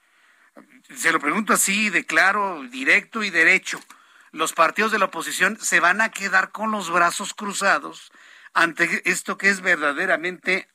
Se 0.95 1.11
lo 1.11 1.19
pregunto 1.19 1.53
así, 1.53 1.89
de 1.89 2.05
claro, 2.05 2.61
directo 2.69 3.23
y 3.23 3.31
derecho. 3.31 3.79
Los 4.31 4.53
partidos 4.53 4.91
de 4.91 4.99
la 4.99 5.05
oposición 5.05 5.57
se 5.59 5.79
van 5.79 5.99
a 5.99 6.09
quedar 6.09 6.51
con 6.51 6.69
los 6.69 6.91
brazos 6.91 7.33
cruzados 7.33 8.11
ante 8.53 9.09
esto 9.09 9.37
que 9.37 9.49
es 9.49 9.61
verdaderamente 9.61 10.67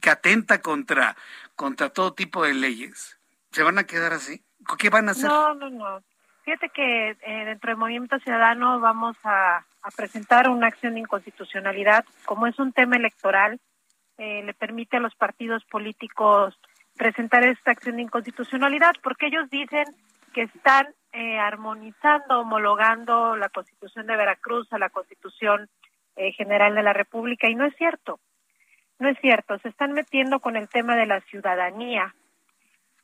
que 0.00 0.10
atenta 0.10 0.60
contra, 0.60 1.16
contra 1.54 1.90
todo 1.90 2.14
tipo 2.14 2.44
de 2.44 2.54
leyes? 2.54 3.18
¿Se 3.52 3.62
van 3.62 3.78
a 3.78 3.84
quedar 3.84 4.12
así? 4.12 4.44
¿Qué 4.78 4.90
van 4.90 5.08
a 5.08 5.12
hacer? 5.12 5.28
No, 5.28 5.54
no, 5.54 5.70
no. 5.70 6.02
Fíjate 6.44 6.68
que 6.68 7.10
eh, 7.10 7.44
dentro 7.44 7.70
del 7.70 7.76
Movimiento 7.76 8.18
Ciudadano 8.20 8.78
vamos 8.78 9.16
a, 9.24 9.64
presentar 9.96 10.48
una 10.48 10.66
acción 10.66 10.94
de 10.94 11.00
inconstitucionalidad. 11.00 12.04
Como 12.24 12.46
es 12.46 12.58
un 12.58 12.72
tema 12.72 12.96
electoral, 12.96 13.60
eh, 14.18 14.42
le 14.44 14.52
permite 14.52 14.96
a 14.96 15.00
los 15.00 15.14
partidos 15.14 15.64
políticos 15.64 16.58
presentar 16.96 17.44
esta 17.44 17.70
acción 17.70 17.96
de 17.96 18.02
inconstitucionalidad 18.02 18.94
porque 19.02 19.26
ellos 19.26 19.48
dicen 19.50 19.84
que 20.34 20.42
están 20.42 20.88
eh, 21.12 21.38
armonizando, 21.38 22.40
homologando 22.40 23.36
la 23.36 23.48
Constitución 23.48 24.06
de 24.06 24.16
Veracruz 24.16 24.72
a 24.72 24.78
la 24.78 24.90
Constitución 24.90 25.68
eh, 26.16 26.32
general 26.32 26.74
de 26.74 26.82
la 26.82 26.92
República 26.92 27.48
y 27.48 27.54
no 27.54 27.64
es 27.64 27.74
cierto. 27.76 28.18
No 28.98 29.08
es 29.08 29.18
cierto, 29.20 29.58
se 29.58 29.68
están 29.68 29.92
metiendo 29.92 30.40
con 30.40 30.56
el 30.56 30.68
tema 30.68 30.96
de 30.96 31.06
la 31.06 31.20
ciudadanía 31.22 32.14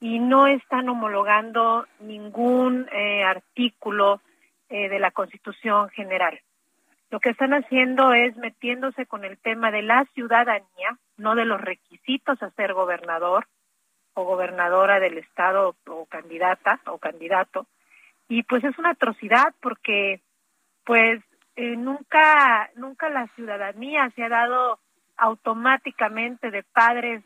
y 0.01 0.19
no 0.19 0.47
están 0.47 0.89
homologando 0.89 1.87
ningún 2.01 2.89
eh, 2.93 3.23
artículo 3.23 4.21
eh, 4.69 4.89
de 4.89 4.99
la 4.99 5.11
Constitución 5.11 5.91
general. 5.91 6.41
Lo 7.11 7.21
que 7.21 7.29
están 7.29 7.53
haciendo 7.53 8.15
es 8.15 8.35
metiéndose 8.39 9.05
con 9.05 9.25
el 9.25 9.39
tema 9.39 9.71
de 9.71 9.83
la 9.83 10.07
ciudadanía, 10.15 10.99
no 11.19 11.35
de 11.35 11.45
los 11.45 11.61
requisitos 11.61 12.43
a 12.43 12.51
ser 12.53 12.73
gobernador 12.73 13.47
o 14.15 14.25
gobernadora 14.25 14.99
del 14.99 15.19
estado 15.19 15.77
o 15.87 16.07
candidata 16.07 16.81
o 16.87 16.97
candidato. 16.97 17.67
Y 18.29 18.45
pues 18.45 18.65
es 18.65 18.79
una 18.79 18.91
atrocidad 18.91 19.55
porque 19.61 20.23
pues 20.85 21.23
eh, 21.57 21.77
nunca, 21.77 22.71
nunca 22.77 23.09
la 23.09 23.27
ciudadanía 23.35 24.11
se 24.15 24.25
ha 24.25 24.29
dado 24.29 24.79
automáticamente 25.17 26.51
de 26.51 26.63
padres, 26.63 27.23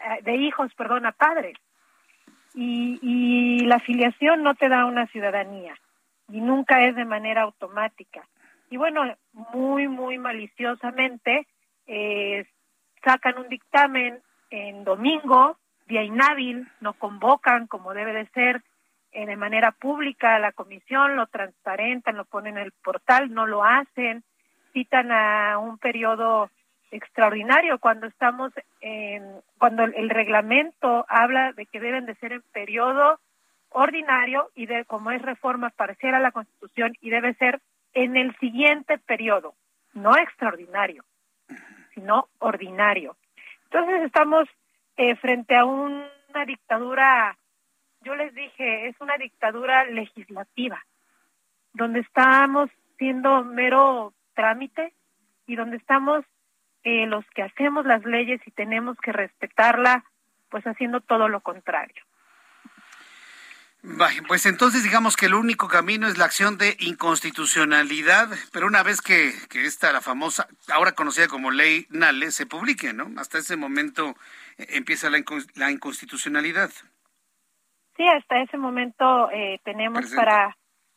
eh, 0.00 0.22
de 0.22 0.36
hijos, 0.36 0.72
perdón, 0.74 1.06
a 1.06 1.12
padres. 1.12 1.56
Y, 2.54 2.98
y 3.02 3.66
la 3.66 3.76
afiliación 3.76 4.42
no 4.42 4.54
te 4.54 4.68
da 4.68 4.86
una 4.86 5.06
ciudadanía 5.08 5.74
y 6.28 6.40
nunca 6.40 6.84
es 6.86 6.96
de 6.96 7.04
manera 7.04 7.42
automática. 7.42 8.26
Y 8.70 8.76
bueno, 8.76 9.02
muy, 9.52 9.88
muy 9.88 10.18
maliciosamente 10.18 11.46
eh, 11.86 12.46
sacan 13.04 13.38
un 13.38 13.48
dictamen 13.48 14.20
en 14.50 14.84
domingo, 14.84 15.56
día 15.86 16.02
inhábil, 16.02 16.68
no 16.80 16.94
convocan 16.94 17.66
como 17.66 17.94
debe 17.94 18.12
de 18.12 18.26
ser, 18.28 18.62
de 19.24 19.36
manera 19.36 19.72
pública 19.72 20.34
a 20.34 20.38
la 20.38 20.52
comisión, 20.52 21.16
lo 21.16 21.26
transparentan, 21.26 22.16
lo 22.16 22.26
ponen 22.26 22.58
en 22.58 22.64
el 22.64 22.72
portal, 22.72 23.32
no 23.32 23.46
lo 23.46 23.64
hacen, 23.64 24.24
citan 24.72 25.10
a 25.10 25.58
un 25.58 25.78
periodo 25.78 26.50
extraordinario 26.90 27.78
cuando 27.78 28.06
estamos 28.06 28.52
en, 28.80 29.22
cuando 29.58 29.84
el, 29.84 30.10
reglamento 30.10 31.06
habla 31.08 31.52
de 31.52 31.66
que 31.66 31.80
deben 31.80 32.06
de 32.06 32.14
ser 32.16 32.32
en 32.32 32.42
periodo 32.52 33.18
ordinario 33.70 34.50
y 34.54 34.66
de 34.66 34.84
como 34.84 35.10
es 35.10 35.22
reforma 35.22 35.70
pareciera 35.70 36.18
a 36.18 36.20
la 36.20 36.32
Constitución 36.32 36.92
y 37.00 37.10
debe 37.10 37.34
ser 37.34 37.60
en 37.94 38.16
el 38.16 38.36
siguiente 38.36 38.98
periodo, 38.98 39.54
no 39.94 40.16
extraordinario, 40.16 41.04
sino 41.94 42.28
ordinario. 42.38 43.16
Entonces 43.64 44.02
estamos 44.02 44.48
eh, 44.96 45.16
frente 45.16 45.56
a 45.56 45.64
una 45.64 46.44
dictadura, 46.46 47.36
yo 48.06 48.14
les 48.14 48.32
dije, 48.34 48.86
es 48.86 48.94
una 49.00 49.18
dictadura 49.18 49.84
legislativa, 49.84 50.80
donde 51.72 52.00
estamos 52.00 52.70
siendo 52.98 53.42
mero 53.42 54.14
trámite 54.34 54.94
y 55.46 55.56
donde 55.56 55.76
estamos 55.76 56.24
eh, 56.84 57.06
los 57.06 57.24
que 57.34 57.42
hacemos 57.42 57.84
las 57.84 58.04
leyes 58.04 58.40
y 58.46 58.52
tenemos 58.52 58.96
que 58.98 59.10
respetarla, 59.10 60.04
pues 60.50 60.64
haciendo 60.68 61.00
todo 61.00 61.28
lo 61.28 61.40
contrario. 61.40 62.04
Pues 64.26 64.46
entonces 64.46 64.82
digamos 64.82 65.16
que 65.16 65.26
el 65.26 65.34
único 65.34 65.68
camino 65.68 66.08
es 66.08 66.18
la 66.18 66.24
acción 66.24 66.58
de 66.58 66.76
inconstitucionalidad, 66.80 68.28
pero 68.52 68.66
una 68.66 68.82
vez 68.82 69.00
que, 69.00 69.32
que 69.48 69.64
esta, 69.64 69.92
la 69.92 70.00
famosa, 70.00 70.48
ahora 70.68 70.92
conocida 70.92 71.28
como 71.28 71.50
ley 71.50 71.86
Nale, 71.90 72.32
se 72.32 72.46
publique, 72.46 72.92
¿no? 72.92 73.12
Hasta 73.20 73.38
ese 73.38 73.56
momento 73.56 74.16
eh, 74.58 74.66
empieza 74.70 75.08
la, 75.08 75.22
la, 75.54 75.70
inconstitucionalidad. 75.70 76.70
Sí, 77.96 78.06
hasta 78.06 78.40
ese 78.40 78.58
momento 78.58 79.30
eh, 79.30 79.60
tenemos 79.64 80.12
para 80.14 80.56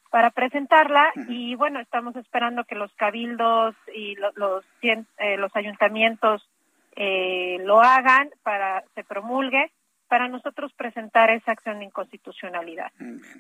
para 0.10 0.32
presentarla 0.32 1.12
y 1.28 1.56
bueno, 1.56 1.80
estamos 1.80 2.16
esperando 2.16 2.64
que 2.64 2.76
los 2.76 2.92
cabildos 2.96 3.76
y 3.94 4.16
los, 4.16 4.36
los, 4.36 4.66
eh, 4.82 5.38
los 5.38 5.56
ayuntamientos 5.56 6.50
eh, 6.96 7.58
lo 7.64 7.82
hagan 7.82 8.30
para 8.44 8.84
se 8.96 9.04
promulgue 9.04 9.72
para 10.08 10.28
nosotros 10.28 10.74
presentar 10.74 11.30
esa 11.30 11.52
acción 11.52 11.78
de 11.78 11.86
inconstitucionalidad. 11.86 12.92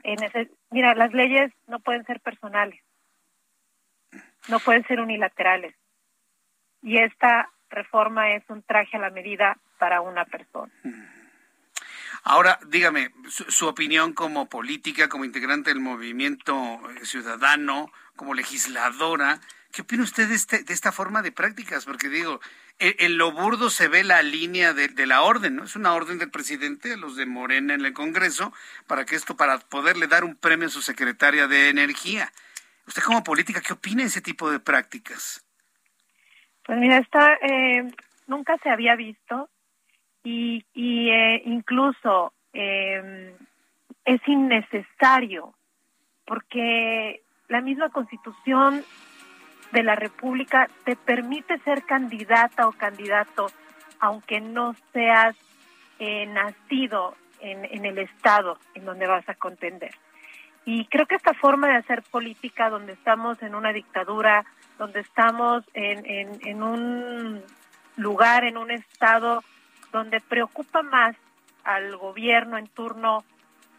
En 0.04 0.24
ese, 0.24 0.52
mira, 0.70 0.94
las 0.94 1.12
leyes 1.14 1.52
no 1.66 1.80
pueden 1.80 2.06
ser 2.06 2.20
personales, 2.20 2.80
no 4.50 4.60
pueden 4.60 4.86
ser 4.86 5.00
unilaterales. 5.00 5.74
Y 6.84 7.00
esta 7.00 7.50
reforma 7.72 8.34
es 8.34 8.48
un 8.50 8.62
traje 8.62 8.98
a 8.98 9.00
la 9.00 9.10
medida 9.10 9.58
para 9.80 10.02
una 10.02 10.26
persona. 10.26 10.72
Ahora, 12.24 12.60
dígame, 12.68 13.12
su, 13.30 13.68
opinión 13.68 14.14
como 14.14 14.50
política, 14.50 15.10
como 15.10 15.26
integrante 15.26 15.70
del 15.70 15.80
movimiento 15.80 16.80
eh, 16.92 17.06
ciudadano, 17.06 17.92
como 18.16 18.34
legisladora, 18.34 19.40
¿qué 19.72 19.84
opina 19.84 20.04
usted 20.04 20.28
de, 20.28 20.36
este, 20.36 20.64
de 20.64 20.74
esta 20.74 20.92
forma 20.92 21.22
de 21.22 21.32
prácticas? 21.32 21.86
Porque 21.86 22.10
digo, 22.10 22.42
e, 22.80 22.96
en, 23.00 23.18
lo 23.18 23.32
burdo 23.32 23.70
se 23.70 23.88
ve 23.88 24.04
la 24.04 24.22
línea 24.22 24.74
de, 24.74 25.06
la 25.06 25.22
orden, 25.22 25.56
¿no? 25.56 25.64
Es 25.64 25.76
una 25.76 25.94
orden 25.94 26.18
del 26.18 26.30
presidente, 26.30 26.94
a 26.94 26.98
los 26.98 27.16
de 27.16 27.26
Morena 27.26 27.74
en 27.74 27.86
el 27.86 27.94
Congreso, 27.94 28.54
para 28.88 29.06
que 29.06 29.16
esto, 29.16 29.38
para 29.38 29.60
poderle 29.60 30.08
dar 30.08 30.24
un 30.24 30.36
premio 30.36 30.68
a 30.68 30.72
su 30.72 30.82
secretaria 30.82 31.48
de 31.48 31.70
Energía. 31.70 32.32
¿Usted 32.88 33.04
como 33.04 33.24
política 33.24 33.62
qué 33.62 33.74
opina 33.74 34.02
de 34.02 34.10
ese 34.10 34.22
tipo 34.22 34.52
de 34.52 34.60
prácticas? 34.60 35.46
Pues 36.66 36.78
mira, 36.80 36.98
esta 36.98 37.34
eh, 37.36 37.92
nunca 38.28 38.58
se 38.62 38.70
había 38.70 38.96
visto 38.96 39.50
y, 40.24 40.66
y 40.74 41.10
eh, 41.10 41.42
incluso 41.46 42.34
eh, 42.54 43.36
es 44.06 44.22
innecesario 44.28 45.54
porque 46.26 47.22
la 47.48 47.62
misma 47.62 47.90
constitución 47.90 48.84
de 49.72 49.84
la 49.84 49.96
República 49.96 50.70
te 50.84 50.96
permite 50.96 51.60
ser 51.60 51.84
candidata 51.84 52.68
o 52.68 52.72
candidato 52.72 53.48
aunque 54.00 54.40
no 54.40 54.76
seas 54.94 55.36
eh, 56.00 56.26
nacido 56.26 57.16
en, 57.42 57.66
en 57.66 57.86
el 57.86 57.98
estado 57.98 58.58
en 58.74 58.86
donde 58.86 59.08
vas 59.08 59.28
a 59.28 59.36
contender. 59.36 59.94
Y 60.66 60.86
creo 60.86 61.06
que 61.06 61.16
esta 61.16 61.34
forma 61.34 61.68
de 61.68 61.78
hacer 61.78 62.04
política, 62.04 62.70
donde 62.70 62.94
estamos 62.94 63.42
en 63.42 63.56
una 63.56 63.74
dictadura, 63.74 64.46
donde 64.78 65.02
estamos 65.02 65.64
en, 65.74 66.06
en, 66.06 66.48
en 66.48 66.64
un 66.64 67.42
lugar, 67.98 68.44
en 68.46 68.58
un 68.58 68.72
estado 68.72 69.44
donde 69.92 70.22
preocupa 70.22 70.82
más 70.82 71.16
al 71.64 71.96
gobierno 71.98 72.58
en 72.58 72.68
turno 72.68 73.24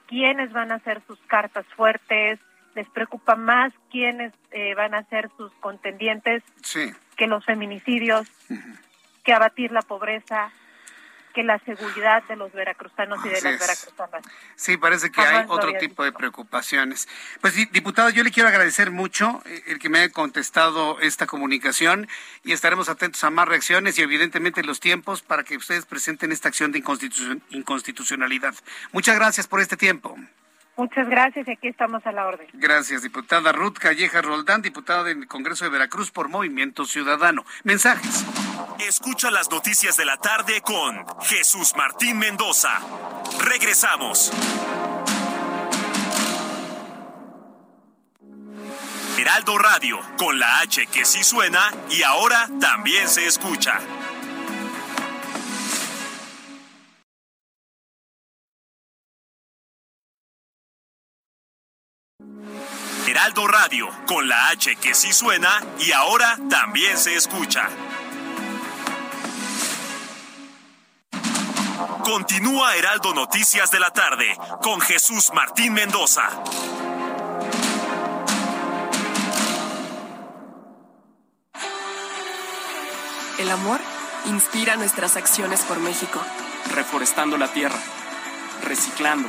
quiénes 0.06 0.52
van 0.52 0.72
a 0.72 0.80
ser 0.80 1.02
sus 1.06 1.18
cartas 1.26 1.64
fuertes, 1.76 2.38
les 2.74 2.88
preocupa 2.88 3.36
más 3.36 3.72
quiénes 3.90 4.32
eh, 4.50 4.74
van 4.74 4.94
a 4.94 5.04
ser 5.04 5.30
sus 5.36 5.52
contendientes 5.60 6.42
que 7.16 7.26
los 7.26 7.44
feminicidios, 7.44 8.26
que 9.24 9.32
abatir 9.32 9.72
la 9.72 9.82
pobreza, 9.82 10.50
que 11.32 11.42
la 11.42 11.58
seguridad 11.60 12.22
de 12.24 12.36
los 12.36 12.52
veracruzanos 12.52 13.24
y 13.24 13.28
de 13.28 13.40
las 13.40 13.58
veracruzanas. 13.58 14.22
Sí, 14.56 14.76
parece 14.76 15.10
que 15.10 15.20
hay 15.20 15.44
otro 15.48 15.72
tipo 15.78 16.04
de 16.04 16.12
preocupaciones. 16.12 17.08
Pues 17.40 17.54
diputada, 17.72 18.10
yo 18.10 18.22
le 18.24 18.30
quiero 18.30 18.48
agradecer 18.48 18.90
mucho 18.90 19.42
eh, 19.46 19.62
el 19.66 19.78
que 19.78 19.88
me 19.88 19.98
haya 19.98 20.12
contestado 20.12 20.98
esta 21.00 21.26
comunicación 21.26 22.08
y 22.44 22.52
estaremos 22.52 22.88
atentos 22.88 23.22
a 23.24 23.30
más 23.30 23.48
reacciones 23.48 23.98
y 23.98 24.02
evidentemente 24.02 24.62
los 24.62 24.80
tiempos 24.80 25.22
para 25.22 25.44
que 25.44 25.56
ustedes 25.56 25.86
presenten 25.86 26.32
esta 26.32 26.48
acción 26.48 26.72
de 26.72 26.82
inconstitucionalidad. 27.50 28.54
Muchas 28.92 29.16
gracias 29.16 29.46
por 29.46 29.60
este 29.60 29.76
tiempo. 29.76 30.16
Muchas 30.80 31.10
gracias 31.10 31.46
y 31.46 31.50
aquí 31.50 31.68
estamos 31.68 32.06
a 32.06 32.10
la 32.10 32.26
orden. 32.26 32.46
Gracias, 32.54 33.02
diputada 33.02 33.52
Ruth 33.52 33.76
Calleja 33.78 34.22
Roldán, 34.22 34.62
diputada 34.62 35.04
del 35.04 35.28
Congreso 35.28 35.66
de 35.66 35.70
Veracruz 35.70 36.10
por 36.10 36.30
Movimiento 36.30 36.86
Ciudadano. 36.86 37.44
Mensajes. 37.64 38.24
Escucha 38.78 39.30
las 39.30 39.50
noticias 39.50 39.98
de 39.98 40.06
la 40.06 40.16
tarde 40.16 40.62
con 40.62 41.04
Jesús 41.24 41.74
Martín 41.76 42.18
Mendoza. 42.18 42.80
Regresamos. 43.46 44.32
Heraldo 49.18 49.58
Radio, 49.58 50.00
con 50.16 50.38
la 50.38 50.60
H 50.60 50.86
que 50.86 51.04
sí 51.04 51.22
suena 51.22 51.60
y 51.90 52.04
ahora 52.04 52.48
también 52.58 53.06
se 53.06 53.26
escucha. 53.26 53.80
Heraldo 63.06 63.46
Radio, 63.46 63.88
con 64.06 64.28
la 64.28 64.48
H 64.48 64.76
que 64.76 64.94
sí 64.94 65.12
suena 65.12 65.60
y 65.80 65.92
ahora 65.92 66.38
también 66.48 66.96
se 66.96 67.16
escucha. 67.16 67.68
Continúa 72.04 72.76
Heraldo 72.76 73.14
Noticias 73.14 73.70
de 73.70 73.80
la 73.80 73.90
tarde 73.90 74.36
con 74.62 74.80
Jesús 74.80 75.30
Martín 75.34 75.72
Mendoza. 75.72 76.28
El 83.38 83.50
amor 83.50 83.80
inspira 84.26 84.76
nuestras 84.76 85.16
acciones 85.16 85.62
por 85.62 85.78
México. 85.78 86.20
Reforestando 86.74 87.38
la 87.38 87.48
tierra, 87.48 87.78
reciclando 88.62 89.28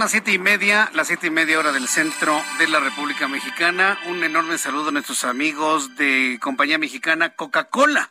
Las 0.00 0.12
siete 0.12 0.32
y 0.32 0.38
media, 0.38 0.90
las 0.94 1.08
siete 1.08 1.26
y 1.26 1.30
media 1.30 1.58
hora 1.58 1.72
del 1.72 1.86
centro 1.86 2.42
de 2.58 2.66
la 2.68 2.80
República 2.80 3.28
Mexicana. 3.28 3.98
Un 4.06 4.24
enorme 4.24 4.56
saludo 4.56 4.88
a 4.88 4.92
nuestros 4.92 5.24
amigos 5.24 5.94
de 5.96 6.38
compañía 6.40 6.78
mexicana 6.78 7.34
Coca-Cola, 7.34 8.10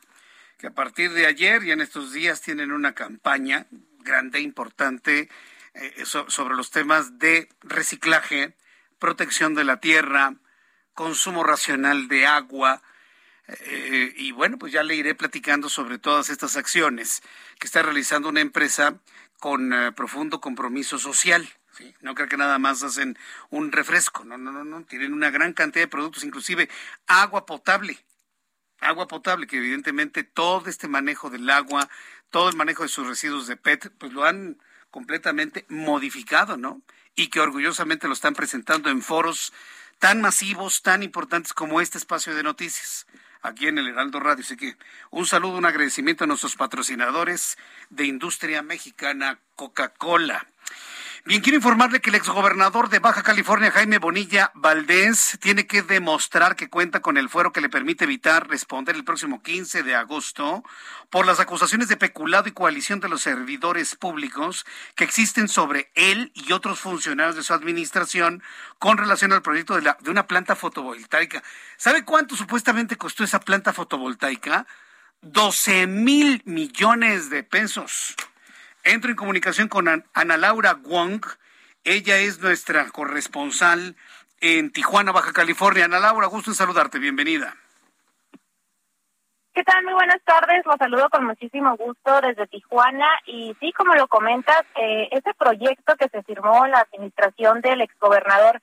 que 0.59 0.67
a 0.67 0.71
partir 0.71 1.13
de 1.13 1.25
ayer 1.25 1.63
y 1.63 1.71
en 1.71 1.81
estos 1.81 2.13
días 2.13 2.41
tienen 2.41 2.71
una 2.71 2.93
campaña 2.93 3.65
grande, 4.01 4.39
importante, 4.39 5.29
eh, 5.73 6.05
sobre 6.05 6.55
los 6.55 6.69
temas 6.69 7.17
de 7.17 7.49
reciclaje, 7.61 8.55
protección 8.99 9.55
de 9.55 9.63
la 9.63 9.79
tierra, 9.79 10.35
consumo 10.93 11.43
racional 11.43 12.07
de 12.07 12.27
agua. 12.27 12.83
Eh, 13.47 14.13
y 14.15 14.31
bueno, 14.31 14.59
pues 14.59 14.71
ya 14.71 14.83
le 14.83 14.93
iré 14.93 15.15
platicando 15.15 15.69
sobre 15.69 15.97
todas 15.97 16.29
estas 16.29 16.55
acciones 16.55 17.23
que 17.57 17.65
está 17.65 17.81
realizando 17.81 18.29
una 18.29 18.41
empresa 18.41 18.99
con 19.39 19.73
eh, 19.73 19.91
profundo 19.91 20.39
compromiso 20.39 20.99
social. 20.99 21.49
No 22.01 22.15
creo 22.15 22.27
que 22.27 22.37
nada 22.37 22.59
más 22.59 22.83
hacen 22.83 23.17
un 23.49 23.71
refresco, 23.71 24.23
no, 24.25 24.37
no, 24.37 24.51
no, 24.51 24.63
no, 24.63 24.83
tienen 24.83 25.13
una 25.13 25.29
gran 25.29 25.53
cantidad 25.53 25.83
de 25.83 25.87
productos, 25.87 26.23
inclusive 26.23 26.69
agua 27.07 27.45
potable, 27.45 27.97
agua 28.79 29.07
potable, 29.07 29.47
que 29.47 29.57
evidentemente 29.57 30.23
todo 30.23 30.67
este 30.67 30.87
manejo 30.87 31.29
del 31.29 31.49
agua, 31.49 31.89
todo 32.29 32.49
el 32.49 32.55
manejo 32.55 32.83
de 32.83 32.89
sus 32.89 33.07
residuos 33.07 33.47
de 33.47 33.57
PET, 33.57 33.91
pues 33.97 34.13
lo 34.13 34.25
han 34.25 34.57
completamente 34.91 35.65
modificado, 35.69 36.57
¿no? 36.57 36.81
Y 37.15 37.27
que 37.27 37.39
orgullosamente 37.39 38.07
lo 38.07 38.13
están 38.13 38.33
presentando 38.33 38.89
en 38.89 39.01
foros 39.01 39.53
tan 39.99 40.21
masivos, 40.21 40.81
tan 40.81 41.03
importantes 41.03 41.53
como 41.53 41.81
este 41.81 41.97
espacio 41.97 42.33
de 42.33 42.43
noticias 42.43 43.05
aquí 43.41 43.67
en 43.67 43.77
el 43.77 43.87
Heraldo 43.87 44.19
Radio. 44.19 44.43
Así 44.43 44.57
que 44.57 44.77
un 45.11 45.25
saludo, 45.25 45.57
un 45.57 45.65
agradecimiento 45.65 46.23
a 46.23 46.27
nuestros 46.27 46.55
patrocinadores 46.55 47.57
de 47.89 48.05
Industria 48.05 48.61
Mexicana 48.61 49.39
Coca-Cola. 49.55 50.47
Bien, 51.25 51.41
quiero 51.41 51.57
informarle 51.57 51.99
que 51.99 52.11
el 52.11 52.15
exgobernador 52.15 52.87
de 52.87 52.99
Baja 52.99 53.23
California, 53.23 53.71
Jaime 53.71 53.97
Bonilla 53.97 54.51
Valdés, 54.55 55.37
tiene 55.41 55.67
que 55.67 55.81
demostrar 55.81 56.55
que 56.55 56.69
cuenta 56.69 57.01
con 57.01 57.17
el 57.17 57.27
fuero 57.27 57.51
que 57.51 57.59
le 57.59 57.67
permite 57.67 58.05
evitar 58.05 58.47
responder 58.47 58.95
el 58.95 59.03
próximo 59.03 59.43
15 59.43 59.83
de 59.83 59.95
agosto 59.95 60.63
por 61.09 61.27
las 61.27 61.41
acusaciones 61.41 61.89
de 61.89 61.97
peculado 61.97 62.47
y 62.47 62.53
coalición 62.53 63.01
de 63.01 63.09
los 63.09 63.21
servidores 63.21 63.97
públicos 63.97 64.65
que 64.95 65.03
existen 65.03 65.49
sobre 65.49 65.91
él 65.93 66.31
y 66.35 66.53
otros 66.53 66.79
funcionarios 66.79 67.35
de 67.35 67.43
su 67.43 67.53
administración 67.53 68.41
con 68.79 68.97
relación 68.97 69.33
al 69.33 69.41
proyecto 69.41 69.75
de, 69.75 69.93
de 69.99 70.11
una 70.11 70.25
planta 70.25 70.55
fotovoltaica. 70.55 71.43
¿Sabe 71.75 72.05
cuánto 72.05 72.37
supuestamente 72.37 72.95
costó 72.95 73.25
esa 73.25 73.41
planta 73.41 73.73
fotovoltaica? 73.73 74.65
12 75.21 75.85
mil 75.85 76.41
millones 76.45 77.29
de 77.29 77.43
pesos. 77.43 78.15
Entro 78.89 79.11
en 79.11 79.17
comunicación 79.17 79.67
con 79.67 79.87
Ana 79.87 80.37
Laura 80.37 80.73
Wong. 80.73 81.23
Ella 81.83 82.17
es 82.17 82.41
nuestra 82.41 82.89
corresponsal 82.89 83.95
en 84.41 84.71
Tijuana, 84.71 85.11
Baja 85.11 85.31
California. 85.31 85.85
Ana 85.85 85.99
Laura, 85.99 86.25
gusto 86.25 86.49
en 86.49 86.55
saludarte. 86.55 86.97
Bienvenida. 86.97 87.55
¿Qué 89.53 89.63
tal? 89.63 89.83
Muy 89.83 89.93
buenas 89.93 90.19
tardes. 90.25 90.65
Los 90.65 90.77
saludo 90.77 91.07
con 91.11 91.23
muchísimo 91.23 91.77
gusto 91.77 92.19
desde 92.21 92.47
Tijuana. 92.47 93.07
Y 93.27 93.55
sí, 93.59 93.71
como 93.73 93.93
lo 93.93 94.07
comentas, 94.07 94.63
eh, 94.73 95.07
ese 95.11 95.35
proyecto 95.35 95.95
que 95.95 96.09
se 96.09 96.23
firmó 96.23 96.65
la 96.65 96.79
administración 96.79 97.61
del 97.61 97.81
exgobernador 97.81 98.59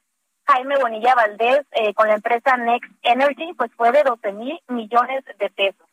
Jaime 0.48 0.76
Bonilla 0.78 1.14
Valdés 1.14 1.64
eh, 1.70 1.94
con 1.94 2.08
la 2.08 2.14
empresa 2.14 2.56
Next 2.56 2.90
Energy, 3.02 3.52
pues 3.56 3.70
fue 3.76 3.92
de 3.92 4.02
12 4.02 4.32
mil 4.32 4.58
millones 4.66 5.24
de 5.38 5.50
pesos. 5.50 5.85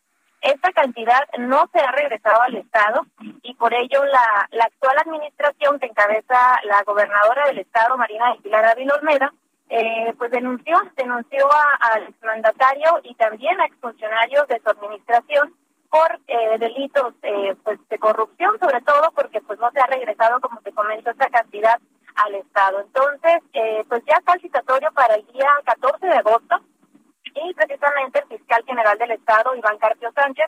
Esta 0.44 0.74
cantidad 0.74 1.22
no 1.40 1.70
se 1.72 1.80
ha 1.80 1.92
regresado 1.94 2.42
al 2.42 2.56
Estado 2.56 3.06
y 3.44 3.54
por 3.56 3.74
ello 3.74 4.04
la, 4.04 4.50
la 4.52 4.66
actual 4.66 4.98
administración 5.00 5.80
que 5.80 5.86
encabeza 5.86 6.60
la 6.66 6.84
gobernadora 6.84 7.46
del 7.48 7.60
Estado, 7.60 7.96
Marina 7.96 8.34
de 8.34 8.42
Pilar 8.42 8.78
Olmeda, 9.00 9.34
eh, 9.70 10.14
pues 10.18 10.32
denunció, 10.32 10.82
denunció 10.98 11.48
al 11.80 12.04
exmandatario 12.04 13.00
y 13.04 13.16
también 13.16 13.60
a 13.62 13.68
exfuncionarios 13.68 14.46
de 14.50 14.60
su 14.60 14.70
administración 14.70 15.56
por 15.90 16.20
eh, 16.28 16.58
delitos 16.60 17.14
eh, 17.22 17.56
pues 17.64 17.80
de 17.88 17.98
corrupción, 17.98 18.60
sobre 18.60 18.82
todo 18.82 19.12
porque 19.16 19.40
pues 19.40 19.58
no 19.60 19.72
se 19.72 19.80
ha 19.80 19.86
regresado, 19.86 20.42
como 20.42 20.60
te 20.60 20.74
comento, 20.74 21.10
esta 21.10 21.30
cantidad 21.30 21.80
al 22.16 22.36
Estado. 22.36 22.82
Entonces, 22.82 23.38
eh, 23.54 23.86
pues 23.88 24.04
ya 24.06 24.16
está 24.16 24.34
el 24.34 24.42
citatorio 24.42 24.92
para 24.92 25.16
el 25.16 25.26
día 25.28 25.48
14 25.64 26.06
de 26.06 26.18
agosto 26.18 26.60
y 27.36 27.54
precisamente 27.54 28.20
el 28.20 28.38
fiscal 28.38 28.64
general 28.66 28.98
del 28.98 29.12
Estado, 29.12 29.56
Iván 29.56 29.78
Carpio 29.78 30.12
Sánchez, 30.14 30.48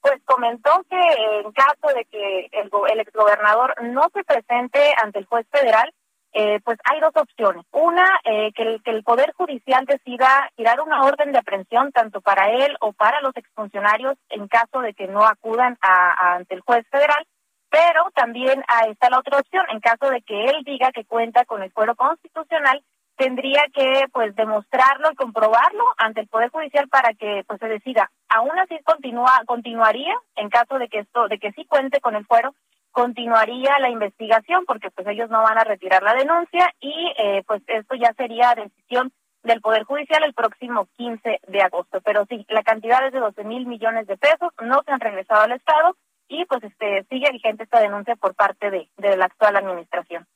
pues 0.00 0.20
comentó 0.24 0.84
que 0.88 1.00
en 1.40 1.52
caso 1.52 1.94
de 1.94 2.04
que 2.04 2.48
el, 2.52 2.70
el 2.90 3.00
exgobernador 3.00 3.74
no 3.82 4.08
se 4.14 4.22
presente 4.24 4.94
ante 5.02 5.18
el 5.18 5.26
juez 5.26 5.46
federal, 5.50 5.92
eh, 6.38 6.60
pues 6.62 6.78
hay 6.84 7.00
dos 7.00 7.12
opciones. 7.14 7.64
Una, 7.72 8.20
eh, 8.24 8.52
que, 8.52 8.78
el, 8.84 9.02
Poder 9.02 9.32
Judicial 9.32 9.86
decida 9.86 10.50
tirar 10.54 10.82
una 10.82 11.02
orden 11.04 11.32
de 11.32 11.38
aprehensión 11.38 11.92
tanto 11.92 12.20
para 12.20 12.50
él 12.50 12.76
o 12.80 12.92
para 12.92 13.22
los 13.22 13.34
exfuncionarios 13.36 14.18
en 14.28 14.46
caso 14.46 14.80
de 14.80 14.92
que 14.92 15.06
no 15.06 15.24
acudan 15.24 15.78
a, 15.80 16.34
ante 16.34 16.54
el 16.54 16.60
juez 16.60 16.86
federal. 16.90 17.26
Pero 17.70 18.10
también 18.14 18.62
ah, 18.68 18.86
está 18.90 19.08
la 19.08 19.20
otra 19.20 19.38
opción, 19.38 19.64
en 19.70 19.80
caso 19.80 20.10
de 20.10 20.20
que 20.20 20.44
él 20.44 20.62
diga 20.64 20.92
que 20.92 21.06
cuenta 21.06 21.46
con 21.46 21.62
el 21.62 21.72
fuero 21.72 21.96
constitucional 21.96 22.82
tendría 23.16 23.64
que 23.72 24.06
pues 24.12 24.34
demostrarlo 24.36 25.10
y 25.10 25.16
comprobarlo 25.16 25.84
ante 25.98 26.20
el 26.20 26.28
poder 26.28 26.50
judicial 26.50 26.88
para 26.88 27.14
que 27.14 27.44
pues 27.46 27.58
se 27.60 27.68
decida 27.68 28.10
aún 28.28 28.58
así 28.58 28.78
continúa 28.84 29.42
continuaría 29.46 30.14
en 30.36 30.48
caso 30.50 30.78
de 30.78 30.88
que 30.88 31.00
esto 31.00 31.28
de 31.28 31.38
que 31.38 31.52
sí 31.52 31.64
cuente 31.64 32.00
con 32.00 32.14
el 32.14 32.26
fuero 32.26 32.54
continuaría 32.96 33.78
la 33.78 33.90
investigación 33.90 34.64
porque 34.66 34.90
pues 34.90 35.06
ellos 35.06 35.28
no 35.28 35.42
van 35.42 35.58
a 35.58 35.64
retirar 35.64 36.02
la 36.02 36.14
denuncia 36.14 36.72
y 36.80 37.12
eh, 37.18 37.42
pues 37.46 37.62
esto 37.66 37.94
ya 37.94 38.14
sería 38.14 38.54
decisión 38.54 39.12
del 39.42 39.60
Poder 39.60 39.84
Judicial 39.84 40.24
el 40.24 40.32
próximo 40.32 40.88
15 40.96 41.40
de 41.46 41.62
agosto. 41.62 42.00
Pero 42.00 42.24
sí, 42.26 42.46
la 42.48 42.62
cantidad 42.62 43.06
es 43.06 43.12
de 43.12 43.20
12 43.20 43.44
mil 43.44 43.66
millones 43.66 44.06
de 44.06 44.16
pesos, 44.16 44.50
no 44.62 44.82
se 44.82 44.92
han 44.92 45.00
regresado 45.00 45.42
al 45.42 45.52
Estado 45.52 45.94
y 46.28 46.46
pues 46.46 46.64
este 46.64 47.04
sigue 47.10 47.30
vigente 47.32 47.64
esta 47.64 47.80
denuncia 47.80 48.16
por 48.16 48.34
parte 48.34 48.70
de, 48.70 48.88
de 48.96 49.16
la 49.16 49.26
actual 49.26 49.56
administración. 49.56 50.26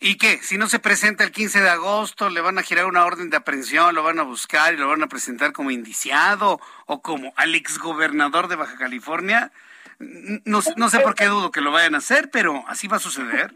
¿Y 0.00 0.16
qué? 0.16 0.38
Si 0.38 0.58
no 0.58 0.68
se 0.68 0.78
presenta 0.78 1.24
el 1.24 1.32
15 1.32 1.60
de 1.60 1.70
agosto, 1.70 2.30
le 2.30 2.40
van 2.40 2.58
a 2.58 2.62
girar 2.62 2.86
una 2.86 3.04
orden 3.04 3.30
de 3.30 3.36
aprehensión, 3.36 3.94
lo 3.94 4.02
van 4.02 4.18
a 4.18 4.24
buscar 4.24 4.74
y 4.74 4.76
lo 4.76 4.88
van 4.88 5.02
a 5.02 5.08
presentar 5.08 5.52
como 5.52 5.70
indiciado 5.70 6.60
o 6.86 7.02
como 7.02 7.32
al 7.36 7.54
exgobernador 7.54 8.48
de 8.48 8.56
Baja 8.56 8.76
California. 8.76 9.52
No, 9.98 10.60
no 10.76 10.88
sé 10.88 11.00
por 11.00 11.14
qué 11.14 11.26
dudo 11.26 11.50
que 11.50 11.60
lo 11.60 11.72
vayan 11.72 11.94
a 11.94 11.98
hacer, 11.98 12.30
pero 12.30 12.64
así 12.68 12.88
va 12.88 12.96
a 12.96 13.00
suceder. 13.00 13.54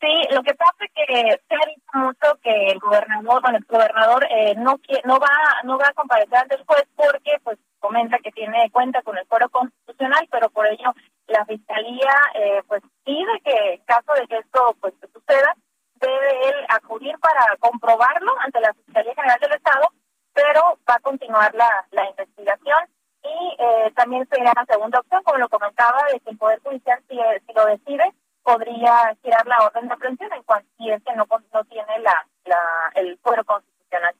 Sí, 0.00 0.28
lo 0.30 0.42
que 0.42 0.54
pasa 0.54 0.76
es 0.80 0.92
que 0.94 1.40
se 1.48 1.54
ha 1.54 1.66
dicho 1.66 1.90
mucho 1.94 2.38
que 2.42 2.70
el 2.70 2.78
gobernador, 2.78 3.42
bueno, 3.42 3.58
el 3.58 3.64
gobernador 3.64 4.24
eh, 4.30 4.54
no 4.56 4.78
no 5.04 5.18
va 5.18 5.28
no 5.64 5.76
va 5.76 5.88
a 5.88 5.92
comparecer 5.92 6.46
juez 6.66 6.84
porque 6.94 7.40
pues 7.42 7.58
comenta 7.80 8.18
que 8.20 8.30
tiene 8.30 8.70
cuenta 8.70 9.02
con 9.02 9.18
el 9.18 9.26
foro 9.26 9.48
constitucional, 9.48 10.28
pero 10.30 10.50
por 10.50 10.66
ello 10.68 10.94
la 11.28 11.44
fiscalía 11.44 12.12
eh, 12.34 12.62
pues 12.66 12.82
pide 13.04 13.40
que 13.44 13.74
en 13.74 13.80
caso 13.84 14.12
de 14.14 14.26
que 14.26 14.38
esto 14.38 14.76
pues 14.80 14.94
suceda 15.12 15.54
debe 15.94 16.48
él 16.48 16.54
acudir 16.68 17.16
para 17.18 17.56
comprobarlo 17.58 18.32
ante 18.40 18.60
la 18.60 18.72
fiscalía 18.74 19.14
general 19.14 19.40
del 19.40 19.52
estado, 19.52 19.88
pero 20.32 20.78
va 20.88 20.94
a 20.94 21.00
continuar 21.00 21.54
la, 21.54 21.86
la 21.90 22.08
investigación 22.08 22.78
y 23.22 23.56
eh, 23.58 23.92
también 23.96 24.26
sería 24.28 24.52
la 24.54 24.64
segunda 24.64 25.00
opción, 25.00 25.22
como 25.24 25.38
lo 25.38 25.48
comentaba, 25.48 26.04
de 26.12 26.20
que 26.20 26.30
el 26.30 26.38
poder 26.38 26.60
judicial 26.60 27.02
si, 27.08 27.16
si 27.46 27.52
lo 27.52 27.66
decide 27.66 28.14
podría 28.42 29.14
girar 29.22 29.46
la 29.46 29.58
orden 29.58 29.88
de 29.88 29.94
aprehensión 29.94 30.32
en 30.32 30.42
cuanto 30.44 30.68
si 30.78 30.90
es 30.90 31.02
que 31.04 31.14
no, 31.14 31.26
no 31.52 31.64
tiene 31.64 31.98
la, 31.98 32.26
la, 32.44 32.58
el 32.94 33.18
fuero 33.18 33.44
constitucional. 33.44 34.14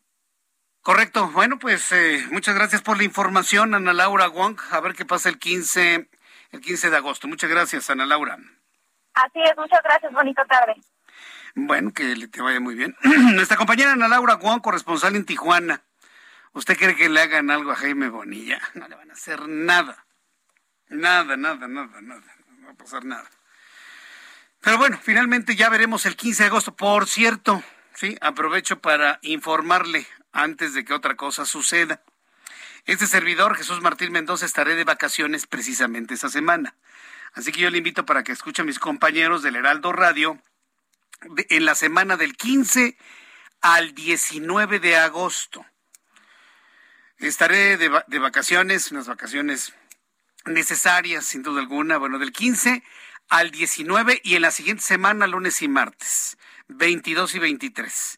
Correcto. 0.83 1.31
Bueno, 1.33 1.59
pues 1.59 1.93
eh, 1.93 2.25
muchas 2.31 2.55
gracias 2.55 2.83
por 2.83 2.99
la 2.99 3.05
información, 3.05 3.75
Ana 3.75 3.93
Laura 3.93 4.29
Wong. 4.29 4.59
A 4.71 4.81
ver 4.81 4.95
qué 4.95 5.05
pasa 5.05 5.29
el 5.29 5.39
15, 5.39 6.09
el 6.51 6.61
15 6.61 6.91
de 6.91 6.97
agosto. 6.97 7.29
Muchas 7.29 7.51
gracias, 7.51 7.91
Ana 7.91 8.07
Laura. 8.07 8.39
Así 9.15 9.41
es, 9.43 9.57
muchas 9.57 9.81
gracias. 9.83 10.13
Bonita 10.13 10.45
tarde. 10.45 10.77
Bueno, 11.55 11.93
que 11.93 12.15
le 12.15 12.29
te 12.29 12.41
vaya 12.41 12.61
muy 12.61 12.75
bien. 12.75 12.97
Nuestra 13.35 13.57
compañera 13.57 13.93
Ana 13.93 14.09
Laura 14.09 14.37
Wong, 14.37 14.61
corresponsal 14.61 15.17
en 15.17 15.25
Tijuana. 15.25 15.83
¿Usted 16.53 16.77
cree 16.77 16.97
que 16.97 17.09
le 17.09 17.21
hagan 17.21 17.51
algo 17.51 17.73
a 17.73 17.77
Jaime 17.77 18.09
Bonilla? 18.09 18.61
No 18.75 18.89
le 18.89 18.95
van 18.95 19.11
a 19.11 19.15
hacer 19.15 19.49
nada. 19.49 20.07
Nada, 20.89 21.37
nada, 21.37 21.69
nada, 21.69 22.01
nada. 22.01 22.37
No 22.59 22.67
va 22.67 22.73
a 22.73 22.77
pasar 22.77 23.05
nada. 23.05 23.29
Pero 24.61 24.79
bueno, 24.79 24.99
finalmente 25.03 25.57
ya 25.57 25.69
veremos 25.69 26.07
el 26.07 26.17
15 26.17 26.43
de 26.43 26.47
agosto. 26.49 26.75
Por 26.75 27.07
cierto, 27.07 27.63
sí, 27.95 28.17
aprovecho 28.21 28.81
para 28.81 29.19
informarle 29.23 30.07
antes 30.33 30.75
de 30.75 30.85
que 30.85 30.95
otra 30.95 31.17
cosa 31.17 31.45
suceda. 31.45 32.03
Este 32.89 33.07
servidor, 33.07 33.55
Jesús 33.55 33.83
Martín 33.83 34.13
Mendoza, 34.13 34.47
estaré 34.47 34.75
de 34.75 34.85
vacaciones 34.85 35.47
precisamente 35.47 36.15
esta 36.15 36.31
semana. 36.31 36.75
Así 37.35 37.53
que 37.53 37.61
yo 37.61 37.69
le 37.69 37.77
invito 37.77 38.07
para 38.07 38.23
que 38.23 38.33
escuche 38.33 38.63
a 38.63 38.65
mis 38.65 38.79
compañeros 38.79 39.43
del 39.43 39.57
Heraldo 39.57 39.93
Radio 39.93 40.43
en 41.51 41.67
la 41.67 41.75
semana 41.75 42.17
del 42.17 42.35
15 42.35 42.97
al 43.61 43.95
19 43.95 44.81
de 44.81 44.97
agosto. 44.97 45.67
Estaré 47.19 47.77
de, 47.77 47.91
de 48.07 48.19
vacaciones, 48.19 48.91
unas 48.91 49.07
vacaciones 49.07 49.75
necesarias, 50.47 51.27
sin 51.27 51.43
duda 51.43 51.61
alguna. 51.61 51.99
Bueno, 51.99 52.19
del 52.19 52.33
15 52.33 52.83
al 53.29 53.51
19 53.51 54.23
y 54.25 54.37
en 54.37 54.41
la 54.41 54.51
siguiente 54.51 54.83
semana, 54.83 55.27
lunes 55.27 55.61
y 55.61 55.69
martes, 55.69 56.39
22 56.69 57.35
y 57.35 57.39
23. 57.39 58.18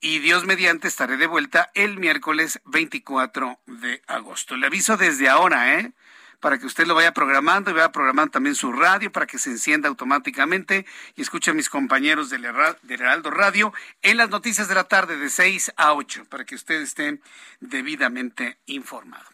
Y 0.00 0.20
Dios 0.20 0.44
mediante 0.44 0.86
estaré 0.86 1.16
de 1.16 1.26
vuelta 1.26 1.70
el 1.74 1.98
miércoles 1.98 2.60
24 2.66 3.58
de 3.66 4.02
agosto. 4.06 4.56
Le 4.56 4.66
aviso 4.66 4.96
desde 4.96 5.28
ahora, 5.28 5.80
¿eh? 5.80 5.92
para 6.40 6.58
que 6.58 6.66
usted 6.66 6.86
lo 6.86 6.94
vaya 6.94 7.12
programando 7.12 7.70
y 7.70 7.74
vaya 7.74 7.90
programando 7.90 8.32
también 8.32 8.54
su 8.54 8.72
radio 8.72 9.10
para 9.10 9.26
que 9.26 9.38
se 9.38 9.50
encienda 9.50 9.88
automáticamente 9.88 10.86
y 11.16 11.22
escuche 11.22 11.50
a 11.50 11.54
mis 11.54 11.68
compañeros 11.68 12.30
del, 12.30 12.44
Heraldo 12.44 13.30
Radio 13.30 13.72
en 14.02 14.16
las 14.18 14.30
noticias 14.30 14.68
de 14.68 14.74
la 14.74 14.84
tarde 14.84 15.16
de 15.16 15.30
6 15.30 15.72
a 15.76 15.94
8 15.94 16.26
para 16.26 16.44
que 16.44 16.54
usted 16.54 16.80
esté 16.80 17.20
debidamente 17.60 18.58
informado. 18.66 19.24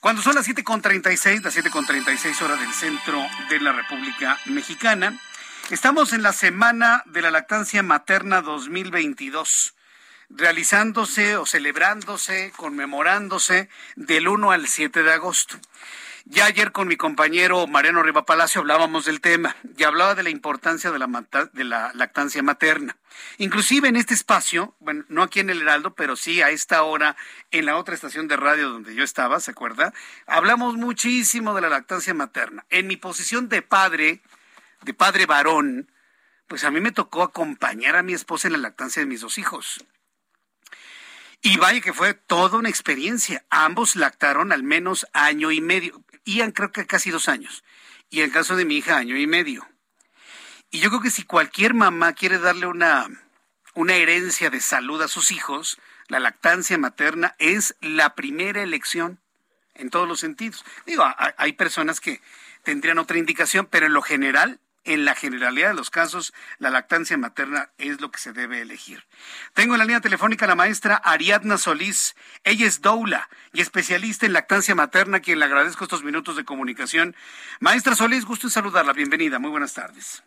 Cuando 0.00 0.22
son 0.22 0.34
las 0.34 0.48
7.36, 0.48 1.42
las 1.42 1.56
7.36 1.56 2.40
horas 2.42 2.60
del 2.60 2.72
centro 2.72 3.22
de 3.50 3.60
la 3.60 3.72
República 3.72 4.38
Mexicana, 4.46 5.20
estamos 5.70 6.12
en 6.12 6.22
la 6.22 6.32
Semana 6.32 7.02
de 7.06 7.20
la 7.20 7.30
Lactancia 7.30 7.82
Materna 7.82 8.40
2022 8.40 9.74
realizándose 10.28 11.36
o 11.36 11.46
celebrándose, 11.46 12.52
conmemorándose 12.56 13.68
del 13.94 14.28
1 14.28 14.50
al 14.50 14.68
7 14.68 15.02
de 15.02 15.12
agosto. 15.12 15.58
Ya 16.28 16.46
ayer 16.46 16.72
con 16.72 16.88
mi 16.88 16.96
compañero 16.96 17.68
Mariano 17.68 18.02
Riva 18.02 18.26
Palacio 18.26 18.60
hablábamos 18.60 19.04
del 19.04 19.20
tema 19.20 19.54
y 19.78 19.84
hablaba 19.84 20.16
de 20.16 20.24
la 20.24 20.30
importancia 20.30 20.90
de 20.90 20.98
la, 20.98 21.92
lactancia 21.94 22.42
materna. 22.42 22.96
Inclusive 23.38 23.86
en 23.86 23.94
este 23.94 24.14
espacio, 24.14 24.74
bueno, 24.80 25.04
no 25.08 25.22
aquí 25.22 25.38
en 25.38 25.50
el 25.50 25.62
Heraldo, 25.62 25.94
pero 25.94 26.16
sí 26.16 26.42
a 26.42 26.50
esta 26.50 26.82
hora 26.82 27.16
en 27.52 27.64
la 27.64 27.76
otra 27.76 27.94
estación 27.94 28.26
de 28.26 28.36
radio 28.36 28.70
donde 28.70 28.96
yo 28.96 29.04
estaba, 29.04 29.38
¿se 29.38 29.52
acuerda? 29.52 29.94
Hablamos 30.26 30.74
muchísimo 30.74 31.54
de 31.54 31.60
la 31.60 31.68
lactancia 31.68 32.12
materna. 32.12 32.66
En 32.70 32.88
mi 32.88 32.96
posición 32.96 33.48
de 33.48 33.62
padre, 33.62 34.20
de 34.82 34.94
padre 34.94 35.26
varón, 35.26 35.92
pues 36.48 36.64
a 36.64 36.72
mí 36.72 36.80
me 36.80 36.90
tocó 36.90 37.22
acompañar 37.22 37.94
a 37.94 38.02
mi 38.02 38.14
esposa 38.14 38.48
en 38.48 38.54
la 38.54 38.58
lactancia 38.58 39.00
de 39.00 39.06
mis 39.06 39.20
dos 39.20 39.38
hijos. 39.38 39.84
Y 41.42 41.58
vaya 41.58 41.80
que 41.80 41.92
fue 41.92 42.14
toda 42.14 42.58
una 42.58 42.68
experiencia. 42.68 43.44
Ambos 43.50 43.96
lactaron 43.96 44.52
al 44.52 44.62
menos 44.62 45.06
año 45.12 45.52
y 45.52 45.60
medio. 45.60 46.04
Ian 46.24 46.52
creo 46.52 46.72
que 46.72 46.86
casi 46.86 47.10
dos 47.10 47.28
años. 47.28 47.62
Y 48.10 48.20
en 48.20 48.26
el 48.26 48.32
caso 48.32 48.56
de 48.56 48.64
mi 48.64 48.76
hija, 48.76 48.96
año 48.96 49.16
y 49.16 49.26
medio. 49.26 49.66
Y 50.70 50.80
yo 50.80 50.88
creo 50.90 51.00
que 51.00 51.10
si 51.10 51.22
cualquier 51.22 51.74
mamá 51.74 52.12
quiere 52.12 52.38
darle 52.38 52.66
una, 52.66 53.06
una 53.74 53.94
herencia 53.94 54.50
de 54.50 54.60
salud 54.60 55.00
a 55.02 55.08
sus 55.08 55.30
hijos, 55.30 55.78
la 56.08 56.20
lactancia 56.20 56.78
materna 56.78 57.34
es 57.38 57.76
la 57.80 58.14
primera 58.14 58.62
elección 58.62 59.20
en 59.74 59.90
todos 59.90 60.08
los 60.08 60.20
sentidos. 60.20 60.64
Digo, 60.86 61.04
hay 61.36 61.52
personas 61.52 62.00
que 62.00 62.20
tendrían 62.62 62.98
otra 62.98 63.18
indicación, 63.18 63.66
pero 63.70 63.86
en 63.86 63.92
lo 63.92 64.02
general 64.02 64.60
en 64.86 65.04
la 65.04 65.14
generalidad 65.14 65.68
de 65.68 65.74
los 65.74 65.90
casos, 65.90 66.32
la 66.58 66.70
lactancia 66.70 67.18
materna 67.18 67.70
es 67.76 68.00
lo 68.00 68.10
que 68.10 68.18
se 68.18 68.32
debe 68.32 68.62
elegir. 68.62 69.04
Tengo 69.52 69.74
en 69.74 69.78
la 69.78 69.84
línea 69.84 70.00
telefónica 70.00 70.46
a 70.46 70.48
la 70.48 70.54
maestra 70.54 70.96
Ariadna 70.96 71.58
Solís. 71.58 72.16
Ella 72.44 72.66
es 72.66 72.80
doula 72.80 73.28
y 73.52 73.60
especialista 73.60 74.26
en 74.26 74.32
lactancia 74.32 74.74
materna, 74.74 75.18
a 75.18 75.20
quien 75.20 75.38
le 75.38 75.44
agradezco 75.44 75.84
estos 75.84 76.04
minutos 76.04 76.36
de 76.36 76.44
comunicación. 76.44 77.14
Maestra 77.60 77.94
Solís, 77.94 78.24
gusto 78.24 78.46
en 78.46 78.52
saludarla. 78.52 78.92
Bienvenida. 78.92 79.38
Muy 79.38 79.50
buenas 79.50 79.74
tardes. 79.74 80.22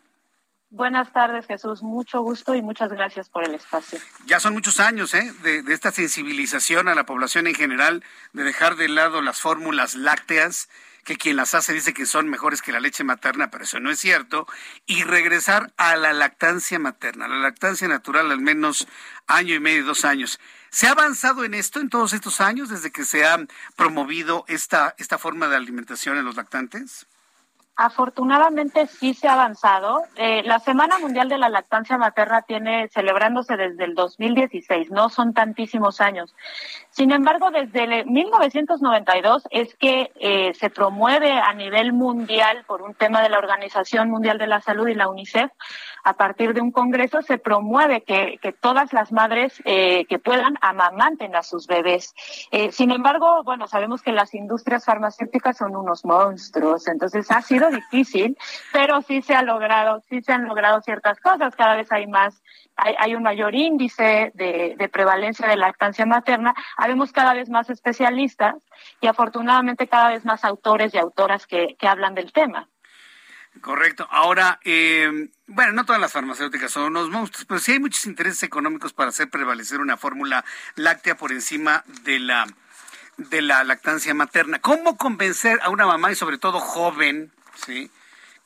Buenas 0.72 1.12
tardes, 1.12 1.46
Jesús. 1.46 1.82
Mucho 1.82 2.20
gusto 2.20 2.54
y 2.54 2.62
muchas 2.62 2.92
gracias 2.92 3.28
por 3.28 3.44
el 3.44 3.54
espacio. 3.54 3.98
Ya 4.26 4.38
son 4.38 4.52
muchos 4.52 4.78
años 4.78 5.14
¿eh? 5.14 5.32
de, 5.42 5.62
de 5.62 5.74
esta 5.74 5.90
sensibilización 5.90 6.86
a 6.86 6.94
la 6.94 7.06
población 7.06 7.48
en 7.48 7.56
general, 7.56 8.04
de 8.32 8.44
dejar 8.44 8.76
de 8.76 8.88
lado 8.88 9.20
las 9.20 9.40
fórmulas 9.40 9.96
lácteas 9.96 10.68
que 11.04 11.16
quien 11.16 11.36
las 11.36 11.54
hace 11.54 11.72
dice 11.72 11.94
que 11.94 12.06
son 12.06 12.28
mejores 12.28 12.62
que 12.62 12.72
la 12.72 12.80
leche 12.80 13.04
materna, 13.04 13.50
pero 13.50 13.64
eso 13.64 13.80
no 13.80 13.90
es 13.90 13.98
cierto, 13.98 14.46
y 14.86 15.04
regresar 15.04 15.72
a 15.76 15.96
la 15.96 16.12
lactancia 16.12 16.78
materna, 16.78 17.28
la 17.28 17.38
lactancia 17.38 17.88
natural 17.88 18.30
al 18.30 18.40
menos 18.40 18.86
año 19.26 19.54
y 19.54 19.60
medio, 19.60 19.84
dos 19.84 20.04
años. 20.04 20.40
¿Se 20.70 20.86
ha 20.86 20.92
avanzado 20.92 21.44
en 21.44 21.54
esto 21.54 21.80
en 21.80 21.88
todos 21.88 22.12
estos 22.12 22.40
años 22.40 22.68
desde 22.68 22.92
que 22.92 23.04
se 23.04 23.24
ha 23.24 23.38
promovido 23.76 24.44
esta, 24.48 24.94
esta 24.98 25.18
forma 25.18 25.48
de 25.48 25.56
alimentación 25.56 26.16
en 26.16 26.24
los 26.24 26.36
lactantes? 26.36 27.06
Afortunadamente 27.82 28.86
sí 28.86 29.14
se 29.14 29.26
ha 29.26 29.32
avanzado. 29.32 30.02
Eh, 30.16 30.42
la 30.44 30.58
Semana 30.58 30.98
Mundial 30.98 31.30
de 31.30 31.38
la 31.38 31.48
Lactancia 31.48 31.96
Materna 31.96 32.42
tiene 32.42 32.88
celebrándose 32.88 33.56
desde 33.56 33.84
el 33.84 33.94
2016, 33.94 34.90
no 34.90 35.08
son 35.08 35.32
tantísimos 35.32 36.02
años. 36.02 36.34
Sin 36.90 37.10
embargo, 37.10 37.50
desde 37.50 38.04
1992 38.04 39.48
es 39.50 39.74
que 39.76 40.12
eh, 40.20 40.52
se 40.52 40.68
promueve 40.68 41.32
a 41.32 41.54
nivel 41.54 41.94
mundial 41.94 42.64
por 42.66 42.82
un 42.82 42.92
tema 42.92 43.22
de 43.22 43.30
la 43.30 43.38
Organización 43.38 44.10
Mundial 44.10 44.36
de 44.36 44.46
la 44.46 44.60
Salud 44.60 44.86
y 44.86 44.94
la 44.94 45.08
UNICEF, 45.08 45.50
a 46.04 46.14
partir 46.14 46.54
de 46.54 46.60
un 46.60 46.72
congreso 46.72 47.22
se 47.22 47.38
promueve 47.38 48.02
que, 48.02 48.38
que 48.40 48.52
todas 48.52 48.92
las 48.92 49.12
madres 49.12 49.60
eh, 49.64 50.04
que 50.06 50.18
puedan 50.18 50.56
amamanten 50.60 51.34
a 51.36 51.42
sus 51.42 51.66
bebés. 51.66 52.14
sin 52.72 52.90
embargo, 52.90 53.42
bueno, 53.44 53.66
sabemos 53.66 54.02
que 54.02 54.12
las 54.12 54.34
industrias 54.34 54.84
farmacéuticas 54.84 55.56
son 55.56 55.76
unos 55.76 56.04
monstruos, 56.04 56.88
entonces 56.88 57.30
ha 57.30 57.42
sido 57.42 57.70
difícil, 57.70 58.36
pero 58.72 59.02
sí 59.02 59.22
se 59.22 59.34
ha 59.34 59.42
logrado, 59.42 60.02
sí 60.08 60.22
se 60.22 60.32
han 60.32 60.46
logrado 60.46 60.80
ciertas 60.82 61.20
cosas. 61.20 61.54
Cada 61.56 61.76
vez 61.76 61.90
hay 61.92 62.06
más, 62.06 62.42
hay, 62.76 62.94
hay 62.98 63.14
un 63.14 63.22
mayor 63.22 63.54
índice 63.54 64.32
de, 64.34 64.74
de, 64.76 64.88
prevalencia 64.88 65.46
de 65.46 65.56
lactancia 65.56 66.06
materna. 66.06 66.54
Habemos 66.76 67.12
cada 67.12 67.34
vez 67.34 67.48
más 67.48 67.70
especialistas 67.70 68.56
y 69.00 69.06
afortunadamente 69.06 69.88
cada 69.88 70.10
vez 70.10 70.24
más 70.24 70.44
autores 70.44 70.94
y 70.94 70.98
autoras 70.98 71.46
que, 71.46 71.76
que 71.78 71.88
hablan 71.88 72.14
del 72.14 72.32
tema. 72.32 72.68
Correcto. 73.60 74.08
Ahora, 74.10 74.58
eh, 74.64 75.28
bueno, 75.46 75.72
no 75.72 75.84
todas 75.84 76.00
las 76.00 76.12
farmacéuticas 76.12 76.70
son 76.72 76.84
unos 76.84 77.10
monstruos, 77.10 77.44
pero 77.46 77.60
sí 77.60 77.72
hay 77.72 77.80
muchos 77.80 78.06
intereses 78.06 78.42
económicos 78.42 78.92
para 78.92 79.10
hacer 79.10 79.28
prevalecer 79.28 79.80
una 79.80 79.96
fórmula 79.96 80.44
láctea 80.76 81.16
por 81.16 81.32
encima 81.32 81.84
de 82.04 82.18
la 82.18 82.46
de 83.18 83.42
la 83.42 83.64
lactancia 83.64 84.14
materna. 84.14 84.60
¿Cómo 84.60 84.96
convencer 84.96 85.58
a 85.62 85.68
una 85.68 85.86
mamá 85.86 86.10
y 86.10 86.14
sobre 86.14 86.38
todo 86.38 86.58
joven 86.58 87.30
¿sí? 87.66 87.90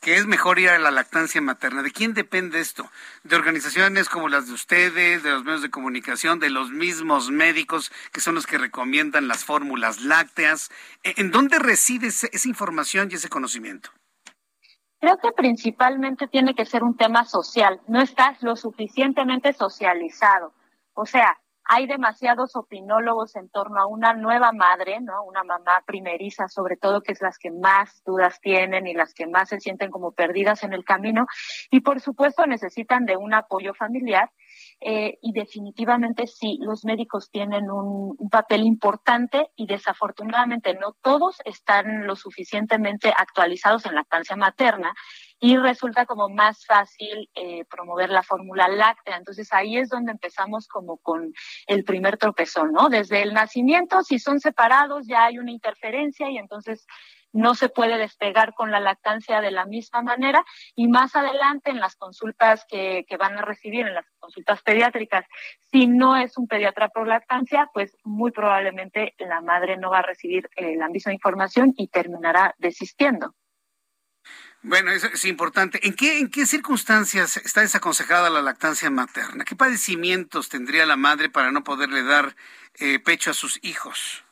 que 0.05 0.17
es 0.17 0.27
mejor 0.27 0.59
ir 0.59 0.69
a 0.69 0.79
la 0.79 0.91
lactancia 0.91 1.41
materna. 1.41 1.83
¿De 1.83 1.91
quién 1.91 2.13
depende 2.13 2.61
esto? 2.61 2.91
De 3.23 3.37
organizaciones 3.37 4.11
como 4.11 4.29
las 4.29 4.49
de 4.49 4.53
ustedes, 4.53 5.23
de 5.23 5.31
los 5.31 5.45
medios 5.45 5.63
de 5.63 5.71
comunicación, 5.71 6.41
de 6.41 6.51
los 6.51 6.71
mismos 6.71 7.31
médicos 7.31 7.91
que 8.13 8.21
son 8.21 8.35
los 8.35 8.47
que 8.47 8.59
recomiendan 8.59 9.29
las 9.29 9.45
fórmulas 9.45 10.03
lácteas. 10.03 10.71
¿E-, 11.05 11.15
¿En 11.17 11.31
dónde 11.31 11.59
reside 11.59 12.09
esa 12.09 12.49
información 12.49 13.09
y 13.11 13.15
ese 13.15 13.31
conocimiento? 13.31 13.91
Creo 15.05 15.19
que 15.19 15.33
principalmente 15.33 16.29
tiene 16.29 16.55
que 16.55 16.65
ser 16.65 16.83
un 16.83 16.97
tema 16.97 17.27
social. 17.27 17.79
No 17.87 18.01
estás 18.01 18.43
lo 18.43 18.57
suficientemente 18.57 19.53
socializado. 19.53 20.55
O 20.95 21.05
sea, 21.05 21.37
hay 21.67 21.87
demasiados 21.87 22.57
opinólogos 22.57 23.37
en 23.37 23.51
torno 23.51 23.83
a 23.83 23.87
una 23.87 24.15
nueva 24.15 24.53
madre, 24.53 25.03
¿no? 25.03 25.23
Una 25.25 25.45
mamá 25.45 25.83
primeriza, 25.85 26.49
sobre 26.49 26.79
todo, 26.79 27.03
que 27.03 27.13
es 27.13 27.21
las 27.21 27.37
que 27.37 27.51
más 27.51 28.03
dudas 28.07 28.41
tienen 28.41 28.87
y 28.87 28.95
las 28.95 29.13
que 29.13 29.27
más 29.27 29.51
se 29.51 29.61
sienten 29.61 29.91
como 29.91 30.13
perdidas 30.13 30.65
en 30.65 30.73
el 30.73 30.87
camino. 30.87 31.27
Y 31.71 31.81
por 31.81 32.01
supuesto 32.01 32.47
necesitan 32.47 33.05
de 33.05 33.19
un 33.19 33.35
apoyo 33.35 33.75
familiar. 33.75 34.31
Eh, 34.87 35.19
y 35.23 35.33
definitivamente 35.33 36.27
sí, 36.27 36.59
los 36.61 36.85
médicos 36.85 37.31
tienen 37.31 37.71
un, 37.71 38.19
papel 38.31 38.65
importante 38.65 39.49
y 39.57 39.67
desafortunadamente 39.67 40.75
no 40.75 40.93
todos 41.01 41.39
están 41.47 42.07
lo 42.07 42.17
suficientemente 42.17 43.15
actualizados 43.17 43.87
en 43.87 43.95
lactancia 43.95 44.37
materna 44.37 44.93
y 45.41 45.57
resulta 45.57 46.05
como 46.05 46.29
más 46.29 46.67
fácil 46.67 47.31
eh, 47.35 47.65
promover 47.65 48.11
la 48.11 48.23
fórmula 48.23 48.69
láctea. 48.69 49.17
Entonces 49.17 49.51
ahí 49.55 49.79
es 49.79 49.89
donde 49.89 50.13
empezamos 50.13 50.69
como 50.69 50.99
con 50.99 51.33
el 51.67 51.85
primer 51.85 52.19
tropezón, 52.19 52.73
¿no? 52.73 52.91
Desde 52.91 53.23
el 53.23 53.33
nacimiento, 53.33 54.03
si 54.03 54.19
son 54.19 54.39
separados, 54.39 55.07
ya 55.07 55.25
hay 55.25 55.39
una 55.39 55.53
interferencia 55.53 56.29
y 56.29 56.37
entonces 56.37 56.87
no 57.35 57.55
se 57.55 57.69
puede 57.69 57.99
despegar 57.99 58.55
con 58.55 58.71
la 58.71 58.81
lactancia 58.81 59.41
de 59.41 59.51
la 59.51 59.67
misma 59.67 60.01
manera 60.03 60.45
y 60.75 60.89
más 60.89 61.15
adelante 61.17 61.71
en 61.71 61.81
las 61.81 61.97
consultas 61.97 62.65
que, 62.69 63.05
que 63.09 63.17
van 63.17 63.37
a 63.37 63.43
recibir, 63.43 63.87
en 63.87 63.95
las 63.95 64.07
consultas 64.19 64.63
pediátricas, 64.63 65.27
si 65.71 65.87
no 65.87 66.17
es 66.17 66.39
un 66.39 66.47
pediatra 66.47 66.89
por 66.89 67.07
lactancia, 67.07 67.69
pues 67.75 67.97
muy 68.05 68.31
probablemente 68.31 69.15
la 69.19 69.41
madre 69.41 69.77
no 69.77 69.91
va 69.91 69.99
a 69.99 70.03
recibir 70.03 70.49
eh, 70.57 70.77
la 70.77 70.89
misma 70.89 71.13
información 71.13 71.75
y 71.77 71.89
terminará 71.89 72.55
desistiendo. 72.59 73.35
Bueno, 74.63 74.93
eso 74.93 75.09
es 75.09 75.27
importante. 75.27 75.87
¿En 75.87 75.93
qué, 75.93 76.21
¿En 76.21 76.31
qué 76.31 76.47
circunstancias 76.47 77.37
está 77.37 77.61
desaconsejada 77.61 78.31
la 78.31 78.41
lactancia 78.41 78.89
materna? 78.89 79.45
¿Qué 79.45 79.57
padecimientos 79.57 80.49
tendría 80.49 80.87
la 80.87 80.97
madre 80.97 81.29
para 81.29 81.53
no 81.53 81.65
poderle 81.65 82.03
dar 82.03 82.35
eh, 82.77 82.99
pecho 82.99 83.31
a 83.31 83.35
sus 83.35 83.59
hijos? 83.63 84.25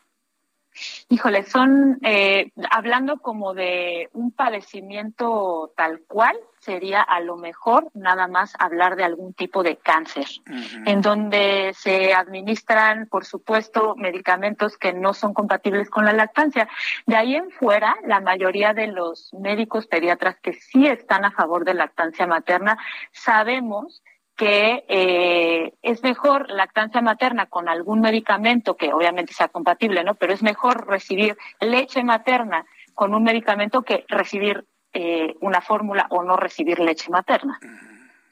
Híjole, 1.08 1.44
son, 1.44 1.98
eh, 2.02 2.52
hablando 2.70 3.18
como 3.18 3.54
de 3.54 4.08
un 4.12 4.30
padecimiento 4.32 5.72
tal 5.76 6.00
cual, 6.06 6.36
sería 6.62 7.02
a 7.02 7.20
lo 7.20 7.36
mejor 7.36 7.88
nada 7.92 8.28
más 8.28 8.54
hablar 8.58 8.94
de 8.94 9.02
algún 9.02 9.34
tipo 9.34 9.64
de 9.64 9.76
cáncer, 9.76 10.26
uh 10.48 10.52
-huh. 10.52 10.82
en 10.86 11.02
donde 11.02 11.72
se 11.76 12.14
administran, 12.14 13.08
por 13.08 13.24
supuesto, 13.24 13.96
medicamentos 13.96 14.78
que 14.78 14.92
no 14.92 15.12
son 15.12 15.34
compatibles 15.34 15.90
con 15.90 16.04
la 16.04 16.12
lactancia. 16.12 16.68
De 17.04 17.16
ahí 17.16 17.34
en 17.34 17.50
fuera, 17.50 17.96
la 18.06 18.20
mayoría 18.20 18.74
de 18.74 18.86
los 18.86 19.34
médicos 19.34 19.88
pediatras 19.88 20.36
que 20.40 20.52
sí 20.52 20.86
están 20.86 21.24
a 21.24 21.32
favor 21.32 21.64
de 21.64 21.74
lactancia 21.74 22.28
materna, 22.28 22.78
sabemos 23.10 24.02
que 24.36 24.84
eh, 24.88 25.74
es 25.82 26.02
mejor 26.02 26.50
lactancia 26.50 27.00
materna 27.02 27.46
con 27.46 27.68
algún 27.68 28.00
medicamento 28.00 28.76
que 28.76 28.92
obviamente 28.92 29.34
sea 29.34 29.48
compatible, 29.48 30.04
¿no? 30.04 30.14
Pero 30.14 30.32
es 30.32 30.42
mejor 30.42 30.86
recibir 30.86 31.36
leche 31.60 32.02
materna 32.02 32.64
con 32.94 33.14
un 33.14 33.22
medicamento 33.22 33.82
que 33.82 34.04
recibir 34.08 34.64
eh, 34.92 35.36
una 35.40 35.60
fórmula 35.60 36.06
o 36.10 36.22
no 36.22 36.36
recibir 36.36 36.78
leche 36.78 37.10
materna. 37.10 37.58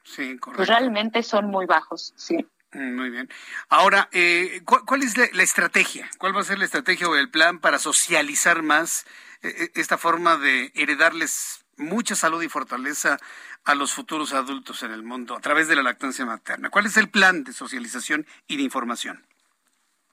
Sí, 0.05 0.39
correcto. 0.39 0.57
Pues 0.57 0.69
realmente 0.69 1.23
son 1.23 1.47
muy 1.47 1.67
bajos, 1.67 2.13
sí. 2.17 2.47
Muy 2.73 3.11
bien. 3.11 3.29
Ahora, 3.69 4.09
eh, 4.13 4.63
¿cuál, 4.65 4.83
¿cuál, 4.87 5.03
es 5.03 5.19
la, 5.19 5.27
la, 5.33 5.43
estrategia? 5.43 6.09
¿Cuál 6.19 6.37
va 6.37 6.41
a 6.41 6.45
ser 6.45 6.59
la 6.59 6.65
estrategia 6.65 7.09
o 7.09 7.17
el 7.17 7.29
plan 7.29 7.59
para 7.59 7.81
socializar 7.81 8.63
más 8.63 9.07
eh, 9.43 9.71
esta 9.75 9.99
forma 9.99 10.37
de 10.37 10.71
heredarles 10.75 11.65
mucha 11.81 12.15
salud 12.15 12.43
y 12.43 12.49
fortaleza 12.49 13.19
a 13.65 13.75
los 13.75 13.93
futuros 13.93 14.33
adultos 14.33 14.83
en 14.83 14.93
el 14.93 15.03
mundo 15.03 15.37
a 15.37 15.41
través 15.41 15.67
de 15.67 15.77
la 15.77 15.83
lactancia 15.83 16.25
materna? 16.25 16.71
¿Cuál 16.71 16.87
es 16.87 16.97
el 16.97 17.09
plan 17.09 17.43
de 17.43 17.53
socialización 17.53 18.27
y 18.47 18.57
de 18.57 18.63
información? 18.63 19.25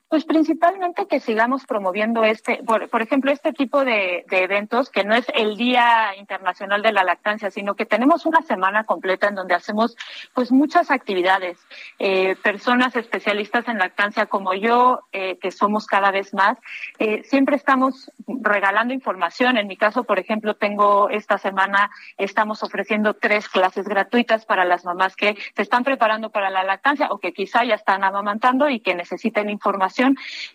Pues 0.09 0.23
principalmente 0.23 1.05
que 1.05 1.19
sigamos 1.19 1.65
promoviendo 1.65 2.23
este, 2.23 2.63
por, 2.65 2.87
por 2.87 3.01
ejemplo, 3.01 3.29
este 3.29 3.51
tipo 3.51 3.83
de, 3.83 4.25
eventos, 4.31 4.89
que 4.89 5.03
no 5.03 5.13
es 5.13 5.25
el 5.35 5.57
Día 5.57 6.15
Internacional 6.17 6.81
de 6.81 6.93
la 6.93 7.03
Lactancia, 7.03 7.51
sino 7.51 7.75
que 7.75 7.85
tenemos 7.85 8.25
una 8.25 8.41
semana 8.41 8.85
completa 8.85 9.27
en 9.27 9.35
donde 9.35 9.53
hacemos 9.53 9.97
pues 10.33 10.49
muchas 10.49 10.91
actividades. 10.91 11.59
Eh, 11.99 12.37
personas 12.41 12.95
especialistas 12.95 13.67
en 13.67 13.79
lactancia 13.79 14.27
como 14.27 14.53
yo, 14.53 15.01
eh, 15.11 15.37
que 15.39 15.51
somos 15.51 15.85
cada 15.87 16.09
vez 16.11 16.33
más, 16.33 16.57
eh, 16.99 17.23
siempre 17.25 17.57
estamos 17.57 18.09
regalando 18.27 18.93
información. 18.93 19.57
En 19.57 19.67
mi 19.67 19.75
caso, 19.75 20.05
por 20.05 20.19
ejemplo, 20.19 20.55
tengo 20.55 21.09
esta 21.09 21.37
semana, 21.37 21.91
estamos 22.17 22.63
ofreciendo 22.63 23.13
tres 23.13 23.49
clases 23.49 23.85
gratuitas 23.89 24.45
para 24.45 24.63
las 24.63 24.85
mamás 24.85 25.17
que 25.17 25.35
se 25.53 25.61
están 25.61 25.83
preparando 25.83 26.29
para 26.29 26.49
la 26.49 26.63
lactancia 26.63 27.09
o 27.09 27.19
que 27.19 27.33
quizá 27.33 27.65
ya 27.65 27.75
están 27.75 28.05
amamantando 28.05 28.69
y 28.69 28.79
que 28.79 28.95
necesiten 28.95 29.49
información 29.49 29.96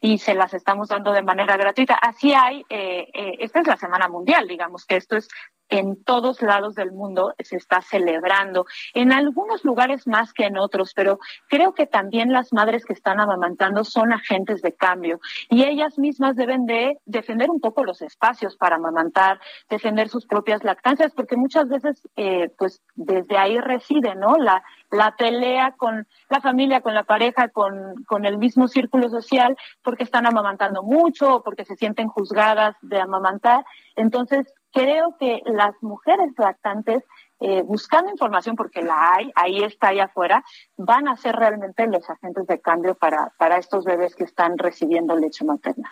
y 0.01 0.19
se 0.19 0.35
las 0.35 0.55
estamos 0.55 0.89
dando 0.89 1.13
de 1.13 1.23
manera 1.23 1.57
gratuita. 1.57 1.95
Así 1.95 2.33
hay, 2.33 2.65
eh, 2.69 3.09
eh, 3.13 3.37
esta 3.41 3.61
es 3.61 3.67
la 3.67 3.77
Semana 3.77 4.09
Mundial, 4.09 4.47
digamos 4.47 4.85
que 4.85 4.97
esto 4.97 5.17
es 5.17 5.29
en 5.69 6.03
todos 6.05 6.43
lados 6.43 6.75
del 6.75 6.93
mundo 6.93 7.35
se 7.39 7.57
está 7.57 7.81
celebrando, 7.81 8.67
en 8.95 9.13
algunos 9.13 9.65
lugares 9.65 10.07
más 10.07 10.33
que 10.33 10.45
en 10.45 10.59
otros, 10.59 10.93
pero 10.95 11.19
creo 11.49 11.73
que 11.73 11.87
también 11.87 12.33
las 12.33 12.53
madres 12.53 12.85
que 12.85 12.93
están 12.93 13.21
amamantando 13.21 13.85
son 13.85 14.13
agentes 14.13 14.63
de 14.63 14.75
cambio 14.75 15.21
y 15.49 15.65
ellas 15.65 15.99
mismas 15.99 16.37
deben 16.37 16.67
de 16.67 16.99
defender 17.07 17.51
un 17.51 17.61
poco 17.61 17.85
los 17.85 18.03
espacios 18.03 18.57
para 18.57 18.77
amamantar, 18.77 19.41
defender 19.69 20.09
sus 20.09 20.27
propias 20.27 20.65
lactancias, 20.65 21.13
porque 21.15 21.37
muchas 21.37 21.69
veces, 21.69 22.03
eh, 22.17 22.51
pues 22.59 22.83
desde 22.95 23.39
ahí 23.39 23.59
reside, 23.59 24.15
¿no? 24.15 24.37
La, 24.37 24.63
la 24.91 25.17
pelea 25.17 25.73
con 25.73 26.07
la 26.29 26.41
familia, 26.41 26.81
con 26.81 26.95
la 26.95 27.05
pareja, 27.05 27.49
con, 27.49 28.05
con 28.07 28.25
el 28.27 28.39
mismo 28.39 28.69
círculo 28.69 29.09
social, 29.09 29.57
porque 29.83 30.05
están 30.05 30.27
amamantando 30.27 30.83
mucho 30.83 31.37
o 31.37 31.43
porque 31.43 31.65
se 31.65 31.77
sienten 31.77 32.09
juzgadas 32.09 32.77
de 32.83 33.01
amamantar. 33.01 33.65
Entonces, 33.97 34.47
creo 34.73 35.17
que 35.19 35.43
las 35.47 35.75
mujeres 35.83 36.33
lactantes, 36.39 37.05
eh, 37.41 37.63
buscando 37.63 38.11
información, 38.11 38.57
porque 38.57 38.83
la 38.83 39.15
hay, 39.15 39.33
ahí 39.35 39.63
está, 39.63 39.89
ahí 39.89 40.01
afuera, 40.01 40.45
van 40.77 41.09
a 41.09 41.17
ser 41.17 41.37
realmente 41.37 41.87
los 41.87 42.09
agentes 42.09 42.47
de 42.47 42.61
cambio 42.61 42.95
para, 42.95 43.33
para 43.39 43.59
estos 43.59 43.85
bebés 43.85 44.15
que 44.15 44.25
están 44.25 44.59
recibiendo 44.59 45.17
leche 45.17 45.45
materna. 45.45 45.91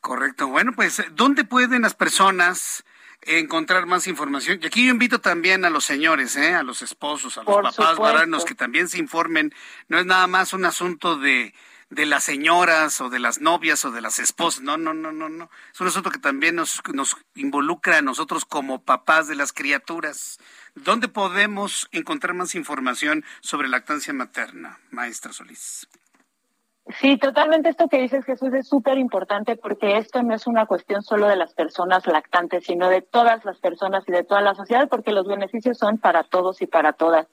Correcto. 0.00 0.48
Bueno, 0.48 0.72
pues, 0.74 1.02
¿dónde 1.12 1.44
pueden 1.44 1.82
las 1.82 1.94
personas 1.94 2.84
encontrar 3.22 3.86
más 3.86 4.06
información? 4.06 4.60
Y 4.62 4.66
aquí 4.66 4.86
yo 4.86 4.92
invito 4.92 5.20
también 5.20 5.64
a 5.64 5.70
los 5.70 5.84
señores, 5.84 6.36
¿eh? 6.36 6.54
a 6.54 6.62
los 6.62 6.82
esposos, 6.82 7.36
a 7.36 7.42
los 7.42 7.76
papás 7.76 7.98
varanos 7.98 8.44
que 8.44 8.54
también 8.54 8.88
se 8.88 8.98
informen. 8.98 9.52
No 9.88 9.98
es 9.98 10.06
nada 10.06 10.26
más 10.26 10.52
un 10.52 10.64
asunto 10.64 11.16
de 11.16 11.52
de 11.90 12.06
las 12.06 12.24
señoras 12.24 13.00
o 13.00 13.08
de 13.08 13.18
las 13.18 13.40
novias 13.40 13.84
o 13.84 13.90
de 13.90 14.00
las 14.00 14.18
esposas. 14.18 14.62
No, 14.62 14.76
no, 14.76 14.94
no, 14.94 15.12
no, 15.12 15.28
no. 15.28 15.50
Es 15.72 15.80
un 15.80 15.88
asunto 15.88 16.10
que 16.10 16.18
también 16.18 16.56
nos, 16.56 16.82
nos 16.92 17.16
involucra 17.34 17.98
a 17.98 18.02
nosotros 18.02 18.44
como 18.44 18.84
papás 18.84 19.26
de 19.28 19.36
las 19.36 19.52
criaturas. 19.52 20.38
¿Dónde 20.74 21.08
podemos 21.08 21.88
encontrar 21.92 22.34
más 22.34 22.54
información 22.54 23.24
sobre 23.40 23.68
lactancia 23.68 24.12
materna, 24.12 24.78
maestra 24.90 25.32
Solís? 25.32 25.88
Sí, 26.96 27.18
totalmente 27.18 27.68
esto 27.68 27.88
que 27.88 28.00
dices, 28.00 28.24
Jesús, 28.24 28.52
es 28.54 28.66
súper 28.66 28.96
importante 28.96 29.56
porque 29.56 29.98
esto 29.98 30.22
no 30.22 30.34
es 30.34 30.46
una 30.46 30.64
cuestión 30.64 31.02
solo 31.02 31.28
de 31.28 31.36
las 31.36 31.52
personas 31.52 32.06
lactantes, 32.06 32.64
sino 32.64 32.88
de 32.88 33.02
todas 33.02 33.44
las 33.44 33.58
personas 33.58 34.04
y 34.06 34.12
de 34.12 34.24
toda 34.24 34.40
la 34.40 34.54
sociedad, 34.54 34.88
porque 34.88 35.12
los 35.12 35.26
beneficios 35.26 35.76
son 35.76 35.98
para 35.98 36.24
todos 36.24 36.62
y 36.62 36.66
para 36.66 36.94
todas. 36.94 37.26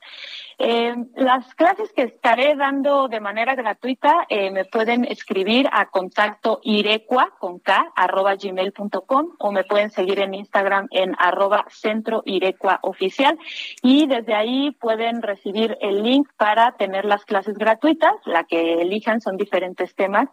Eh, 0.58 0.96
las 1.16 1.54
clases 1.56 1.92
que 1.94 2.04
estaré 2.04 2.56
dando 2.56 3.10
de 3.10 3.20
manera 3.20 3.56
gratuita 3.56 4.26
eh, 4.30 4.52
me 4.52 4.64
pueden 4.64 5.04
escribir 5.04 5.68
a 5.72 5.88
contacto 5.88 6.62
irecua 6.64 7.34
con 7.40 7.60
k 7.60 7.92
arroba 7.94 8.36
gmail.com 8.36 9.36
o 9.38 9.52
me 9.52 9.66
pueden 9.66 9.92
seguir 9.92 10.20
en 10.20 10.34
Instagram 10.34 10.88
en 10.92 11.14
arroba 11.18 11.66
centro 11.70 12.24
irecua 12.26 12.80
oficial 12.84 13.38
y 13.82 14.08
desde 14.08 14.34
ahí 14.34 14.72
pueden 14.72 15.22
recibir 15.22 15.78
el 15.82 16.04
link 16.04 16.30
para 16.38 16.72
tener 16.78 17.04
las 17.04 17.26
clases 17.26 17.58
gratuitas, 17.58 18.14
la 18.24 18.46
que 18.46 18.82
elijan 18.82 19.20
son 19.20 19.36
diferentes 19.46 19.94
temas 19.96 20.28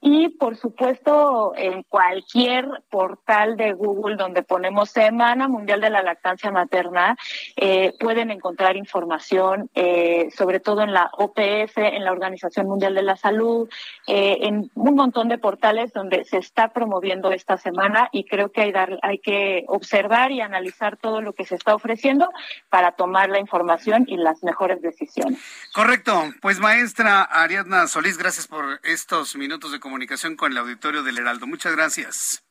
y 0.00 0.28
por 0.30 0.56
supuesto 0.56 1.52
en 1.56 1.82
cualquier 1.84 2.66
portal 2.90 3.56
de 3.56 3.72
Google 3.72 4.16
donde 4.16 4.42
ponemos 4.42 4.90
Semana 4.90 5.48
Mundial 5.48 5.80
de 5.80 5.90
la 5.90 6.02
Lactancia 6.02 6.50
Materna 6.50 7.16
eh, 7.56 7.92
pueden 8.00 8.30
encontrar 8.30 8.76
información 8.76 9.70
eh, 9.74 10.28
sobre 10.36 10.58
todo 10.60 10.82
en 10.82 10.92
la 10.92 11.10
OPS, 11.12 11.76
en 11.76 12.04
la 12.04 12.12
Organización 12.12 12.66
Mundial 12.66 12.94
de 12.94 13.02
la 13.02 13.16
Salud, 13.16 13.68
eh, 14.06 14.38
en 14.42 14.70
un 14.74 14.94
montón 14.94 15.28
de 15.28 15.38
portales 15.38 15.92
donde 15.92 16.24
se 16.24 16.38
está 16.38 16.72
promoviendo 16.72 17.30
esta 17.30 17.56
semana 17.56 18.08
y 18.12 18.24
creo 18.24 18.50
que 18.50 18.62
hay, 18.62 18.72
dar, 18.72 18.98
hay 19.02 19.18
que 19.18 19.64
observar 19.68 20.32
y 20.32 20.40
analizar 20.40 20.96
todo 20.96 21.20
lo 21.20 21.32
que 21.32 21.44
se 21.44 21.54
está 21.54 21.74
ofreciendo 21.74 22.28
para 22.68 22.92
tomar 22.92 23.28
la 23.30 23.38
información 23.38 24.04
y 24.08 24.16
las 24.16 24.42
mejores 24.42 24.80
decisiones. 24.82 25.38
Correcto. 25.72 26.24
Pues 26.40 26.58
maestra 26.58 27.22
Ariadna 27.22 27.86
Solís, 27.86 28.18
gracias 28.18 28.46
por 28.46 28.55
estos 28.82 29.36
minutos 29.36 29.72
de 29.72 29.80
comunicación 29.80 30.36
con 30.36 30.52
el 30.52 30.58
auditorio 30.58 31.02
del 31.02 31.18
Heraldo. 31.18 31.46
Muchas 31.46 31.74
gracias. 31.74 32.42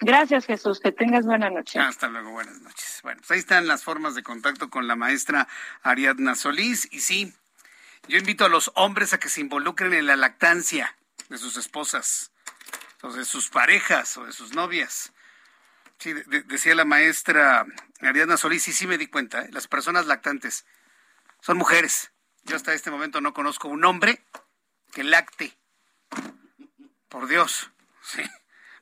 Gracias, 0.00 0.46
Jesús. 0.46 0.80
Que 0.80 0.92
tengas 0.92 1.24
buena 1.24 1.50
noche. 1.50 1.78
Hasta 1.78 2.08
luego, 2.08 2.30
buenas 2.30 2.60
noches. 2.60 3.00
Bueno, 3.02 3.20
pues 3.20 3.30
ahí 3.30 3.38
están 3.38 3.66
las 3.66 3.84
formas 3.84 4.14
de 4.14 4.22
contacto 4.22 4.68
con 4.68 4.86
la 4.86 4.96
maestra 4.96 5.48
Ariadna 5.82 6.34
Solís. 6.34 6.88
Y 6.90 7.00
sí, 7.00 7.32
yo 8.08 8.18
invito 8.18 8.44
a 8.44 8.48
los 8.48 8.72
hombres 8.74 9.12
a 9.12 9.18
que 9.18 9.28
se 9.28 9.40
involucren 9.40 9.94
en 9.94 10.06
la 10.06 10.16
lactancia 10.16 10.96
de 11.28 11.38
sus 11.38 11.56
esposas, 11.56 12.32
o 13.02 13.12
de 13.12 13.24
sus 13.24 13.48
parejas, 13.48 14.16
o 14.16 14.26
de 14.26 14.32
sus 14.32 14.54
novias. 14.54 15.12
Sí, 15.98 16.12
decía 16.46 16.74
la 16.74 16.84
maestra 16.84 17.64
Ariadna 18.00 18.36
Solís, 18.36 18.68
y 18.68 18.72
sí 18.72 18.86
me 18.86 18.98
di 18.98 19.06
cuenta, 19.06 19.42
¿eh? 19.42 19.48
las 19.52 19.68
personas 19.68 20.06
lactantes 20.06 20.66
son 21.40 21.56
mujeres. 21.56 22.10
Yo 22.42 22.56
hasta 22.56 22.74
este 22.74 22.90
momento 22.90 23.20
no 23.20 23.32
conozco 23.32 23.68
un 23.68 23.84
hombre 23.84 24.22
que 24.94 25.04
lacte. 25.04 25.56
Por 27.08 27.28
Dios, 27.28 27.70
sí. 28.02 28.22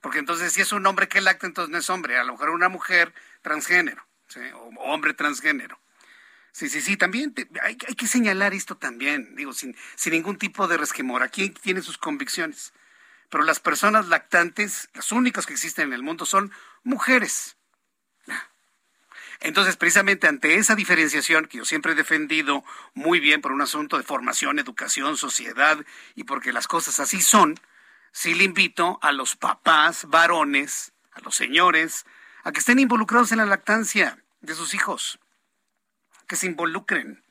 Porque 0.01 0.19
entonces 0.19 0.53
si 0.53 0.61
es 0.61 0.73
un 0.73 0.87
hombre 0.87 1.09
que 1.09 1.21
lacta, 1.21 1.47
entonces 1.47 1.71
no 1.71 1.79
es 1.79 1.91
hombre, 1.91 2.19
a 2.19 2.25
lo 2.25 2.33
mejor 2.33 2.51
una 2.51 2.69
mujer 2.69 3.13
transgénero, 3.41 4.07
o 4.55 4.71
hombre 4.93 5.15
transgénero. 5.15 5.81
Sí, 6.53 6.69
sí, 6.69 6.83
sí, 6.83 6.97
también 6.97 7.35
hay, 7.63 7.77
que 7.77 8.07
señalar 8.07 8.53
esto 8.53 8.77
también, 8.77 9.35
digo, 9.37 9.55
sin, 9.55 9.75
sin 9.97 10.13
ningún 10.13 10.37
tipo 10.37 10.69
de 10.69 10.77
resquemor. 10.77 11.23
Aquí 11.23 11.49
tiene 11.49 11.81
sus 11.81 11.97
convicciones. 11.97 12.75
Pero 13.31 13.45
las 13.45 13.59
personas 13.59 14.09
lactantes, 14.09 14.91
las 14.93 15.13
únicas 15.13 15.47
que 15.47 15.55
existen 15.55 15.89
en 15.89 15.93
el 15.95 16.03
mundo, 16.03 16.27
son 16.27 16.53
mujeres. 16.83 17.57
Entonces, 19.43 19.77
precisamente 19.77 20.29
ante 20.29 20.55
esa 20.55 20.77
diferenciación 20.77 21.47
que 21.47 21.59
yo 21.59 21.65
siempre 21.65 21.93
he 21.93 21.97
defendido 21.97 22.65
muy 22.95 23.19
bien 23.19 23.41
por 23.41 23.51
un 23.51 23.61
asunto 23.61 23.99
de 23.99 24.05
formación, 24.05 24.61
educación, 24.61 25.17
sociedad 25.17 25.85
y 26.15 26.25
porque 26.25 26.53
las 26.53 26.69
cosas 26.69 27.01
así 27.01 27.21
son, 27.21 27.59
sí 28.13 28.35
le 28.35 28.45
invito 28.45 29.01
a 29.03 29.11
los 29.11 29.35
papás 29.35 30.07
varones, 30.09 30.93
a 31.13 31.21
los 31.21 31.35
señores, 31.35 32.07
a 32.45 32.53
que 32.53 32.61
estén 32.61 32.79
involucrados 32.79 33.33
en 33.33 33.39
la 33.39 33.47
lactancia 33.47 34.23
de 34.43 34.55
sus 34.55 34.75
hijos, 34.75 35.19
que 36.29 36.37
se 36.37 36.47
involucren. 36.47 37.25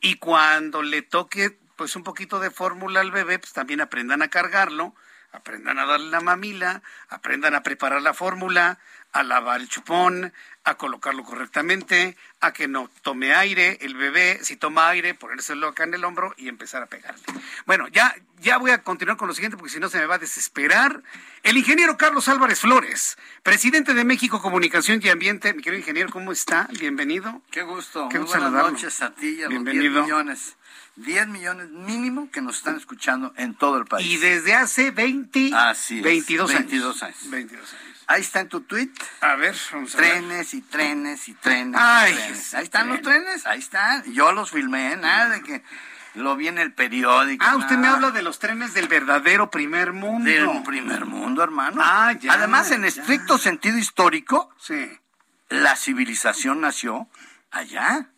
Y 0.00 0.14
cuando 0.14 0.82
le 0.82 1.02
toque 1.02 1.58
pues 1.74 1.96
un 1.96 2.04
poquito 2.04 2.38
de 2.38 2.52
fórmula 2.52 3.00
al 3.00 3.10
bebé, 3.10 3.40
pues 3.40 3.52
también 3.52 3.80
aprendan 3.80 4.22
a 4.22 4.28
cargarlo, 4.28 4.94
aprendan 5.32 5.78
a 5.78 5.86
darle 5.86 6.10
la 6.10 6.20
mamila, 6.20 6.82
aprendan 7.08 7.54
a 7.54 7.62
preparar 7.62 8.02
la 8.02 8.14
fórmula, 8.14 8.78
a 9.12 9.22
lavar 9.22 9.60
el 9.60 9.68
chupón, 9.68 10.32
a 10.68 10.74
colocarlo 10.76 11.22
correctamente, 11.24 12.16
a 12.40 12.52
que 12.52 12.68
no 12.68 12.90
tome 13.02 13.34
aire 13.34 13.78
el 13.80 13.94
bebé, 13.94 14.38
si 14.42 14.56
toma 14.56 14.88
aire, 14.88 15.14
ponérselo 15.14 15.68
acá 15.68 15.84
en 15.84 15.94
el 15.94 16.04
hombro 16.04 16.34
y 16.36 16.48
empezar 16.48 16.82
a 16.82 16.86
pegarle. 16.86 17.22
Bueno, 17.66 17.88
ya, 17.88 18.14
ya 18.40 18.58
voy 18.58 18.70
a 18.70 18.82
continuar 18.82 19.16
con 19.16 19.28
lo 19.28 19.34
siguiente 19.34 19.56
porque 19.56 19.72
si 19.72 19.80
no 19.80 19.88
se 19.88 19.98
me 19.98 20.06
va 20.06 20.16
a 20.16 20.18
desesperar. 20.18 21.02
El 21.42 21.56
ingeniero 21.56 21.96
Carlos 21.96 22.28
Álvarez 22.28 22.60
Flores, 22.60 23.16
presidente 23.42 23.94
de 23.94 24.04
México 24.04 24.42
Comunicación 24.42 25.00
y 25.02 25.08
Ambiente. 25.08 25.54
Mi 25.54 25.62
querido 25.62 25.80
ingeniero, 25.80 26.10
¿cómo 26.10 26.32
está? 26.32 26.68
Bienvenido. 26.78 27.40
Qué 27.50 27.62
gusto. 27.62 28.08
Qué 28.10 28.18
gusto 28.18 28.38
buenas 28.38 28.52
noches 28.70 29.00
a 29.02 29.14
ti 29.14 29.38
y 29.38 29.42
a 29.44 29.48
Bienvenido. 29.48 29.84
los 29.84 29.92
10 29.94 30.04
millones. 30.06 30.56
10 30.96 31.28
millones 31.28 31.68
mínimo 31.70 32.28
que 32.30 32.40
nos 32.40 32.56
están 32.58 32.76
escuchando 32.76 33.32
en 33.36 33.54
todo 33.54 33.78
el 33.78 33.84
país. 33.84 34.06
Y 34.06 34.16
desde 34.16 34.54
hace 34.54 34.90
20, 34.90 35.50
Así 35.54 36.00
22 36.00 36.50
años. 36.50 36.60
22 36.62 37.02
años. 37.04 37.30
22 37.30 37.72
años. 37.72 37.97
Ahí 38.08 38.22
está 38.22 38.40
en 38.40 38.48
tu 38.48 38.62
tweet. 38.62 38.90
A 39.20 39.36
ver, 39.36 39.54
vamos 39.70 39.94
a 39.94 39.98
trenes 39.98 40.54
y 40.54 40.62
trenes 40.62 41.28
y 41.28 41.34
trenes. 41.34 41.78
Ay, 41.78 42.14
Ahí 42.54 42.64
están 42.64 42.88
los 42.88 43.02
trenes, 43.02 43.46
ahí 43.46 43.58
están. 43.58 44.02
Yo 44.12 44.32
los 44.32 44.50
filmé, 44.50 44.96
nada 44.96 45.28
de 45.28 45.42
que 45.42 45.62
lo 46.14 46.34
vi 46.34 46.48
en 46.48 46.56
el 46.56 46.72
periódico. 46.72 47.44
Ah, 47.46 47.56
usted 47.56 47.76
me 47.76 47.86
habla 47.86 48.10
de 48.10 48.22
los 48.22 48.38
trenes 48.38 48.72
del 48.72 48.88
verdadero 48.88 49.50
primer 49.50 49.92
mundo. 49.92 50.30
Del 50.30 50.62
primer 50.62 51.04
mundo, 51.04 51.44
hermano. 51.44 51.82
Ah, 51.84 52.12
ya. 52.12 52.32
Además, 52.32 52.70
en 52.70 52.86
estricto 52.86 53.36
sentido 53.36 53.76
histórico, 53.76 54.54
sí. 54.58 54.98
la 55.50 55.76
civilización 55.76 56.62
nació 56.62 57.08
allá. 57.50 58.08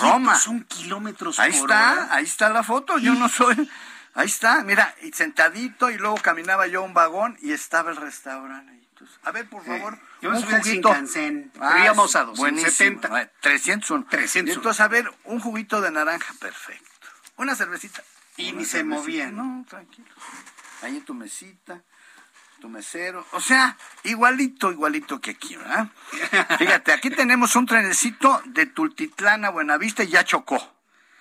Roma. 0.00 0.38
son 0.38 0.62
kilómetros 0.64 1.38
ahí 1.38 1.50
está, 1.50 2.14
ahí 2.14 2.24
está 2.24 2.50
la 2.50 2.62
foto. 2.62 2.98
Yo 2.98 3.14
no 3.14 3.30
soy 3.30 3.68
Ahí 4.16 4.26
está, 4.26 4.62
mira, 4.62 4.94
y 5.02 5.10
sentadito 5.10 5.90
y 5.90 5.98
luego 5.98 6.14
caminaba 6.16 6.68
yo 6.68 6.82
a 6.82 6.84
un 6.84 6.94
vagón 6.94 7.36
y 7.42 7.50
estaba 7.50 7.90
el 7.90 7.96
restaurante. 7.96 8.83
A 9.24 9.32
ver, 9.32 9.48
por 9.48 9.64
favor, 9.64 9.98
un 10.22 10.42
juguito. 10.42 10.90
Shinkansen, 10.90 11.50
pero 11.54 11.78
íbamos 11.78 12.14
a 12.16 12.24
270. 12.24 13.08
buenísimo. 13.08 13.32
301. 13.40 14.06
301. 14.10 14.52
Entonces, 14.52 14.80
a 14.80 14.88
ver, 14.88 15.10
un 15.24 15.40
juguito 15.40 15.80
de 15.80 15.90
naranja, 15.90 16.34
perfecto. 16.40 16.90
Una 17.36 17.54
cervecita. 17.56 18.02
Y 18.36 18.50
Una 18.50 18.58
ni 18.58 18.64
se 18.64 18.84
movían. 18.84 19.36
No, 19.36 19.64
tranquilo. 19.68 20.08
Ahí 20.82 20.96
en 20.96 21.04
tu 21.04 21.14
mesita, 21.14 21.80
tu 22.60 22.68
mesero. 22.68 23.26
O 23.32 23.40
sea, 23.40 23.76
igualito, 24.02 24.70
igualito 24.70 25.20
que 25.20 25.32
aquí, 25.32 25.56
¿verdad? 25.56 25.88
Fíjate, 26.58 26.92
aquí 26.92 27.10
tenemos 27.10 27.56
un 27.56 27.66
trenecito 27.66 28.42
de 28.46 28.66
Tultitlán 28.66 29.44
a 29.44 29.50
Buenavista 29.50 30.02
y 30.04 30.08
ya 30.08 30.24
chocó. 30.24 30.74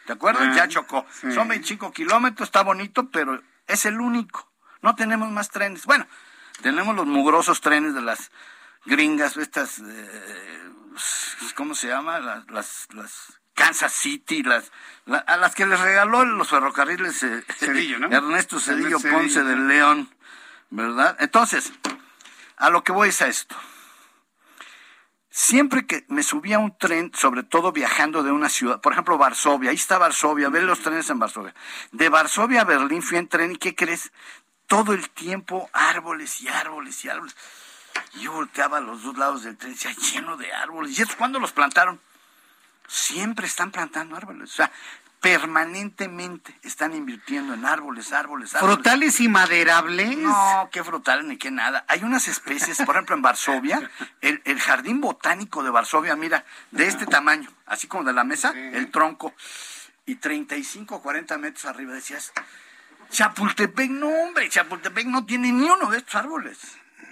¿Te 0.06 0.14
acuerdas? 0.14 0.50
Ah, 0.52 0.56
ya 0.56 0.68
chocó. 0.68 1.06
sí. 1.22 1.32
Son 1.32 1.48
25 1.48 1.94
kilómetros, 1.94 2.50
está 2.50 2.62
bonito, 2.64 3.10
pero 3.10 3.42
es 3.68 3.86
el 3.86 4.02
único. 4.02 4.52
No 4.82 4.96
tenemos 4.96 5.32
más 5.32 5.50
trenes. 5.50 5.86
Bueno, 5.86 6.06
tenemos 6.62 6.96
los 6.96 7.06
mugrosos 7.06 7.62
trenes 7.62 7.94
de 7.94 8.02
las 8.02 8.32
gringas, 8.86 9.38
estas, 9.38 9.80
eh, 9.80 10.62
¿cómo 11.56 11.76
se 11.76 11.88
llama? 11.88 12.20
Las, 12.20 12.50
las, 12.50 12.88
las 12.94 13.40
Kansas 13.54 13.94
City, 13.94 14.44
las, 14.44 14.72
la- 15.06 15.20
a 15.20 15.38
las 15.38 15.56
que 15.56 15.66
les 15.66 15.80
regaló 15.80 16.26
los 16.26 16.50
ferrocarriles 16.50 17.24
eh, 17.24 17.44
Cedillo, 17.58 18.00
¿no? 18.00 18.08
Ernesto 18.16 18.60
Cedillo 18.60 19.00
Ponce 19.00 19.36
Cedillo, 19.42 19.46
de. 19.46 19.56
León, 19.56 20.10
¿verdad? 20.70 21.16
Entonces, 21.20 21.72
a 22.58 22.70
lo 22.70 22.84
que 22.84 22.92
voy 22.92 23.10
es 23.10 23.22
a 23.22 23.28
esto. 23.28 23.56
Siempre 25.36 25.88
que 25.88 26.06
me 26.10 26.22
subía 26.22 26.58
a 26.58 26.60
un 26.60 26.78
tren, 26.78 27.12
sobre 27.16 27.42
todo 27.42 27.72
viajando 27.72 28.22
de 28.22 28.32
una 28.32 28.50
ciudad, 28.50 28.82
por 28.82 28.94
ejemplo, 28.94 29.18
Varsovia, 29.18 29.72
ahí 29.72 29.76
está 29.76 29.98
Varsovia, 29.98 30.50
ve 30.50 30.62
los 30.62 30.82
trenes 30.82 31.10
en 31.10 31.18
Varsovia. 31.18 31.56
De 31.92 32.10
Varsovia 32.10 32.62
a 32.62 32.66
Berlín 32.66 33.02
fui 33.02 33.18
en 33.18 33.28
tren 33.28 33.52
y 33.54 33.56
¿qué 33.56 33.74
crees? 33.74 34.12
Todo 34.74 34.94
el 34.94 35.10
tiempo 35.10 35.70
árboles 35.72 36.42
y 36.42 36.48
árboles 36.48 37.06
y 37.06 37.10
árboles. 37.10 37.36
Y 38.16 38.22
yo 38.22 38.32
volteaba 38.32 38.78
a 38.78 38.82
los 38.82 39.04
dos 39.04 39.18
lados 39.18 39.44
del 39.44 39.58
tren, 39.58 39.74
decía, 39.74 39.92
lleno 39.92 40.36
de 40.38 40.52
árboles. 40.52 40.98
¿Y 40.98 41.02
eso 41.04 41.14
cuándo 41.18 41.40
los 41.40 41.52
plantaron? 41.52 42.00
Siempre 42.88 43.46
están 43.46 43.72
plantando 43.72 44.16
árboles. 44.16 44.52
O 44.52 44.56
sea, 44.56 44.72
permanentemente 45.24 46.60
están 46.64 46.94
invirtiendo 46.94 47.54
en 47.54 47.66
árboles, 47.66 48.12
árboles, 48.12 48.56
árboles. 48.56 48.76
Frutales 48.76 49.22
y 49.22 49.30
maderables. 49.30 50.18
No, 50.18 50.68
qué 50.70 50.84
frutales 50.84 51.24
ni 51.24 51.38
qué 51.38 51.50
nada. 51.50 51.86
Hay 51.88 52.04
unas 52.04 52.28
especies, 52.28 52.78
por 52.80 52.96
ejemplo, 52.96 53.16
en 53.16 53.22
Varsovia, 53.22 53.90
el, 54.22 54.42
el 54.44 54.60
jardín 54.60 55.00
botánico 55.00 55.64
de 55.64 55.70
Varsovia, 55.70 56.18
mira, 56.18 56.44
de 56.72 56.88
este 56.88 57.06
tamaño, 57.06 57.50
así 57.68 57.88
como 57.88 58.04
de 58.04 58.12
la 58.12 58.26
mesa, 58.26 58.52
el 58.52 58.92
tronco, 58.92 59.34
y 60.06 60.16
35 60.16 60.96
o 60.96 61.02
40 61.02 61.38
metros 61.38 61.66
arriba, 61.66 61.94
decías, 61.94 62.34
Chapultepec, 63.14 63.92
no, 63.92 64.08
hombre, 64.10 64.50
Chapultepec 64.50 65.06
no 65.06 65.24
tiene 65.26 65.52
ni 65.52 65.70
uno 65.70 65.90
de 65.92 66.00
estos 66.00 66.16
árboles. 66.16 66.58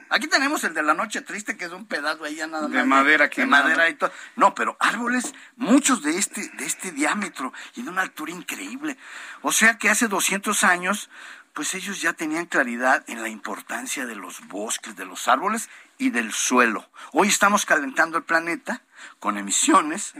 Aquí 0.09 0.27
tenemos 0.27 0.63
el 0.63 0.73
de 0.73 0.81
la 0.81 0.95
noche 0.95 1.21
triste, 1.21 1.55
que 1.55 1.65
es 1.65 1.71
un 1.71 1.85
pedazo 1.85 2.23
ahí 2.25 2.35
ya 2.35 2.47
nada 2.47 2.67
De 2.67 2.79
más. 2.79 2.87
madera 2.87 3.25
de 3.25 3.29
quemada. 3.29 3.63
madera 3.63 3.87
y 3.87 3.93
todo. 3.93 4.11
No, 4.35 4.55
pero 4.55 4.75
árboles, 4.79 5.33
muchos 5.55 6.01
de 6.01 6.17
este, 6.17 6.49
de 6.49 6.65
este 6.65 6.91
diámetro 6.91 7.53
y 7.75 7.83
de 7.83 7.89
una 7.91 8.01
altura 8.01 8.31
increíble. 8.31 8.97
O 9.43 9.51
sea 9.51 9.77
que 9.77 9.89
hace 9.89 10.07
200 10.07 10.63
años, 10.63 11.09
pues 11.53 11.75
ellos 11.75 12.01
ya 12.01 12.13
tenían 12.13 12.47
claridad 12.47 13.03
en 13.07 13.21
la 13.21 13.29
importancia 13.29 14.05
de 14.07 14.15
los 14.15 14.45
bosques, 14.47 14.95
de 14.95 15.05
los 15.05 15.27
árboles 15.27 15.69
y 15.99 16.09
del 16.09 16.33
suelo. 16.33 16.89
Hoy 17.13 17.27
estamos 17.27 17.65
calentando 17.67 18.17
el 18.17 18.23
planeta 18.23 18.81
con 19.19 19.37
emisiones 19.37 20.13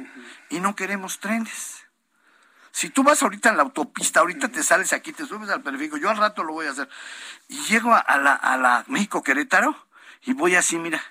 y 0.49 0.59
no 0.59 0.75
queremos 0.75 1.19
trenes. 1.19 1.80
Si 2.72 2.89
tú 2.89 3.03
vas 3.03 3.22
ahorita 3.22 3.49
en 3.49 3.57
la 3.57 3.64
autopista, 3.64 4.22
ahorita 4.22 4.49
te 4.49 4.64
sales 4.64 4.93
aquí, 4.93 5.11
te 5.14 5.26
subes 5.26 5.49
al 5.49 5.61
periférico, 5.61 5.98
yo 5.98 6.10
al 6.10 6.18
rato 6.18 6.43
lo 6.43 6.53
voy 6.53 6.68
a 6.68 6.72
hacer. 6.72 6.89
Y 7.48 7.57
llego 7.65 7.93
a, 7.93 8.18
la, 8.18 8.34
a 8.34 8.57
la 8.57 8.84
México 8.88 9.23
Querétaro 9.23 9.76
y 10.23 10.34
voy 10.34 10.56
así, 10.56 10.77
mira, 10.77 11.02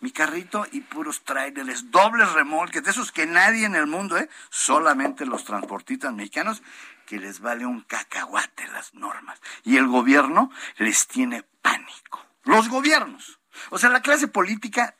mi 0.00 0.10
carrito 0.10 0.66
y 0.72 0.80
puros 0.80 1.22
trailers, 1.24 1.90
dobles 1.90 2.32
remolques, 2.32 2.82
de 2.82 2.90
esos 2.90 3.12
que 3.12 3.26
nadie 3.26 3.66
en 3.66 3.74
el 3.74 3.86
mundo, 3.86 4.16
¿eh? 4.16 4.28
Solamente 4.48 5.26
los 5.26 5.44
transportistas 5.44 6.12
mexicanos, 6.12 6.62
que 7.06 7.18
les 7.18 7.40
vale 7.40 7.66
un 7.66 7.82
cacahuate 7.82 8.66
las 8.68 8.94
normas. 8.94 9.40
Y 9.62 9.76
el 9.76 9.88
gobierno 9.88 10.50
les 10.78 11.06
tiene 11.06 11.42
pánico. 11.60 12.24
Los 12.44 12.68
gobiernos. 12.68 13.40
O 13.70 13.78
sea, 13.78 13.90
la 13.90 14.00
clase 14.00 14.28
política 14.28 14.96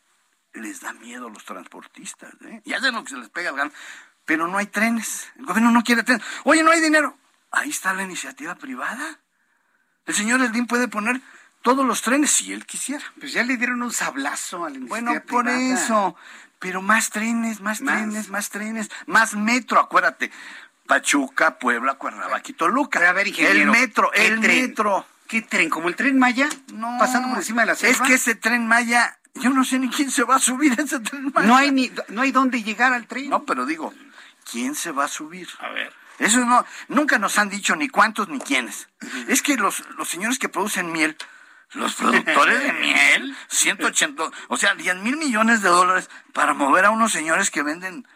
les 0.53 0.81
da 0.81 0.93
miedo 0.93 1.29
a 1.29 1.31
los 1.31 1.45
transportistas, 1.45 2.35
¿eh? 2.43 2.61
Y 2.65 2.75
hacen 2.75 2.95
lo 2.95 3.05
que 3.05 3.11
se 3.11 3.17
les 3.17 3.31
pega 3.31 3.51
al 3.51 3.57
gano. 3.57 3.73
Pero 4.31 4.47
no 4.47 4.59
hay 4.59 4.67
trenes. 4.67 5.27
El 5.41 5.45
gobierno 5.47 5.73
no 5.73 5.83
quiere 5.83 6.05
trenes. 6.05 6.25
Oye, 6.45 6.63
no 6.63 6.71
hay 6.71 6.81
dinero. 6.81 7.19
Ahí 7.51 7.71
está 7.71 7.93
la 7.95 8.05
iniciativa 8.05 8.55
privada. 8.55 9.19
El 10.07 10.15
señor 10.15 10.41
Eldín 10.41 10.69
puede 10.69 10.87
poner 10.87 11.21
todos 11.63 11.85
los 11.85 12.01
trenes 12.01 12.31
si 12.31 12.53
él 12.53 12.65
quisiera. 12.65 13.03
Pues 13.19 13.33
ya 13.33 13.43
le 13.43 13.57
dieron 13.57 13.83
un 13.83 13.93
sablazo 13.93 14.65
a 14.65 14.71
la 14.71 14.79
Bueno, 14.79 15.11
iniciativa 15.11 15.33
por 15.33 15.45
privada. 15.47 15.75
eso. 15.75 16.17
Pero 16.61 16.81
más 16.81 17.11
trenes, 17.11 17.61
más, 17.61 17.81
Más. 17.81 17.97
trenes, 17.97 18.29
más 18.29 18.51
trenes, 18.51 18.89
más 19.07 19.35
metro, 19.35 19.81
acuérdate. 19.81 20.31
Pachuca, 20.87 21.59
Puebla, 21.59 21.95
Cuernavaca 21.95 22.51
y 22.51 22.53
Toluca. 22.53 23.09
a 23.09 23.13
ver, 23.13 23.27
ingeniero, 23.27 23.59
el 23.59 23.67
metro, 23.67 24.11
¿qué 24.15 24.27
el 24.29 24.41
tren? 24.41 24.61
metro. 24.69 25.07
¿Qué 25.27 25.43
tren? 25.43 25.71
¿Como 25.71 25.89
el 25.89 25.97
tren 25.97 26.21
Maya? 26.21 26.49
No, 26.73 26.99
Pasando 27.01 27.31
por 27.31 27.39
encima 27.39 27.63
de 27.63 27.67
la 27.67 27.73
Es 27.73 27.79
selva. 27.81 28.07
que 28.07 28.15
ese 28.15 28.37
tren 28.37 28.67
Maya, 28.69 29.19
yo 29.35 29.51
no 29.51 29.65
sé 29.65 29.81
ni 29.81 29.89
quién 29.89 30.13
se 30.13 30.23
va 30.23 30.37
a 30.37 30.39
subir 30.39 30.79
a 30.79 30.83
ese 30.85 31.01
tren 31.01 31.33
Maya. 31.35 31.49
No 31.49 31.57
hay 31.57 31.73
ni, 31.73 31.91
no 32.11 32.23
hay 32.23 32.31
dónde 32.31 32.63
llegar 32.63 32.93
al 32.93 33.09
tren. 33.09 33.29
No, 33.31 33.45
pero 33.45 33.65
digo, 33.67 33.93
¿quién 34.51 34.75
se 34.75 34.93
va 34.93 35.05
a 35.05 35.09
subir? 35.09 35.49
A 35.59 35.69
ver. 35.71 35.93
Eso 36.19 36.45
no, 36.45 36.65
nunca 36.89 37.19
nos 37.19 37.39
han 37.39 37.49
dicho 37.49 37.77
ni 37.77 37.89
cuántos 37.89 38.29
ni 38.29 38.39
quiénes. 38.41 38.89
Es 39.29 39.43
que 39.43 39.57
los, 39.57 39.83
los 39.97 40.09
señores 40.09 40.39
que 40.39 40.49
producen 40.49 40.93
miel, 40.93 41.17
los 41.73 41.95
productores 41.95 42.63
de 42.63 42.73
miel, 42.75 43.37
180, 43.49 44.31
o 44.49 44.57
sea, 44.57 44.75
10 44.75 44.97
mil 44.97 45.17
millones 45.17 45.63
de 45.63 45.71
dólares 45.71 46.11
para 46.35 46.53
mover 46.53 46.85
a 46.85 46.91
unos 46.91 47.13
señores 47.13 47.51
que 47.51 47.63
venden 47.63 48.07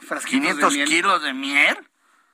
Frasquitos 0.00 0.58
500 0.58 0.72
de 0.72 0.76
miel. 0.76 0.88
kilos 0.88 1.22
de 1.22 1.32
miel. 1.32 1.88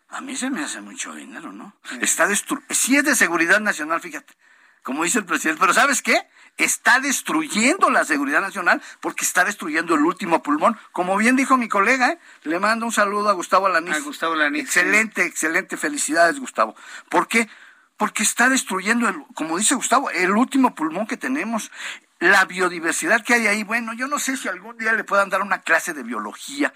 A 0.09 0.21
mí 0.21 0.37
se 0.37 0.49
me 0.51 0.63
hace 0.63 0.81
mucho 0.81 1.13
dinero, 1.15 1.53
¿no? 1.53 1.77
Está 2.01 2.27
destru 2.27 2.63
sí 2.71 2.97
es 2.97 3.05
de 3.05 3.17
seguridad 3.17 3.61
nacional, 3.61 4.01
fíjate, 4.01 4.35
como 4.83 5.05
dice 5.05 5.19
el 5.19 5.27
presidente, 5.27 5.61
pero 5.61 5.75
¿sabes 5.75 6.01
qué? 6.01 6.27
Está 6.57 7.01
destruyendo 7.01 7.91
la 7.91 8.05
seguridad 8.05 8.41
nacional 8.41 8.83
porque 9.01 9.25
está 9.25 9.45
destruyendo 9.45 9.95
el 9.95 10.03
último 10.03 10.43
pulmón. 10.43 10.79
Como 10.93 11.17
bien 11.17 11.37
dijo 11.37 11.57
mi 11.57 11.69
colega, 11.69 12.13
¿eh? 12.13 12.19
le 12.45 12.59
mando 12.59 12.87
un 12.87 12.93
saludo 12.93 13.29
a 13.29 13.33
Gustavo 13.33 13.67
Alaniz. 13.67 13.97
A 13.97 14.01
Gustavo 14.01 14.35
Alaniz, 14.35 14.65
Excelente, 14.65 15.25
excelente. 15.25 15.77
Felicidades, 15.77 16.41
Gustavo. 16.41 16.75
¿Por 17.11 17.29
qué? 17.29 17.49
Porque 17.97 18.23
está 18.23 18.49
destruyendo, 18.49 19.09
el, 19.09 19.17
como 19.35 19.59
dice 19.59 19.75
Gustavo, 19.75 20.11
el 20.11 20.31
último 20.33 20.75
pulmón 20.75 21.07
que 21.07 21.17
tenemos. 21.17 21.71
La 22.19 22.47
biodiversidad 22.47 23.23
que 23.23 23.35
hay 23.35 23.47
ahí, 23.47 23.63
bueno, 23.63 23.93
yo 23.93 24.09
no 24.09 24.19
sé 24.19 24.39
si 24.39 24.49
algún 24.49 24.79
día 24.79 24.95
le 24.95 25.05
puedan 25.05 25.29
dar 25.29 25.43
una 25.43 25.61
clase 25.61 25.93
de 25.93 26.03
biología 26.03 26.73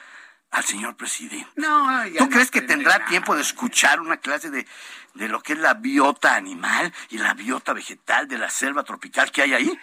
al 0.51 0.65
señor 0.65 0.97
presidente. 0.97 1.49
No, 1.57 2.05
ya 2.07 2.19
¿Tú 2.19 2.25
no 2.25 2.31
crees 2.31 2.51
que 2.51 2.61
tendrá 2.63 2.99
nada. 2.99 3.09
tiempo 3.09 3.35
de 3.37 3.43
escuchar 3.43 4.01
una 4.01 4.17
clase 4.17 4.51
de, 4.51 4.67
de 5.15 5.29
lo 5.29 5.41
que 5.43 5.53
es 5.53 5.59
la 5.59 5.75
biota 5.75 6.35
animal 6.35 6.93
y 7.09 7.19
la 7.19 7.35
biota 7.35 7.73
vegetal 7.73 8.27
de 8.29 8.39
la 8.39 8.51
selva 8.51 8.83
tropical 8.83 9.31
que 9.31 9.43
hay 9.43 9.55
ahí? 9.55 9.79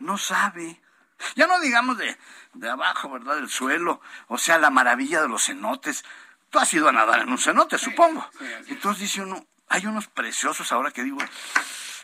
No 0.00 0.18
sabe. 0.18 0.80
Ya 1.36 1.46
no 1.46 1.60
digamos 1.60 1.98
de, 1.98 2.18
de 2.54 2.68
abajo, 2.70 3.10
¿verdad? 3.10 3.36
Del 3.36 3.48
suelo. 3.48 4.00
O 4.26 4.38
sea, 4.38 4.58
la 4.58 4.70
maravilla 4.70 5.22
de 5.22 5.28
los 5.28 5.44
cenotes. 5.44 6.04
Tú 6.50 6.58
has 6.58 6.74
ido 6.74 6.88
a 6.88 6.92
nadar 6.92 7.20
en 7.20 7.28
un 7.30 7.38
cenote, 7.38 7.78
supongo. 7.78 8.28
Entonces 8.66 9.02
dice 9.02 9.22
uno, 9.22 9.46
hay 9.68 9.86
unos 9.86 10.08
preciosos 10.08 10.70
ahora 10.72 10.90
que 10.90 11.02
digo, 11.04 11.18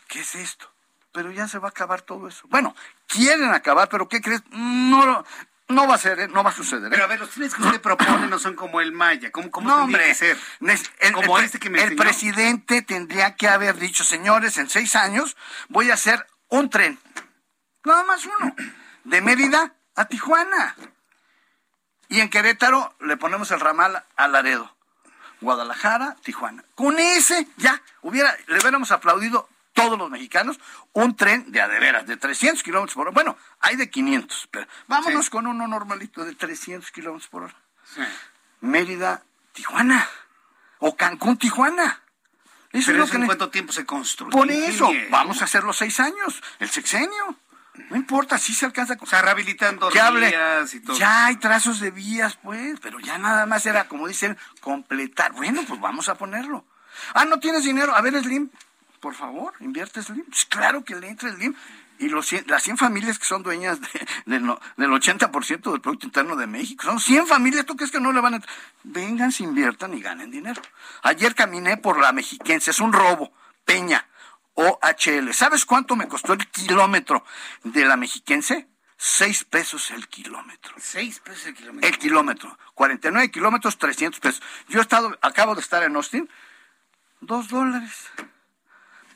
¿qué 0.07 0.21
es 0.21 0.35
esto? 0.35 0.71
Pero 1.11 1.31
ya 1.31 1.47
se 1.47 1.59
va 1.59 1.67
a 1.67 1.71
acabar 1.71 2.01
todo 2.01 2.27
eso. 2.27 2.47
Bueno, 2.49 2.75
quieren 3.07 3.51
acabar, 3.53 3.89
pero 3.89 4.07
¿qué 4.07 4.21
crees? 4.21 4.41
No, 4.51 5.05
lo- 5.05 5.25
no 5.69 5.87
va 5.87 5.95
a 5.95 5.97
ser, 5.97 6.19
¿eh? 6.19 6.27
no 6.27 6.43
va 6.43 6.49
a 6.49 6.53
suceder. 6.53 6.85
¿eh? 6.85 6.89
Pero 6.91 7.03
a 7.03 7.07
ver, 7.07 7.19
los 7.19 7.29
trenes 7.29 7.53
que 7.55 7.61
usted 7.61 7.79
propone 7.81 8.27
no 8.27 8.39
son 8.39 8.55
como 8.55 8.81
el 8.81 8.91
Maya. 8.91 9.31
¿Cómo, 9.31 9.49
cómo 9.51 9.69
no, 9.69 9.77
tendría 9.85 9.97
hombre, 9.97 10.07
que 10.07 10.15
ser? 10.15 10.37
el, 10.99 11.13
Como 11.13 11.37
el- 11.39 11.45
este 11.45 11.59
que 11.59 11.69
me 11.69 11.77
el 11.79 11.83
enseñó. 11.91 12.01
presidente 12.03 12.81
tendría 12.81 13.35
que 13.35 13.47
haber 13.47 13.77
dicho, 13.77 14.03
señores, 14.03 14.57
en 14.57 14.69
seis 14.69 14.95
años 14.95 15.37
voy 15.69 15.91
a 15.91 15.93
hacer 15.93 16.25
un 16.49 16.69
tren, 16.69 16.99
nada 17.85 18.03
más 18.03 18.25
uno, 18.25 18.55
de 19.03 19.21
Mérida 19.21 19.73
a 19.95 20.05
Tijuana. 20.05 20.75
Y 22.07 22.21
en 22.21 22.29
Querétaro 22.29 22.95
le 23.01 23.17
ponemos 23.17 23.51
el 23.51 23.59
ramal 23.59 24.03
a 24.15 24.27
Laredo. 24.27 24.75
Guadalajara, 25.41 26.15
Tijuana. 26.23 26.63
Con 26.75 26.97
ese 26.99 27.47
ya 27.57 27.81
hubiera, 28.01 28.35
le 28.47 28.59
hubiéramos 28.59 28.91
aplaudido 28.91 29.47
todos 29.81 29.97
los 29.97 30.09
mexicanos 30.09 30.59
un 30.93 31.15
tren 31.15 31.51
de 31.51 31.61
a 31.61 31.67
de 31.67 31.79
veras, 31.79 32.05
de 32.07 32.17
300 32.17 32.63
kilómetros 32.63 32.95
por 32.95 33.07
hora. 33.07 33.13
Bueno, 33.13 33.37
hay 33.59 33.75
de 33.75 33.89
500, 33.89 34.47
pero 34.51 34.67
vámonos 34.87 35.25
Sí. 35.25 35.31
con 35.31 35.47
uno 35.47 35.67
normalito 35.67 36.25
de 36.25 36.35
300 36.35 36.91
kilómetros 36.91 37.27
por 37.29 37.43
hora. 37.43 37.55
Sí. 37.95 38.01
Mérida, 38.61 39.23
Tijuana. 39.53 40.07
O 40.79 40.95
Cancún, 40.95 41.37
Tijuana. 41.37 42.01
Eso 42.71 42.87
Pero 42.87 42.91
es 42.91 42.97
lo 42.97 43.03
eso 43.05 43.11
que 43.11 43.17
en 43.17 43.25
cuánto 43.25 43.49
tiempo 43.49 43.73
se 43.73 43.85
construye. 43.85 44.31
Por 44.31 44.49
eso, 44.51 44.91
vamos 45.09 45.41
a 45.41 45.45
hacer 45.45 45.63
los 45.63 45.77
seis 45.77 45.99
años, 45.99 46.41
el 46.59 46.69
sexenio. 46.69 47.35
No 47.89 47.95
importa, 47.95 48.37
sí 48.37 48.53
se 48.53 48.65
alcanza. 48.65 48.95
O 48.99 49.05
sea, 49.05 49.21
rehabilitando 49.21 49.89
hable. 49.99 50.27
vías 50.27 50.73
y 50.73 50.81
todo. 50.81 50.97
Ya 50.97 51.25
hay 51.25 51.37
trazos 51.37 51.79
de 51.79 51.91
vías, 51.91 52.37
pues, 52.43 52.79
pero 52.81 52.99
ya 52.99 53.17
nada 53.17 53.45
más 53.45 53.65
era, 53.65 53.87
como 53.87 54.07
dicen, 54.07 54.37
completar. 54.61 55.31
Bueno, 55.31 55.63
pues 55.67 55.79
vamos 55.79 56.09
a 56.09 56.15
ponerlo. 56.15 56.65
Ah, 57.13 57.25
¿no 57.25 57.39
tienes 57.39 57.63
dinero? 57.63 57.95
A 57.95 58.01
ver, 58.01 58.21
Slim, 58.21 58.49
por 58.99 59.15
favor, 59.15 59.53
invierte 59.59 60.01
Slim. 60.01 60.25
Pues 60.25 60.45
claro 60.45 60.83
que 60.83 60.95
le 60.95 61.07
entra 61.07 61.31
Slim. 61.31 61.55
Y 61.99 62.07
los 62.07 62.31
las 62.47 62.63
100 62.63 62.77
familias 62.77 63.19
que 63.19 63.25
son 63.25 63.43
dueñas 63.43 63.81
de, 63.81 64.07
del 64.25 64.45
80% 64.45 65.71
del 65.71 65.81
Producto 65.81 66.05
Interno 66.05 66.37
de 66.37 66.47
México, 66.47 66.85
son 66.85 66.99
100 66.99 67.27
familias, 67.27 67.65
¿tú 67.65 67.75
crees 67.75 67.91
que 67.91 67.99
no 67.99 68.13
le 68.13 68.21
van 68.21 68.35
a... 68.35 68.41
Vengan, 68.83 69.33
se 69.33 69.43
inviertan 69.43 69.93
y 69.93 70.01
ganen 70.01 70.31
dinero. 70.31 70.61
Ayer 71.03 71.35
caminé 71.35 71.75
por 71.75 71.99
la 71.99 72.13
Mexiquense, 72.13 72.71
es 72.71 72.79
un 72.79 72.93
robo, 72.93 73.33
Peña, 73.65 74.07
OHL. 74.53 75.33
¿Sabes 75.33 75.65
cuánto 75.65 75.97
me 75.97 76.07
costó 76.07 76.33
el 76.33 76.47
kilómetro 76.47 77.25
de 77.63 77.83
la 77.83 77.97
Mexiquense? 77.97 78.69
Seis 78.97 79.43
pesos 79.43 79.91
el 79.91 80.07
kilómetro. 80.07 80.75
Seis 80.77 81.19
pesos 81.19 81.47
el 81.47 81.55
kilómetro. 81.55 81.89
El 81.89 81.97
kilómetro. 81.97 82.59
49 82.75 83.31
kilómetros, 83.31 83.77
300 83.77 84.19
pesos. 84.19 84.41
Yo 84.67 84.79
he 84.79 84.81
estado, 84.81 85.17
acabo 85.21 85.55
de 85.55 85.61
estar 85.61 85.83
en 85.83 85.95
Austin, 85.95 86.29
dos 87.21 87.47
dólares 87.49 88.09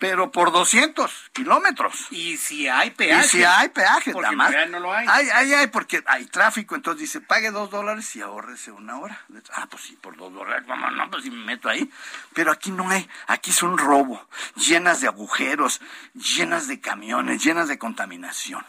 pero 0.04 0.34
por 0.34 0.52
200 0.52 1.32
kilómetros. 1.32 2.08
Y 2.12 2.36
si 2.36 2.68
hay 2.68 2.92
peaje. 2.92 3.26
Y 3.26 3.30
si 3.30 3.44
hay 3.46 3.70
peaje, 3.70 4.12
porque 4.12 4.36
nada 4.36 4.52
más. 4.52 4.70
no 4.70 4.82
lo 4.82 4.94
hay. 4.94 5.08
Hay, 5.08 5.30
hay, 5.30 5.54
hay, 5.54 5.68
porque 5.68 6.04
hay 6.06 6.26
tráfico, 6.26 6.76
entonces 6.76 7.04
dice, 7.04 7.22
pague 7.22 7.52
dos 7.52 7.70
dólares 7.70 8.14
y 8.18 8.22
ahorrese 8.22 8.72
una 8.72 9.00
hora. 9.00 9.22
Ah, 9.54 9.66
pues 9.72 9.84
sí, 9.84 9.98
por 10.02 10.18
dos 10.18 10.34
dólares, 10.34 10.68
vamos, 10.68 10.92
no, 10.92 11.10
pues 11.10 11.24
si 11.24 11.32
me 11.32 11.46
meto 11.46 11.70
ahí. 11.70 11.90
Pero 12.34 12.52
aquí 12.52 12.70
no 12.72 12.90
hay, 12.90 13.10
aquí 13.28 13.52
es 13.52 13.64
un 13.64 13.78
robo, 13.78 14.28
llenas 14.58 15.00
de 15.00 15.08
agujeros, 15.08 15.80
llenas 16.16 16.68
de 16.68 16.82
camiones, 16.82 17.42
llenas 17.42 17.70
de 17.70 17.78
contaminación. 17.78 18.66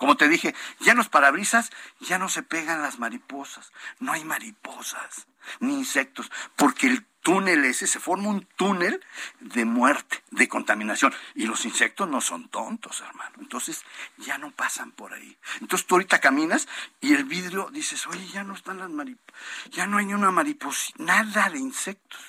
Como 0.00 0.16
te 0.16 0.28
dije, 0.28 0.54
ya 0.78 0.92
en 0.92 0.96
los 0.96 1.10
parabrisas 1.10 1.70
ya 2.00 2.18
no 2.18 2.30
se 2.30 2.42
pegan 2.42 2.80
las 2.80 2.98
mariposas, 2.98 3.70
no 3.98 4.12
hay 4.12 4.24
mariposas 4.24 5.26
ni 5.58 5.74
insectos, 5.74 6.32
porque 6.56 6.86
el 6.86 7.04
túnel 7.20 7.66
ese, 7.66 7.86
se 7.86 8.00
forma 8.00 8.30
un 8.30 8.46
túnel 8.56 9.04
de 9.40 9.66
muerte, 9.66 10.24
de 10.30 10.48
contaminación. 10.48 11.12
Y 11.34 11.44
los 11.44 11.66
insectos 11.66 12.08
no 12.08 12.22
son 12.22 12.48
tontos, 12.48 13.02
hermano. 13.02 13.32
Entonces 13.40 13.84
ya 14.16 14.38
no 14.38 14.52
pasan 14.52 14.90
por 14.92 15.12
ahí. 15.12 15.36
Entonces 15.60 15.86
tú 15.86 15.96
ahorita 15.96 16.18
caminas 16.18 16.66
y 17.02 17.12
el 17.12 17.24
vidrio 17.24 17.68
dices, 17.70 18.06
oye, 18.06 18.26
ya 18.28 18.42
no 18.42 18.54
están 18.54 18.78
las 18.78 18.88
mariposas, 18.88 19.34
ya 19.70 19.86
no 19.86 19.98
hay 19.98 20.06
ni 20.06 20.14
una 20.14 20.30
mariposa, 20.30 20.94
nada 20.96 21.50
de 21.50 21.58
insectos. 21.58 22.22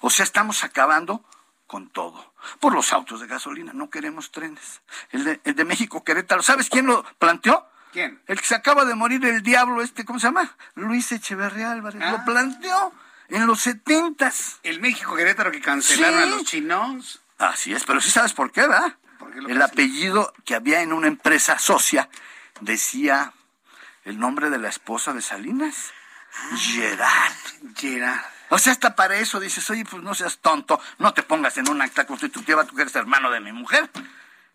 O 0.00 0.10
sea, 0.10 0.22
estamos 0.22 0.62
acabando 0.62 1.24
con 1.68 1.88
todo. 1.90 2.34
Por 2.58 2.74
los 2.74 2.92
autos 2.92 3.20
de 3.20 3.28
gasolina, 3.28 3.72
no 3.72 3.90
queremos 3.90 4.32
trenes. 4.32 4.80
El 5.10 5.22
de, 5.24 5.40
el 5.44 5.54
de 5.54 5.64
México 5.64 6.02
Querétaro, 6.02 6.42
¿sabes 6.42 6.68
quién 6.68 6.86
lo 6.86 7.04
planteó? 7.20 7.64
¿Quién? 7.92 8.20
El 8.26 8.40
que 8.40 8.46
se 8.46 8.54
acaba 8.56 8.84
de 8.84 8.94
morir 8.96 9.24
el 9.24 9.42
diablo 9.42 9.80
este, 9.82 10.04
¿cómo 10.04 10.18
se 10.18 10.26
llama? 10.26 10.56
Luis 10.74 11.12
Echeverría 11.12 11.70
Álvarez. 11.70 12.00
Lo 12.00 12.16
Ah. 12.16 12.24
planteó 12.24 12.92
en 13.28 13.46
los 13.46 13.60
setentas. 13.60 14.58
El 14.62 14.80
México 14.80 15.14
Querétaro 15.14 15.52
que 15.52 15.60
cancelaron 15.60 16.18
Sí. 16.20 16.22
a 16.22 16.26
los 16.26 16.44
chinos. 16.44 17.20
Así 17.38 17.72
es, 17.72 17.84
pero 17.84 18.00
sí 18.00 18.10
sabes 18.10 18.32
por 18.32 18.50
qué, 18.50 18.62
¿verdad? 18.62 18.96
qué 19.46 19.52
El 19.52 19.62
apellido 19.62 20.32
que 20.44 20.54
había 20.54 20.80
en 20.80 20.92
una 20.92 21.06
empresa 21.06 21.58
socia 21.58 22.08
decía 22.60 23.32
el 24.04 24.18
nombre 24.18 24.48
de 24.50 24.58
la 24.58 24.68
esposa 24.68 25.12
de 25.12 25.20
Salinas. 25.22 25.92
Gerard. 26.56 27.32
Gerard. 27.76 28.24
O 28.50 28.58
sea, 28.58 28.72
hasta 28.72 28.94
para 28.96 29.16
eso 29.16 29.38
dices, 29.40 29.68
oye, 29.70 29.84
pues 29.84 30.02
no 30.02 30.14
seas 30.14 30.38
tonto, 30.38 30.80
no 30.98 31.12
te 31.12 31.22
pongas 31.22 31.56
en 31.58 31.68
un 31.68 31.82
acta 31.82 32.06
constitutiva, 32.06 32.64
tú 32.64 32.74
que 32.74 32.82
eres 32.82 32.96
hermano 32.96 33.30
de 33.30 33.40
mi 33.40 33.52
mujer. 33.52 33.90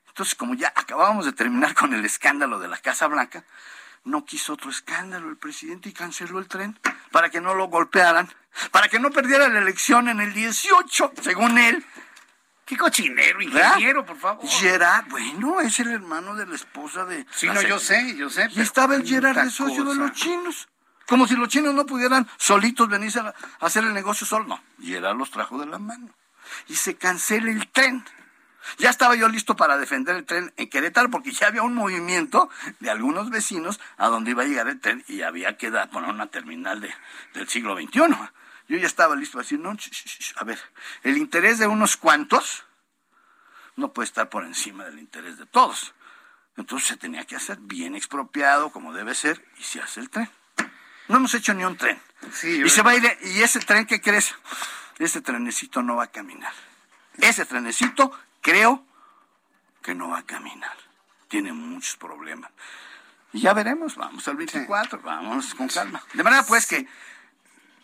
Entonces, 0.08 0.36
como 0.36 0.54
ya 0.56 0.72
acabábamos 0.76 1.26
de 1.26 1.34
terminar 1.34 1.74
con 1.74 1.94
el 1.94 2.04
escándalo 2.06 2.60
de 2.60 2.68
la 2.68 2.78
Casa 2.78 3.08
Blanca, 3.08 3.44
no 4.04 4.26
quiso 4.26 4.54
otro 4.54 4.70
escándalo 4.70 5.30
el 5.30 5.38
presidente 5.38 5.90
y 5.90 5.94
canceló 5.94 6.40
el 6.40 6.48
tren 6.48 6.78
para 7.12 7.30
que 7.30 7.40
no 7.42 7.56
lo 7.56 7.68
golpearan, 7.68 8.30
para 8.72 8.88
que 8.90 9.00
no 9.00 9.12
perdiera 9.12 9.48
la 9.48 9.60
elección 9.60 10.10
en 10.10 10.20
el 10.22 10.34
18, 10.34 11.14
según 11.22 11.58
él. 11.58 11.86
Qué 12.66 12.78
cochinero, 12.78 13.40
¿Verdad? 13.40 13.72
ingeniero, 13.74 14.06
por 14.06 14.18
favor. 14.18 14.48
Gerard, 14.48 15.06
bueno, 15.10 15.60
es 15.62 15.80
el 15.80 15.90
hermano 15.90 16.34
de 16.36 16.46
la 16.46 16.56
esposa 16.56 17.04
de... 17.06 17.26
Sí, 17.36 17.48
no, 17.48 17.60
se- 17.60 17.68
yo 17.68 17.78
sé, 17.80 18.16
yo 18.16 18.30
sé. 18.30 18.48
Y 18.52 18.62
estaba 18.62 18.96
el 18.96 19.06
Gerard 19.06 19.38
de 19.38 19.50
socio 19.50 19.84
de 19.84 19.96
los 19.96 20.12
chinos. 20.14 20.70
Como 21.08 21.28
si 21.28 21.36
los 21.36 21.50
chinos 21.50 21.74
no 21.74 21.86
pudieran 21.86 22.28
solitos 22.38 22.88
venirse 22.88 23.20
a 23.20 23.34
hacer 23.60 23.84
el 23.84 23.94
negocio 23.94 24.26
solo. 24.26 24.46
No, 24.46 24.64
Gerard 24.82 25.18
los 25.18 25.32
trajo 25.32 25.58
de 25.58 25.66
la 25.66 25.80
mano. 25.80 26.10
Y 26.68 26.76
se 26.76 26.96
cancela 26.96 27.52
el 27.52 27.68
tren. 27.70 28.06
Ya 28.78 28.90
estaba 28.90 29.16
yo 29.16 29.28
listo 29.28 29.56
para 29.56 29.78
defender 29.78 30.16
el 30.16 30.26
tren 30.26 30.54
en 30.56 30.70
Querétaro 30.70 31.10
porque 31.10 31.32
ya 31.32 31.48
había 31.48 31.64
un 31.64 31.74
movimiento 31.74 32.50
de 32.80 32.90
algunos 32.90 33.30
vecinos 33.30 33.80
a 33.98 34.08
donde 34.08 34.32
iba 34.32 34.44
a 34.44 34.46
llegar 34.46 34.70
el 34.70 34.80
tren 34.80 35.04
y 35.08 35.22
había 35.22 35.58
que 35.58 35.70
dar, 35.70 35.90
poner 35.90 36.10
una 36.10 36.28
terminal 36.28 36.80
de, 36.80 36.94
del 37.34 37.50
siglo 37.50 37.76
XXI. 37.76 38.00
Yo 38.70 38.78
ya 38.78 38.88
estaba 38.88 39.16
listo 39.16 39.34
para 39.34 39.44
decir, 39.44 39.60
no, 39.60 39.74
sh, 39.76 40.34
a 40.38 40.46
ver, 40.46 40.60
el 41.04 41.18
interés 41.18 41.60
de 41.60 41.68
unos 41.68 41.98
cuantos 41.98 42.64
no 43.76 43.92
puede 43.92 44.06
estar 44.06 44.30
por 44.30 44.46
encima 44.46 44.86
del 44.86 45.00
interés 45.00 45.38
de 45.38 45.46
todos. 45.46 45.94
Entonces 46.56 46.88
se 46.88 46.98
tenía 46.98 47.26
que 47.26 47.36
hacer 47.36 47.58
bien 47.60 47.96
expropiado, 47.96 48.72
como 48.72 48.94
debe 48.94 49.16
ser, 49.16 49.46
y 49.60 49.64
se 49.64 49.82
hace 49.82 50.00
el 50.00 50.10
tren. 50.10 50.30
No 51.14 51.18
hemos 51.18 51.36
hecho 51.36 51.54
ni 51.54 51.64
un 51.64 51.78
tren. 51.78 52.02
Sí, 52.32 52.64
y 52.66 52.70
se 52.72 52.82
va 52.82 52.90
a 52.90 52.96
ir, 52.96 53.18
y 53.22 53.44
ese 53.44 53.60
tren, 53.60 53.86
¿qué 53.86 54.02
crees? 54.02 54.34
Ese 54.98 55.22
trenecito 55.22 55.84
no 55.84 55.96
va 55.96 56.06
a 56.06 56.08
caminar. 56.08 56.52
Ese 57.20 57.46
trenecito, 57.46 58.12
creo 58.42 58.84
que 59.84 59.94
no 59.94 60.10
va 60.10 60.18
a 60.18 60.24
caminar. 60.24 60.76
Tiene 61.28 61.54
muchos 61.54 61.98
problemas. 61.98 62.50
Y 63.32 63.42
ya 63.42 63.54
veremos, 63.54 63.96
vamos 63.96 64.28
al 64.28 64.38
24, 64.38 65.02
vamos 65.04 65.54
con 65.54 65.68
calma. 65.68 66.02
De 66.14 66.24
manera 66.24 66.42
pues 66.48 66.66
que 66.66 66.88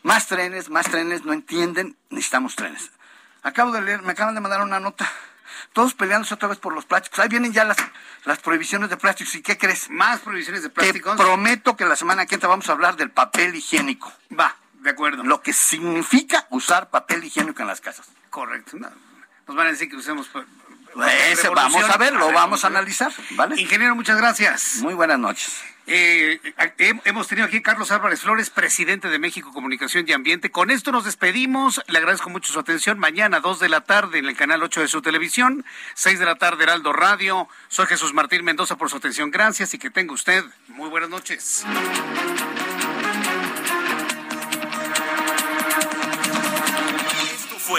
más 0.02 0.26
trenes, 0.26 0.72
más 0.72 0.88
trenes, 0.90 1.24
no 1.24 1.32
entienden, 1.32 1.96
necesitamos 2.10 2.56
trenes. 2.56 2.90
Acabo 3.44 3.72
de 3.72 3.84
leer, 3.84 4.02
me 4.02 4.14
acaban 4.14 4.34
de 4.34 4.42
mandar 4.42 4.64
una 4.64 4.80
nota. 4.80 5.08
Todos 5.74 5.94
peleándose 5.94 6.34
otra 6.34 6.48
vez 6.48 6.58
por 6.58 6.74
los 6.74 6.86
plásticos. 6.86 7.20
Ahí 7.20 7.30
vienen 7.30 7.54
ya 7.54 7.64
las, 7.64 7.78
las 8.26 8.40
prohibiciones 8.40 8.90
de 8.90 8.98
plásticos. 8.98 9.36
¿Y 9.36 9.42
qué 9.42 9.58
crees? 9.58 9.90
Más 9.90 10.20
prohibiciones 10.20 10.64
de 10.64 10.70
Te 10.70 10.76
plásticos. 10.76 11.18
prometo 11.18 11.76
que 11.76 11.86
la 11.86 11.96
semana 11.96 12.26
que 12.26 12.36
entra 12.36 12.50
vamos 12.50 12.70
a 12.70 12.74
hablar 12.74 12.96
del 12.96 13.12
papel 13.12 13.56
higiénico. 13.56 14.12
Va, 14.38 14.56
de 14.82 14.90
acuerdo. 14.90 15.24
Lo 15.24 15.42
que 15.42 15.54
significa 15.54 16.48
usar 16.50 16.90
papel 16.90 17.24
higiénico 17.24 17.62
en 17.62 17.68
las 17.68 17.82
casas. 17.82 18.08
Correcto. 18.30 18.78
No, 18.78 18.90
nos 19.48 19.56
van 19.58 19.68
a 19.68 19.72
decir 19.72 19.90
que 19.90 19.96
usemos. 19.96 20.30
Revolución. 20.96 21.56
vamos 21.56 21.84
a 21.90 21.98
ver, 21.98 22.14
lo 22.14 22.26
ver, 22.28 22.36
vamos 22.36 22.64
a 22.64 22.68
analizar, 22.68 23.12
¿vale? 23.32 23.60
Ingeniero, 23.60 23.96
muchas 23.96 24.18
gracias. 24.18 24.78
Muy 24.82 24.94
buenas 24.94 25.20
noches. 25.20 25.62
Eh, 25.92 26.40
he- 26.78 27.02
hemos 27.06 27.28
tenido 27.28 27.48
aquí 27.48 27.58
a 27.58 27.62
Carlos 27.64 27.90
Álvarez 27.92 28.22
Flores, 28.22 28.52
presidente 28.52 29.10
de 29.10 29.18
México 29.18 29.52
Comunicación 29.52 30.06
y 30.08 30.12
Ambiente. 30.14 30.52
Con 30.52 30.70
esto 30.70 30.92
nos 30.92 31.04
despedimos. 31.06 31.82
Le 31.88 31.98
agradezco 31.98 32.30
mucho 32.30 32.54
su 32.54 32.60
atención. 32.60 33.00
Mañana, 33.00 33.40
2 33.40 33.60
de 33.60 33.70
la 33.70 33.82
tarde, 33.82 34.20
en 34.20 34.26
el 34.28 34.36
canal 34.36 34.62
8 34.62 34.82
de 34.82 34.88
su 34.88 35.02
televisión, 35.02 35.66
6 35.96 36.20
de 36.20 36.26
la 36.26 36.36
tarde, 36.36 36.64
Heraldo 36.64 36.94
Radio. 36.94 37.48
Soy 37.70 37.88
Jesús 37.88 38.14
Martín 38.14 38.46
Mendoza 38.46 38.76
por 38.78 38.92
su 38.92 38.98
atención. 38.98 39.32
Gracias 39.32 39.74
y 39.74 39.80
que 39.80 39.90
tenga 39.90 40.14
usted 40.14 40.44
muy 40.68 40.90
buenas 40.90 41.10
noches. 41.10 41.66